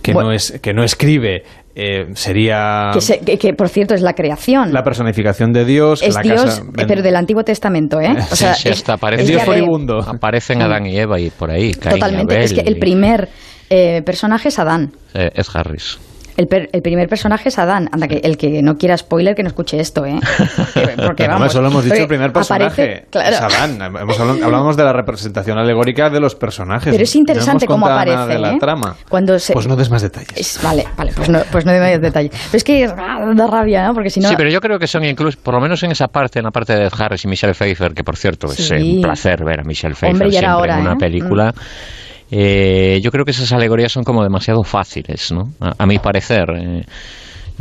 [0.01, 1.43] que bueno, no, es, que no escribe,
[1.75, 2.91] eh, sería...
[2.93, 4.73] Que, se, que, que, por cierto, es la creación.
[4.73, 6.01] La personificación de Dios.
[6.01, 8.15] Es la Dios, casa, pero del Antiguo Testamento, ¿eh?
[8.31, 9.99] O sea, sí, sí, hasta aparece, Dios furibundo.
[9.99, 11.73] Aparecen Adán y Eva y por ahí.
[11.73, 12.33] Caín Totalmente.
[12.33, 13.29] Abel es que el primer
[13.69, 14.91] eh, personaje es Adán.
[15.13, 15.99] Eh, es Harris.
[16.39, 17.89] El, per, el, primer personaje es Adán.
[17.91, 20.17] Anda, que el que no quiera spoiler, que no escuche esto, ¿eh?
[21.05, 21.41] Porque vamos.
[21.41, 23.35] No, eso lo hemos dicho, el primer personaje aparece, claro.
[23.35, 23.81] es Adán.
[23.81, 26.93] Hemos hablado, hablamos de la representación alegórica de los personajes.
[26.93, 28.15] Pero es interesante no cómo aparece.
[28.15, 28.57] Nada de la ¿eh?
[28.57, 28.95] trama.
[29.09, 29.51] Cuando se...
[29.51, 30.31] Pues no des más detalles.
[30.37, 32.31] Es, vale, vale, pues no, pues no des más detalles.
[32.31, 33.93] Pero es que ah, da rabia, ¿no?
[33.93, 34.29] Porque si no.
[34.29, 36.51] Sí, pero yo creo que son incluso, por lo menos en esa parte, en la
[36.51, 38.63] parte de Ed Harris y Michelle Pfeiffer, que por cierto sí.
[38.63, 40.97] es un placer ver a Michelle Pfeiffer Hombre, siempre ahora, en una ¿eh?
[40.97, 41.51] película.
[41.51, 41.99] Mm.
[42.31, 45.51] Eh, yo creo que esas alegorías son como demasiado fáciles, ¿no?
[45.59, 46.45] A, a mi parecer.
[46.55, 46.83] Eh,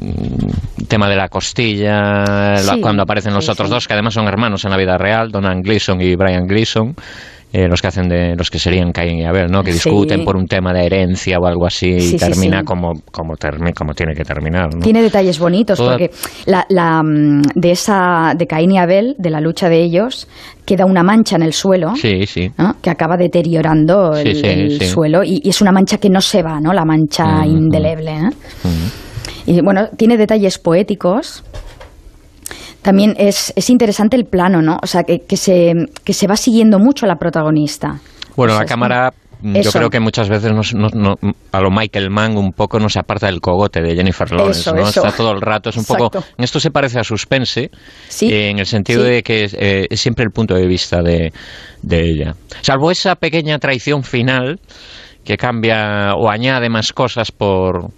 [0.01, 3.75] mm, tema de la costilla, la- cuando aparecen los sí, otros sí.
[3.75, 6.95] dos, que además son hermanos en la vida real, Donan Gleason y Brian Gleason.
[7.52, 9.62] Eh, los que hacen de los que serían Cain y Abel, ¿no?
[9.62, 9.89] Que Sí.
[9.91, 12.65] discuten por un tema de herencia o algo así Sí, y termina sí.
[12.67, 14.81] como como, termi- como tiene que terminar, ¿no?
[14.81, 16.10] Tiene detalles bonitos Toda- porque
[16.47, 20.28] la, la, mm, de esa de Caín y Abel, de la lucha de ellos,
[20.67, 21.94] queda una mancha en el suelo.
[22.83, 26.73] Que acaba deteriorando el, suelo y, y es una mancha que no se va, ¿no?
[26.75, 28.10] La mancha indeleble.
[28.10, 28.31] ¿eh?
[29.47, 31.43] Y bueno, tiene detalles poéticos.
[32.83, 34.79] También es, es interesante el plano, ¿no?
[34.83, 35.73] O sea, que, que se,
[36.05, 37.99] que se va siguiendo mucho a la protagonista.
[38.37, 39.11] Bueno, Pues la cámara,
[39.43, 39.73] mm, yo Eso.
[39.79, 41.17] creo que muchas veces nos- nos- no-
[41.53, 44.83] a lo Michael Mann un poco nos aparta del cogote de Jennifer Lawrence, Eso, ¿no?
[44.89, 45.05] eso.
[45.05, 46.07] Está todo el rato, es un poco...
[46.07, 46.29] Exacto.
[46.39, 47.71] Esto se parece a Suspense,
[48.09, 49.11] Sí, eh, en el sentido sí.
[49.11, 51.33] de que eh, es siempre el punto de vista de,
[51.83, 52.35] de ella.
[52.63, 54.61] Salvo esa pequeña traición final
[55.25, 57.89] que cambia o añade más cosas por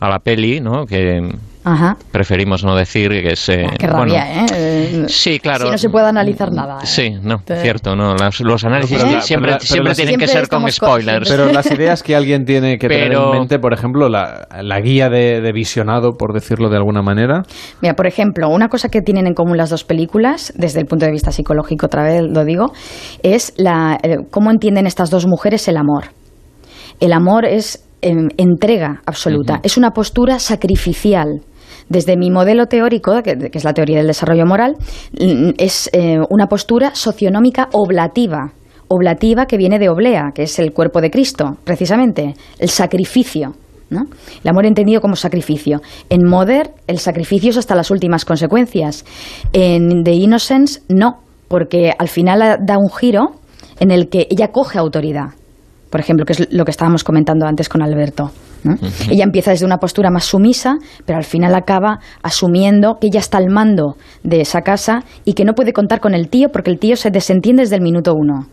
[0.00, 0.84] a la peli, ¿no?
[0.86, 1.20] Que
[1.64, 1.96] Ajá.
[2.12, 3.48] preferimos no decir que es...
[3.48, 4.46] eh, Qué bueno, rabia, ¿eh?
[4.54, 5.64] Eh, Sí, claro.
[5.66, 6.78] Si no se puede analizar nada.
[6.82, 6.86] ¿eh?
[6.86, 8.14] Sí, no, cierto, no.
[8.14, 11.28] Las- los análisis Pero siempre, pero la- pero siempre las- tienen que ser con spoilers.
[11.28, 15.08] Pero las ideas que alguien tiene que tener en mente, por ejemplo, la, la guía
[15.08, 17.42] de, de visionado, por decirlo de alguna manera.
[17.80, 21.06] Mira, por ejemplo, una cosa que tienen en común las dos películas, desde el punto
[21.06, 22.72] de vista psicológico, otra vez lo digo,
[23.22, 26.04] es la, eh, cómo entienden estas dos mujeres el amor.
[27.00, 31.40] El amor es em, entrega absoluta, es una postura sacrificial.
[31.88, 34.76] Desde mi modelo teórico, que, es la teoría del desarrollo moral,
[35.12, 38.52] mm, es eh, una postura socionómica oblativa.
[38.88, 43.54] Oblativa que viene de oblea, que es el cuerpo de Cristo, precisamente, el sacrificio.
[43.90, 44.06] ¿no?
[44.42, 45.80] El amor entendido como sacrificio.
[46.08, 49.04] En Mother, el sacrificio es hasta las últimas consecuencias.
[49.52, 53.32] En The Innocence, no, porque al final da un giro
[53.78, 55.34] en el que ella coge autoridad.
[55.90, 58.30] Por ejemplo, que es lo que estábamos comentando antes con Alberto.
[58.64, 58.74] ¿No?
[59.10, 60.76] Ella empieza desde una postura más sumisa,
[61.06, 65.44] pero al final acaba asumiendo que ella está al mando de esa casa y que
[65.44, 68.46] no puede contar con el tío porque el tío se desentiende desde el minuto uno.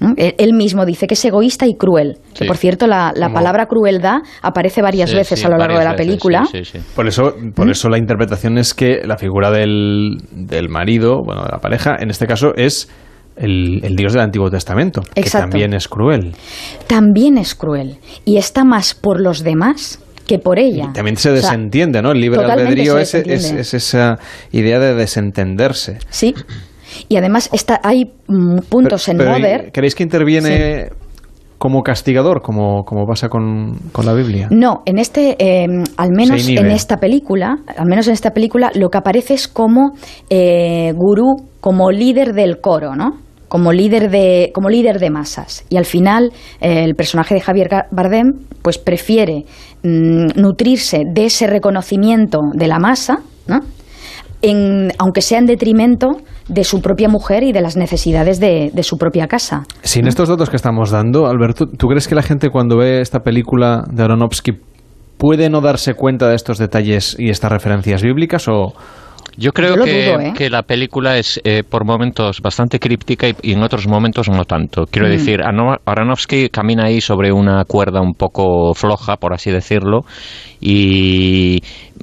[0.00, 0.12] ¿no?
[0.16, 2.18] Él, mismo dice que es egoísta y cruel.
[2.36, 5.56] Que por cierto, la, la Como- palabra crueldad aparece varias Sí, veces sí, a lo
[5.56, 6.44] largo de la veces, película.
[6.46, 6.84] sí, sí, sí.
[6.96, 11.48] Por eso, por eso la interpretación es que la figura del, del marido, bueno, de
[11.52, 12.90] la pareja, en este caso es
[13.36, 15.50] el, el Dios del Antiguo Testamento, que Exacto.
[15.50, 16.34] también es cruel.
[16.86, 20.90] También es cruel y está más por los demás que por ella.
[20.94, 22.12] También se O sea, desentiende, ¿no?
[22.12, 24.18] El libre albedrío es, es, es esa
[24.52, 25.98] idea de desentenderse.
[26.08, 26.34] Sí.
[27.08, 28.12] Y además está, hay
[28.68, 29.70] puntos en Pero, Mother.
[29.72, 30.90] ¿Creéis que interviene
[31.58, 34.48] como castigador, como, como pasa con, con la Biblia?
[34.50, 35.66] No, en este, eh,
[35.96, 39.92] al menos en esta película, al menos en esta película, lo que aparece es como
[40.30, 43.12] eh, gurú, como líder del coro, ¿no?
[43.48, 45.64] Como líder de, como líder de masas.
[45.70, 49.44] Y al final, eh, el personaje de Javier Bardem, pues prefiere
[49.84, 53.60] mm, nutrirse de ese reconocimiento de la masa, ¿no?
[54.42, 56.08] En- aunque sea en detrimento
[56.48, 59.64] de su propia mujer y de las necesidades de, de su propia casa.
[59.82, 63.20] Sin estos datos que estamos dando, Alberto, ¿tú crees que la gente cuando ve esta
[63.20, 64.52] película de Aronofsky
[65.18, 68.72] puede no darse cuenta de estos detalles y estas referencias bíblicas o,
[69.36, 70.32] Yo creo Yo que, dudo, ¿eh?
[70.36, 74.44] que la película es eh, por momentos bastante críptica y, y en otros momentos no
[74.44, 74.84] tanto.
[74.90, 75.10] Quiero Mm.
[75.10, 75.40] decir,
[75.86, 80.02] Aronofsky camina ahí sobre una cuerda un poco floja, por así decirlo,
[80.66, 81.60] y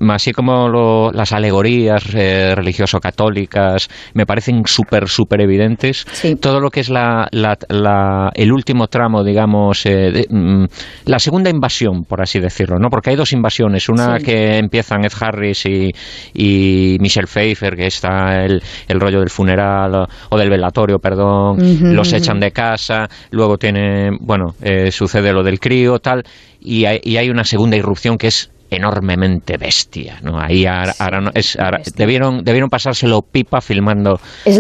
[0.09, 6.05] así como lo- las alegorías eh, religioso-católicas me parecen súper, súper evidentes,
[6.39, 10.65] todo lo que es la, la- la- el último tramo, digamos, eh, de- mm,
[11.05, 12.89] la segunda invasión, por así decirlo, ¿no?
[12.89, 14.25] Porque hay dos invasiones, una Sí.
[14.25, 15.89] que empiezan Ed Harris y,
[16.33, 21.57] y Michelle Pfeiffer, que está el, el rollo del funeral o, o del velatorio, perdón,
[21.95, 26.23] los echan de casa, luego tiene, bueno, eh, sucede lo del crío, tal,
[26.61, 30.39] y hay, y hay una segunda irrupción que es enormemente bestia, ¿no?
[30.39, 30.93] Ahí ahora-
[31.33, 34.17] es- ahora- debieron debieron pasárselo pipa filmando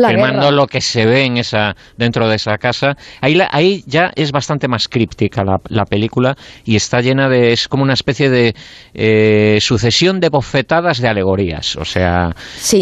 [0.09, 0.51] filmando guerra.
[0.51, 2.97] lo que se ve en esa dentro de esa casa.
[3.21, 7.53] Ahí la- ahí ya es bastante más críptica la, la película y está llena de
[7.53, 8.53] es como una especie de
[8.93, 12.35] eh, sucesión de bofetadas de alegorías, o sea,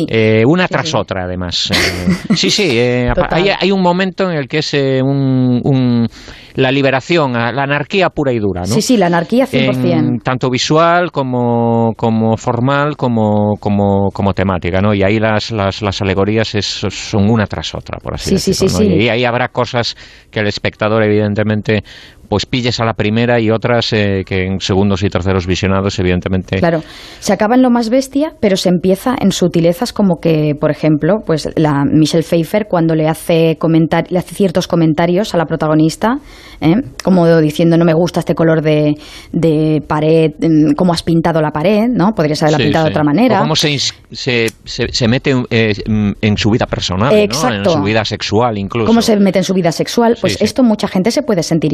[0.10, 1.70] eh, una tras otra además.
[1.72, 6.08] Eh, sí, sí, eh, hay, hay un momento en el que es eh, un, un-
[6.60, 8.68] la liberación, a- la anarquía pura y dura, ¿no?
[8.68, 9.94] Sí, sí, la anarquía 100%.
[10.00, 14.94] en tanto visual como, como formal como, como, como temática, ¿no?
[14.94, 18.52] Y ahí las, las, las alegorías es- son una tras otra, por así Sí, sí,
[18.66, 18.78] decirlo.
[18.78, 18.96] sí, ¿no?
[18.96, 19.04] sí.
[19.06, 19.96] Y ahí habrá cosas
[20.32, 21.84] que el espectador, evidentemente,
[22.30, 26.60] pues pilles a la primera y otras eh, que en segundos y terceros visionados, evidentemente.
[26.60, 26.82] Claro,
[27.20, 31.18] se acaba en lo más bestia, pero se empieza en sutilezas como que, por ejemplo,
[31.26, 36.20] pues la Michelle Pfeiffer cuando le hace comentar, le hace ciertos comentarios a la protagonista,
[36.62, 36.76] ¿eh?
[37.04, 38.96] como diciendo no me gusta este color de,
[39.32, 42.14] de pared, mm, cómo has pintado la pared, ¿no?
[42.14, 42.90] Podrías haberla Sí, pintado sí.
[42.90, 43.40] de otra manera.
[43.40, 43.78] O cómo se,
[44.12, 47.18] se, se, se mete eh, mm, en su vida personal, ¿no?
[47.18, 48.88] en su vida sexual incluso.
[48.88, 50.44] cómo se mete en su vida sexual, pues sí.
[50.44, 51.74] esto mucha gente se puede sentir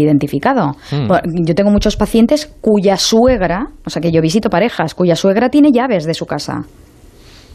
[0.53, 1.07] Mm.
[1.07, 5.49] Por- Yo tengo muchos pacientes cuya suegra, o sea que yo visito parejas, cuya suegra
[5.49, 6.63] tiene llaves de su casa.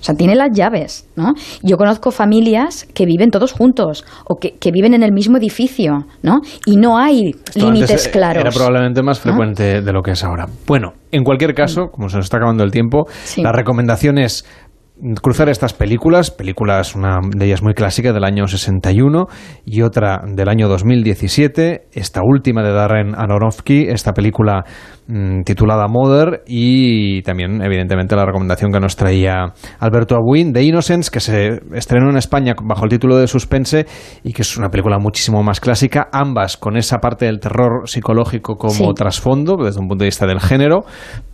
[0.00, 1.34] O sea, tiene las llaves, ¿no?
[1.62, 6.06] Yo conozco familias que viven todos juntos o que, que viven en el mismo edificio,
[6.22, 6.40] ¿no?
[6.64, 8.40] Y no hay Esto límites claros.
[8.40, 9.22] Era probablemente más ¿no?
[9.24, 10.46] frecuente de lo que es ahora.
[10.66, 13.42] Bueno, en cualquier caso, como se nos está acabando el tiempo, Sí.
[13.42, 14.46] la recomendación es
[15.22, 19.26] cruzar estas películas, películas, una de ellas muy clásica del año 61
[19.64, 24.64] y otra del año 2017, esta última de Darren Aronofsky, esta película
[25.06, 31.10] mm, titulada Mother y también evidentemente la recomendación que nos traía Alberto Abuin de Innocence
[31.10, 33.86] que se estrenó en España bajo el título de Suspense
[34.22, 38.56] y que es una película muchísimo más clásica, ambas con esa parte del terror psicológico
[38.56, 38.84] como Sí.
[38.94, 40.84] trasfondo desde un punto de vista del género,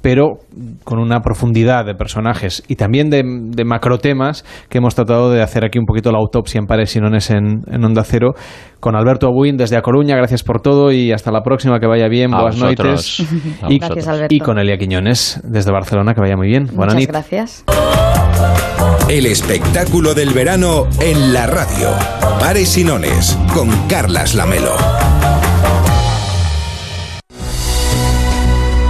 [0.07, 0.39] pero
[0.85, 5.65] con una profundidad de personajes y también de, de macrotemas que hemos tratado de hacer
[5.65, 8.35] aquí un poquito la autopsia en pares y nones en, en Onda Cero
[8.79, 10.15] con Alberto Abuin desde A Coruña.
[10.15, 11.81] Gracias por todo y hasta la próxima.
[11.81, 12.33] Que vaya bien.
[12.35, 13.19] A Buenas vosotros.
[13.19, 13.63] noites.
[13.65, 14.33] A Y, Gracias, Alberto.
[14.33, 16.15] y con Elia Quiñones desde Barcelona.
[16.15, 16.67] Que vaya muy bien.
[16.73, 17.65] Buenas Muchas noches.
[17.65, 17.65] gracias.
[19.09, 21.89] El espectáculo del verano en la radio.
[22.39, 24.77] Pares y nones con Carlas Lamelo.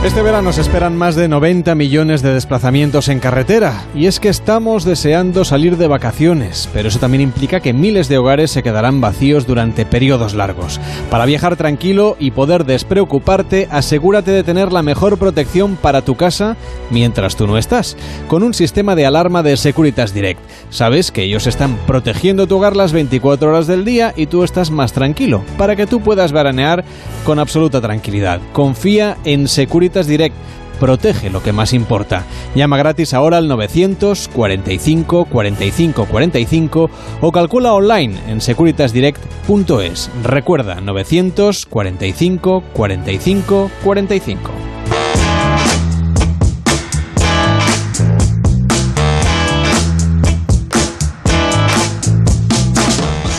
[0.06, 4.28] Este verano se esperan más de 90 millones de desplazamientos en carretera y es que
[4.28, 9.00] estamos deseando salir de vacaciones, pero eso también implica que miles de hogares se quedarán
[9.00, 10.80] vacíos durante periodos largos.
[11.10, 16.56] Para viajar tranquilo y poder despreocuparte, asegúrate de tener la mejor protección para tu casa
[16.92, 17.96] mientras tú no estás,
[18.28, 20.40] con un sistema de alarma de Securitas Direct.
[20.70, 24.70] Sabes que ellos están protegiendo tu hogar las 24 horas del día y tú estás
[24.70, 26.84] más tranquilo, para que tú puedas veranear
[27.24, 28.40] con absoluta tranquilidad.
[28.52, 30.34] Confía en Securitas Direct.
[30.78, 32.24] Protege lo que más importa.
[32.54, 36.90] Llama gratis ahora al 945 45 45
[37.22, 40.10] o calcula online en securitasdirect.es.
[40.22, 44.50] Recuerda 945 45 45.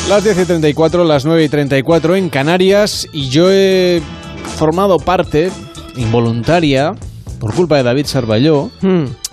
[0.10, 4.02] Las 10 y 34, las 9 y 34 en Canarias y yo he
[4.58, 5.52] formado parte
[5.98, 6.94] involuntaria
[7.40, 8.72] por culpa de David Sarballó.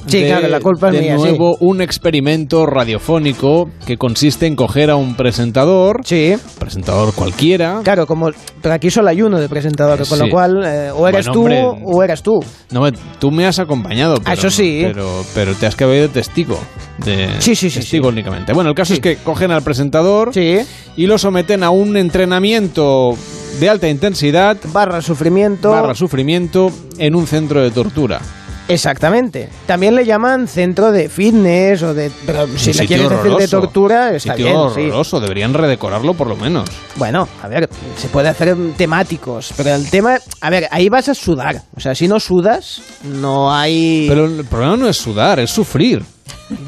[0.06, 1.22] Sí, de, claro, la culpa es de mía, sí.
[1.22, 6.34] nuevo un experimento radiofónico que consiste en coger a un presentador, sí.
[6.58, 7.80] presentador cualquiera.
[7.82, 8.28] Claro, como
[8.60, 10.24] pero aquí solo hay uno de presentador, con Sí.
[10.26, 11.82] lo cual eh, o eres Bueno, tú hombre.
[11.86, 12.40] o eres tú.
[12.70, 12.82] No,
[13.18, 14.80] tú me has acompañado, pero, eso sí.
[14.82, 16.58] pero, pero te has quedado de testigo.
[17.02, 18.52] De Sí, sí, sí, Testigo únicamente.
[18.52, 23.16] Bueno, el caso es que cogen al presentador y lo someten a un entrenamiento
[23.60, 24.56] de alta intensidad.
[24.72, 25.70] Barra sufrimiento.
[25.70, 28.20] Barra sufrimiento en un centro de tortura.
[28.66, 29.50] Exactamente.
[29.66, 32.10] También le llaman centro de fitness o de.
[32.24, 34.74] Pero si le quieres decir de tortura, está Sitio bien.
[34.74, 34.80] sí.
[34.90, 36.68] horroroso, deberían redecorarlo por lo menos.
[36.96, 40.16] Bueno, a ver, se puede hacer temáticos, pero el tema.
[40.40, 41.60] A ver, ahí vas a sudar.
[41.76, 44.06] O sea, si no sudas, no hay.
[44.08, 46.02] Pero el problema no es sudar, es sufrir.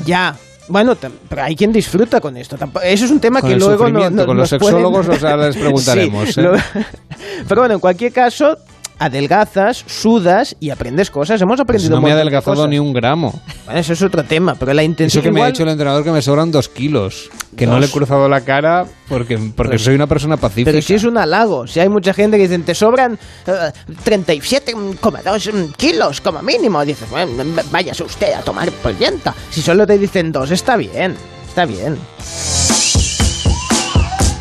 [0.05, 0.37] Ya.
[0.69, 0.97] Bueno,
[1.37, 2.57] hay quien disfruta con esto.
[2.83, 5.15] Eso es un tema Con que luego no, no- con los nos pueden- sexólogos, o
[5.19, 6.45] sea, les preguntaremos, Sí, ¿eh?
[6.45, 6.53] lo-
[7.49, 8.57] Pero bueno, en cualquier caso,
[8.99, 11.41] adelgazas, sudas y aprendes cosas.
[11.41, 12.71] Hemos Pues aprendido no un me de adelgazado cosas.
[12.71, 13.41] ni un gramo.
[13.65, 16.03] Bueno, eso es otro tema, pero la intención Eso que me ha dicho el entrenador
[16.05, 17.29] que me sobran dos kilos.
[17.57, 20.71] Que no le he cruzado la cara porque, porque Pero- soy una persona pacífica.
[20.71, 23.73] Pero si es un halago, si hay mucha gente que dicen te sobran eh,
[24.05, 27.33] 37,2 mm, kilos como mínimo, dices, bueno,
[27.71, 29.33] váyase usted a tomar por viento.
[29.51, 31.15] Si solo te dicen dos, está bien,
[31.49, 31.97] está bien.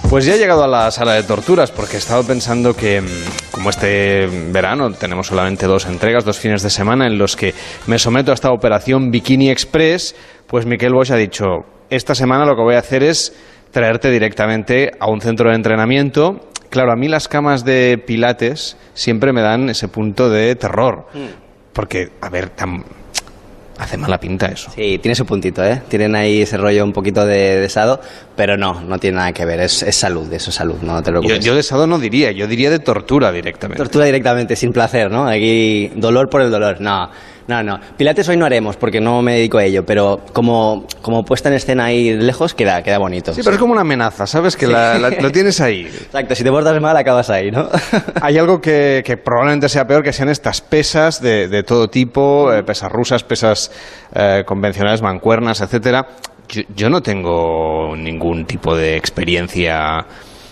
[0.10, 3.06] Pues ya he llegado a la sala de torturas porque he estado pensando que mm,
[3.52, 7.54] como este verano tenemos solamente dos entregas, dos fines de semana en los que
[7.88, 10.16] me someto a esta operación Bikini Express,
[10.48, 13.36] pues Miquel Bosch ha dicho, esta semana lo que voy a hacer es
[13.72, 16.50] traerte directamente a un centro de entrenamiento.
[16.70, 21.08] Claro, a mí las camas de pilates siempre me dan ese punto de terror.
[21.74, 22.86] Porque, a ver, tan-
[23.78, 24.72] hace mala pinta eso.
[24.74, 25.82] Sí, tiene su puntito, ¿eh?
[25.88, 28.00] Tienen ahí ese rollo un poquito de desado,
[28.36, 31.12] pero no, no tiene nada que ver, es, es salud, eso es salud, no te
[31.12, 31.46] Yo, preocupes.
[31.46, 33.82] yo de sado no diría, yo diría de tortura directamente.
[33.82, 35.28] Tortura directamente, sin placer, ¿no?
[35.28, 37.10] Aquí, dolor por el dolor, no.
[37.48, 37.80] No, no.
[37.96, 41.56] Pilates hoy no haremos porque no me dedico a ello, pero como, como puesta en
[41.56, 43.34] escena ahí lejos queda, queda bonito.
[43.34, 44.58] Sí, pero es como una amenaza, ¿sabes?
[44.58, 45.82] Que la- la- lo tienes ahí.
[45.86, 47.70] Exacto, si te portas mal acabas ahí, ¿no?
[48.22, 52.52] Hay algo que, que probablemente sea peor, que sean estas pesas de, de todo tipo,
[52.52, 53.72] eh, pesas rusas, pesas
[54.16, 56.08] eh, convencionales, mancuernas, etcétera.
[56.50, 60.04] Yo, yo no tengo ningún tipo de experiencia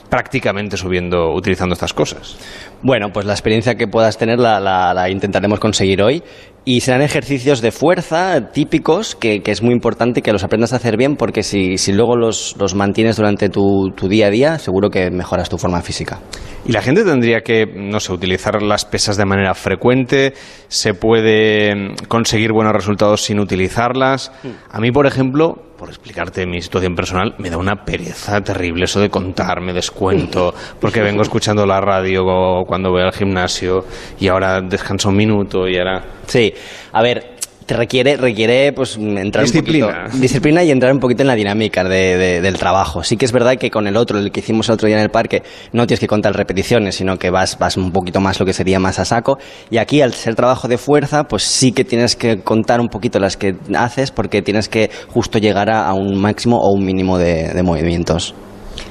[0.10, 2.36] prácticamente subiendo, utilizando estas cosas.
[2.84, 6.22] Bueno, pues la experiencia que puedas tener la, la- la intentaremos conseguir hoy.
[6.66, 10.78] Y serán ejercicios de fuerza típicos que, que es muy importante que los aprendas a
[10.78, 14.60] hacer bien porque si, si luego los, los mantienes durante tu, tu día a día,
[14.60, 16.22] seguro que mejoras tu forma física.
[16.66, 20.34] Y la gente tendría que, no sé, utilizar las pesas de manera frecuente,
[20.70, 24.32] se puede mm, conseguir buenos resultados sin utilizarlas.
[24.72, 29.00] A mí, por ejemplo, por explicarte mi situación personal, me da una pereza terrible eso
[29.00, 32.24] de contar, me descuento, porque vengo escuchando la radio
[32.66, 33.86] cuando voy al gimnasio
[34.20, 36.04] y ahora descanso un minuto y ahora...
[36.26, 36.54] Sí,
[36.92, 37.33] a ver,
[37.74, 39.88] requiere, requiere pues entrar Disciplina.
[39.88, 43.04] un poquito, disciplina y entrar un poquito en la dinámica de- de- del trabajo.
[43.04, 45.04] Sí que es verdad que con el otro, el que hicimos el otro día en
[45.04, 48.46] el parque, no tienes que contar repeticiones, sino que vas, vas un poquito más lo
[48.46, 49.38] que sería más a saco.
[49.70, 53.20] Y aquí, al ser trabajo de fuerza, pues sí que tienes que contar un poquito
[53.20, 57.18] las que haces porque tienes que justo llegar a, a un máximo o un mínimo
[57.18, 58.34] de, de movimientos.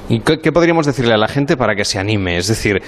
[0.09, 2.37] ¿Y qué, qué podríamos decirle a la gente para que se anime?
[2.37, 2.81] Es decir,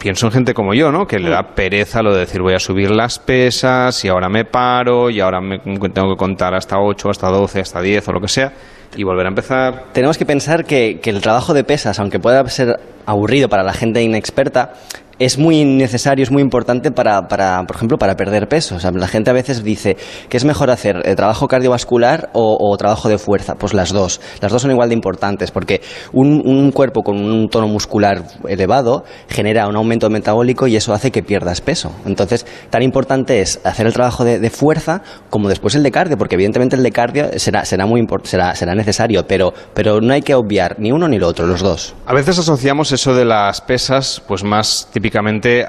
[0.00, 1.06] pienso en gente como yo, ¿no?
[1.06, 4.44] Que le da pereza lo de decir voy a subir las pesas y ahora me
[4.44, 8.20] paro y ahora me tengo que contar hasta 8, hasta 12, hasta 10 o lo
[8.20, 8.52] que sea
[8.96, 9.84] y volver a empezar.
[9.92, 13.72] Tenemos que pensar que, que el trabajo de pesas, aunque pueda ser aburrido para la
[13.72, 14.72] gente inexperta,
[15.20, 18.78] es muy necesario, es muy importante para, para, por ejemplo, para perder peso.
[18.94, 19.98] La gente a veces dice
[20.30, 23.54] que es mejor hacer eh, trabajo cardiovascular o, trabajo de fuerza.
[23.56, 24.20] Pues las dos.
[24.40, 25.82] Las dos son igual de importantes porque
[26.12, 31.22] un, cuerpo con un tono muscular elevado genera un aumento metabólico y eso hace que
[31.22, 31.92] pierdas peso.
[32.06, 36.36] Entonces, tan importante es hacer el trabajo de, fuerza como después el de cardio, porque
[36.36, 40.34] evidentemente el de cardio será, será, muy será, será necesario, pero, pero no hay que
[40.34, 41.94] obviar ni uno ni lo otro, los dos.
[42.06, 44.88] A veces asociamos eso de las pesas, pues más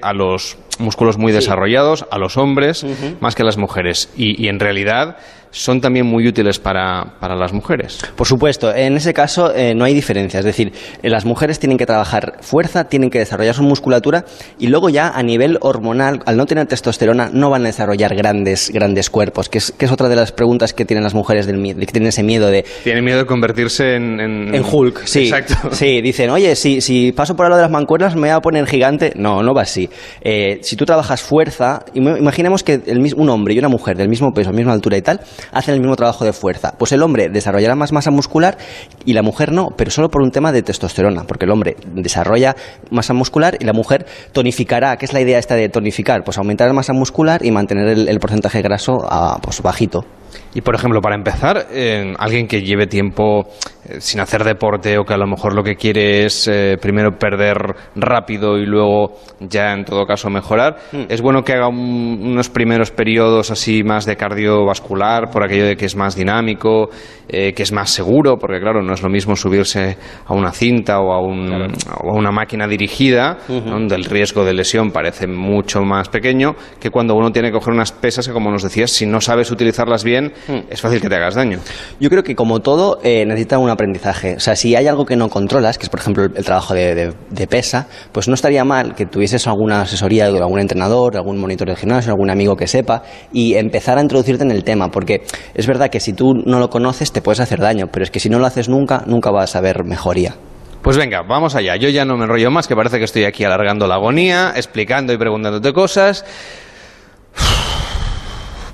[0.01, 2.85] a los músculos muy desarrollados, a los hombres,
[3.19, 4.09] más que a las mujeres.
[4.15, 5.17] Y, y en realidad
[5.51, 7.99] son también muy útiles para, para las mujeres.
[8.15, 10.39] Por supuesto, en ese caso eh, no hay diferencia.
[10.39, 10.71] Es decir,
[11.03, 14.25] eh, las mujeres tienen que trabajar fuerza, tienen que desarrollar su musculatura
[14.59, 18.71] y luego ya a nivel hormonal, al no tener testosterona, no van a desarrollar grandes,
[18.71, 21.57] grandes cuerpos, que es, que es otra de las preguntas que tienen las mujeres, del,
[21.57, 24.19] mie- que tienen ese miedo de, Tienen miedo de convertirse en...
[24.19, 25.29] En, en Hulk, sí.
[25.29, 25.55] Exacto.
[25.71, 28.65] Sí, dicen, oye, si, si paso por lo de las mancuernas me voy a poner
[28.67, 29.13] gigante.
[29.15, 29.89] No, no va así.
[30.21, 34.07] Eh, si tú trabajas fuerza, im- imaginemos que el un hombre y una mujer del
[34.07, 35.19] mismo peso, misma altura y tal,
[35.51, 36.73] hacen el mismo trabajo de fuerza.
[36.77, 38.57] Pues el hombre desarrollará más masa muscular
[39.05, 42.55] y la mujer no, pero solo por un tema de testosterona, porque el hombre desarrolla
[42.89, 44.97] masa muscular y la mujer tonificará.
[44.97, 46.23] ¿Qué es la idea esta de tonificar?
[46.23, 50.05] Pues aumentar la masa muscular y mantener el, el porcentaje graso a, pues, bajito.
[50.53, 53.47] Y por ejemplo, para empezar, eh, alguien que lleve tiempo
[53.85, 57.17] eh, sin hacer deporte o que a lo mejor lo que quiere es eh, primero
[57.17, 57.57] perder
[57.95, 60.77] rápido y luego ya en todo caso mejorar,
[61.09, 65.75] es bueno que haga un- unos primeros periodos así más de cardiovascular, por aquello de
[65.75, 66.89] que es más dinámico,
[67.27, 70.99] eh, que es más seguro, porque claro, no es lo mismo subirse a una cinta
[70.99, 71.71] o a, un-
[72.03, 76.89] o a una máquina dirigida, donde el riesgo de lesión parece mucho más pequeño, que
[76.89, 80.03] cuando uno tiene que coger unas pesas que, como nos decías, si no sabes utilizarlas
[80.03, 80.20] bien,
[80.69, 81.59] es fácil que te hagas daño.
[81.99, 84.35] Yo creo que como todo eh, necesita un aprendizaje.
[84.35, 86.73] O sea, si hay algo que no controlas, que es por ejemplo el, el trabajo
[86.73, 91.15] de, de- de pesa, pues no estaría mal que tuvieses alguna asesoría de algún entrenador,
[91.17, 94.89] algún monitor del gimnasio, algún amigo que sepa y empezar a introducirte en el tema,
[94.89, 98.11] porque es verdad que si tú no lo conoces te puedes hacer daño, pero es
[98.11, 100.35] que si no lo haces nunca, nunca vas a ver mejoría.
[100.81, 101.75] Pues venga, vamos allá.
[101.75, 105.13] Yo ya no me enrollo más, que parece que estoy aquí alargando la agonía, explicando
[105.13, 106.25] y preguntándote cosas.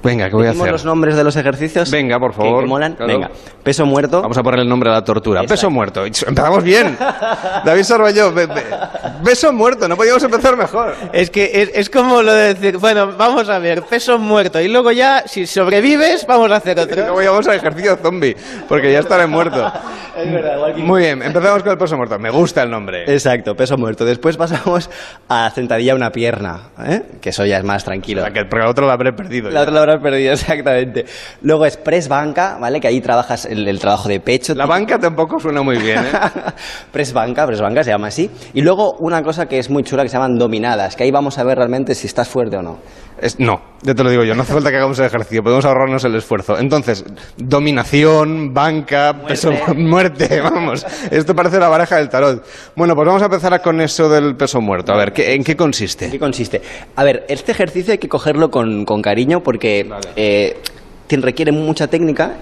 [0.07, 0.71] Venga, ¿qué voy a ¿Decimos hacer?
[0.71, 1.91] los nombres de los ejercicios?
[1.91, 2.61] Venga, por favor.
[2.63, 2.93] que molan?
[2.95, 3.11] Claro.
[3.13, 4.21] Venga, peso muerto.
[4.21, 5.43] Vamos a poner el nombre a la tortura.
[5.43, 6.05] Peso muerto.
[6.05, 6.97] Empezamos bien.
[7.65, 8.63] David Sarballo, be- be-
[9.23, 9.87] peso muerto.
[9.87, 10.95] No podíamos empezar mejor.
[11.11, 14.61] Es que es, es como lo de decir, bueno, vamos a ver, peso muerto.
[14.61, 16.95] Y luego ya, si sobrevives, vamos a hacer otro.
[17.01, 18.35] Luego ya vamos al ejercicio zombie,
[18.69, 19.71] porque ya estaré muerto.
[20.17, 22.17] Es verdad, igual que- Muy bien, empezamos con el peso muerto.
[22.17, 23.03] Me gusta el nombre.
[23.03, 24.03] Exacto, peso muerto.
[24.03, 24.89] Después pasamos
[25.29, 27.03] a sentadilla una pierna, ¿eh?
[27.21, 28.23] que eso ya es más tranquilo.
[28.33, 29.51] que porque la otra la habré perdido.
[29.51, 31.05] La otra la perdido, exactamente.
[31.41, 32.79] Luego es press banca, ¿vale?
[32.79, 34.53] Que ahí trabajas el, el trabajo de pecho.
[34.55, 36.11] La banca tampoco suena muy bien, ¿eh?
[36.91, 38.29] press banca, press banca se llama así.
[38.53, 41.37] Y luego una cosa que es muy chula que se llaman dominadas, que ahí vamos
[41.37, 42.77] a ver realmente si estás fuerte o no.
[43.21, 43.61] Es- no.
[43.83, 46.15] Ya te lo digo yo, no hace falta que hagamos el ejercicio, podemos ahorrarnos el
[46.15, 46.57] esfuerzo.
[46.57, 47.05] Entonces,
[47.37, 50.85] dominación, banca, peso, muerte, vamos.
[51.11, 52.43] Esto parece la baraja del tarot.
[52.75, 54.93] Bueno, pues vamos a empezar con eso del peso muerto.
[54.93, 56.05] A ver, ¿qué- ¿en qué consiste?
[56.05, 56.61] ¿En qué consiste?
[56.95, 60.57] A ver, este ejercicio hay que cogerlo con, con cariño porque eh,
[61.09, 62.33] requiere mucha técnica.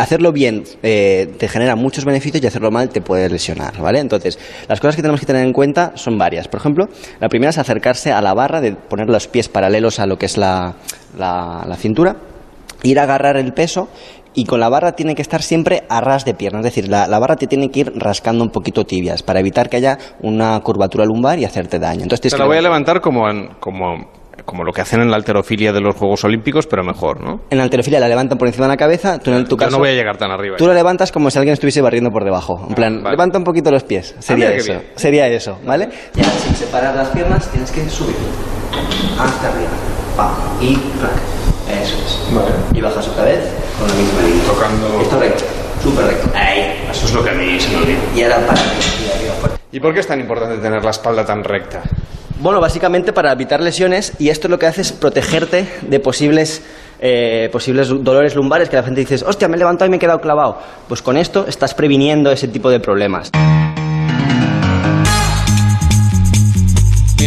[0.00, 3.98] Hacerlo bien eh, te genera muchos beneficios y hacerlo mal te puede lesionar, ¿vale?
[4.00, 4.38] Entonces,
[4.68, 6.48] las cosas que tenemos que tener en cuenta son varias.
[6.48, 6.88] Por ejemplo,
[7.20, 10.26] la primera es acercarse a la barra, de poner los pies paralelos a lo que
[10.26, 10.74] es la,
[11.18, 12.16] la- la cintura,
[12.82, 13.88] ir a agarrar el peso
[14.32, 17.08] y con la barra tiene que estar siempre a ras de pierna, es decir, la,
[17.08, 20.58] la barra te tiene que ir rascando un poquito tibias para evitar que haya una
[20.60, 22.04] curvatura lumbar y hacerte daño.
[22.04, 24.08] Entonces, Te la voy a levantar como, en- como,
[24.44, 27.40] como lo que hacen en la alterofilia de los Juegos Olímpicos, pero mejor, ¿no?
[27.50, 29.70] En la alterofilia la levantan por encima de la cabeza, tú en tu Yo caso...
[29.72, 30.56] no voy a llegar tan arriba.
[30.56, 32.64] Tú lo levantas como si alguien estuviese barriendo por debajo.
[32.68, 34.14] En plan, levanta un poquito los pies.
[34.18, 34.82] Sería mira qué eso.
[34.96, 35.88] Sería eso, ¿vale?
[36.14, 38.16] Y ahora, sin separar las piernas, tienes que subir.
[39.18, 39.70] Hasta arriba.
[40.16, 40.32] Pa.
[40.60, 41.12] Y clac.
[41.82, 42.18] Eso es.
[42.74, 43.40] Y bajas otra vez
[43.78, 44.44] con la misma línea.
[44.44, 45.00] Tocando.
[45.00, 45.44] Esto recto.
[45.82, 46.30] Súper recto.
[46.34, 46.84] Ahí.
[46.90, 47.98] Eso es lo que a mí se me olvida.
[48.14, 48.60] Y ahora para.
[48.60, 49.59] Y arriba fuerte.
[49.72, 51.82] ¿Y por qué es tan importante tener la espalda tan recta?
[52.40, 56.64] Bueno, básicamente para evitar lesiones y esto lo que hace es protegerte de posibles,
[56.98, 60.00] eh, posibles dolores lumbares que la gente dice, hostia, me he levantado y me he
[60.00, 60.58] quedado clavado.
[60.88, 63.30] Pues con esto estás previniendo ese tipo de problemas.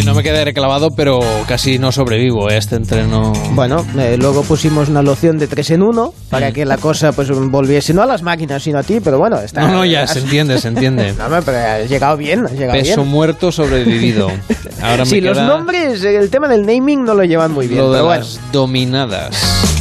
[0.02, 3.32] No me quedaré clavado, pero casi no sobrevivo a este entreno.
[3.52, 7.30] Bueno, eh, luego pusimos una loción de 3 en 1 para que la cosa pues
[7.32, 9.62] volviese no a las máquinas sino a ti, pero bueno, está.
[9.62, 11.14] No, no, ya se entiende, se entiende.
[11.24, 13.08] No, pero has llegado bien, has llegado Peso bien.
[13.08, 14.30] muerto sobrevivido.
[14.82, 17.80] Ahora me Sí, los nombres, eh, el tema del naming no lo llevan muy bien,
[17.82, 18.24] lo de pero bueno.
[18.24, 19.73] las dominadas.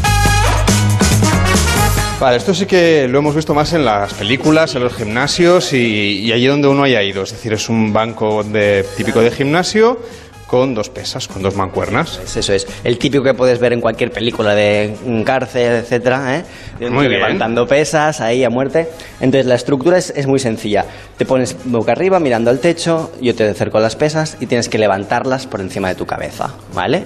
[2.23, 6.21] Vale, esto sí que lo hemos visto más en las películas, en los gimnasios y,
[6.21, 7.25] y allí donde uno haya ido.
[7.25, 9.99] Es decir, es un banco de, típico de gimnasio
[10.47, 12.19] con dos pesas, con dos mancuernas.
[12.19, 12.69] Pues eso es.
[12.85, 14.95] El típico que puedes ver en cualquier película de
[15.25, 16.45] cárcel, etcétera, ¿eh?
[16.79, 17.23] De un Muy bien.
[17.23, 18.89] Levantando pesas ahí a muerte.
[19.19, 20.85] Entonces la estructura es, es muy sencilla.
[21.17, 24.69] Te pones boca arriba mirando al techo, yo te acerco a las pesas y tienes
[24.69, 27.03] que levantarlas por encima de tu cabeza, ¿vale?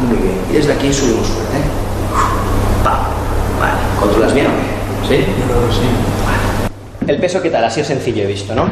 [0.00, 0.36] Muy bien.
[0.52, 1.67] Y desde aquí subimos fuerte.
[4.00, 5.16] ¿Controlas bien o qué?
[5.16, 5.24] ¿Sí?
[5.40, 5.80] Yo creo que sí.
[6.24, 7.12] Vale.
[7.12, 7.64] El peso, ¿qué tal?
[7.64, 8.68] Ha sido sencillo, he visto, ¿no?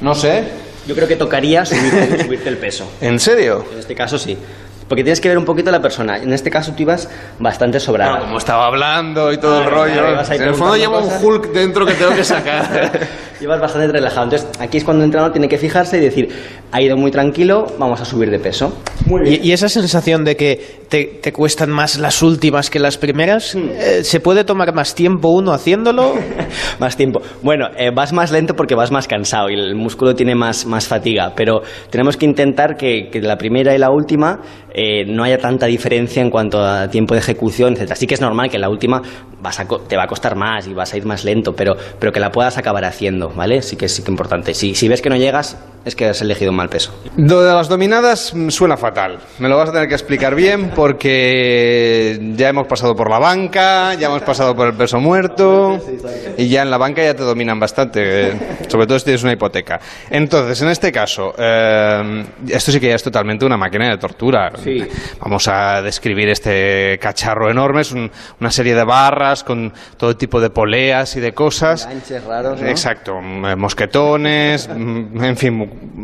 [0.00, 0.44] No sé.
[0.86, 2.90] Yo creo que tocaría subirte, subirte el peso.
[3.00, 3.64] ¿En serio?
[3.72, 4.36] En este caso sí.
[4.88, 6.18] Porque tienes que ver un poquito a la persona.
[6.18, 8.20] En este caso tú ibas bastante sobrada.
[8.20, 9.92] Como estaba hablando y todo el Ah, rollo.
[9.94, 11.24] claro, En el fondo llevo un.
[11.24, 13.00] Hulk dentro que tengo que sacar.
[13.40, 14.24] Ibas bastante relajado.
[14.24, 16.28] Entonces, aquí es cuando el entrenador tiene que fijarse y decir,
[16.70, 18.76] ha ido muy tranquilo, vamos a subir de peso.
[19.24, 23.54] Y, y esa sensación de que te, te cuestan más las últimas que las primeras,
[23.54, 23.68] Hmm.
[23.74, 26.14] eh, ¿se puede tomar más tiempo uno haciéndolo?
[26.78, 27.20] más tiempo.
[27.42, 30.86] Bueno, eh, vas más lento porque vas más cansado y el músculo tiene más, más
[30.86, 34.40] fatiga, pero tenemos que intentar que, que la primera y la última
[34.74, 37.92] eh, no haya tanta diferencia en cuanto a tiempo de ejecución, etc.
[37.92, 39.02] Así que es normal que la última
[39.42, 42.12] vas a te va a costar más y vas a ir más lento, pero, pero
[42.12, 43.60] que la puedas acabar haciendo, ¿vale?
[43.62, 44.54] Sí que es sí que importante.
[44.54, 46.94] Si, si ves que no llegas, es que has elegido un mal peso.
[47.16, 49.18] Lo de las dominadas mm, suena fatal.
[49.40, 53.94] Me lo vas a tener que explicar bien porque ya hemos pasado por la banca,
[53.94, 55.78] ya hemos pasado por el peso muerto
[56.38, 58.32] y ya en la banca ya te dominan bastante, eh,
[58.68, 59.80] sobre todo si tienes una hipoteca.
[60.10, 64.52] Entonces, en este caso, eh, esto sí que ya es totalmente una máquina de tortura.
[65.20, 70.40] Vamos a describir este cacharro enorme, es un- una serie de barras con todo tipo
[70.40, 71.86] de poleas y de cosas.
[71.86, 72.68] Ganches raros, ¿no?
[72.68, 75.52] Exacto, mm, mosquetones, mm, en fin,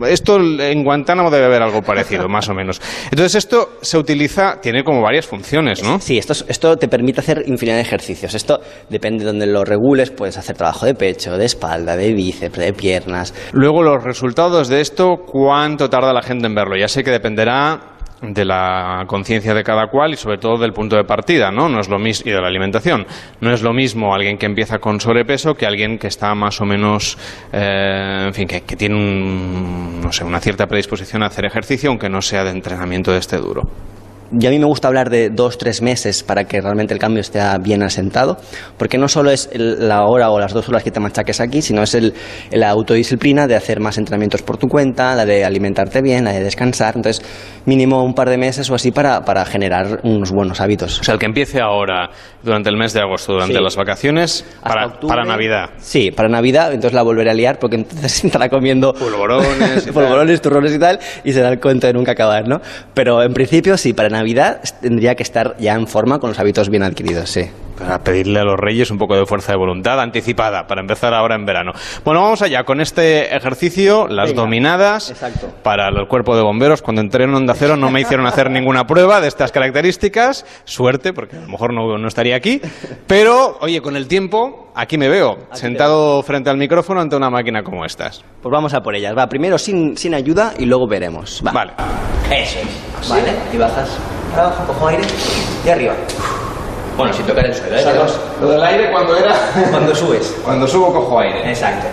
[0.06, 2.80] esto en Guantánamo debe haber algo parecido, más o menos.
[3.10, 6.00] Entonces esto se utiliza, tiene como varias funciones, ¿no?
[6.00, 8.34] Sí, esto, es- esto te permite hacer infinidad de ejercicios.
[8.34, 12.58] Esto depende de donde lo regules, puedes hacer trabajo de pecho, de espalda, de bíceps,
[12.58, 13.34] de piernas.
[13.52, 16.76] Luego los resultados de esto, ¿cuánto tarda la gente en verlo?
[16.78, 20.96] Ya sé que dependerá de la conciencia de cada cual y sobre todo del punto
[20.96, 21.68] de partida, ¿no?
[21.68, 23.06] No es lo mismo y de la alimentación.
[23.40, 26.64] No es lo mismo alguien que empieza con sobrepeso que alguien que está más o
[26.64, 27.16] menos,
[27.52, 31.90] eh, en fin, que, que tiene un, no sé, una cierta predisposición a hacer ejercicio,
[31.90, 33.68] aunque no sea de entrenamiento de este duro.
[34.30, 37.20] Y a mí me gusta hablar de dos, tres meses para que realmente el cambio
[37.20, 38.36] esté bien asentado,
[38.76, 41.62] porque no solo es el- la hora o las dos horas que te machaques aquí,
[41.62, 42.12] sino es el,
[42.50, 46.42] la autodisciplina de hacer más entrenamientos por tu cuenta, la de alimentarte bien, la de
[46.44, 46.94] descansar.
[46.96, 47.24] Entonces,
[47.64, 51.00] mínimo un par de meses o así para, para generar unos buenos hábitos.
[51.00, 52.10] O sea, el que empiece ahora,
[52.42, 53.62] durante el mes de agosto, durante Sí.
[53.62, 55.08] las vacaciones, para, octubre.
[55.08, 55.70] para Navidad.
[55.78, 60.74] Sí, para Navidad, entonces la volveré a liar porque entonces estará comiendo polvorones, polvorones, turrones
[60.74, 62.60] y tal, y se da el cuento de nunca acabar, ¿no?
[62.92, 64.17] Pero en principio sí, para Navidad
[64.80, 67.50] tendría que estar ya en forma con los hábitos bien adquiridos, sí.
[67.78, 71.34] Para pedirle a los reyes un poco de fuerza de voluntad anticipada para empezar ahora
[71.34, 71.72] en verano.
[72.04, 74.42] Bueno, vamos allá con este ejercicio, las Venga.
[74.42, 75.48] dominadas Exacto.
[75.62, 76.82] para el cuerpo de bomberos.
[76.82, 80.44] Cuando entré en Onda Cero no me hicieron hacer ninguna prueba de estas características.
[80.64, 82.60] Suerte, porque a lo mejor no, no estaría aquí.
[83.06, 87.62] Pero, oye, con el tiempo, aquí me veo, sentado frente al micrófono ante una máquina
[87.62, 88.24] como estas.
[88.42, 89.16] Pues vamos a por ellas.
[89.16, 91.42] Va, primero sin, sin ayuda y luego veremos.
[91.46, 91.52] Va.
[91.52, 91.72] Vale.
[92.30, 93.08] Eso es.
[93.08, 93.32] Vale.
[93.52, 93.88] Y bajas
[94.36, 95.02] abajo, cojo aire
[95.64, 95.94] y arriba.
[96.98, 97.76] Bueno, sin tocar el suelo.
[97.76, 98.08] ¿eh?
[98.40, 99.32] Lo del aire cuando era...
[99.70, 100.36] Cuando subes.
[100.44, 101.48] Cuando subo cojo aire.
[101.48, 101.86] Exacto.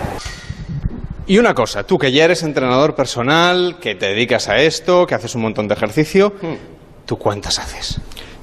[1.28, 5.14] Y una cosa, tú que ya eres entrenador personal, que te dedicas a esto, que
[5.14, 6.32] haces un montón de ejercicio,
[7.04, 8.00] ¿tú cuántas haces?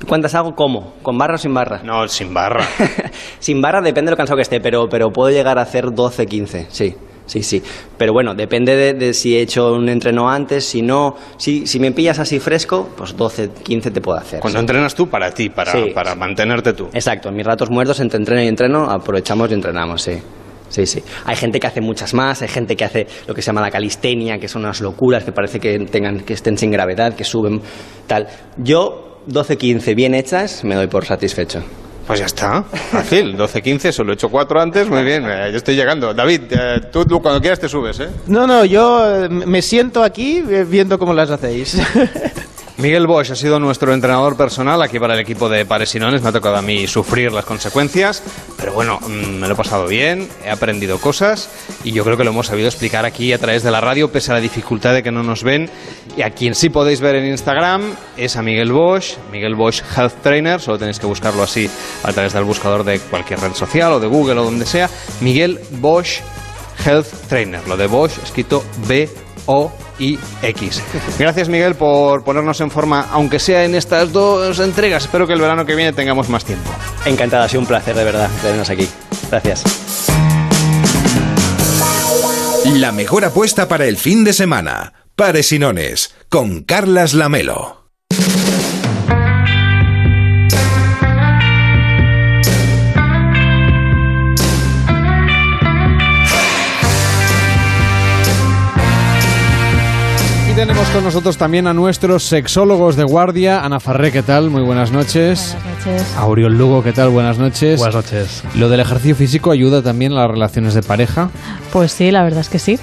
[0.08, 0.56] ¿Cuántas hago?
[0.56, 0.93] ¿Cómo?
[1.01, 1.82] ¿Con barra o sin barra?
[1.83, 2.66] No, sin barra.
[3.40, 6.25] sin barra depende de lo cansado que esté, pero, pero puedo llegar a hacer 12,
[6.25, 6.95] 15, sí.
[7.26, 7.61] Sí, sí.
[7.98, 11.16] Pero bueno, depende de, de si he hecho un entreno antes, si no.
[11.38, 14.40] Si, si me pillas así fresco, pues 12, 15 te puedo hacer.
[14.40, 14.64] Cuando sí.
[14.64, 15.92] entrenas tú, para ti, para, Sí.
[15.93, 16.90] para mantenerte tú.
[16.93, 20.14] Exacto, en mis ratos muertos entre entreno y entreno aprovechamos y entrenamos, sí.
[20.69, 21.03] Sí, sí.
[21.26, 23.69] Hay gente que hace muchas más, hay gente que hace lo que se llama la
[23.69, 27.61] calistenia, que son unas locuras que parece que tengan que estén sin gravedad, que suben
[28.08, 28.27] tal.
[28.58, 31.61] Yo 12, 15 bien hechas me doy por satisfecho.
[32.06, 33.38] Pues ya está, fácil.
[33.38, 36.14] 12-15, solo he hecho 4 antes, muy bien, eh, yo estoy llegando.
[36.14, 38.10] David, eh, tú, tú cuando quieras te subes, ¿eh?
[38.28, 41.78] No, no, yo eh, me siento aquí viendo cómo las hacéis.
[42.77, 46.24] Miguel Bosch ha sido nuestro entrenador personal aquí para el equipo de Pares y Nones.
[46.24, 48.24] Me ha tocado a mí sufrir las consecuencias,
[48.58, 51.50] pero bueno, mm, me lo he pasado bien, he aprendido cosas
[51.84, 54.32] y yo creo que lo hemos sabido explicar aquí a través de la radio, pese
[54.32, 55.69] a la dificultad de que no nos ven.
[56.18, 57.84] Y a quien sí podéis ver en Instagram
[58.18, 61.69] es a Miguel Bosch, Miguel Bosch Health Trainer, solo tenéis que buscarlo así
[62.03, 64.90] a través del buscador de cualquier red social o de Google o donde sea.
[65.22, 66.22] Miguel Bosch
[66.84, 69.08] Health Trainer, lo de Bosch escrito B
[69.46, 70.82] O I X.
[71.20, 75.04] Gracias Miguel por ponernos en forma, aunque sea en estas dos entregas.
[75.04, 76.70] Espero que el verano que viene tengamos más tiempo.
[77.06, 78.88] Encantado, ha sido un placer de verdad tenernos aquí.
[79.30, 79.64] Gracias.
[82.76, 84.94] La mejor apuesta para el fin de semana.
[85.16, 87.83] Pares y Nones, con Carlas Lamelo.
[100.66, 103.66] Tenemos con nosotros también a nuestros sexólogos de guardia.
[103.66, 104.50] Ana Farré, ¿qué tal?
[104.50, 105.58] Muy buenas noches.
[105.61, 106.16] Buenas noches.
[106.17, 107.09] Auriol Lugo, ¿qué tal?
[107.09, 107.80] Buenas noches.
[107.80, 108.43] Buenas noches.
[108.56, 111.30] ¿Lo del ejercicio físico ayuda también a las relaciones de pareja?
[111.74, 112.80] Pues sí, la verdad es que sí.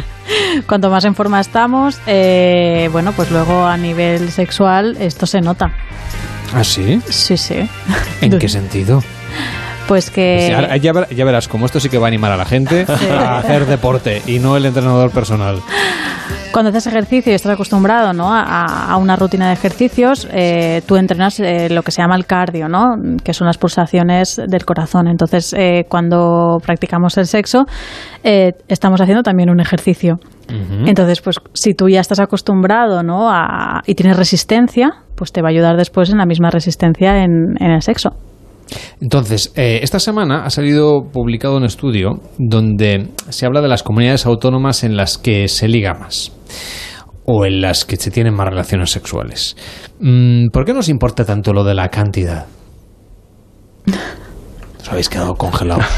[0.66, 5.72] Cuanto más en forma estamos, eh, bueno, pues luego a nivel sexual esto se nota.
[6.54, 7.02] ¿Ah, sí?
[7.10, 7.68] Sí, sí.
[8.22, 9.04] ¿En qué sentido?
[9.86, 10.48] Pues que...
[10.80, 13.36] Ya, ver- ya verás, como esto sí que va a animar a la gente a
[13.38, 15.60] hacer deporte y no el entrenador personal.
[16.52, 18.32] Cuando haces ejercicio y estás acostumbrado ¿no?
[18.32, 22.26] a, a una rutina de ejercicios, eh, tú entrenas eh, lo que se llama el
[22.26, 22.96] cardio, ¿no?
[23.22, 25.06] que son las pulsaciones del corazón.
[25.06, 27.66] Entonces, eh, cuando practicamos el sexo,
[28.24, 30.18] eh, estamos haciendo también un ejercicio.
[30.84, 33.30] Entonces, pues si tú ya estás acostumbrado ¿no?
[33.30, 37.54] a, y tienes resistencia, pues te va a ayudar después en la misma resistencia en,
[37.60, 38.10] en el sexo.
[39.00, 44.26] Entonces, eh, esta semana ha salido publicado un estudio donde se habla de las comunidades
[44.26, 46.32] autónomas en las que se liga más
[47.24, 49.56] o en las que se tienen más relaciones sexuales.
[50.00, 52.46] Mm, ¿Por qué nos importa tanto lo de la cantidad?
[54.80, 55.86] Os habéis quedado congelados.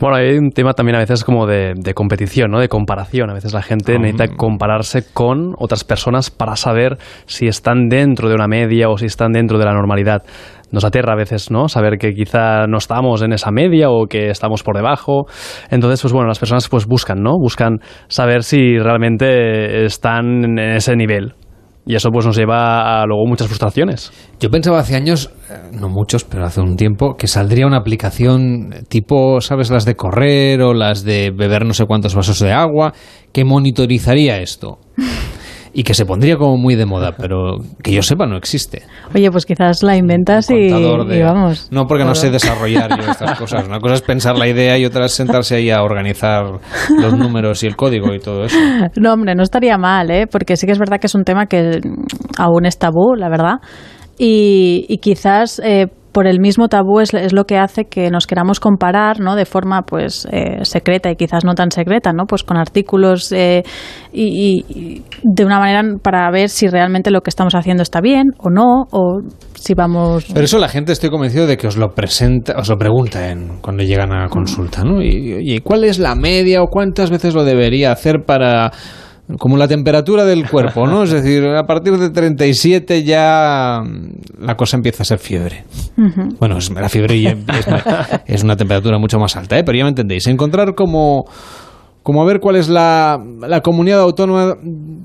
[0.00, 2.58] Bueno, hay un tema también a veces como de, de competición, ¿no?
[2.58, 3.30] De comparación.
[3.30, 8.34] A veces la gente necesita compararse con otras personas para saber si están dentro de
[8.34, 10.24] una media o si están dentro de la normalidad.
[10.72, 11.68] Nos aterra a veces, ¿no?
[11.68, 15.26] Saber que quizá no estamos en esa media o que estamos por debajo.
[15.70, 17.32] Entonces, pues bueno, las personas pues buscan, ¿no?
[17.38, 17.78] Buscan
[18.08, 21.34] saber si realmente están en ese nivel.
[21.84, 24.12] Y eso pues nos lleva a luego muchas frustraciones.
[24.38, 28.70] Yo pensaba hace años, eh, no muchos, pero hace un tiempo, que saldría una aplicación
[28.88, 29.70] tipo, ¿sabes?
[29.70, 32.92] Las de correr o las de beber no sé cuántos vasos de agua,
[33.32, 34.78] que monitorizaría esto.
[35.74, 38.82] Y que se pondría como muy de moda, pero que yo sepa no existe.
[39.14, 41.68] Oye, pues quizás la inventas y, de- y vamos.
[41.70, 43.66] No, porque no sé desarrollar yo estas cosas.
[43.66, 46.44] Una cosa es pensar la idea y otra es sentarse ahí a organizar
[47.00, 48.58] los números y el código y todo eso.
[49.00, 50.26] No, hombre, no estaría mal, ¿eh?
[50.30, 51.80] porque sí que es verdad que es un tema que
[52.36, 53.54] aún es tabú, la verdad.
[54.18, 58.26] Y, y quizás eh, por el mismo tabú es, es lo que hace que nos
[58.26, 59.34] queramos comparar, ¿no?
[59.34, 62.26] De forma, pues, eh, secreta y quizás no tan secreta, ¿no?
[62.26, 63.62] Pues con artículos eh,
[64.12, 68.26] y, y- de una manera para ver si realmente lo que estamos haciendo está bien
[68.38, 69.20] o no, o
[69.54, 70.26] si vamos...
[70.32, 73.58] Pero eso la gente estoy convencido de que os lo presenta, os lo pregunta en-
[73.60, 75.00] cuando llegan a consulta, ¿no?
[75.02, 78.70] Y, y ¿cuál es la media o cuántas veces lo debería hacer para
[79.38, 81.04] como la temperatura del cuerpo, ¿no?
[81.04, 83.82] Es decir, a partir de 37 ya
[84.38, 85.64] la cosa empieza a ser fiebre.
[86.38, 87.66] Bueno, es, la fiebre ya es,
[88.26, 89.64] es una temperatura mucho más alta, ¿eh?
[89.64, 90.26] pero ya me entendéis.
[90.26, 91.26] Encontrar como,
[92.02, 94.56] como a ver cuál es la, la comunidad autónoma,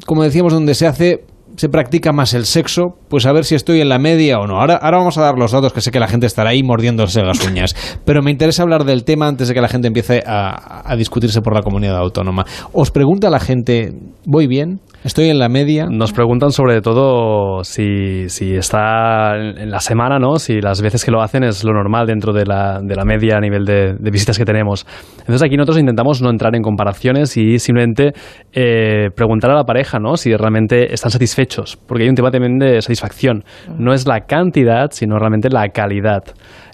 [0.05, 1.23] como decíamos, donde se hace
[1.57, 4.59] se practica más el sexo, pues a ver si estoy en la media o no.
[4.59, 7.23] Ahora, ahora vamos a dar los datos, que sé que la gente estará ahí mordiéndose
[7.23, 7.75] las uñas.
[8.05, 11.41] Pero me interesa hablar del tema antes de que la gente empiece a, a discutirse
[11.41, 12.45] por la comunidad autónoma.
[12.73, 13.91] ¿Os pregunta la gente,
[14.23, 14.79] ¿voy bien?
[15.07, 15.87] ¿Estoy en la media?
[15.89, 20.35] Nos preguntan sobre todo si, si está en la semana, ¿no?
[20.35, 23.37] Si las veces que lo hacen es lo normal dentro de la, de la media
[23.37, 24.85] a nivel de, visitas que tenemos.
[25.19, 28.11] Entonces aquí nosotros intentamos no entrar en comparaciones y simplemente
[28.51, 30.17] eh, preguntar a la pareja, ¿no?
[30.17, 31.77] Si realmente están satisfechos.
[31.77, 33.45] Porque hay un tema también de satisfacción.
[33.79, 36.23] No es la cantidad, sino realmente la calidad.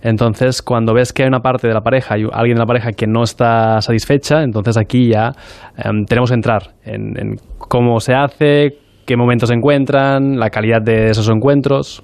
[0.03, 2.91] Entonces, cuando ves que hay una parte de la pareja, hay alguien de la pareja
[2.91, 5.31] que no está satisfecha, entonces aquí ya
[5.77, 10.81] em, tenemos que entrar en, en cómo se hace, qué momentos se encuentran, la calidad
[10.81, 12.03] de esos encuentros.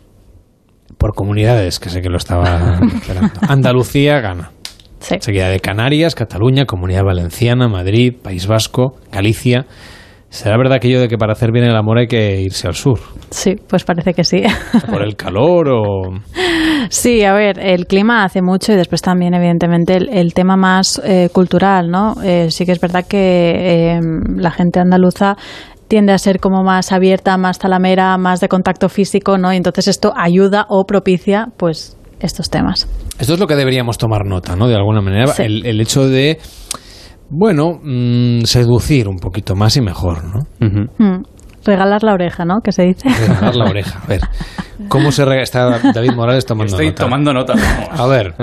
[0.97, 3.33] Por comunidades, que sé que lo estaba esperando.
[3.47, 4.51] Andalucía gana.
[4.99, 5.17] Sí.
[5.19, 9.65] Seguida de Canarias, Cataluña, Comunidad Valenciana, Madrid, País Vasco, Galicia.
[10.29, 12.99] ¿Será verdad aquello de que para hacer bien el amor hay que irse al sur?
[13.31, 14.43] Sí, pues parece que sí.
[14.89, 16.01] ¿Por el calor o...?
[16.89, 21.01] Sí, a ver, el clima hace mucho y después también, evidentemente, el, el tema más
[21.03, 22.13] eh, cultural, ¿no?
[22.23, 23.99] Eh, sí que es verdad que eh,
[24.37, 25.35] la gente andaluza
[25.87, 29.51] tiende a ser como más abierta, más talamera, más de contacto físico, ¿no?
[29.51, 32.87] Y entonces esto ayuda o propicia, pues, estos temas.
[33.19, 34.67] Esto es lo que deberíamos tomar nota, ¿no?
[34.67, 35.43] De alguna manera, Sí.
[35.43, 36.37] el, el hecho de,
[37.29, 40.39] bueno, mm, seducir un poquito más y mejor, ¿no?
[40.59, 41.23] Mm,
[41.65, 42.61] Regalar la oreja, ¿no?
[42.63, 43.09] Que se dice.
[43.09, 43.99] Regalar la oreja.
[44.03, 44.21] A ver,
[44.87, 47.03] ¿cómo se rega- Está David Morales tomando Estoy nota.
[47.03, 47.53] tomando nota.
[47.55, 47.99] vamos.
[47.99, 48.33] A ver,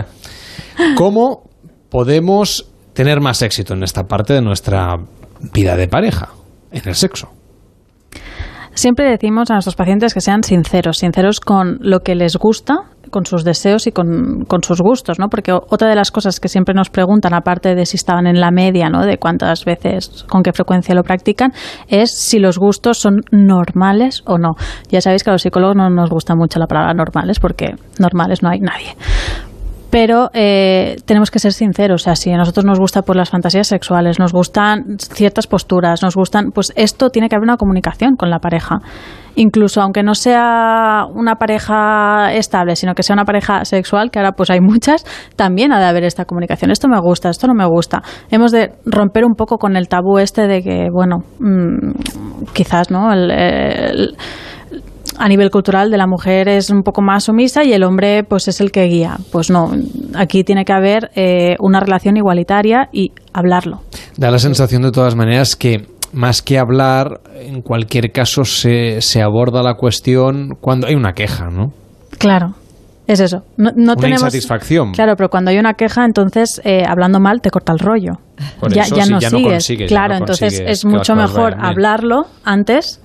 [0.97, 1.42] ¿cómo
[1.90, 4.97] podemos tener más éxito en esta parte de nuestra
[5.55, 6.28] vida de pareja,
[6.70, 7.28] en el sexo?
[8.74, 12.74] Siempre decimos a nuestros pacientes que sean sinceros, sinceros con lo que les gusta,
[13.10, 15.28] con sus deseos y con, con sus gustos, ¿no?
[15.28, 18.51] Porque otra de las cosas que siempre nos preguntan, aparte de si estaban en la
[18.51, 19.05] media, ¿no?
[19.05, 21.52] De cuántas veces, con qué frecuencia lo practican,
[21.89, 24.55] es si los gustos son normales o no.
[24.91, 28.43] Ya sabéis que a los psicólogos no nos gusta mucho la palabra normales, porque normales
[28.43, 28.94] no hay nadie.
[29.99, 33.31] Pero eh, tenemos que ser sinceros, o sea, si a nosotros nos gusta pues, las
[33.31, 38.15] fantasías sexuales, nos gustan ciertas posturas, nos gustan, pues esto tiene que haber una comunicación
[38.15, 38.81] con la pareja.
[39.36, 44.33] Incluso aunque no sea una pareja estable, sino que sea una pareja sexual, que ahora
[44.33, 46.70] pues hay muchas, también ha de haber esta comunicación.
[46.70, 48.02] Esto me gusta, esto no me gusta.
[48.31, 53.15] Hemos de romper un poco con el tabú este de que, bueno, mm, quizás, ¿no?
[53.15, 54.15] El-
[55.19, 58.49] a nivel cultural de la mujer es un poco más sumisa y el hombre pues
[58.49, 59.17] es el que guía.
[59.33, 59.73] Pues no,
[60.15, 63.83] aquí tiene que haber eh, una relación igualitaria y hablarlo.
[64.17, 69.23] Da la sensación de todas maneras que más que hablar, en cualquier caso se, se
[69.23, 71.73] aborda la cuestión cuando hay una queja, ¿no?
[72.19, 72.55] Claro,
[73.07, 73.43] es eso.
[73.57, 74.93] No, no Una tenemos insatisfacción.
[74.93, 78.12] Claro, pero cuando hay una queja, entonces eh, hablando mal te corta el rollo.
[78.61, 79.53] Por ya, eso, ya no ya no sigues.
[79.53, 83.01] consigues, claro, no entonces es mucho mejor hablarlo antes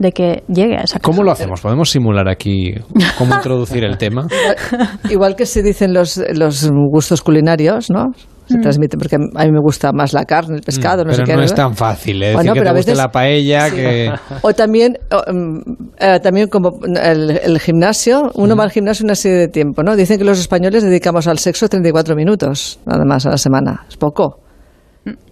[0.00, 1.04] de que llegue a esa queja.
[1.04, 1.60] ¿Cómo lo hacemos?
[1.60, 2.72] ¿Podemos simular aquí
[3.18, 4.26] cómo introducir el tema?
[5.10, 8.06] Igual que se dicen los, los gustos culinarios, ¿no?
[8.48, 8.62] Se Mm.
[8.62, 11.36] transmiten, porque a mí me gusta más la carne, el pescado, no pero sé qué.
[11.36, 12.32] no es tan fácil, ¿eh?
[12.34, 13.76] Bueno, Decir que pero te a veces- la paella, Sí.
[13.76, 14.10] que...
[14.42, 15.60] O también, o, mm,
[16.00, 16.70] eh, también como
[17.00, 19.94] el, el gimnasio, uno va al gimnasio una serie de tiempo, ¿no?
[19.94, 23.84] Dicen que los españoles dedicamos al sexo 34 minutos, nada más a la semana.
[23.88, 24.40] Es poco.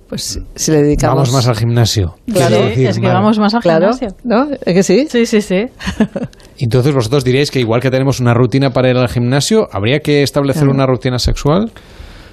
[0.08, 1.16] Pues si- le dedicamos...
[1.16, 2.14] Vamos más al gimnasio.
[2.32, 2.56] Claro.
[2.64, 4.08] Decir, es que vamos más al Claro, gimnasio.
[4.24, 4.48] ¿no?
[4.64, 5.06] ¿Es que sí?
[5.10, 5.66] Sí, sí, sí.
[6.58, 10.22] Entonces vosotros diréis que igual que tenemos una rutina para ir al gimnasio, ¿habría que
[10.22, 10.74] establecer Claro.
[10.74, 11.70] una rutina sexual?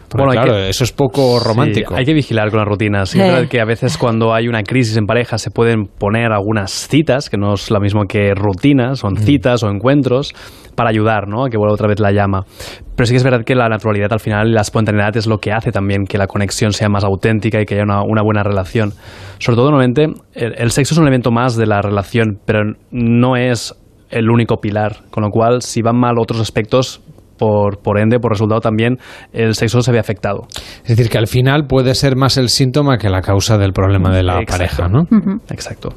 [0.08, 1.94] Porque, Bueno, hay claro, que- eso es poco romántico.
[1.94, 3.10] Sí, hay que vigilar con las rutinas.
[3.10, 3.28] Sí, es Eh.
[3.32, 7.30] verdad que a veces cuando hay una crisis en pareja se pueden poner algunas citas,
[7.30, 10.34] que no es lo mismo que rutinas, son citas o encuentros,
[10.76, 11.45] para ayudar ¿no?
[11.45, 12.42] a que vuelva otra vez la llama.
[12.95, 15.40] Pero sí que es verdad que la naturalidad al final y la espontaneidad es lo
[15.40, 18.44] que hace también que la conexión sea más auténtica y que haya una, una buena
[18.44, 18.92] relación.
[19.40, 23.36] Sobre todo, normalmente, el, el sexo es un elemento más de la relación, pero no
[23.36, 23.74] es
[24.10, 24.98] el único pilar.
[25.12, 27.02] Con lo cual, si van mal otros aspectos,
[27.38, 28.98] por, por ende, por resultado también,
[29.34, 30.48] el sexo se ve afectado.
[30.84, 34.16] Es decir, que al final puede ser más el síntoma que la causa del problema
[34.16, 34.52] de la Exacto.
[34.52, 35.04] pareja, ¿no?
[35.50, 35.90] Exacto.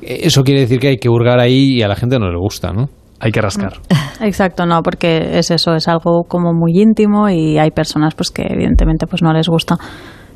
[0.00, 2.72] Eso quiere decir que hay que hurgar ahí y a la gente no le gusta,
[2.72, 2.88] ¿no?
[3.20, 3.74] Hay que rascar.
[4.20, 8.42] Exacto, no, porque es eso, es algo como muy íntimo y hay personas pues que
[8.48, 9.76] evidentemente pues no les gusta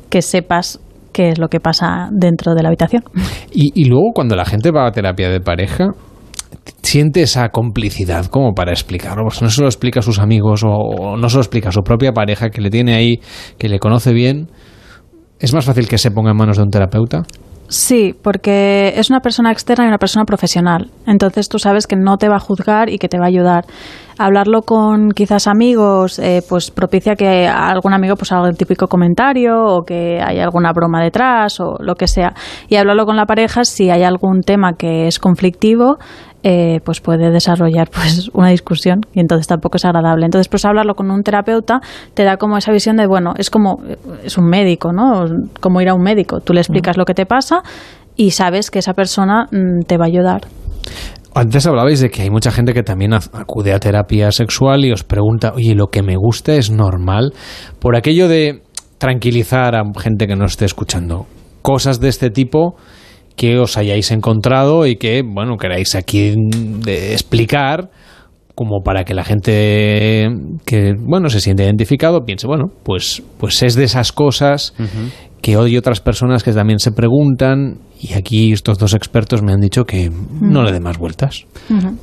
[0.09, 0.79] que sepas
[1.13, 3.03] qué es lo que pasa dentro de la habitación.
[3.53, 5.89] Y, y luego cuando la gente va a terapia de pareja,
[6.81, 9.23] siente esa complicidad como para explicarlo.
[9.23, 11.71] Pues no se lo explica a sus amigos o, o no se lo explica a
[11.71, 13.19] su propia pareja que le tiene ahí,
[13.57, 14.47] que le conoce bien.
[15.39, 17.23] ¿Es más fácil que se ponga en manos de un terapeuta?
[17.71, 20.91] Sí, porque es una persona externa y una persona profesional.
[21.07, 23.63] Entonces tú sabes que no te va a juzgar y que te va a ayudar.
[24.19, 29.63] Hablarlo con quizás amigos, eh, pues propicia que algún amigo pues haga el típico comentario
[29.63, 32.33] o que haya alguna broma detrás o lo que sea.
[32.67, 35.97] Y hablarlo con la pareja si hay algún tema que es conflictivo,
[36.43, 40.25] eh, pues puede desarrollar pues una discusión y entonces tampoco es agradable.
[40.25, 41.81] Entonces, pues hablarlo con un terapeuta
[42.13, 43.81] te da como esa visión de, bueno, es como,
[44.23, 45.25] es un médico, ¿no?
[45.59, 46.39] Como ir a un médico.
[46.39, 47.61] Tú le explicas lo que te pasa
[48.15, 50.41] y sabes que esa persona mm, te va a ayudar.
[51.33, 55.05] Antes hablabais de que hay mucha gente que también acude a terapia sexual y os
[55.05, 57.33] pregunta, oye, ¿lo que me gusta es normal?
[57.79, 58.63] Por aquello de
[58.97, 61.27] tranquilizar a gente que no esté escuchando.
[61.61, 62.75] Cosas de este tipo
[63.35, 67.89] que os hayáis encontrado y que, bueno, queráis aquí de explicar
[68.55, 70.27] como para que la gente
[70.65, 74.73] que, bueno, se siente identificado piense, bueno, pues, pues es de esas cosas
[75.41, 79.61] que hoy otras personas que también se preguntan y aquí estos dos expertos me han
[79.61, 80.09] dicho que
[80.41, 81.45] no le dé más vueltas.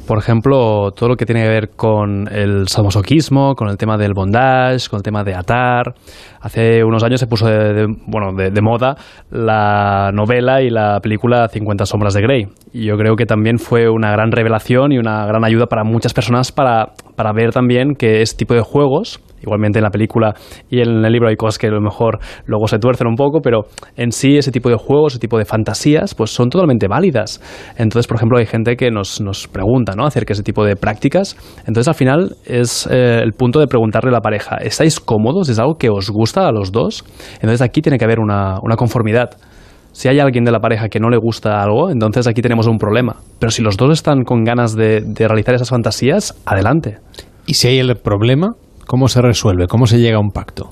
[0.07, 4.15] Por ejemplo, todo lo que tiene que ver con el sadomasoquismo, con el tema del
[4.15, 5.95] bondage, con el tema de atar.
[6.41, 8.97] Hace unos años se puso de, bueno, de, moda
[9.31, 12.47] la novela y la película 50 sombras de Grey.
[12.73, 16.15] Y yo creo que también fue una gran revelación y una gran ayuda para muchas
[16.15, 20.35] personas para, para ver también que este tipo de juegos Igualmente en la película
[20.69, 23.41] y en el libro hay cosas que a lo mejor luego se tuercen un poco,
[23.41, 25.45] pero en sí ese tipo de juegos, ese tipo de
[26.17, 27.41] pues son totalmente válidas.
[27.77, 30.05] Entonces, por ejemplo, hay gente que nos, nos pregunta ¿no?
[30.07, 31.37] acerca de ese tipo de prácticas.
[31.61, 35.49] Entonces, al final es eh, el punto de preguntarle a la pareja, ¿estáis cómodos?
[35.49, 37.05] ¿Es algo que os gusta a los dos?
[37.35, 39.31] Entonces, aquí tiene que haber una, una conformidad.
[39.93, 42.79] Si hay alguien de la pareja que no le gusta algo, entonces aquí tenemos un
[42.79, 43.17] problema.
[43.39, 46.99] Pero si los dos están con ganas de, de realizar esas fantasías, adelante.
[47.47, 48.53] ¿Y si hay el problema?
[48.87, 49.67] ¿Cómo se resuelve?
[49.67, 50.71] ¿Cómo se llega a un pacto?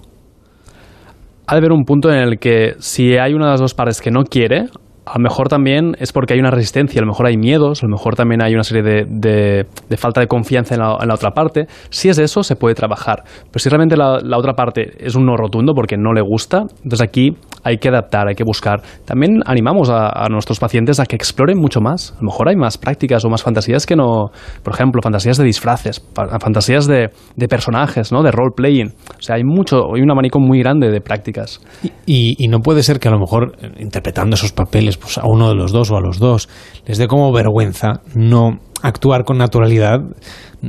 [1.47, 4.01] Ha de haber un punto en el que si hay una de las dos partes
[4.01, 4.65] que no quiere,
[5.07, 7.87] a lo mejor también es porque hay una resistencia, a lo mejor hay miedos, a
[7.87, 11.67] lo mejor también hay una serie de, falta de confianza en la, otra parte.
[11.91, 13.23] Si es eso, se puede trabajar.
[13.51, 17.03] Pero si realmente la, otra parte es un no rotundo porque no le gusta, entonces
[17.03, 18.83] aquí hay que adaptar, hay que buscar.
[19.05, 22.13] También animamos a, nuestros pacientes a que exploren mucho más.
[22.13, 24.31] A lo mejor hay más prácticas o más fantasías que no,
[24.65, 27.11] por ejemplo, fantasías de disfraces, fantasías de,
[27.49, 28.25] personajes, ¿no?
[28.25, 28.89] de role-playing.
[28.89, 31.61] O sea, hay mucho, hay un abanico muy grande de prácticas.
[32.07, 35.27] y, y no puede ser que a lo mejor eh, interpretando esos papeles pues, a
[35.27, 36.49] uno de los dos o a los dos
[36.87, 40.01] les dé como vergüenza no actuar con naturalidad.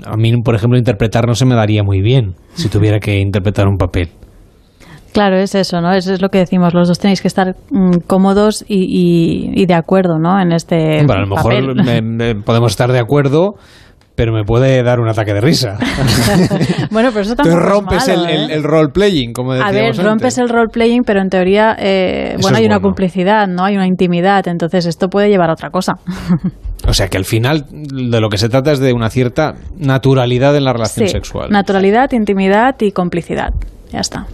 [0.06, 3.68] A mí, por ejemplo, interpretar no se me daría muy bien si tuviera que interpretar
[3.68, 4.10] un papel.
[5.14, 5.94] Claro, es eso, ¿no?
[5.94, 6.76] Eso es lo que decimos.
[6.76, 10.40] Los dos tenéis que estar mm, cómodos y, de acuerdo, ¿no?
[10.40, 11.04] En este.
[11.06, 13.56] Bueno, a lo mejor podemos estar de acuerdo,
[14.18, 15.78] pero me puede dar un ataque de risa.
[16.92, 18.48] bueno, pero eso también rompes el, ¿eh?
[18.50, 22.66] el, role-playing, como decíamos A ver, rompes el role-playing, pero en teoría, eh, bueno, hay
[22.66, 23.64] una complicidad, ¿no?
[23.64, 26.00] Hay una intimidad, entonces esto puede llevar a otra cosa.
[26.88, 30.58] o sea, que al final de lo que se trata es de una cierta naturalidad
[30.58, 31.52] en la relación sí, sexual.
[31.52, 33.54] Naturalidad, intimidad y complicidad.
[33.92, 34.26] Ya está.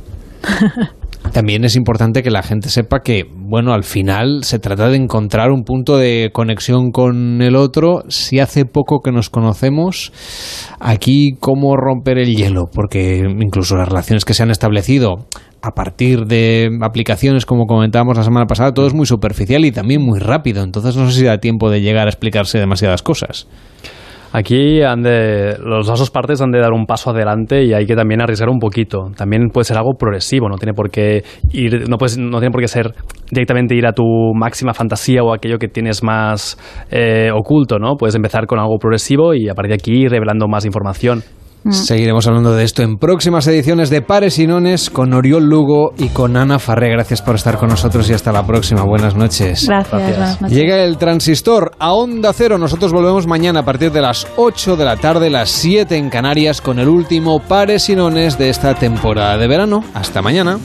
[1.34, 5.50] También es importante que la gente sepa que, bueno, al final se trata de encontrar
[5.50, 8.04] un punto de conexión con el otro.
[8.08, 10.14] Si hace poco que nos conocemos,
[10.80, 15.26] aquí cómo romper el hielo, porque incluso las relaciones que se han establecido
[15.64, 20.04] a partir de aplicaciones, como comentábamos la semana pasada, todo es muy superficial y también
[20.04, 20.62] muy rápido.
[20.62, 23.48] Entonces no sé si da tiempo de llegar a explicarse demasiadas cosas.
[24.36, 27.96] Aquí han de, los dos partes han de dar un paso adelante y hay que
[27.96, 29.12] también arriesgar un poquito.
[29.16, 32.68] También puede ser algo progresivo, no tiene por qué ir, no, no tiene por qué
[32.68, 32.96] ser
[33.30, 34.04] directamente ir a tu
[34.34, 36.58] máxima fantasía o aquello que tienes más
[36.90, 37.96] eh, oculto, ¿no?
[37.96, 41.22] Puedes empezar con algo progresivo y a partir de aquí ir revelando más información.
[41.64, 41.72] Mm.
[41.72, 46.10] Seguiremos hablando de esto en próximas ediciones de Pares y Nones con Oriol Lugo y
[46.10, 46.90] con Ana Farré.
[46.90, 48.84] Gracias por estar con nosotros y hasta la próxima.
[48.84, 49.68] Buenas noches.
[49.68, 50.42] Gracias.
[50.42, 52.58] Llega el transistor a Onda Cero.
[52.58, 56.62] Nosotros volvemos mañana a partir de las 8 de la tarde, las 7 en Canarias,
[56.62, 59.84] con el último Pares y Nones de esta temporada de verano.
[59.94, 60.58] Hasta mañana.